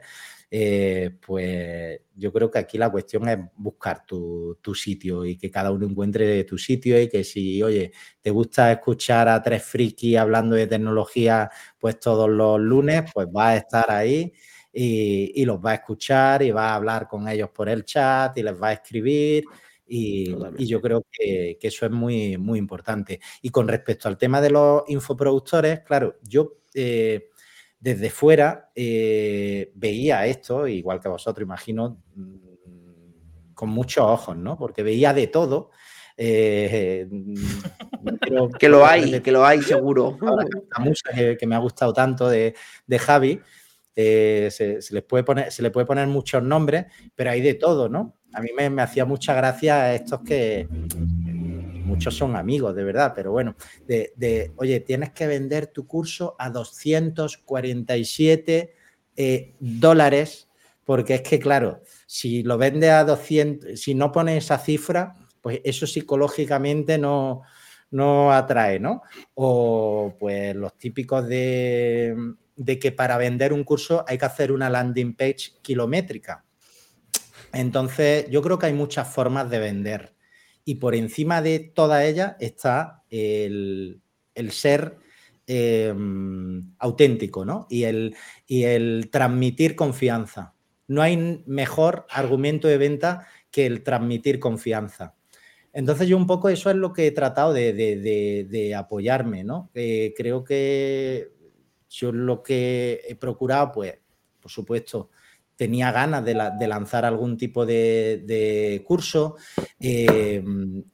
eh, 0.53 1.11
pues 1.26 2.02
yo 2.15 2.34
creo 2.34 2.52
que 2.52 2.60
aquí 2.60 2.78
la 2.78 2.90
cuestión 2.91 3.28
es 3.30 3.40
buscar 3.56 4.06
tu, 4.06 4.57
tu 4.61 4.76
sitio 4.76 5.26
y 5.26 5.38
que 5.38 5.49
cada 5.49 5.72
uno 5.72 5.86
encuentre 5.88 6.44
tu 6.44 6.57
sitio 6.57 7.02
y 7.02 7.07
que 7.10 7.23
si, 7.23 7.64
oye, 7.64 7.91
te 8.22 8.32
gusta 8.32 8.72
escuchar 8.72 9.30
a 9.30 9.41
tres 9.41 9.64
frikis 9.64 10.18
hablando 10.18 10.56
de 10.57 10.68
tecnología, 10.68 11.49
pues 11.80 11.99
todos 11.99 12.30
los 12.30 12.60
lunes, 12.60 13.03
pues 13.14 13.28
va 13.28 13.49
a 13.52 13.56
estar 13.57 13.90
ahí 13.91 14.34
y, 14.73 15.32
y 15.41 15.45
los 15.45 15.57
va 15.60 15.72
a 15.72 15.76
escuchar 15.76 16.44
y 16.44 16.52
va 16.52 16.69
a 16.72 16.76
hablar 16.76 17.07
con 17.07 17.28
ellos 17.30 17.49
por 17.52 17.69
el 17.69 17.86
chat 17.86 18.38
y 18.38 18.44
les 18.44 18.61
va 18.61 18.69
a 18.69 18.73
escribir. 18.73 19.45
Y, 19.88 20.34
y 20.57 20.68
yo 20.68 20.80
creo 20.82 21.06
que, 21.11 21.57
que 21.60 21.68
eso 21.68 21.86
es 21.86 21.91
muy, 21.91 22.38
muy 22.38 22.60
importante. 22.60 23.19
Y 23.41 23.49
con 23.49 23.68
respecto 23.68 24.07
al 24.07 24.18
tema 24.18 24.40
de 24.41 24.49
los 24.52 24.84
infoproductores, 24.88 25.82
claro, 25.82 26.18
yo 26.23 26.60
eh, 26.73 27.30
desde 27.82 28.10
fuera 28.12 28.70
eh, 28.76 29.72
veía 29.76 30.26
esto, 30.28 30.68
igual 30.68 30.99
que 31.02 31.10
vosotros, 31.10 31.44
imagino, 31.44 32.02
mm, 32.16 33.53
con 33.56 33.70
muchos 33.70 34.06
ojos, 34.06 34.38
¿no? 34.38 34.58
Porque 34.58 34.84
veía 34.84 35.14
de 35.14 35.28
todo. 35.28 35.72
eh, 36.16 37.08
quiero 38.22 38.49
Que 38.49 38.70
lo 38.70 38.86
hay, 38.86 39.20
que 39.22 39.32
lo 39.32 39.44
hay 39.45 39.62
seguro. 39.64 40.18
la 40.22 40.84
música 40.84 41.12
que, 41.14 41.36
que 41.38 41.48
me 41.48 41.56
ha 41.56 41.60
gustado 41.60 41.91
tanto 41.91 42.30
de, 42.30 42.53
de 42.86 42.99
Javi, 42.99 43.40
eh, 43.95 44.49
se, 44.52 44.82
se 44.82 44.94
les 44.94 45.03
puede 45.03 45.24
poner, 45.24 45.52
se 45.52 45.62
le 45.64 45.72
puede 45.72 45.86
poner 45.88 46.08
muchos 46.08 46.41
nombres, 46.44 46.86
pero 47.16 47.32
hay 47.32 47.41
de 47.41 47.56
todo, 47.56 47.90
¿no? 47.90 48.16
A 48.34 48.41
mí 48.41 48.49
me, 48.56 48.70
me 48.70 48.82
hacía 48.84 49.06
mucha 49.06 49.34
gracia 49.34 49.94
estos 49.94 50.22
que 50.22 50.68
muchos 51.84 52.16
son 52.16 52.36
amigos, 52.36 52.76
de 52.76 52.84
verdad, 52.84 53.14
pero 53.16 53.32
bueno, 53.32 53.56
de, 53.88 54.14
de, 54.16 54.52
oye, 54.56 54.80
tienes 54.80 55.12
que 55.12 55.28
vender 55.28 55.68
tu 55.68 55.88
curso 55.88 56.36
a 56.40 56.49
247 56.49 58.74
eh, 59.16 59.53
dólares, 59.60 60.49
porque 60.86 61.16
es 61.16 61.22
que, 61.22 61.40
claro, 61.40 61.82
si 62.06 62.44
lo 62.44 62.58
vendes 62.58 62.91
a 62.91 63.03
200, 63.03 63.80
si 63.80 63.94
no 63.94 64.12
pones 64.12 64.44
esa 64.44 64.58
cifra, 64.58 65.16
pues 65.41 65.62
eso 65.64 65.88
psicológicamente 65.88 66.98
no, 66.98 67.44
no 67.91 68.32
atrae, 68.32 68.80
¿no? 68.80 69.03
O 69.34 70.16
pues 70.20 70.56
los 70.56 70.78
típicos 70.78 71.28
de, 71.28 72.16
de, 72.56 72.80
que 72.80 72.91
para 72.91 73.18
vender 73.18 73.53
un 73.53 73.64
curso 73.64 74.03
hay 74.08 74.18
que 74.18 74.26
hacer 74.26 74.52
una 74.52 74.70
landing 74.70 75.16
page 75.16 75.53
kilométrica. 75.62 76.44
Entonces, 77.53 78.30
yo 78.30 78.41
creo 78.41 78.58
que 78.58 78.68
hay 78.68 78.74
muchas 78.74 79.08
formas 79.08 79.49
de 79.49 79.60
vender. 79.60 80.14
Y 80.66 80.76
por 80.76 80.96
encima 80.96 81.42
de 81.42 81.60
todas 81.60 82.04
ellas 82.06 82.36
está 82.40 83.04
el, 83.10 84.02
ser 84.50 84.98
eh, 85.48 85.94
auténtico, 86.80 87.46
¿no? 87.46 87.68
Y 87.70 87.84
el, 87.84 88.16
y 88.48 88.64
el 88.64 89.10
transmitir 89.12 89.76
confianza. 89.76 90.54
No 90.88 91.02
hay 91.02 91.44
mejor 91.46 92.06
argumento 92.10 92.68
de 92.68 92.78
venta 92.78 93.28
que 93.50 93.66
el 93.66 93.84
transmitir 93.84 94.40
confianza. 94.40 95.16
Entonces 95.74 96.08
yo 96.08 96.18
un 96.18 96.28
poco 96.28 96.50
eso 96.50 96.70
es 96.70 96.76
lo 96.76 96.92
que 96.92 97.08
he 97.08 97.12
tratado 97.12 97.54
de 97.54 98.76
apoyarme, 98.78 99.44
¿no? 99.44 99.70
Eh, 99.74 100.14
creo 100.16 100.44
que 100.44 101.32
yo 101.90 102.12
lo 102.12 102.44
que 102.44 103.02
he 103.08 103.16
procurado, 103.16 103.72
pues, 103.72 104.00
por 104.40 104.52
supuesto, 104.52 105.10
tenía 105.62 105.92
ganas 105.92 106.26
de, 106.26 106.34
la, 106.34 106.50
de 106.50 106.68
lanzar 106.68 107.06
algún 107.06 107.38
tipo 107.38 107.68
de, 107.68 108.84
curso 108.84 109.36
eh, 109.80 110.44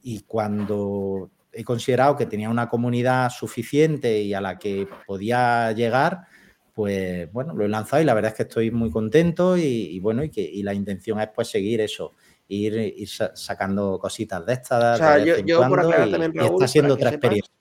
y 0.02 0.20
cuando 0.26 1.30
he 1.50 1.64
considerado 1.64 2.14
que 2.14 2.26
tenía 2.26 2.50
una 2.50 2.68
comunidad 2.68 3.30
suficiente 3.30 4.20
y 4.20 4.34
a 4.34 4.42
la 4.42 4.58
que 4.58 4.86
podía 5.06 5.72
llegar, 5.72 6.26
pues 6.74 7.32
bueno, 7.32 7.54
lo 7.54 7.64
he 7.64 7.68
lanzado 7.70 8.02
y 8.02 8.04
la 8.04 8.12
verdad 8.12 8.32
es 8.32 8.36
que 8.36 8.42
estoy 8.42 8.70
muy 8.70 8.90
contento 8.90 9.56
y, 9.56 9.62
y 9.62 10.00
bueno, 10.00 10.22
y 10.22 10.28
que 10.28 10.42
y 10.42 10.62
la 10.62 10.74
intención 10.74 11.18
es 11.18 11.28
pues 11.34 11.48
seguir 11.48 11.80
eso, 11.80 12.12
ir, 12.46 12.74
ir 12.74 13.08
sacando 13.08 13.98
cositas 13.98 14.44
de 14.44 14.52
estas. 14.52 14.96
O 14.96 15.02
sea, 15.02 15.18
yo, 15.18 15.38
yo 15.38 15.66
por 15.66 15.80
aclarar 15.80 16.08
y, 16.08 16.10
también, 16.10 16.32
y 16.34 16.46
está 16.46 16.68
siendo 16.68 16.92
otra 16.92 17.08
sepas, 17.08 17.14
experiencia. 17.14 17.54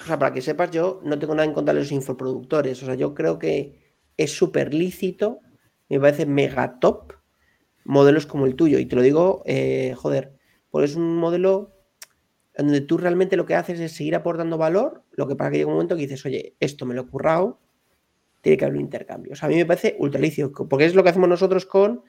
o 0.00 0.04
sea, 0.06 0.18
para 0.18 0.34
que 0.34 0.42
sepas, 0.42 0.72
yo 0.72 1.00
no 1.04 1.16
tengo 1.20 1.36
nada 1.36 1.46
en 1.46 1.54
contra 1.54 1.72
de 1.72 1.78
los 1.78 1.92
infoproductores. 1.92 2.82
O 2.82 2.86
sea, 2.86 2.96
yo 2.96 3.14
creo 3.14 3.38
que 3.38 3.78
es 4.16 4.32
súper 4.36 4.74
lícito, 4.74 5.38
me 5.96 6.00
parece 6.00 6.26
mega 6.26 6.78
top 6.80 7.12
modelos 7.84 8.26
como 8.26 8.46
el 8.46 8.54
tuyo. 8.54 8.78
Y 8.78 8.86
te 8.86 8.96
lo 8.96 9.02
digo, 9.02 9.42
eh, 9.46 9.94
joder, 9.96 10.32
porque 10.70 10.86
es 10.86 10.96
un 10.96 11.16
modelo 11.16 11.72
donde 12.56 12.80
tú 12.80 12.98
realmente 12.98 13.36
lo 13.36 13.46
que 13.46 13.54
haces 13.54 13.80
es 13.80 13.92
seguir 13.92 14.14
aportando 14.14 14.58
valor, 14.58 15.02
lo 15.12 15.26
que 15.26 15.36
para 15.36 15.50
que 15.50 15.56
llegue 15.56 15.66
un 15.66 15.74
momento 15.74 15.96
que 15.96 16.02
dices, 16.02 16.24
oye, 16.26 16.54
esto 16.60 16.86
me 16.86 16.94
lo 16.94 17.02
he 17.02 17.06
currado, 17.06 17.60
tiene 18.40 18.58
que 18.58 18.64
haber 18.64 18.76
un 18.76 18.82
intercambio. 18.82 19.32
O 19.32 19.36
sea, 19.36 19.46
a 19.46 19.50
mí 19.50 19.56
me 19.56 19.66
parece 19.66 19.96
ultra 19.98 20.20
lícito, 20.20 20.52
porque 20.68 20.84
es 20.84 20.94
lo 20.94 21.02
que 21.02 21.10
hacemos 21.10 21.28
nosotros 21.28 21.64
con 21.66 22.02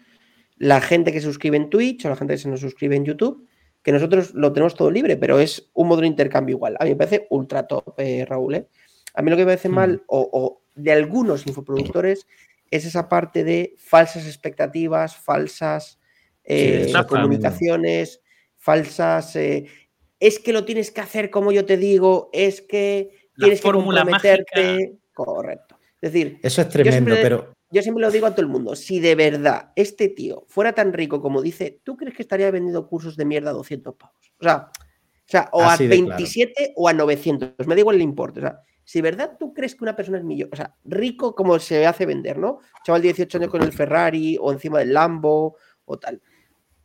la 0.57 0.81
gente 0.81 1.11
que 1.11 1.19
se 1.19 1.27
suscribe 1.27 1.57
en 1.57 1.69
Twitch 1.69 2.05
o 2.05 2.09
la 2.09 2.15
gente 2.15 2.33
que 2.33 2.39
se 2.39 2.49
nos 2.49 2.59
suscribe 2.59 2.95
en 2.95 3.05
YouTube, 3.05 3.47
que 3.81 3.91
nosotros 3.91 4.33
lo 4.33 4.51
tenemos 4.53 4.75
todo 4.75 4.91
libre, 4.91 5.17
pero 5.17 5.39
es 5.39 5.69
un 5.73 5.87
modo 5.87 6.01
de 6.01 6.07
intercambio 6.07 6.55
igual. 6.55 6.75
A 6.79 6.83
mí 6.83 6.91
me 6.91 6.95
parece 6.95 7.27
ultra 7.29 7.67
top, 7.67 7.95
eh, 7.97 8.25
Raúl. 8.25 8.55
¿eh? 8.55 8.67
A 9.13 9.21
mí 9.21 9.29
lo 9.29 9.35
que 9.35 9.43
me 9.43 9.47
parece 9.47 9.69
mal, 9.69 9.95
hmm. 9.97 10.01
o, 10.07 10.61
de 10.75 10.91
algunos 10.91 11.45
infoproductores, 11.47 12.25
es 12.75 12.85
esa 12.85 13.07
parte 13.07 13.43
de 13.43 13.75
falsas 13.77 14.25
expectativas, 14.25 15.15
falsas 15.15 15.99
eh, 16.43 16.91
comunicaciones, 17.07 18.21
falsas. 18.55 19.35
es 19.35 20.39
que 20.39 20.53
lo 20.53 20.65
tienes 20.65 20.89
que 20.89 21.01
hacer 21.01 21.29
como 21.29 21.51
yo 21.51 21.65
te 21.65 21.77
digo, 21.77 22.31
es 22.33 22.61
que 22.61 23.11
tienes 23.37 23.61
que 23.61 23.71
comprometerte. 23.71 24.97
Correcto. 25.13 25.77
Es 26.01 26.11
decir, 26.11 26.39
eso 26.41 26.61
es 26.61 26.69
tremendo, 26.69 27.15
pero 27.21 27.53
yo 27.69 27.81
siempre 27.83 28.01
lo 28.01 28.11
digo 28.11 28.25
a 28.25 28.31
todo 28.31 28.41
el 28.41 28.51
mundo, 28.51 28.75
si 28.75 28.99
de 28.99 29.13
verdad 29.13 29.71
este 29.75 30.09
tío 30.09 30.43
fuera 30.47 30.73
tan 30.73 30.93
rico 30.93 31.21
como 31.21 31.41
dice, 31.43 31.79
¿tú 31.83 31.95
crees 31.95 32.15
que 32.15 32.23
estaría 32.23 32.49
vendiendo 32.49 32.87
cursos 32.87 33.15
de 33.15 33.25
mierda 33.25 33.51
a 33.51 33.53
200 33.53 33.95
pavos? 33.95 34.33
O 34.39 34.43
sea, 34.43 34.71
o, 34.71 35.29
sea, 35.29 35.49
o 35.51 35.61
a 35.61 35.77
27 35.77 36.73
o 36.75 36.89
a 36.89 36.93
900, 36.93 37.67
me 37.67 37.75
da 37.75 37.81
igual 37.81 37.97
el 37.97 38.01
importe. 38.01 38.39
O 38.39 38.43
sea, 38.43 38.59
si 38.83 39.01
verdad 39.01 39.37
tú 39.39 39.53
crees 39.53 39.75
que 39.75 39.83
una 39.83 39.95
persona 39.95 40.17
es 40.17 40.23
millonario, 40.23 40.53
o 40.53 40.55
sea, 40.55 40.75
rico 40.85 41.35
como 41.35 41.57
se 41.59 41.85
hace 41.85 42.05
vender, 42.05 42.37
¿no? 42.37 42.59
Chaval 42.83 43.01
de 43.01 43.09
18 43.09 43.37
años 43.37 43.49
con 43.49 43.63
el 43.63 43.71
Ferrari 43.71 44.37
o 44.39 44.51
encima 44.51 44.79
del 44.79 44.93
Lambo 44.93 45.57
o 45.85 45.99
tal. 45.99 46.21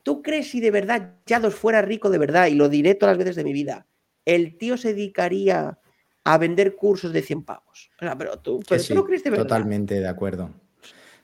¿Tú 0.02 0.22
crees 0.22 0.50
si 0.50 0.60
de 0.60 0.70
verdad 0.70 1.16
Yados 1.26 1.54
fuera 1.54 1.82
rico 1.82 2.08
de 2.10 2.18
verdad, 2.18 2.46
y 2.46 2.54
lo 2.54 2.68
diré 2.68 2.94
todas 2.94 3.16
las 3.16 3.18
veces 3.18 3.36
de 3.36 3.44
mi 3.44 3.52
vida, 3.52 3.86
el 4.24 4.56
tío 4.56 4.76
se 4.76 4.94
dedicaría 4.94 5.78
a 6.24 6.38
vender 6.38 6.76
cursos 6.76 7.12
de 7.12 7.22
100 7.22 7.44
pavos? 7.44 7.90
O 8.00 8.04
sea, 8.04 8.16
pero 8.16 8.38
tú, 8.38 8.60
pero 8.68 8.82
¿tú 8.82 9.04
crees 9.04 9.24
de 9.24 9.30
verdad. 9.30 9.44
Totalmente 9.44 10.00
de 10.00 10.08
acuerdo. 10.08 10.50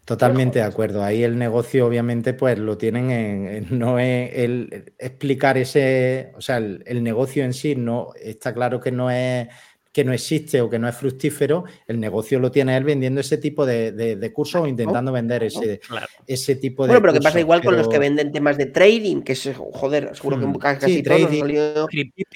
Totalmente 0.04 0.58
de 0.58 0.66
acuerdo. 0.66 1.02
Ahí 1.02 1.22
el 1.22 1.38
negocio, 1.38 1.86
obviamente, 1.86 2.34
pues 2.34 2.58
lo 2.58 2.76
tienen 2.76 3.10
en, 3.10 3.78
no 3.78 3.98
es 3.98 4.32
el 4.34 4.92
explicar 4.98 5.56
ese, 5.56 6.32
o 6.36 6.42
sea, 6.42 6.58
el, 6.58 7.02
negocio 7.02 7.42
en 7.42 7.54
sí 7.54 7.74
no 7.74 8.10
está 8.20 8.52
claro 8.52 8.80
que 8.80 8.92
no 8.92 9.10
es 9.10 9.48
que 9.94 10.04
no 10.04 10.12
existe 10.12 10.60
o 10.60 10.68
que 10.68 10.76
no 10.76 10.88
es 10.88 10.96
fructífero, 10.96 11.64
el 11.86 12.00
negocio 12.00 12.40
lo 12.40 12.50
tiene 12.50 12.76
él 12.76 12.82
vendiendo 12.82 13.20
ese 13.20 13.38
tipo 13.38 13.64
de, 13.64 14.32
cursos 14.34 14.62
o 14.62 14.66
intentando 14.66 15.12
vender 15.12 15.44
ese, 15.44 15.80
ese 16.26 16.56
tipo 16.56 16.82
de. 16.82 16.88
Bueno, 16.88 17.00
pero 17.00 17.12
que 17.12 17.20
pasa 17.20 17.38
igual 17.38 17.62
con 17.62 17.76
los 17.76 17.88
que 17.88 18.00
venden 18.00 18.32
temas 18.32 18.58
de 18.58 18.66
trading, 18.66 19.22
que 19.22 19.34
es, 19.34 19.52
joder, 19.54 20.10
seguro 20.16 20.40
que 20.40 20.46
mm, 20.46 20.56
casi 20.56 21.00
trading, 21.00 21.44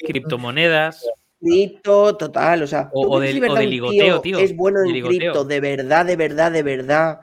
criptomonedas. 0.07 1.05
Cripto, 1.41 2.17
total, 2.17 2.63
o 2.63 2.67
sea, 2.69 2.91
o, 2.93 3.19
de, 3.19 3.33
ligoteo, 3.33 4.21
tío. 4.21 4.39
Es 4.39 4.55
bueno 4.55 4.81
en 4.85 5.05
cripto, 5.05 5.45
de 5.45 5.61
verdad, 5.61 6.07
de 6.07 6.17
verdad, 6.17 6.53
de 6.53 6.63
verdad 6.63 7.21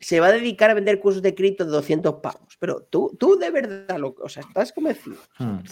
se 0.00 0.20
va 0.20 0.28
a 0.28 0.32
dedicar 0.32 0.70
a 0.70 0.74
vender 0.74 1.00
cursos 1.00 1.22
de 1.22 1.34
cripto 1.34 1.64
de 1.64 1.70
200 1.70 2.14
pavos. 2.16 2.56
Pero 2.58 2.82
tú, 2.82 3.16
tú 3.18 3.36
de 3.36 3.50
verdad, 3.50 3.98
lo, 3.98 4.14
o 4.20 4.28
sea, 4.28 4.42
estás 4.42 4.72
convencido. 4.72 5.16
Hmm. 5.38 5.58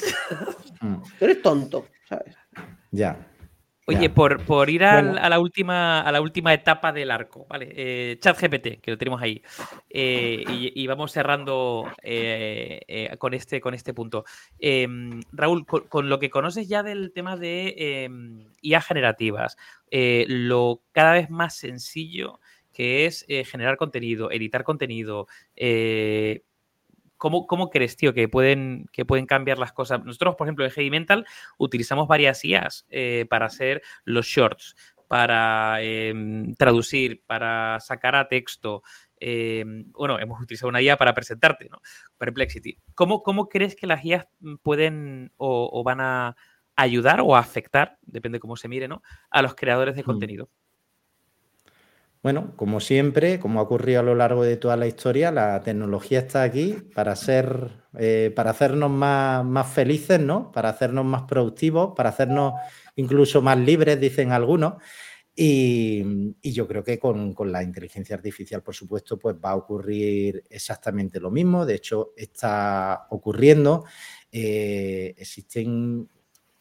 Hmm. 0.79 0.97
tú 1.19 1.25
eres 1.25 1.41
tonto, 1.41 1.87
¿sabes? 2.07 2.35
Ya. 2.91 3.17
Oye, 3.89 4.11
por, 4.11 4.45
por, 4.45 4.69
ir 4.69 4.83
a, 4.83 5.01
la 5.01 5.39
última, 5.39 6.01
a 6.01 6.11
la 6.11 6.21
última 6.21 6.53
etapa 6.53 6.93
del 6.93 7.09
arco, 7.09 7.47
¿vale? 7.49 7.69
Eh, 7.71 8.19
Chat 8.21 8.37
GPT, 8.37 8.81
que 8.81 8.91
lo 8.91 8.99
tenemos 8.99 9.23
ahí. 9.23 9.41
Eh, 9.89 10.45
y, 10.75 10.87
vamos 10.89 11.13
cerrando 11.13 11.89
eh, 12.03 13.15
con, 13.19 13.33
este, 13.33 13.61
con 13.61 13.75
este 13.75 13.95
punto. 13.95 14.25
Em, 14.59 15.21
Raúl, 15.31 15.65
con, 15.67 16.09
lo 16.09 16.19
que 16.19 16.31
conoces 16.31 16.67
ya 16.67 16.83
del 16.83 17.13
tema 17.13 17.37
de 17.37 18.05
em, 18.05 18.49
IA 18.61 18.81
generativas, 18.81 19.57
lo 19.93 20.83
cada 20.91 21.13
vez 21.13 21.31
más 21.31 21.57
sencillo 21.57 22.41
que 22.73 23.07
es 23.07 23.25
generar 23.45 23.77
contenido, 23.77 24.33
editar 24.33 24.65
contenido. 24.65 25.29
Eh, 27.17 27.47
¿cómo, 27.47 27.71
crees, 27.71 27.97
tío, 27.97 28.15
que 28.15 28.29
pueden, 28.29 28.87
que 28.93 29.05
pueden 29.05 29.27
cambiar 29.27 29.59
las 29.59 29.73
cosas? 29.73 30.05
Nosotros, 30.05 30.37
por 30.37 30.47
ejemplo, 30.47 30.65
en 30.65 30.71
Heavy 30.71 30.91
Mental 30.91 31.27
utilizamos 31.59 32.09
varias 32.09 32.45
IAs 32.45 32.87
eh, 32.91 33.27
para 33.29 33.47
hacer 33.47 33.83
los 34.05 34.27
shorts, 34.27 34.77
para 35.09 35.83
em, 35.83 36.55
traducir, 36.55 37.23
para 37.27 37.79
sacar 37.81 38.17
a 38.17 38.29
texto. 38.29 38.83
Em, 39.19 39.91
bueno, 39.93 40.19
hemos 40.19 40.41
utilizado 40.41 40.69
una 40.69 40.83
IA 40.83 40.97
para 40.97 41.15
presentarte, 41.15 41.69
¿no? 41.71 41.81
Perplexity. 42.19 42.79
¿Cómo, 42.95 43.23
cómo 43.23 43.49
crees 43.49 43.77
que 43.77 43.87
las 43.87 44.05
IAs 44.05 44.27
pueden 44.63 45.33
o, 45.37 45.83
van 45.85 46.01
a 46.01 46.37
ayudar 46.77 47.23
o 47.23 47.37
afectar, 47.37 47.99
depende 48.03 48.41
cómo 48.41 48.57
se 48.57 48.69
mire, 48.69 48.87
¿no? 48.89 49.03
A 49.31 49.41
los 49.41 49.55
creadores 49.55 49.97
de 49.97 50.03
mm. 50.03 50.07
Bueno, 52.27 52.55
como 52.57 52.81
siempre, 52.81 53.39
como 53.39 53.61
ha 53.61 53.63
ocurrido 53.63 54.01
a 54.01 54.03
lo 54.03 54.17
largo 54.17 54.43
de 54.43 54.57
toda 54.57 54.77
la 54.77 54.89
historia, 54.89 55.31
la 55.31 55.63
tecnología 55.63 56.19
está 56.19 56.43
aquí 56.43 56.75
para 56.93 57.15
ser, 57.15 57.85
eh, 57.97 58.33
para 58.35 58.51
hacernos 58.51 58.91
más, 58.91 59.73
felices, 59.73 60.19
¿no? 60.19 60.51
Para 60.51 60.71
hacernos 60.71 61.05
más 61.05 61.23
productivos, 61.23 61.93
para 61.95 62.09
hacernos 62.09 62.55
incluso 62.97 63.43
más 63.43 63.57
libres, 63.61 64.01
dicen 64.01 64.33
algunos. 64.33 64.75
Y, 65.37 66.03
yo 66.43 66.67
creo 66.67 66.83
que 66.83 66.99
con, 66.99 67.33
la 67.53 67.63
inteligencia 67.63 68.17
artificial, 68.17 68.61
por 68.61 68.75
supuesto, 68.75 69.17
pues 69.21 69.37
va 69.37 69.51
a 69.51 69.57
ocurrir 69.57 70.43
exactamente 70.51 71.21
lo 71.21 71.31
mismo. 71.31 71.65
De 71.65 71.77
hecho, 71.77 72.13
está 72.17 73.07
ocurriendo. 73.11 73.85
Eh, 74.33 75.15
existen 75.17 76.09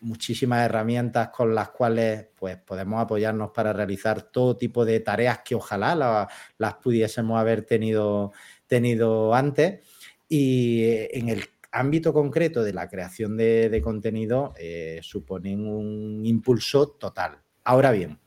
muchísimas 0.05 0.63
herramientas 0.63 1.29
con 1.29 1.55
las 1.55 1.69
cuales 1.69 2.27
pues, 2.35 2.57
podemos 2.57 3.01
apoyarnos 3.01 3.51
para 3.51 3.73
realizar 3.73 4.21
todo 4.21 4.55
tipo 4.55 4.85
de 4.85 4.99
tareas 4.99 5.39
que 5.43 5.55
ojalá 5.55 6.27
las 6.57 6.73
pudiésemos 6.75 7.39
haber 7.39 7.63
tenido, 7.63 8.31
tenido 8.67 9.33
antes. 9.33 9.81
Y 10.29 10.83
eh, 10.83 11.09
en 11.17 11.29
el 11.29 11.43
ámbito 11.71 12.13
concreto 12.13 12.63
de 12.63 12.73
la 12.73 12.87
creación 12.87 13.35
de, 13.35 13.81
contenido 13.83 14.53
eh, 14.57 14.99
suponen 15.01 15.67
un 15.67 16.25
impulso 16.25 16.89
total. 16.89 17.41
Ahora 17.63 17.91
bien, 17.91 18.19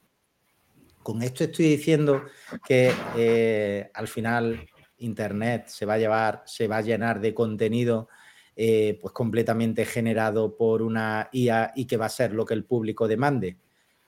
con 1.03 1.23
esto 1.23 1.45
estoy 1.45 1.67
diciendo 1.67 2.25
que 2.67 2.93
eh, 3.17 3.91
al 3.95 4.09
final 4.09 4.69
Internet 4.99 5.69
se 5.69 5.87
va 5.87 5.95
a 5.95 5.99
llevar, 5.99 6.43
se 6.45 6.67
va 6.67 6.79
a 6.79 6.83
llenar 6.83 7.21
de 7.21 7.35
contenido 7.35 8.09
eh, 8.61 8.99
pues 9.01 9.15
completamente 9.15 9.85
generado 9.85 10.57
por 10.57 10.83
una 10.83 11.29
IA 11.31 11.71
y 11.77 11.87
que 11.87 11.97
va 11.97 12.07
a 12.07 12.09
ser 12.09 12.33
lo 12.33 12.45
que 12.45 12.55
el 12.55 12.65
público 12.65 13.07
demande? 13.07 13.57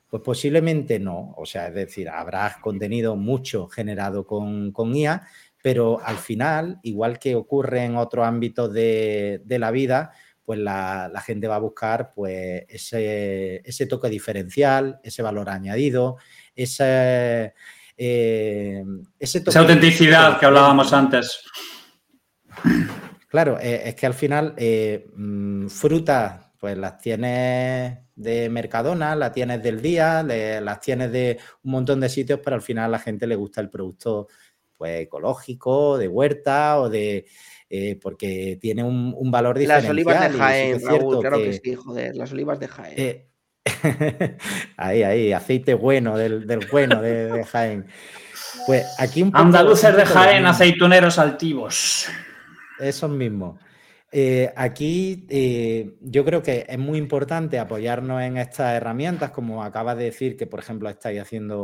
Pues 0.09 0.21
posiblemente 0.21 0.99
no. 0.99 1.33
O 1.37 1.45
sea, 1.45 1.69
es 1.69 1.73
decir, 1.73 2.09
habrá 2.09 2.57
contenido 2.59 3.15
mucho 3.15 3.69
generado 3.69 4.27
con, 4.27 4.73
IA, 4.93 5.25
pero 5.63 6.01
al 6.03 6.17
final, 6.17 6.79
igual 6.83 7.17
que 7.17 7.33
ocurre 7.33 7.85
en 7.85 7.95
otros 7.95 8.27
ámbitos 8.27 8.73
de, 8.73 9.41
la 9.47 9.71
vida, 9.71 10.11
pues 10.43 10.59
la, 10.59 11.23
gente 11.25 11.47
va 11.47 11.55
a 11.55 11.59
buscar 11.59 12.11
pues 12.13 12.65
ese, 12.67 13.61
ese, 13.63 13.85
toque 13.85 14.09
diferencial, 14.09 14.99
ese 15.01 15.21
valor 15.21 15.49
añadido, 15.49 16.17
ese, 16.53 17.53
eh, 17.95 18.83
esa 19.17 19.59
autenticidad 19.61 20.37
que 20.37 20.45
hablábamos 20.45 20.91
antes. 20.91 21.41
Claro, 23.31 23.57
eh, 23.61 23.83
es 23.85 23.95
que 23.95 24.05
al 24.05 24.13
final 24.13 24.53
eh, 24.57 25.07
mm, 25.15 25.67
frutas, 25.67 26.47
pues 26.59 26.77
las 26.77 26.97
tienes 26.97 27.97
de 28.13 28.49
Mercadona, 28.49 29.15
las 29.15 29.31
tienes 29.31 29.63
del 29.63 29.81
día, 29.81 30.21
las 30.21 30.81
tienes 30.81 31.13
de 31.13 31.39
un 31.63 31.71
montón 31.71 32.01
de 32.01 32.09
sitios, 32.09 32.41
pero 32.43 32.57
al 32.57 32.61
final 32.61 32.85
a 32.85 32.89
la 32.89 32.99
gente 32.99 33.25
le 33.25 33.37
gusta 33.37 33.61
el 33.61 33.69
producto 33.69 34.27
pues 34.77 34.99
ecológico, 34.99 35.97
de 35.97 36.09
huerta 36.09 36.81
o 36.81 36.89
de 36.89 37.25
eh, 37.69 37.97
porque 38.01 38.57
tiene 38.59 38.83
un, 38.83 39.31
valor 39.31 39.57
diferencial. 39.57 39.95
Las 39.95 40.05
olivas 40.07 40.33
de 40.33 40.37
Jaén, 40.37 40.81
Raúl, 40.85 41.19
claro 41.21 41.37
que... 41.37 41.53
sí, 41.53 41.73
joder, 41.73 42.15
las 42.17 42.33
olivas 42.33 42.59
de 42.59 42.67
Jaén. 42.67 43.27
ahí, 44.75 45.03
ahí, 45.03 45.31
aceite 45.31 45.73
bueno, 45.73 46.17
del, 46.17 46.67
bueno 46.69 47.01
de, 47.01 47.45
Jaén. 47.45 47.85
Pues 48.67 48.85
aquí 48.99 49.23
un 49.23 49.31
Andaluces 49.33 49.95
de 49.95 50.05
Jaén, 50.05 50.45
aceituneros 50.45 51.17
altivos. 51.17 52.09
Esos 52.81 53.09
mismos. 53.09 53.59
Eh, 54.13 54.51
aquí 54.57 55.25
eh, 55.29 55.95
yo 56.01 56.25
creo 56.25 56.43
que 56.43 56.65
es 56.67 56.77
muy 56.77 56.97
importante 56.97 57.57
apoyarnos 57.59 58.21
en 58.21 58.35
estas 58.35 58.75
herramientas, 58.75 59.31
como 59.31 59.63
acabas 59.63 59.97
de 59.97 60.05
decir 60.05 60.35
que, 60.35 60.47
por 60.47 60.59
ejemplo, 60.59 60.89
estáis 60.89 61.21
haciendo 61.21 61.57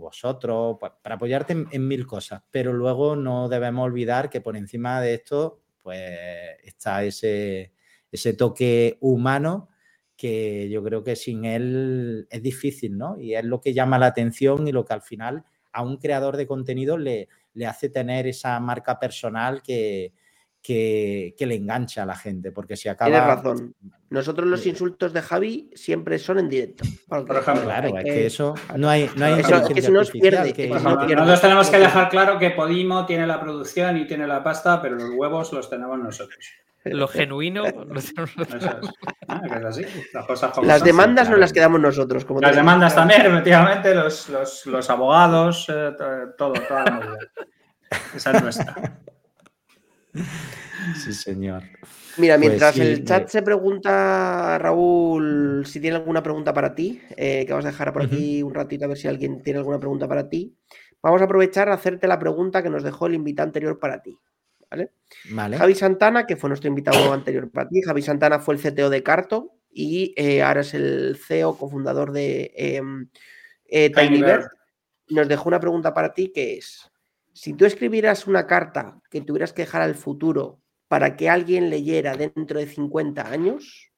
vosotros, 0.00 0.78
pues, 0.80 0.92
para 1.02 1.16
apoyarte 1.16 1.52
en, 1.70 1.88
mil 1.88 2.06
cosas, 2.06 2.42
pero 2.50 2.72
luego 2.72 3.16
no 3.16 3.50
debemos 3.50 3.84
olvidar 3.84 4.30
que 4.30 4.40
por 4.40 4.56
encima 4.56 5.00
de 5.02 5.14
esto, 5.14 5.60
pues 5.82 6.08
está 6.64 7.04
ese, 7.04 7.72
ese 8.10 8.32
toque 8.32 8.96
humano 9.00 9.68
que 10.16 10.70
yo 10.70 10.82
creo 10.82 11.04
que 11.04 11.16
sin 11.16 11.44
él 11.44 12.26
es 12.30 12.42
difícil, 12.42 12.96
¿no? 12.96 13.18
Y 13.18 13.34
es 13.34 13.44
lo 13.44 13.60
que 13.60 13.74
llama 13.74 13.98
la 13.98 14.06
atención 14.06 14.66
y 14.68 14.72
lo 14.72 14.84
que 14.86 14.94
al 14.94 15.02
final 15.02 15.44
a 15.72 15.82
un 15.82 15.98
creador 15.98 16.36
de 16.38 16.46
contenido 16.46 16.96
le, 16.96 17.28
le 17.54 17.66
hace 17.66 17.90
tener 17.90 18.26
esa 18.26 18.58
marca 18.60 18.98
personal 18.98 19.62
que, 19.62 20.12
que, 20.62 21.34
le 21.38 21.54
engancha 21.54 22.02
a 22.02 22.06
la 22.06 22.14
gente, 22.14 22.52
porque 22.52 22.76
si 22.76 22.88
acaba... 22.88 23.10
Tienes 23.10 23.26
razón. 23.26 23.74
Nosotros 24.10 24.48
los 24.48 24.66
insultos 24.66 25.12
de 25.12 25.22
Javi 25.22 25.70
siempre 25.74 26.18
son 26.18 26.38
en 26.40 26.48
directo. 26.48 26.84
Por 27.08 27.36
ejemplo, 27.36 27.64
claro, 27.64 27.96
es 27.98 28.04
que 28.04 28.26
eso 28.26 28.54
no 28.76 28.88
hay, 28.88 29.08
no 29.16 29.24
hay 29.24 29.40
eso, 29.40 29.56
es 29.56 29.86
que 29.86 29.90
nos 29.90 30.10
pierde. 30.10 30.52
Que... 30.52 30.68
Nosotros 30.68 31.40
tenemos 31.40 31.70
que 31.70 31.78
dejar 31.78 32.08
claro 32.08 32.38
que 32.38 32.50
Podimo 32.50 33.06
tiene 33.06 33.26
la 33.26 33.40
producción 33.40 33.96
y 33.96 34.06
tiene 34.06 34.26
la 34.26 34.42
pasta, 34.42 34.82
pero 34.82 34.96
los 34.96 35.10
huevos 35.10 35.52
los 35.52 35.70
tenemos 35.70 35.98
nosotros. 35.98 36.44
Lo 36.84 37.08
genuino. 37.08 37.64
Ah, 39.32 39.42
las 40.64 40.82
demandas 40.82 41.30
no 41.30 41.36
las 41.36 41.52
quedamos 41.52 41.80
nosotros. 41.80 42.24
Como 42.24 42.40
las 42.40 42.56
demandas 42.56 42.96
también, 42.96 43.24
efectivamente, 43.24 43.94
los, 43.94 44.28
los, 44.28 44.66
los 44.66 44.90
abogados, 44.90 45.68
eh, 45.68 45.92
todo, 46.36 46.54
toda 46.54 46.84
la 46.84 46.90
movida. 46.90 47.18
Esa 48.16 48.32
es 48.32 48.42
nuestra. 48.42 48.74
Sí, 51.02 51.12
señor. 51.12 51.62
Mira, 52.16 52.36
pues 52.36 52.48
mientras 52.48 52.78
el 52.78 53.04
chat 53.04 53.28
se 53.28 53.42
pregunta, 53.42 54.58
Raúl, 54.58 55.64
si 55.66 55.80
tiene 55.80 55.96
alguna 55.96 56.22
pregunta 56.22 56.52
para 56.52 56.74
ti, 56.74 57.00
eh, 57.16 57.44
que 57.46 57.52
vamos 57.52 57.66
a 57.66 57.70
dejar 57.70 57.92
por 57.92 58.02
aquí 58.02 58.42
un 58.42 58.54
ratito 58.54 58.84
a 58.84 58.88
ver 58.88 58.96
si 58.96 59.08
alguien 59.08 59.42
tiene 59.42 59.58
alguna 59.58 59.78
pregunta 59.78 60.08
para 60.08 60.28
ti. 60.28 60.56
Vamos 61.02 61.20
a 61.20 61.24
aprovechar 61.24 61.68
a 61.68 61.74
hacerte 61.74 62.06
la 62.06 62.18
pregunta 62.18 62.62
que 62.62 62.70
nos 62.70 62.82
dejó 62.82 63.06
el 63.06 63.14
invitado 63.14 63.48
anterior 63.48 63.78
para 63.78 64.02
ti. 64.02 64.18
¿vale? 64.70 64.92
Javi 65.58 65.74
Santana, 65.74 66.26
que 66.26 66.36
fue 66.36 66.48
nuestro 66.48 66.68
invitado 66.68 67.12
anterior 67.12 67.50
para 67.50 67.68
ti. 67.68 67.82
Javi 67.82 68.02
Santana 68.02 68.38
fue 68.38 68.54
el 68.54 68.60
CTO 68.60 68.90
de 68.90 69.02
Carto 69.02 69.56
y 69.70 70.14
eh, 70.16 70.42
ahora 70.42 70.60
es 70.60 70.74
el 70.74 71.16
CEO, 71.16 71.56
cofundador 71.56 72.12
de 72.12 72.52
em, 72.54 73.08
eh, 73.66 73.90
TinyBird. 73.90 74.46
Nos 75.08 75.28
dejó 75.28 75.48
una 75.48 75.60
pregunta 75.60 75.92
para 75.92 76.14
ti 76.14 76.32
que 76.32 76.56
es, 76.58 76.89
si 77.32 77.54
tú 77.54 77.64
escribieras 77.64 78.26
una 78.26 78.46
carta 78.46 79.00
que 79.10 79.20
tuvieras 79.20 79.52
que 79.52 79.62
dejar 79.62 79.82
al 79.82 79.94
futuro 79.94 80.60
para 80.88 81.16
que 81.16 81.30
alguien 81.30 81.70
leyera 81.70 82.16
dentro 82.16 82.58
de 82.58 82.66
50 82.66 83.30
años, 83.30 83.92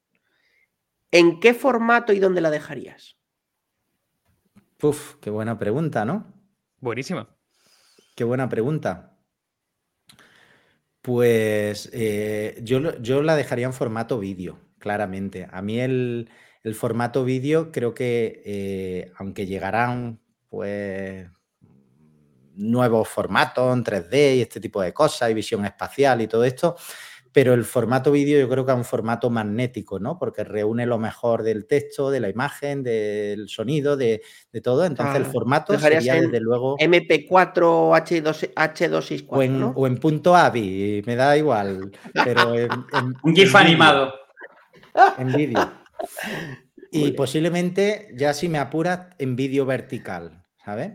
¿en 1.10 1.40
qué 1.40 1.54
formato 1.54 2.12
y 2.12 2.18
dónde 2.18 2.40
la 2.40 2.50
dejarías? 2.50 3.16
Uf, 4.82 5.16
qué 5.20 5.30
buena 5.30 5.58
pregunta, 5.58 6.04
¿no? 6.04 6.34
Buenísima. 6.80 7.28
Qué 8.14 8.24
buena 8.24 8.48
pregunta. 8.48 9.16
Pues 11.00 11.88
eh, 11.92 12.60
yo, 12.62 13.00
yo, 13.00 13.22
la 13.22 13.36
dejaría 13.36 13.66
en 13.66 13.72
formato 13.72 14.18
vídeo, 14.18 14.58
claramente. 14.78 15.48
A 15.50 15.62
mí 15.62 15.80
el, 15.80 16.28
formato 16.74 17.24
vídeo 17.24 17.72
creo 17.72 17.94
que, 17.94 18.42
eh, 18.44 19.12
aunque 19.16 19.46
llegarán 19.46 20.20
pues 20.48 21.28
nuevos 22.62 23.08
formatos 23.08 23.72
en 23.74 23.84
3D 23.84 24.36
y 24.36 24.40
este 24.42 24.60
tipo 24.60 24.80
de 24.80 24.92
cosas, 24.92 25.30
y 25.30 25.34
visión 25.34 25.64
espacial 25.64 26.20
y 26.20 26.26
todo 26.26 26.44
esto, 26.44 26.76
pero 27.32 27.54
el 27.54 27.64
formato 27.64 28.12
vídeo 28.12 28.38
yo 28.38 28.48
creo 28.48 28.66
que 28.66 28.72
es 28.72 28.78
un 28.78 28.84
formato 28.84 29.30
magnético, 29.30 29.98
¿no? 29.98 30.18
Porque 30.18 30.44
reúne 30.44 30.84
lo 30.84 30.98
mejor 30.98 31.42
del 31.42 31.66
texto, 31.66 32.10
de 32.10 32.20
la 32.20 32.28
imagen, 32.28 32.82
del 32.82 33.48
sonido, 33.48 33.96
de, 33.96 34.22
todo. 34.62 34.84
Entonces 34.84 35.16
el 35.16 35.24
formato 35.24 35.78
sería 35.78 36.20
desde 36.20 36.40
luego... 36.40 36.76
MP4 36.78 37.54
H2, 37.54 38.54
H264, 38.54 39.26
o 39.28 39.42
en, 39.42 39.72
o 39.74 39.86
en 39.86 39.96
punto 39.96 40.36
AVI, 40.36 41.02
me 41.06 41.16
da 41.16 41.36
igual, 41.36 41.90
pero 42.12 42.52
un 43.22 43.34
GIF 43.34 43.54
animado. 43.56 44.12
En 45.18 45.32
vídeo. 45.32 45.72
Y 46.94 47.12
posiblemente, 47.12 48.12
ya 48.14 48.34
si 48.34 48.50
me 48.50 48.58
apuras, 48.58 49.06
en 49.18 49.34
vídeo 49.34 49.64
vertical, 49.64 50.44
¿sabes? 50.62 50.92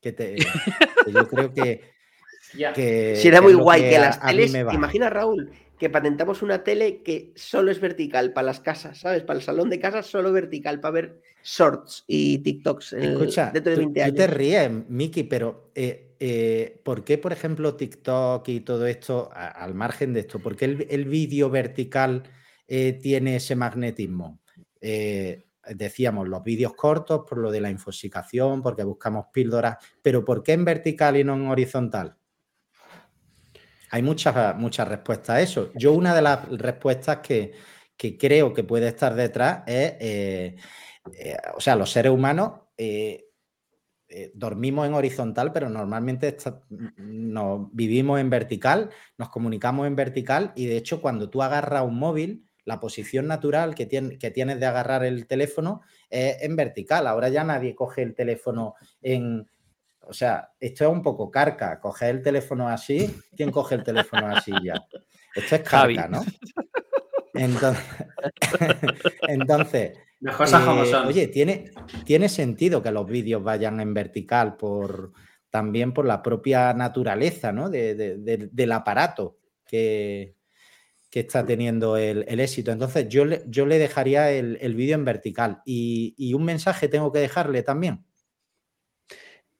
Que, 0.00 0.12
te, 0.12 0.36
yo 1.12 1.28
creo 1.28 1.52
que... 1.52 1.82
que 2.74 3.16
Será 3.16 3.40
muy 3.40 3.54
guay 3.54 3.82
que, 3.82 3.98
las 3.98 4.20
teles... 4.20 4.54
Imagina, 4.54 5.10
Raúl, 5.10 5.50
que 5.78 5.88
patentamos 5.88 6.42
una 6.42 6.64
tele 6.64 7.02
que 7.02 7.32
solo 7.36 7.70
es 7.70 7.80
vertical 7.80 8.32
para 8.32 8.46
las 8.46 8.60
casas, 8.60 8.98
¿sabes? 8.98 9.22
Para 9.22 9.38
el 9.38 9.44
salón 9.44 9.70
de 9.70 9.78
casa 9.78 10.02
solo 10.02 10.32
vertical, 10.32 10.80
para 10.80 10.92
ver 10.92 11.20
shorts 11.42 12.04
y 12.06 12.38
TikToks 12.38 12.92
Escucha, 12.94 13.50
dentro 13.52 13.70
de 13.70 13.78
20 13.78 14.02
años. 14.02 14.14
Tú 14.14 14.20
te 14.20 14.26
ríes, 14.26 14.70
Miki, 14.88 15.22
pero 15.22 15.70
eh, 15.74 16.14
eh, 16.18 16.80
¿por 16.82 17.04
qué, 17.04 17.16
por 17.16 17.32
ejemplo, 17.32 17.74
TikTok 17.74 18.48
y 18.48 18.60
todo 18.60 18.86
esto, 18.86 19.30
al 19.32 19.74
margen 19.74 20.12
de 20.12 20.20
esto, 20.20 20.40
por 20.40 20.56
qué 20.56 20.64
el, 20.88 21.04
vídeo 21.04 21.48
vertical 21.48 22.24
eh, 22.66 22.98
tiene 23.00 23.36
ese 23.36 23.54
magnetismo? 23.54 24.40
Decíamos, 25.74 26.28
los 26.28 26.42
vídeos 26.42 26.74
cortos 26.74 27.24
por 27.28 27.38
lo 27.38 27.50
de 27.50 27.60
la 27.60 27.70
infosicación, 27.70 28.62
porque 28.62 28.84
buscamos 28.84 29.26
píldoras, 29.32 29.76
pero 30.02 30.24
¿por 30.24 30.42
qué 30.42 30.52
en 30.52 30.64
vertical 30.64 31.16
y 31.16 31.24
no 31.24 31.34
en 31.34 31.48
horizontal? 31.48 32.16
Hay 33.90 34.02
muchas, 34.02 34.56
muchas 34.56 34.86
respuestas 34.88 35.30
a 35.30 35.40
eso. 35.40 35.70
Yo 35.74 35.92
una 35.92 36.14
de 36.14 36.22
las 36.22 36.48
respuestas 36.48 37.18
que, 37.18 37.52
creo 38.18 38.52
que 38.52 38.64
puede 38.64 38.88
estar 38.88 39.14
detrás 39.14 39.62
es, 39.66 39.94
eh, 40.00 40.56
eh, 41.14 41.36
o 41.56 41.60
sea, 41.60 41.74
los 41.74 41.90
seres 41.90 42.12
humanos 42.12 42.52
eh, 42.76 43.24
dormimos 44.34 44.86
en 44.86 44.94
horizontal, 44.94 45.52
pero 45.52 45.68
normalmente 45.68 46.34
vivimos 47.72 48.20
en 48.20 48.30
vertical, 48.30 48.90
nos 49.18 49.28
comunicamos 49.28 49.86
en 49.86 49.96
vertical 49.96 50.52
y 50.56 50.66
de 50.66 50.78
hecho 50.78 51.02
cuando 51.02 51.28
tú 51.28 51.42
agarras 51.42 51.84
un 51.84 51.98
móvil, 51.98 52.47
la 52.68 52.78
posición 52.78 53.26
natural 53.26 53.74
que, 53.74 53.88
que 53.88 54.30
tienes 54.30 54.60
de 54.60 54.66
agarrar 54.66 55.02
el 55.02 55.26
teléfono 55.26 55.80
es 56.10 56.42
en 56.42 56.54
vertical. 56.54 57.06
Ahora 57.06 57.30
ya 57.30 57.42
nadie 57.42 57.74
coge 57.74 58.02
el 58.02 58.14
teléfono 58.14 58.74
en, 59.00 59.48
o 60.02 60.12
sea, 60.12 60.52
esto 60.60 60.84
es 60.84 60.90
un 60.90 61.02
poco 61.02 61.30
carca. 61.30 61.80
Coger 61.80 62.16
el 62.16 62.22
teléfono 62.22 62.68
así, 62.68 63.18
¿quién 63.34 63.50
coge 63.50 63.76
el 63.76 63.82
teléfono 63.82 64.26
así 64.26 64.52
ya? 64.62 64.74
Esto 65.34 65.56
es 65.56 65.62
carca, 65.62 66.08
¿no? 66.08 66.22
Entonces, 67.34 67.84
entonces 69.28 69.92
eh, 70.20 70.96
oye, 71.06 71.28
¿tiene, 71.28 71.70
tiene 72.04 72.28
sentido 72.28 72.82
que 72.82 72.90
los 72.90 73.06
vídeos 73.06 73.44
vayan 73.44 73.78
en 73.80 73.94
vertical 73.94 74.56
por 74.56 75.12
también 75.48 75.92
por 75.92 76.04
la 76.04 76.20
propia 76.20 76.72
naturaleza 76.72 77.52
¿no? 77.52 77.70
del 77.70 78.72
aparato 78.72 79.36
que, 79.64 80.37
que 81.10 81.20
está 81.20 81.44
teniendo 81.44 81.96
el, 81.96 82.24
éxito. 82.40 82.70
Entonces, 82.70 83.08
yo 83.08 83.24
le, 83.24 83.42
yo 83.46 83.66
le 83.66 83.78
dejaría 83.78 84.30
el, 84.30 84.74
vídeo 84.74 84.94
en 84.94 85.04
vertical. 85.04 85.62
Y, 85.64 86.14
y, 86.18 86.34
un 86.34 86.44
mensaje 86.44 86.88
tengo 86.88 87.12
que 87.12 87.20
dejarle 87.20 87.62
también. 87.62 88.04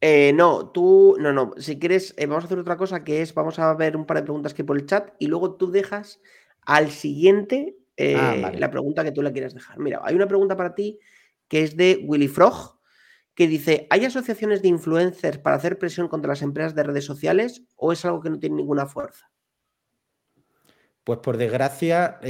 Eh, 0.00 0.32
no, 0.34 0.70
tú, 0.70 1.16
no, 1.18 1.32
no. 1.32 1.52
Si 1.58 1.78
quieres, 1.78 2.14
eh, 2.16 2.26
vamos 2.26 2.44
a 2.44 2.46
hacer 2.46 2.58
otra 2.58 2.76
cosa 2.76 3.02
que 3.02 3.22
es, 3.22 3.34
vamos 3.34 3.58
a 3.58 3.74
ver 3.74 3.96
un 3.96 4.06
par 4.06 4.18
de 4.18 4.22
preguntas 4.22 4.54
que 4.54 4.64
por 4.64 4.76
el 4.76 4.86
chat 4.86 5.10
y 5.18 5.26
luego 5.26 5.56
tú 5.56 5.70
dejas 5.70 6.20
al 6.62 6.90
siguiente 6.90 7.76
ah, 7.98 8.36
eh, 8.36 8.58
la 8.58 8.70
pregunta 8.70 9.02
que 9.02 9.10
tú 9.10 9.22
le 9.22 9.32
quieras 9.32 9.54
dejar. 9.54 9.78
Mira, 9.78 10.00
hay 10.04 10.14
una 10.14 10.28
pregunta 10.28 10.56
para 10.56 10.74
ti 10.74 11.00
que 11.48 11.62
es 11.62 11.76
de 11.76 12.04
Willy 12.04 12.28
Frog, 12.28 12.78
que 13.34 13.48
dice, 13.48 13.86
¿hay 13.90 14.04
asociaciones 14.04 14.62
de 14.62 14.68
influencers 14.68 15.38
para 15.38 15.56
hacer 15.56 15.78
presión 15.78 16.08
contra 16.08 16.28
las 16.28 16.42
empresas 16.42 16.74
de 16.74 16.82
redes 16.82 17.04
sociales 17.04 17.62
o 17.74 17.92
es 17.92 18.04
algo 18.04 18.20
que 18.20 18.30
no 18.30 18.38
tiene 18.38 18.56
ninguna 18.56 18.86
fuerza? 18.86 19.30
Pues 21.08 21.20
por 21.20 21.38
desgracia 21.38 22.20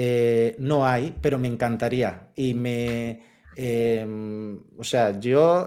no 0.58 0.86
hay, 0.86 1.12
pero 1.20 1.36
me 1.36 1.48
encantaría. 1.48 2.28
Y 2.36 2.54
me, 2.54 3.24
em, 3.56 4.62
o 4.78 4.84
sea, 4.84 5.18
yo 5.18 5.66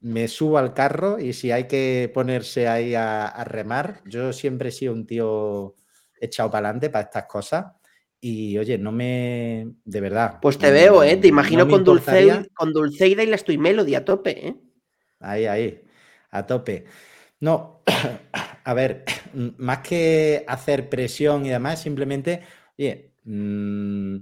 me 0.00 0.28
subo 0.28 0.56
al 0.56 0.72
carro 0.72 1.18
y 1.18 1.34
si 1.34 1.52
hay 1.52 1.64
que 1.64 2.10
ponerse 2.14 2.68
ahí 2.68 2.94
a, 2.94 3.44
remar, 3.44 4.00
yo 4.06 4.32
siempre 4.32 4.70
he 4.70 4.72
sido 4.72 4.94
un 4.94 5.04
tío 5.06 5.74
echado 6.18 6.50
para 6.50 6.68
adelante 6.68 6.88
para 6.88 7.04
estas 7.04 7.26
cosas. 7.26 7.66
Y 8.18 8.56
oye, 8.56 8.78
no 8.78 8.90
me. 8.90 9.66
De 9.84 10.00
verdad. 10.00 10.38
Pues 10.40 10.56
te 10.56 10.70
veo, 10.70 11.02
¿eh? 11.02 11.18
Te 11.18 11.28
imagino 11.28 11.68
con, 11.68 11.84
Dulceida, 11.84 12.46
con 12.54 12.72
Dulceida 12.72 13.22
y 13.22 13.26
la 13.26 13.36
Estoy 13.36 13.58
Melody 13.58 13.94
a 13.94 14.06
tope, 14.06 14.48
¿eh? 14.48 14.56
Ahí, 15.20 15.44
ahí. 15.44 15.82
A 16.30 16.46
tope. 16.46 16.86
No, 17.40 17.82
a 18.64 18.74
ver, 18.74 19.04
más 19.58 19.78
que 19.78 20.44
hacer 20.48 20.88
presión 20.88 21.46
y 21.46 21.50
demás, 21.50 21.80
simplemente, 21.82 22.42
mmm, 23.24 24.16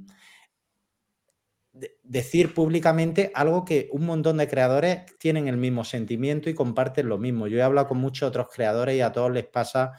decir 2.02 2.52
públicamente 2.52 3.30
algo 3.34 3.64
que 3.64 3.88
un 3.92 4.04
montón 4.04 4.36
de 4.36 4.48
creadores 4.48 5.06
tienen 5.18 5.48
el 5.48 5.56
mismo 5.56 5.84
sentimiento 5.84 6.50
y 6.50 6.54
comparten 6.54 7.08
lo 7.08 7.18
mismo. 7.18 7.46
Yo 7.46 7.58
he 7.58 7.62
hablado 7.62 7.88
con 7.88 7.98
muchos 7.98 8.28
otros 8.28 8.48
creadores 8.54 8.96
y 8.96 9.00
a 9.00 9.12
todos 9.12 9.30
les 9.32 9.46
pasa 9.46 9.92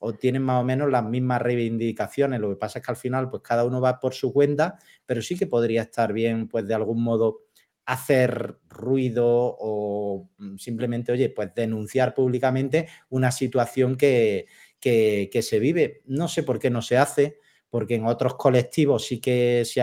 o 0.00 0.14
tienen 0.14 0.42
más 0.42 0.60
o 0.60 0.64
menos 0.64 0.90
las 0.90 1.04
mismas 1.04 1.42
reivindicaciones. 1.42 2.40
Lo 2.40 2.48
que 2.50 2.56
pasa 2.56 2.78
es 2.78 2.84
que 2.84 2.92
al 2.92 2.96
final, 2.96 3.28
pues 3.30 3.42
cada 3.42 3.64
uno 3.64 3.80
va 3.80 4.00
por 4.00 4.14
su 4.14 4.32
cuenta, 4.32 4.78
pero 5.04 5.20
sí 5.20 5.36
que 5.36 5.46
podría 5.46 5.82
estar 5.82 6.12
bien, 6.12 6.48
pues 6.48 6.66
de 6.66 6.74
algún 6.74 7.02
modo 7.02 7.40
hacer 7.88 8.58
ruido 8.68 9.26
o 9.26 10.28
simplemente, 10.58 11.10
oye, 11.10 11.30
pues 11.30 11.54
denunciar 11.54 12.12
públicamente 12.12 12.86
una 13.08 13.30
situación 13.32 13.96
que, 13.96 14.46
que, 14.78 15.40
se 15.40 15.58
vive. 15.58 16.02
No 16.04 16.28
sé 16.28 16.42
por 16.42 16.58
qué 16.58 16.68
no 16.68 16.82
se 16.82 16.98
hace 16.98 17.38
porque 17.70 17.94
en 17.94 18.04
otros 18.04 18.34
colectivos 18.34 19.06
sí 19.06 19.20
que 19.20 19.62
se, 19.64 19.82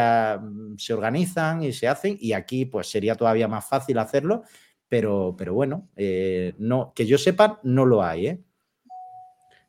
se, 0.78 0.94
organizan 0.94 1.64
y 1.64 1.74
se 1.74 1.88
hacen, 1.88 2.16
y 2.20 2.34
aquí 2.34 2.66
pues 2.66 2.90
sería 2.90 3.16
todavía 3.16 3.48
más 3.48 3.68
fácil 3.68 3.98
hacerlo, 3.98 4.44
pero, 4.88 5.36
pero 5.36 5.56
bueno, 5.56 5.90
eh, 5.96 6.54
no, 6.60 6.94
que 6.96 7.08
yo 7.08 7.18
sepa, 7.18 7.60
no 7.64 7.86
lo 7.86 8.04
hay. 8.04 8.28
¿eh? 8.28 8.44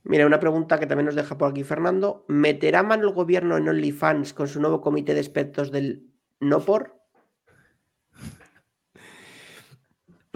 Mira, 0.02 0.26
una 0.26 0.40
pregunta 0.40 0.78
que 0.78 0.86
también 0.86 1.06
nos 1.06 1.14
deja 1.14 1.38
por 1.38 1.50
aquí 1.50 1.64
Fernando. 1.64 2.26
¿Meterá 2.28 2.82
mano 2.82 3.08
el 3.08 3.14
gobierno 3.14 3.56
en 3.56 3.68
OnlyFans 3.68 4.34
con 4.34 4.46
su 4.46 4.60
nuevo 4.60 4.82
comité 4.82 5.14
de 5.14 5.20
expertos 5.20 5.70
del 5.70 6.06
no 6.40 6.60
por? 6.60 6.96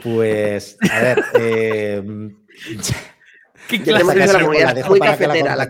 Pues, 0.02 0.78
a 0.90 1.00
ver, 1.00 1.24
eh, 1.38 2.02
¿Qué 3.70 3.82
clase 3.82 4.18
de 4.18 4.26
la 4.26 4.40
comunidad 4.40 4.86
muy 4.86 5.00
cafetera, 5.00 5.56
la. 5.56 5.66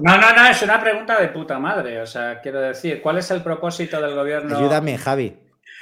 No, 0.00 0.18
no, 0.18 0.32
no, 0.32 0.46
es 0.50 0.62
una 0.62 0.80
pregunta 0.80 1.20
de 1.20 1.28
puta 1.28 1.58
madre. 1.58 2.00
O 2.00 2.06
sea, 2.06 2.40
quiero 2.40 2.60
decir, 2.60 3.00
¿cuál 3.00 3.18
es 3.18 3.30
el 3.30 3.42
propósito 3.42 4.00
del 4.00 4.14
gobierno? 4.14 4.56
Ayúdame, 4.56 4.98
Javi. 4.98 5.36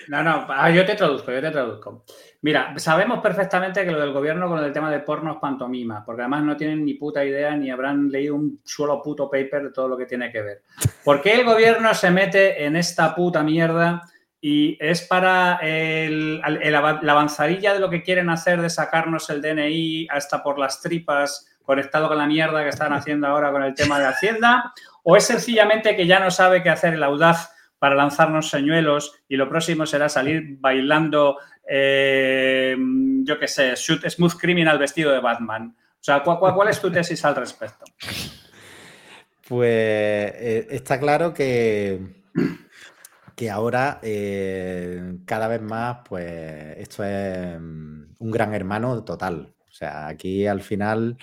No, 0.09 0.23
no, 0.23 0.47
ah, 0.49 0.71
yo 0.71 0.85
te 0.85 0.95
traduzco, 0.95 1.31
yo 1.31 1.41
te 1.41 1.51
traduzco. 1.51 2.05
Mira, 2.43 2.75
sabemos 2.77 3.21
perfectamente 3.21 3.85
que 3.85 3.93
lo 3.93 4.01
del 4.01 4.13
gobierno 4.13 4.49
con 4.49 4.59
el 4.63 4.73
tema 4.73 4.91
de 4.91 4.99
porno 4.99 5.35
es 5.35 5.39
pantomima, 5.39 6.05
porque 6.05 6.23
además 6.23 6.43
no 6.43 6.57
tienen 6.57 6.85
ni 6.85 6.95
puta 6.95 7.25
idea 7.25 7.57
ni 7.57 7.71
habrán 7.71 8.11
leído 8.11 8.35
un 8.35 8.61
solo 8.65 9.01
puto 9.01 9.31
paper 9.31 9.65
de 9.65 9.71
todo 9.71 9.87
lo 9.87 9.97
que 9.97 10.07
tiene 10.07 10.33
que 10.33 10.43
ver. 10.43 10.63
¿Por 11.05 11.23
qué 11.23 11.35
el 11.35 11.45
gobierno 11.45 11.95
se 11.95 12.11
mete 12.11 12.65
en 12.65 12.75
esta 12.75 13.15
puta 13.15 13.45
mierda 13.45 14.03
y 14.44 14.77
es 14.85 15.02
para 15.02 15.60
el- 15.62 16.40
la 16.40 17.12
avanzadilla 17.12 17.73
de 17.73 17.78
lo 17.81 17.89
que 17.89 18.02
quieren 18.02 18.28
hacer 18.28 18.60
de 18.60 18.69
sacarnos 18.69 19.31
el 19.31 19.40
DNI 19.40 20.09
hasta 20.10 20.43
por 20.43 20.59
las 20.59 20.81
tripas 20.82 21.48
conectado 21.62 22.09
con 22.09 22.19
la 22.19 22.27
mierda 22.27 22.64
que 22.64 22.70
están 22.70 22.93
haciendo 22.93 23.28
ahora 23.28 23.52
con 23.52 23.62
el 23.62 23.73
tema 23.73 24.01
de 24.01 24.06
Hacienda? 24.06 24.73
¿O 25.05 25.16
es 25.16 25.24
sencillamente 25.24 25.94
que 25.94 26.09
ya 26.09 26.19
no 26.19 26.31
sabe 26.32 26.60
qué 26.62 26.70
hacer 26.70 26.94
el 26.94 27.05
audaz 27.05 27.52
para 27.78 27.94
lanzarnos 27.94 28.51
señuelos 28.51 29.14
y 29.28 29.36
lo 29.36 29.48
próximo 29.48 29.86
será 29.86 30.09
salir 30.09 30.56
bailando, 30.59 31.39
eh, 31.69 32.77
yo 33.23 33.39
qué 33.39 33.47
sé, 33.47 33.74
shoot, 33.77 34.05
Smooth 34.09 34.35
Criminal 34.40 34.77
vestido 34.78 35.12
de 35.12 35.20
Batman? 35.20 35.77
O 35.78 36.02
sea, 36.05 36.20
¿cuál, 36.24 36.40
cuál- 36.40 36.55
cuál 36.55 36.69
es 36.69 36.81
tu 36.81 36.90
tesis 36.90 37.24
al 37.24 37.36
respecto? 37.36 37.85
Pues 39.48 40.32
eh, 40.36 40.66
está 40.70 40.98
claro 40.98 41.32
que, 41.32 41.98
que 43.37 43.51
ahora 43.51 44.01
eh, 44.03 45.19
cada 45.25 45.49
vez 45.49 45.61
más, 45.63 45.99
pues 46.09 46.77
esto 46.79 47.05
es 47.05 47.59
mm, 47.61 48.15
un 48.19 48.31
gran 48.31 48.55
hermano 48.55 49.05
total. 49.05 49.55
O 49.69 49.73
sea, 49.73 50.09
aquí 50.09 50.47
al 50.47 50.61
final 50.63 51.17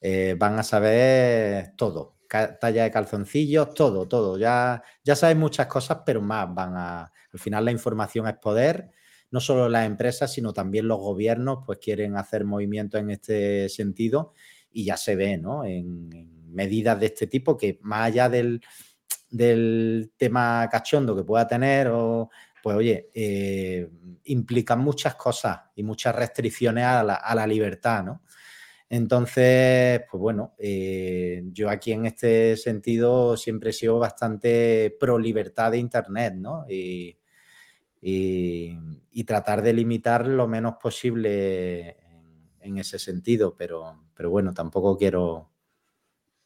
eh, 0.00 0.36
van 0.38 0.58
a 0.58 0.62
saber 0.62 1.72
todo, 1.76 2.16
talla 2.28 2.84
de 2.84 2.90
calzoncillos, 2.90 3.74
todo, 3.74 4.06
todo. 4.06 4.38
Ya, 4.38 4.82
ya 5.02 5.16
saben 5.16 5.38
muchas 5.38 5.66
cosas, 5.66 5.98
pero 6.04 6.20
más 6.20 6.52
van 6.54 6.76
a... 6.76 7.12
Al 7.32 7.38
final 7.40 7.64
la 7.64 7.72
información 7.72 8.28
es 8.28 8.34
poder. 8.34 8.90
No 9.30 9.40
solo 9.40 9.68
las 9.68 9.86
empresas, 9.86 10.32
sino 10.32 10.52
también 10.52 10.86
los 10.86 10.98
gobiernos, 10.98 11.60
pues 11.66 11.78
quieren 11.78 12.16
hacer 12.16 12.44
movimientos 12.44 13.00
en 13.00 13.10
este 13.10 13.68
sentido 13.68 14.32
y 14.70 14.84
ya 14.84 14.96
se 14.96 15.16
ve, 15.16 15.38
¿no? 15.38 15.64
En 15.64 16.10
medidas 16.52 17.00
de 17.00 17.06
este 17.06 17.26
tipo 17.26 17.56
que 17.56 17.78
más 17.82 18.06
allá 18.06 18.28
del, 18.28 18.60
del 19.30 20.12
tema 20.16 20.68
cachondo 20.70 21.16
que 21.16 21.24
pueda 21.24 21.46
tener, 21.46 21.88
o, 21.88 22.30
pues 22.62 22.76
oye, 22.76 23.10
eh, 23.14 23.88
implican 24.24 24.80
muchas 24.80 25.14
cosas 25.16 25.60
y 25.76 25.82
muchas 25.82 26.14
restricciones 26.14 26.84
a 26.84 27.02
la, 27.02 27.14
a 27.16 27.34
la 27.34 27.46
libertad, 27.46 28.04
¿no? 28.04 28.22
Entonces, 28.88 30.02
pues 30.10 30.20
bueno, 30.20 30.54
eh, 30.58 31.42
yo 31.52 31.70
aquí 31.70 31.92
en 31.92 32.06
este 32.06 32.56
sentido 32.56 33.36
siempre 33.36 33.70
he 33.70 33.72
sido 33.72 33.98
bastante 33.98 34.96
pro 35.00 35.18
libertad 35.18 35.72
de 35.72 35.78
Internet, 35.78 36.34
¿no? 36.36 36.64
Y, 36.68 37.18
y- 38.00 38.76
y 39.12 39.24
tratar 39.24 39.62
de 39.62 39.72
limitar 39.72 40.26
lo 40.26 40.48
menos 40.48 40.74
posible 40.80 41.90
en, 41.90 42.50
en 42.60 42.78
ese 42.78 42.98
sentido, 42.98 43.56
pero, 43.56 44.04
pero 44.14 44.30
bueno, 44.30 44.52
tampoco 44.54 44.96
quiero 44.98 45.50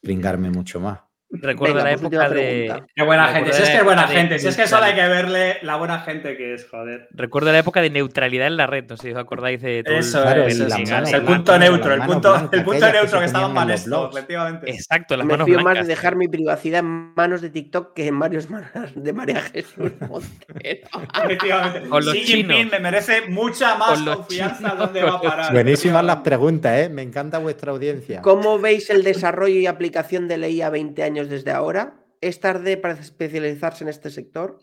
pringarme 0.01 0.51
mucho 0.51 0.79
más. 0.81 1.01
Recuerdo 1.31 1.75
Venga, 1.75 1.91
la 1.91 1.97
pues 1.97 2.11
época 2.11 2.29
de. 2.29 2.83
Qué 2.95 3.03
buena 3.03 3.27
gente, 3.27 3.53
si 3.53 3.61
es 3.61 3.69
que 3.69 3.77
es 3.77 3.83
buena 3.83 4.07
de 4.07 4.15
gente, 4.15 4.39
si 4.39 4.47
es 4.47 4.57
que 4.57 4.67
solo 4.67 4.83
hay 4.83 4.93
neutralidad. 4.93 5.19
que 5.19 5.23
verle 5.23 5.57
la 5.61 5.75
buena 5.75 5.99
gente 5.99 6.35
que 6.35 6.55
es, 6.55 6.67
joder. 6.67 7.07
Recuerdo 7.11 7.51
la 7.51 7.59
época 7.59 7.81
de 7.83 7.91
neutralidad 7.91 8.47
en 8.47 8.57
la 8.57 8.65
red, 8.65 8.85
no 8.89 8.97
sé 8.97 9.03
si 9.03 9.11
os 9.11 9.17
acordáis 9.17 9.61
de 9.61 9.83
todo 9.83 9.95
Eso 9.95 10.23
Claro, 10.23 10.47
es, 10.47 10.59
manos 10.59 11.09
es, 11.09 11.13
el 11.13 11.21
punto 11.21 11.59
neutro, 11.59 11.93
el 11.93 12.01
punto, 12.01 12.35
el 12.51 12.63
punto 12.63 12.85
que 12.87 12.91
neutro 12.93 13.09
se 13.09 13.19
que 13.19 13.25
estaban 13.25 13.53
mal 13.53 13.69
esto, 13.69 14.09
efectivamente. 14.09 14.71
Exacto, 14.71 15.15
las 15.17 15.25
Me 15.27 15.33
manos 15.33 15.45
fío 15.45 15.59
más 15.59 15.77
de 15.77 15.83
dejar 15.83 16.15
mi 16.15 16.27
privacidad 16.27 16.79
en 16.79 17.13
manos 17.13 17.41
de 17.41 17.51
TikTok 17.51 17.93
que 17.93 18.07
en 18.07 18.17
varios 18.17 18.49
manos 18.49 18.71
de 18.95 19.13
María 19.13 19.41
Jesús 19.41 19.91
Montero. 19.99 20.89
Efectivamente. 21.23 21.89
Con 21.89 22.05
los 22.05 22.13
Xi 22.15 22.23
Jinping 22.23 22.55
chinos. 22.55 22.71
me 22.71 22.79
merece 22.79 23.27
mucha 23.29 23.75
más 23.77 24.01
confianza 24.01 24.57
chinos, 24.57 24.77
dónde 24.79 25.03
va 25.03 25.13
a 25.13 25.21
parar. 25.21 25.53
Buenísimas 25.59 26.03
las 26.03 26.17
preguntas, 26.17 26.75
¿eh? 26.79 26.89
Me 26.89 27.03
encanta 27.03 27.37
vuestra 27.37 27.71
audiencia. 27.71 28.21
¿Cómo 28.23 28.57
veis 28.57 28.89
el 28.89 29.03
desarrollo 29.03 29.59
y 29.59 29.67
aplicación 29.67 30.27
de 30.27 30.37
la 30.37 30.47
IA 30.47 30.71
20 30.71 31.03
años 31.03 31.18
desde 31.27 31.51
ahora? 31.51 32.05
¿Es 32.21 32.39
tarde 32.39 32.77
para 32.77 32.93
especializarse 32.93 33.83
en 33.83 33.89
este 33.89 34.09
sector? 34.09 34.59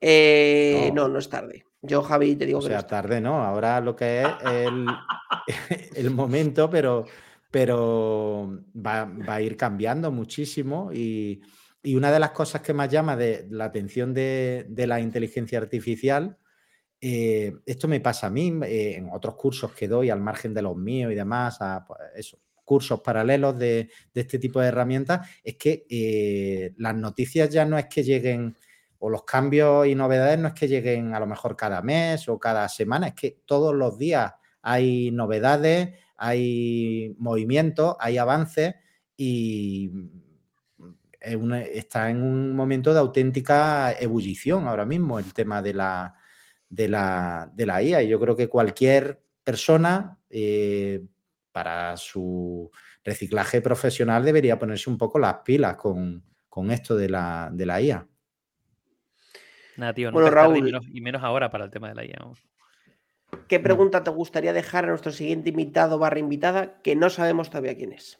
Eh, 0.00 0.90
No. 0.94 1.02
no. 1.02 1.08
no, 1.14 1.18
es 1.18 1.28
tarde. 1.28 1.64
Yo, 1.82 2.02
Javi, 2.02 2.36
te 2.36 2.46
digo 2.46 2.58
O 2.58 2.62
que 2.62 2.68
no 2.68 2.70
sea, 2.70 2.78
es 2.80 2.86
tarde. 2.86 3.08
tarde 3.08 3.20
no, 3.20 3.42
ahora 3.44 3.80
lo 3.80 3.94
que 3.94 4.22
es 4.22 4.28
el, 4.44 4.86
el 5.96 6.10
momento, 6.10 6.68
pero, 6.70 7.04
pero 7.50 8.62
va, 8.74 9.04
va 9.04 9.34
a 9.34 9.42
ir 9.42 9.56
cambiando 9.56 10.10
muchísimo 10.10 10.90
y, 10.92 11.42
y 11.82 11.94
una 11.94 12.10
de 12.10 12.18
las 12.18 12.30
cosas 12.32 12.60
que 12.62 12.72
más 12.74 12.88
llama 12.88 13.16
de 13.16 13.46
la 13.50 13.66
atención 13.66 14.12
de, 14.12 14.66
de 14.68 14.86
la 14.86 15.00
inteligencia 15.00 15.58
artificial, 15.58 16.36
eh, 17.00 17.54
esto 17.66 17.86
me 17.88 18.00
pasa 18.00 18.26
a 18.26 18.30
mí 18.30 18.52
eh, 18.64 18.96
en 18.96 19.10
otros 19.12 19.36
cursos 19.36 19.72
que 19.72 19.86
doy 19.86 20.10
al 20.10 20.20
margen 20.20 20.52
de 20.54 20.62
los 20.62 20.76
míos 20.76 21.12
y 21.12 21.14
demás, 21.14 21.58
a, 21.60 21.84
pues, 21.86 22.00
eso, 22.16 22.38
cursos 22.66 23.00
paralelos 23.00 23.58
de, 23.58 23.88
este 24.12 24.38
tipo 24.38 24.60
de 24.60 24.68
herramientas, 24.68 25.26
es 25.42 25.56
que 25.56 25.86
eh, 25.88 26.74
las 26.76 26.94
noticias 26.94 27.48
ya 27.48 27.64
no 27.64 27.78
es 27.78 27.86
que 27.86 28.02
lleguen 28.02 28.54
o 28.98 29.08
los 29.08 29.24
cambios 29.24 29.86
y 29.86 29.94
novedades 29.94 30.38
no 30.38 30.48
es 30.48 30.54
que 30.54 30.68
lleguen 30.68 31.14
a 31.14 31.20
lo 31.20 31.26
mejor 31.26 31.56
cada 31.56 31.80
mes 31.80 32.28
o 32.28 32.38
cada 32.38 32.68
semana, 32.68 33.08
es 33.08 33.14
que 33.14 33.38
todos 33.46 33.74
los 33.74 33.96
días 33.96 34.34
hay 34.60 35.10
novedades, 35.12 35.94
hay 36.16 37.14
movimientos, 37.18 37.96
hay 38.00 38.18
avances 38.18 38.74
y 39.16 39.90
está 41.20 42.10
en 42.10 42.22
un 42.22 42.54
momento 42.54 42.92
de 42.92 43.00
auténtica 43.00 43.92
ebullición 43.92 44.66
ahora 44.66 44.84
mismo 44.84 45.18
el 45.18 45.32
tema 45.32 45.62
de 45.62 45.74
la, 45.74 46.14
de 46.68 46.88
la, 46.88 47.50
de 47.54 47.66
la 47.66 47.82
IA. 47.82 48.02
Y 48.02 48.08
yo 48.08 48.20
creo 48.20 48.36
que 48.36 48.48
cualquier 48.48 49.22
persona 49.42 50.18
eh, 50.30 51.02
para 51.56 51.96
su 51.96 52.70
reciclaje 53.02 53.62
profesional 53.62 54.22
debería 54.22 54.58
ponerse 54.58 54.90
un 54.90 54.98
poco 54.98 55.18
las 55.18 55.36
pilas 55.36 55.74
con, 55.78 56.22
con 56.50 56.70
esto 56.70 56.94
de 56.94 57.08
la, 57.08 57.48
de 57.50 57.64
la 57.64 57.80
IA. 57.80 58.06
Nada, 59.78 59.94
tío, 59.94 60.12
Bueno, 60.12 60.28
y 60.28 60.30
Raúl. 60.32 60.62
menos, 60.64 60.84
y 60.92 61.00
menos 61.00 61.22
ahora 61.22 61.50
para 61.50 61.64
el 61.64 61.70
tema 61.70 61.88
de 61.88 61.94
la 61.94 62.04
IA. 62.04 62.16
vamos. 62.20 62.44
¿Qué 63.48 63.58
pregunta 63.58 64.04
te 64.04 64.10
gustaría 64.10 64.52
dejar 64.52 64.84
a 64.84 64.88
nuestro 64.88 65.12
siguiente 65.12 65.48
invitado 65.48 65.98
barra 65.98 66.18
invitada 66.18 66.82
que 66.82 66.94
no 66.94 67.08
sabemos 67.08 67.48
todavía 67.48 67.74
quién 67.74 67.94
es? 67.94 68.18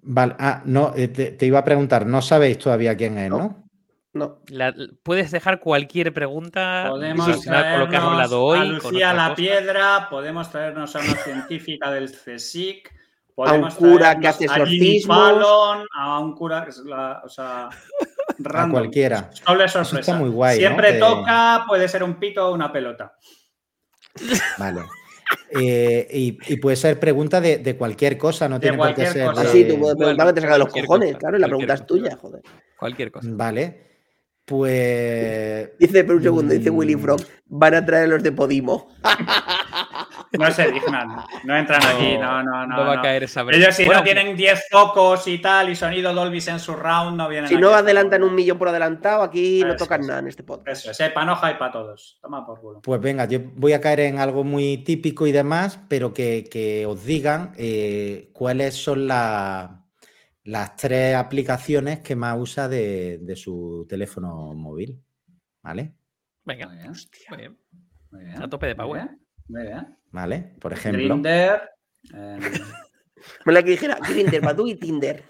Vale, 0.00 0.34
ah, 0.40 0.62
no, 0.64 0.94
eh, 0.96 1.06
te, 1.06 1.30
te 1.30 1.46
iba 1.46 1.60
a 1.60 1.64
preguntar, 1.64 2.06
no 2.06 2.22
sabéis 2.22 2.58
todavía 2.58 2.96
quién 2.96 3.18
es, 3.18 3.30
No. 3.30 3.38
¿no? 3.38 3.68
No. 4.14 4.40
La- 4.48 4.74
puedes 5.02 5.30
dejar 5.30 5.58
cualquier 5.60 6.12
pregunta 6.12 6.86
Podemos 6.90 7.26
relacionada 7.26 7.70
con 7.72 7.80
lo 7.80 7.88
que 7.88 7.96
has 7.96 8.02
traernos 8.02 8.12
hablado 8.24 8.44
hoy. 8.44 8.58
a 8.58 8.64
Lucía 8.64 9.12
la 9.14 9.22
cosa. 9.24 9.34
Piedra, 9.36 10.06
podemos 10.10 10.50
traernos 10.50 10.94
a 10.96 10.98
una 11.00 11.14
científica 11.16 11.90
del 11.90 12.10
CSIC, 12.12 12.90
un 13.28 13.34
podemos 13.34 13.74
cura 13.74 14.14
que 14.16 14.20
traernos 14.20 14.26
hace 14.28 14.44
a 14.44 14.46
exorcismos. 14.56 15.16
Fallon, 15.16 15.86
a 15.96 16.18
un 16.20 16.34
cura 16.34 16.62
que 16.64 16.70
es 16.70 16.78
la, 16.78 17.22
o 17.24 17.28
sea, 17.28 17.68
A 17.68 17.70
random. 18.38 18.70
cualquiera. 18.72 19.30
Doble 19.46 19.68
sorpresa. 19.68 20.00
está 20.00 20.14
muy 20.16 20.28
guay. 20.30 20.58
Siempre 20.58 20.94
toca, 20.98 21.64
puede 21.66 21.88
ser 21.88 22.02
un 22.02 22.16
pito 22.16 22.46
o 22.48 22.52
una 22.54 22.70
pelota. 22.70 23.14
Vale. 24.58 24.82
Eh, 25.50 26.06
y, 26.12 26.38
y 26.52 26.56
puede 26.58 26.76
ser 26.76 27.00
pregunta 27.00 27.40
de, 27.40 27.58
de 27.58 27.76
cualquier 27.76 28.18
cosa, 28.18 28.46
no 28.48 28.56
De 28.58 28.60
tiene 28.68 28.76
por 28.76 28.94
qué 28.94 29.06
ser. 29.06 29.26
cosa. 29.30 29.42
de- 29.42 29.48
Así, 29.48 29.64
tú 29.68 29.78
puedes 29.78 29.96
preguntar 29.96 30.26
que 30.26 30.32
te 30.34 30.40
saca 30.42 30.52
de 30.52 30.58
los 30.58 30.68
cojones, 30.68 31.08
cosa, 31.12 31.18
claro, 31.18 31.36
y 31.36 31.40
la 31.40 31.46
pregunta 31.46 31.74
es 31.74 31.86
tuya, 31.86 32.16
joder. 32.20 32.42
Cualquier 32.78 33.10
cosa. 33.12 33.28
Vale. 33.32 33.91
Pues. 34.44 35.70
Dice, 35.78 36.04
pero 36.04 36.16
un 36.16 36.22
segundo, 36.22 36.54
dice 36.54 36.70
Mm. 36.70 36.76
Willy 36.76 36.94
Frog, 36.96 37.20
van 37.46 37.74
a 37.74 37.84
traer 37.84 38.08
los 38.08 38.22
de 38.22 38.32
Podimo. 38.32 38.88
No 40.38 40.50
se 40.50 40.70
dignan, 40.72 41.08
no 41.44 41.54
entran 41.58 41.82
aquí, 41.84 42.16
no, 42.16 42.42
no, 42.42 42.66
no. 42.66 42.76
No 42.76 42.84
va 42.86 42.94
no. 42.94 43.00
a 43.00 43.02
caer 43.02 43.24
esa 43.24 43.42
brecha. 43.42 43.64
Ellos 43.64 43.76
si 43.76 43.84
Bueno, 43.84 44.00
no 44.00 44.04
tienen 44.04 44.34
10 44.34 44.62
focos 44.70 45.28
y 45.28 45.36
tal 45.42 45.68
y 45.68 45.76
sonido 45.76 46.14
Dolby 46.14 46.40
Surround 46.40 47.18
no 47.18 47.28
vienen 47.28 47.48
Si 47.48 47.54
aquí. 47.56 47.60
no 47.62 47.68
adelantan 47.74 48.22
un 48.22 48.34
millón 48.34 48.56
por 48.56 48.68
adelantado, 48.70 49.22
aquí 49.22 49.62
no 49.62 49.76
tocan 49.76 50.00
es. 50.00 50.06
nada 50.06 50.20
en 50.20 50.28
este 50.28 50.42
podcast. 50.42 50.80
Eso, 50.84 50.90
ese 50.92 51.10
panoja 51.10 51.50
y 51.50 51.54
para 51.56 51.72
todos. 51.72 52.18
Toma 52.22 52.46
por 52.46 52.58
culo. 52.62 52.80
Pues 52.80 52.98
venga, 53.02 53.26
yo 53.26 53.40
voy 53.56 53.74
a 53.74 53.82
caer 53.82 54.00
en 54.00 54.18
algo 54.20 54.42
muy 54.42 54.78
típico 54.78 55.26
y 55.26 55.32
demás, 55.32 55.78
pero 55.88 56.14
que, 56.14 56.48
que 56.50 56.86
os 56.86 57.04
digan 57.04 57.52
eh, 57.58 58.30
cuáles 58.32 58.74
son 58.74 59.06
la- 59.06 59.81
las 60.44 60.76
tres 60.76 61.14
aplicaciones 61.16 62.00
que 62.00 62.16
más 62.16 62.38
usa 62.38 62.68
de, 62.68 63.18
de 63.22 63.36
su 63.36 63.86
teléfono 63.88 64.54
móvil. 64.54 65.02
¿Vale? 65.62 65.94
Venga, 66.44 66.66
Muy 66.68 66.76
bien, 66.76 66.92
muy 67.28 67.38
bien. 67.38 67.58
muy 68.10 68.24
bien, 68.24 68.42
A 68.42 68.48
tope 68.48 68.66
de 68.66 68.74
muy 68.74 68.84
power. 68.84 69.02
bien, 69.02 69.20
Muy 69.48 69.62
bien. 69.62 69.98
¿Vale? 70.10 70.56
Por 70.60 70.72
ejemplo. 70.72 71.24
Grinder. 71.24 71.70
eh, 72.14 72.38
Me 73.44 73.52
la 73.52 73.62
que 73.62 73.70
dijera 73.70 73.98
Grinder, 74.08 74.40
Badu 74.40 74.66
y 74.66 74.74
Tinder. 74.76 75.22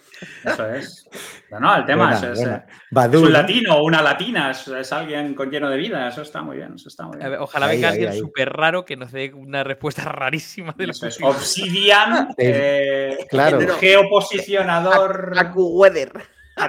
Eso 0.44 0.68
es. 0.72 1.08
No, 1.50 1.58
no, 1.60 1.76
el 1.76 1.84
tema 1.84 2.04
Buena, 2.12 2.16
es, 2.16 2.22
es, 2.22 2.38
buena. 2.38 2.56
es 2.68 2.74
Badu, 2.90 3.18
un 3.18 3.24
¿no? 3.24 3.30
latino 3.30 3.76
o 3.76 3.84
una 3.84 4.00
latina, 4.02 4.50
es, 4.52 4.68
es 4.68 4.92
alguien 4.92 5.34
con 5.34 5.50
lleno 5.50 5.68
de 5.68 5.76
vida. 5.76 6.06
Eso 6.08 6.22
está 6.22 6.42
muy 6.42 6.58
bien, 6.58 6.74
eso 6.76 6.88
está 6.88 7.06
muy 7.06 7.16
bien. 7.18 7.30
ver, 7.30 7.38
ojalá 7.40 7.66
Ahí, 7.66 7.76
venga 7.76 7.88
ahí, 7.88 8.04
alguien 8.04 8.18
súper 8.22 8.50
raro 8.50 8.84
que 8.84 8.96
nos 8.96 9.10
dé 9.12 9.32
una 9.34 9.64
respuesta 9.64 10.02
rarísima 10.06 10.74
de 10.76 10.86
lo 10.86 10.92
Eso 10.92 11.06
es. 11.08 11.18
que 11.18 11.24
Obsidian, 11.24 12.34
eh, 12.38 13.18
Claro. 13.30 13.58
Geoposicionador. 13.78 15.32
AccuWeather. 15.36 16.12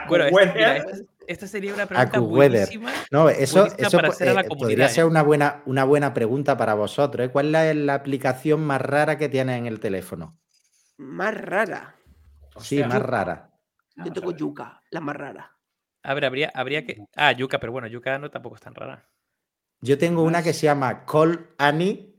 Bueno, 0.08 0.26
es- 0.26 0.34
Weather. 0.34 0.54
mira, 0.56 0.86
esta, 1.28 1.48
sería 1.48 1.74
una 1.74 1.86
pregunta 1.86 2.20
buenísima. 2.20 2.92
No, 3.12 3.30
eso, 3.30 3.68
eso 3.78 4.02
la 4.02 4.42
eh, 4.42 4.46
podría 4.48 4.90
ser 4.90 5.04
¿eh? 5.04 5.08
una 5.08 5.22
buena, 5.22 5.62
una 5.66 5.84
buena 5.84 6.14
pregunta 6.14 6.58
para 6.58 6.74
vosotros. 6.74 7.28
¿eh? 7.28 7.30
¿Cuál 7.32 7.54
es 7.56 7.76
la 7.76 7.94
aplicación 7.94 8.62
más 8.66 8.82
rara 8.82 9.18
que 9.18 9.30
tienes 9.30 9.58
en 9.58 9.66
el 9.68 9.80
teléfono? 9.80 10.38
Más 11.04 11.36
rara. 11.36 11.96
Sí, 12.60 12.82
Hostia. 12.82 12.88
más 12.88 13.02
rara. 13.02 13.50
Yo 13.96 14.12
tengo. 14.14 14.32
Yuka, 14.32 14.82
la 14.90 15.02
más 15.02 15.16
rara. 15.16 15.52
A 16.04 16.14
ver, 16.14 16.26
habría, 16.26 16.52
habría 16.54 16.86
que. 16.86 17.06
Ah, 17.16 17.32
Yuka, 17.32 17.60
pero 17.60 17.72
bueno, 17.72 17.88
Yuka 17.88 18.18
no 18.20 18.30
tampoco 18.32 18.56
es 18.56 18.62
tan 18.62 18.74
rara. 18.74 19.06
Yo 19.82 19.98
tengo 19.98 20.24
una 20.24 20.42
que 20.42 20.54
se 20.54 20.66
llama 20.66 21.06
Call 21.06 21.50
Annie, 21.58 22.16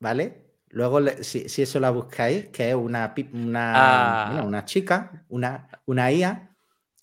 ¿vale? 0.00 0.42
Luego, 0.70 1.00
si, 1.22 1.48
si 1.48 1.62
eso 1.62 1.78
la 1.78 1.90
buscáis, 1.90 2.48
que 2.48 2.70
es 2.70 2.74
una, 2.74 3.14
una, 3.32 3.72
Ah. 4.24 4.26
bueno, 4.32 4.46
una 4.48 4.64
chica, 4.64 5.24
una, 5.28 5.68
una 5.86 6.10
IA 6.10 6.50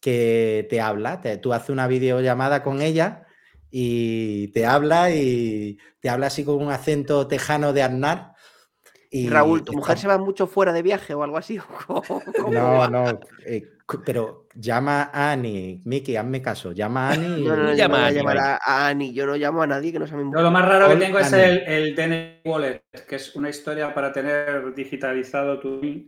que 0.02 0.68
te 0.70 0.82
habla. 0.82 1.22
te- 1.22 1.38
tú 1.38 1.54
haces 1.54 1.70
una 1.70 1.88
videollamada 1.88 2.62
con 2.64 2.82
ella 2.82 3.26
y 3.70 4.50
te 4.50 4.66
habla 4.66 5.12
y 5.12 5.80
te 6.02 6.10
habla 6.10 6.28
así 6.28 6.44
con 6.44 6.56
un 6.62 6.72
acento 6.72 7.28
tejano 7.28 7.72
de 7.72 7.84
Aznar. 7.84 8.31
Y 9.14 9.30
Raúl, 9.30 9.60
¿tu 9.64 9.72
está- 9.72 9.78
mujer 9.78 9.98
se 9.98 10.08
va 10.08 10.18
mucho 10.18 10.48
fuera 10.48 10.72
de 10.72 10.82
viaje 10.82 11.14
o 11.14 11.22
algo 11.24 11.38
así? 11.38 11.60
¿O 11.88 12.02
cómo 12.02 12.22
No, 12.52 12.88
no, 12.90 13.20
eh, 13.46 13.64
pero 14.06 14.48
llama 14.56 15.10
a 15.14 15.32
Annie. 15.34 15.82
Miki, 15.84 16.16
hazme 16.16 16.42
caso. 16.42 16.72
Llama 16.72 17.10
a 17.10 17.12
Annie. 17.14 17.40
y- 17.42 17.44
No, 17.46 17.56
no, 17.58 17.64
no, 17.64 17.70
yo 17.72 17.76
Llama 17.76 17.98
no 17.98 17.98
voy 17.98 18.04
a 18.04 18.06
a 18.06 18.08
Ani, 18.08 18.16
llamar 18.18 18.38
a, 18.38 18.88
Ani. 18.88 19.14
Yo 19.14 19.26
no 19.26 19.36
llamo 19.36 19.62
a 19.62 19.68
nadie 19.68 19.92
que 19.92 20.00
no 20.00 20.08
sea 20.08 20.16
mi 20.16 20.24
Yo 20.24 20.28
mujer. 20.28 20.44
lo 20.44 20.52
más 20.52 20.66
raro 20.68 20.88
que 20.90 20.96
tengo 20.96 21.20
es 21.20 21.34
el, 21.34 21.58
el 21.68 21.96
DNI 21.96 22.42
Wallet, 22.50 22.84
que 23.08 23.16
es 23.18 23.36
una 23.36 23.50
historia 23.50 23.94
para 23.94 24.14
tener 24.14 24.74
digitalizado 24.74 25.60
tu 25.60 25.82
DNI. 25.82 26.08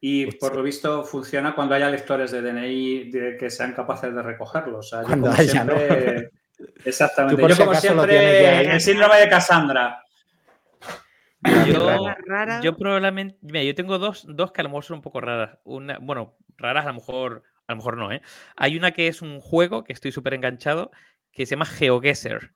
Y 0.00 0.26
Hostia. 0.26 0.38
por 0.38 0.56
lo 0.56 0.62
visto 0.62 1.02
funciona 1.02 1.52
cuando 1.56 1.74
haya 1.74 1.90
lectores 1.90 2.30
de 2.30 2.40
DNI 2.42 3.10
de- 3.10 3.36
que 3.36 3.50
sean 3.50 3.72
capaces 3.72 4.14
de 4.14 4.22
recogerlo. 4.22 4.78
O 4.78 4.82
sea, 4.82 5.00
yo 5.02 5.08
Cuando 5.08 5.30
como 5.30 5.40
haya, 5.40 5.64
¿no? 5.64 5.72
siempre- 5.76 6.30
Exactamente. 6.84 7.34
Tú 7.36 7.40
por 7.40 7.50
Yo 7.50 7.56
si 7.56 7.62
como 7.62 7.74
siempre 7.74 8.46
ahí. 8.48 8.66
el 8.66 8.80
síndrome 8.80 9.16
de 9.18 9.28
Cassandra. 9.28 10.04
Yo, 11.66 11.78
Rara, 11.86 12.16
rara. 12.26 12.60
yo 12.62 12.76
probablemente. 12.76 13.36
Mira, 13.42 13.62
yo 13.62 13.74
tengo 13.74 13.98
dos, 13.98 14.26
dos 14.28 14.50
que 14.52 14.60
a 14.60 14.64
lo 14.64 14.70
mejor 14.70 14.84
son 14.84 14.96
un 14.96 15.02
poco 15.02 15.20
raras. 15.20 15.58
Una, 15.64 15.98
bueno, 16.00 16.36
raras 16.56 16.84
a 16.84 16.88
lo 16.88 16.94
mejor. 16.94 17.44
A 17.66 17.72
lo 17.72 17.76
mejor 17.76 17.96
no, 17.98 18.10
¿eh? 18.10 18.22
Hay 18.56 18.76
una 18.76 18.92
que 18.92 19.08
es 19.08 19.20
un 19.22 19.40
juego 19.40 19.84
que 19.84 19.92
estoy 19.92 20.10
súper 20.10 20.32
enganchado 20.34 20.90
que 21.32 21.44
se 21.46 21.50
llama 21.54 21.66
GeoGuessr. 21.66 22.54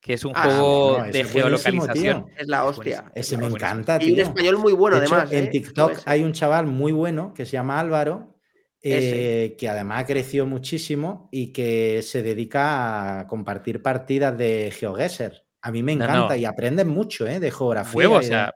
Que 0.00 0.14
es 0.14 0.24
un 0.24 0.32
Ah, 0.34 0.44
juego 0.44 1.02
de 1.12 1.24
geolocalización. 1.24 2.24
tío. 2.26 2.34
Es 2.38 2.48
la 2.48 2.64
hostia. 2.64 3.02
buenísimo. 3.02 3.12
Ese 3.14 3.36
me 3.36 3.42
Buenísimo. 3.42 3.66
encanta, 3.68 3.98
Y 4.02 4.08
un 4.10 4.14
tío. 4.14 4.24
español 4.24 4.58
muy 4.58 4.72
bueno, 4.72 4.98
De 4.98 5.04
hecho, 5.06 5.14
además. 5.16 5.32
en 5.32 5.44
¿eh? 5.44 5.48
TikTok 5.48 5.98
hay 6.06 6.22
un 6.24 6.32
chaval 6.32 6.66
muy 6.66 6.92
bueno 6.92 7.34
que 7.34 7.44
se 7.46 7.52
llama 7.52 7.78
Álvaro, 7.78 8.38
eh, 8.80 9.56
que 9.58 9.68
además 9.68 10.04
creció 10.06 10.46
muchísimo 10.46 11.28
y 11.32 11.52
que 11.52 12.00
se 12.02 12.22
dedica 12.22 13.20
a 13.20 13.26
compartir 13.26 13.82
partidas 13.82 14.38
de 14.38 14.70
GeoGuessr. 14.72 15.44
A 15.68 15.70
mí 15.70 15.82
me 15.82 15.92
encanta 15.92 16.28
no. 16.30 16.36
y 16.36 16.46
aprendes 16.46 16.86
mucho, 16.86 17.26
¿eh? 17.26 17.40
De 17.40 17.50
geografía. 17.50 17.94
Huevo, 17.98 18.14
o 18.16 18.20
y 18.20 18.22
de- 18.22 18.28
sea. 18.28 18.54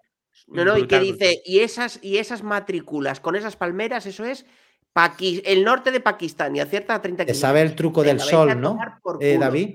No, 0.49 0.65
no, 0.65 0.79
y 0.79 0.87
que 0.87 0.99
dice, 0.99 1.17
brutal. 1.27 1.35
y 1.45 1.59
esas, 1.61 1.99
y 2.03 2.17
esas 2.17 2.43
matrículas 2.43 3.21
con 3.21 3.37
esas 3.37 3.55
palmeras, 3.57 4.07
eso 4.07 4.25
es 4.25 4.47
Paqui- 4.95 5.43
el 5.45 5.63
norte 5.65 5.91
de 5.91 6.01
Pakistán 6.01 6.57
y 6.57 6.61
acierta 6.61 6.95
a 6.95 7.03
30 7.03 7.19
Te 7.25 7.33
kilómetros. 7.33 7.41
sabe 7.41 7.61
el 7.63 7.75
truco 7.75 8.03
del 8.03 8.19
sol, 8.21 8.59
¿no? 8.61 8.79
Eh. 9.21 9.37
David, 9.39 9.75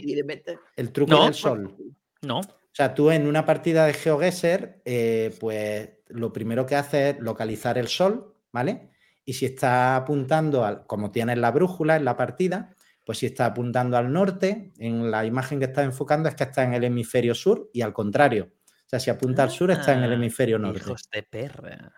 el 0.76 0.92
truco 0.92 1.12
No. 1.12 1.24
del 1.26 1.34
sol. 1.36 1.76
No. 2.24 2.40
O 2.40 2.44
sea, 2.74 2.94
tú 2.94 3.10
en 3.12 3.28
una 3.28 3.46
partida 3.46 3.86
de 3.86 3.94
GeoGuessr, 3.94 4.82
eh, 4.86 5.36
pues 5.40 5.90
lo 6.10 6.32
primero 6.34 6.66
que 6.66 6.76
haces 6.76 7.16
es 7.16 7.22
localizar 7.22 7.78
el 7.78 7.88
sol, 7.88 8.36
¿vale? 8.52 8.90
Y 9.26 9.34
si 9.34 9.46
está 9.46 9.96
apuntando 9.96 10.64
al, 10.66 10.86
como 10.86 11.12
tienes 11.12 11.38
la 11.38 11.52
brújula 11.52 11.96
en 11.96 12.06
la 12.06 12.16
partida, 12.16 12.74
pues 13.08 13.20
si 13.20 13.28
está 13.28 13.48
apuntando 13.48 13.98
al 13.98 14.14
norte, 14.14 14.74
en 14.80 15.12
la 15.12 15.26
imagen 15.26 15.60
que 15.60 15.66
estás 15.68 15.86
enfocando 15.86 16.30
es 16.30 16.36
que 16.36 16.44
está 16.46 16.64
en 16.66 16.76
el 16.76 16.86
hemisferio 16.86 17.36
sur 17.36 17.72
y 17.74 17.82
al 17.82 17.94
contrario. 17.94 18.54
O 18.88 18.90
sea, 18.90 19.00
si 19.00 19.10
apunta 19.12 19.44
al 19.44 19.52
sur 19.52 19.72
está 19.72 19.94
en 19.94 20.04
el 20.04 20.14
Ah, 20.14 20.16
hemisferio 20.16 20.60
norte. 20.60 20.80
Hijos 20.80 21.10
de 21.12 21.24
perra. 21.24 21.94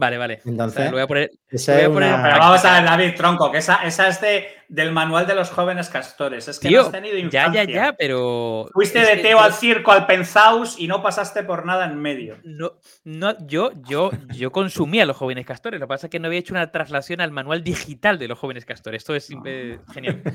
Vale, 0.00 0.16
vale. 0.16 0.34
O 0.38 0.42
sea, 0.42 0.50
Entonces, 0.50 0.84
lo 0.86 0.92
voy 0.92 1.00
a 1.02 1.06
poner. 1.06 1.30
Esa 1.50 1.72
Lo 1.72 1.76
voy 1.78 1.82
es 1.82 1.88
a 1.90 1.92
poner 1.92 2.08
en 2.08 2.14
una- 2.14 2.22
Pero 2.24 2.38
vamos 2.38 2.64
a 2.64 2.74
ver, 2.80 2.84
David 2.84 3.14
Tronco, 3.16 3.52
que 3.52 3.58
esa, 3.58 3.74
esa 3.84 4.08
es 4.08 4.20
de, 4.22 4.48
del 4.68 4.92
manual 4.92 5.26
de 5.26 5.34
los 5.34 5.50
jóvenes 5.50 5.90
castores. 5.90 6.48
Es 6.48 6.58
que 6.58 6.68
no 6.68 6.70
Tío, 6.70 6.80
has 6.82 6.90
tenido 6.92 7.16
ya, 7.18 7.22
infancia. 7.24 7.64
ya, 7.64 7.72
ya, 7.72 7.92
pero. 7.98 8.66
Fuiste 8.72 9.02
es 9.02 9.08
de 9.08 9.16
Teo 9.22 9.40
al 9.40 9.52
circo, 9.52 9.92
al 9.92 10.06
pensaus 10.06 10.78
y 10.78 10.88
no 10.88 11.02
pasaste 11.02 11.42
por 11.42 11.66
nada 11.66 11.84
en 11.84 11.98
medio. 11.98 12.38
No, 12.44 12.72
no, 13.04 13.36
yo, 13.46 13.72
yo, 13.88 14.10
yo 14.34 14.50
consumía 14.52 15.02
a 15.02 15.06
los 15.06 15.16
jóvenes 15.18 15.44
castores. 15.44 15.78
Lo 15.80 15.86
que 15.86 15.90
pasa 15.90 16.06
es 16.06 16.10
que 16.10 16.18
no 16.18 16.28
había 16.28 16.38
hecho 16.40 16.54
una 16.54 16.72
traslación 16.72 17.20
al 17.20 17.30
manual 17.30 17.62
sigital 17.62 18.18
de 18.18 18.28
los 18.28 18.38
jóvenes 18.38 18.64
castores. 18.64 19.02
Esto 19.02 19.14
es 19.14 19.24
simple- 19.26 19.80
genial. 19.92 20.22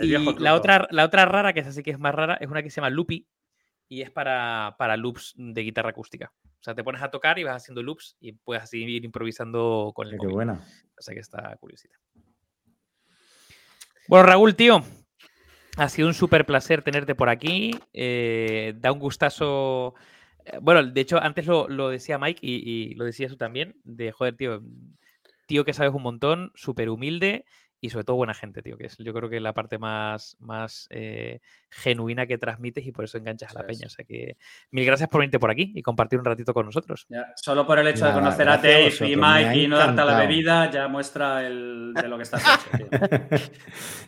Y 0.00 0.08
la 0.38 0.54
otra, 0.54 0.86
la 0.90 1.04
otra 1.04 1.24
rara, 1.24 1.52
que 1.52 1.60
es 1.60 1.66
así 1.66 1.82
que 1.82 1.90
es 1.90 1.98
más 1.98 2.14
rara, 2.14 2.36
es 2.40 2.48
una 2.48 2.62
que 2.62 2.70
se 2.70 2.76
llama 2.76 2.90
Loopy 2.90 3.26
y 3.88 4.02
es 4.02 4.10
para, 4.10 4.76
para 4.78 4.96
loops 4.96 5.32
de 5.36 5.62
guitarra 5.62 5.90
acústica. 5.90 6.30
O 6.60 6.62
sea, 6.62 6.74
te 6.74 6.82
pones 6.84 7.02
a 7.02 7.10
tocar 7.10 7.38
y 7.38 7.44
vas 7.44 7.62
haciendo 7.62 7.82
loops 7.82 8.16
y 8.20 8.32
puedes 8.32 8.64
así 8.64 8.82
ir 8.82 9.04
improvisando 9.04 9.92
con 9.94 10.06
el 10.06 10.12
Qué 10.12 10.18
móvil. 10.18 10.34
buena. 10.34 10.54
O 10.98 11.02
sea 11.02 11.14
que 11.14 11.20
está 11.20 11.56
curiosita. 11.60 11.96
Bueno, 14.08 14.26
Raúl, 14.26 14.56
tío, 14.56 14.82
ha 15.76 15.88
sido 15.88 16.08
un 16.08 16.14
súper 16.14 16.44
placer 16.46 16.82
tenerte 16.82 17.14
por 17.14 17.28
aquí. 17.28 17.70
eh, 17.92 18.74
da 18.76 18.90
un 18.90 18.98
gustazo. 18.98 19.94
eh, 20.44 20.58
Bueno, 20.60 20.82
de 20.84 21.00
hecho, 21.00 21.22
antes 21.22 21.46
lo, 21.46 21.68
lo 21.68 21.88
decía 21.90 22.18
Mike 22.18 22.40
y, 22.42 22.70
y 22.90 22.94
lo 22.94 23.04
decía 23.04 23.26
eso 23.26 23.36
también, 23.36 23.76
de 23.84 24.10
joder, 24.12 24.34
tío, 24.36 24.62
tío 25.46 25.64
que 25.64 25.72
sabes 25.74 25.92
un 25.94 26.02
montón, 26.02 26.50
súper 26.54 26.88
humilde 26.90 27.44
y 27.80 27.90
sobre 27.90 28.04
todo 28.04 28.16
buena 28.16 28.34
gente, 28.34 28.62
tío, 28.62 28.76
que 28.76 28.86
es 28.86 28.96
yo 28.98 29.12
creo 29.14 29.28
que 29.28 29.40
la 29.40 29.52
parte 29.52 29.78
más, 29.78 30.36
más 30.40 30.86
eh, 30.90 31.40
genuina 31.70 32.26
que 32.26 32.38
transmites 32.38 32.84
y 32.86 32.92
por 32.92 33.04
eso 33.04 33.18
enganchas 33.18 33.50
a 33.52 33.54
la 33.54 33.60
es. 33.60 33.66
peña. 33.66 33.86
O 33.86 33.90
sea 33.90 34.04
que 34.04 34.36
mil 34.70 34.84
gracias 34.84 35.08
por 35.08 35.20
venirte 35.20 35.38
por 35.38 35.50
aquí 35.50 35.72
y 35.74 35.82
compartir 35.82 36.18
un 36.18 36.24
ratito 36.24 36.52
con 36.52 36.66
nosotros. 36.66 37.06
Ya, 37.08 37.32
Solo 37.36 37.66
por 37.66 37.78
el 37.78 37.86
hecho 37.88 38.06
de 38.06 38.12
conocer 38.12 38.48
a 38.48 38.56
Dave 38.56 38.92
y 39.00 39.16
Mike 39.16 39.56
y 39.56 39.68
no 39.68 39.78
darte 39.78 40.00
a 40.00 40.04
la 40.04 40.18
bebida, 40.18 40.70
ya 40.70 40.88
muestra 40.88 41.46
el, 41.46 41.92
de 41.94 42.08
lo 42.08 42.16
que 42.16 42.22
estás 42.22 42.42
hecho. 42.42 42.88
tío. 42.88 43.38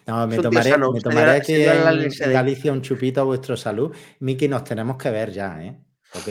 No, 0.07 0.27
me 0.27 0.37
Es 0.37 0.43
tomaré, 0.43 0.77
me 0.77 1.01
tomaré 1.01 1.31
aquí 1.33 1.55
en, 1.55 2.33
Galicia 2.33 2.73
un 2.73 2.83
chupito 2.83 3.21
a 3.21 3.25
vuestra 3.25 3.57
salud. 3.57 3.95
Miki, 4.21 4.49
nos 4.49 4.65
tenemos 4.65 4.97
que 4.97 5.11
ver 5.11 5.31
ya, 5.31 5.63
¿eh? 5.63 5.77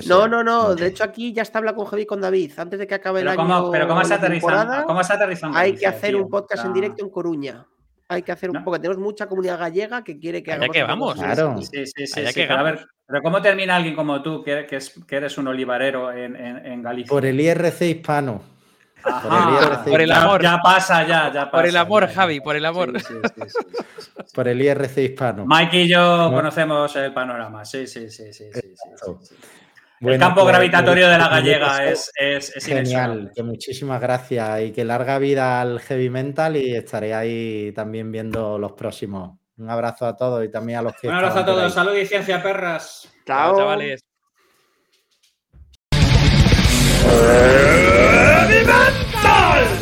No, 0.07 0.27
no, 0.27 0.43
no. 0.43 0.75
De 0.75 0.87
hecho, 0.87 1.03
aquí 1.03 1.31
ya 1.33 1.41
está 1.41 1.59
habla 1.59 1.73
con 1.73 1.85
Javi 1.85 2.01
y 2.01 2.05
con 2.05 2.19
David. 2.21 2.51
Antes 2.57 2.79
de 2.79 2.87
que 2.87 2.95
acabe 2.95 3.19
Pero 3.21 3.31
el 3.31 3.37
¿cómo, 3.37 3.55
año. 3.55 3.71
pero 3.71 3.87
¿cómo 3.87 4.03
se 4.03 4.09
la 4.09 4.15
aterriza? 4.15 4.47
temporada, 4.47 4.83
¿Cómo 4.83 5.03
se 5.03 5.13
aterriza 5.13 5.47
en 5.47 5.55
Hay 5.55 5.75
que 5.75 5.87
hacer 5.87 6.09
tío? 6.11 6.23
un 6.23 6.29
podcast 6.29 6.65
en 6.65 6.73
directo 6.73 7.03
en 7.05 7.09
Coruña. 7.09 7.65
Hay 8.09 8.23
que 8.23 8.31
hacer 8.31 8.49
un 8.49 8.55
No. 8.57 8.63
porque 8.65 8.79
tenemos 8.79 8.97
mucha 9.01 9.27
comunidad 9.27 9.59
gallega 9.59 10.03
que 10.03 10.17
quiere 10.19 10.41
que 10.43 10.51
hagamos 10.51 10.73
que 10.73 10.83
vamos. 10.83 11.13
Claro. 11.15 11.61
Sí, 11.61 11.85
sí, 11.85 12.07
sí. 12.07 12.19
Allá 12.19 12.29
sí, 12.29 12.41
que 12.41 12.47
pero, 12.47 12.59
a 12.59 12.63
ver, 12.63 12.87
pero 13.05 13.21
¿cómo 13.21 13.41
termina 13.41 13.75
alguien 13.75 13.95
como 13.95 14.21
tú, 14.23 14.43
que, 14.43 14.65
que 14.65 14.77
es- 14.77 14.99
que 15.07 15.15
eres 15.15 15.37
un 15.37 15.47
olivarero 15.47 16.11
en, 16.11 16.35
en- 16.35 16.65
en 16.65 16.81
Galicia? 16.81 17.09
Por 17.09 17.25
el 17.25 17.39
IRC 17.39 17.81
hispano. 17.87 18.41
Ajá, 19.01 19.83
por 19.85 20.01
el 20.01 20.09
ya- 20.09 20.23
amor. 20.23 20.41
Ya 20.41 20.59
pasa, 20.61 21.03
ya, 21.07 21.31
ya 21.31 21.45
pasa. 21.45 21.51
Por 21.51 21.65
el 21.67 21.77
amor, 21.77 22.07
ya. 22.07 22.13
Javi, 22.15 22.41
por 22.41 22.55
el 22.57 22.65
amor. 22.65 22.99
Sí, 22.99 23.05
sí, 23.07 23.13
sí, 23.13 23.41
sí, 23.45 23.51
sí, 23.55 23.83
sí. 24.17 24.33
Por 24.35 24.47
el 24.49 24.61
IRC 24.61 24.97
hispano. 25.03 25.45
Mike 25.47 25.83
y 25.83 25.87
yo 25.87 26.17
No. 26.29 26.31
conocemos 26.35 26.93
el 26.97 27.13
panorama. 27.13 27.63
Sí, 27.63 27.87
sí, 27.87 28.09
sí, 28.09 28.33
sí. 28.33 28.45
El 30.01 30.17
campo 30.17 30.41
pues, 30.41 30.53
gravitatorio 30.53 31.09
de 31.09 31.17
la 31.17 31.27
gallega 31.27 31.77
pues, 31.77 32.11
es, 32.15 32.55
es, 32.55 32.65
Genial, 32.65 33.31
muchísimas 33.43 33.99
gracias 33.99 34.61
y 34.61 34.71
que 34.71 34.85
larga 34.85 35.19
vida 35.19 35.59
al 35.59 35.79
heavy 35.81 36.09
mental 36.09 36.55
y 36.55 36.73
estaré 36.73 37.13
ahí 37.13 37.73
también 37.73 38.11
viendo 38.11 38.57
los 38.57 38.71
próximos. 38.73 39.37
Un 39.57 39.69
abrazo 39.69 40.05
a 40.05 40.15
todos 40.15 40.45
y 40.45 40.49
también 40.49 40.79
a 40.79 40.81
los 40.83 40.95
que. 40.95 41.09
Un 41.09 41.15
abrazo 41.15 41.39
a 41.39 41.45
todos. 41.45 41.73
Salud 41.73 41.95
y 41.97 42.05
ciencia, 42.05 42.41
perras. 42.41 43.09
Chao, 43.25 43.49
Chao 43.49 43.57
chavales. 43.57 44.01
¡Heavy 47.01 48.65
mental! 48.65 49.78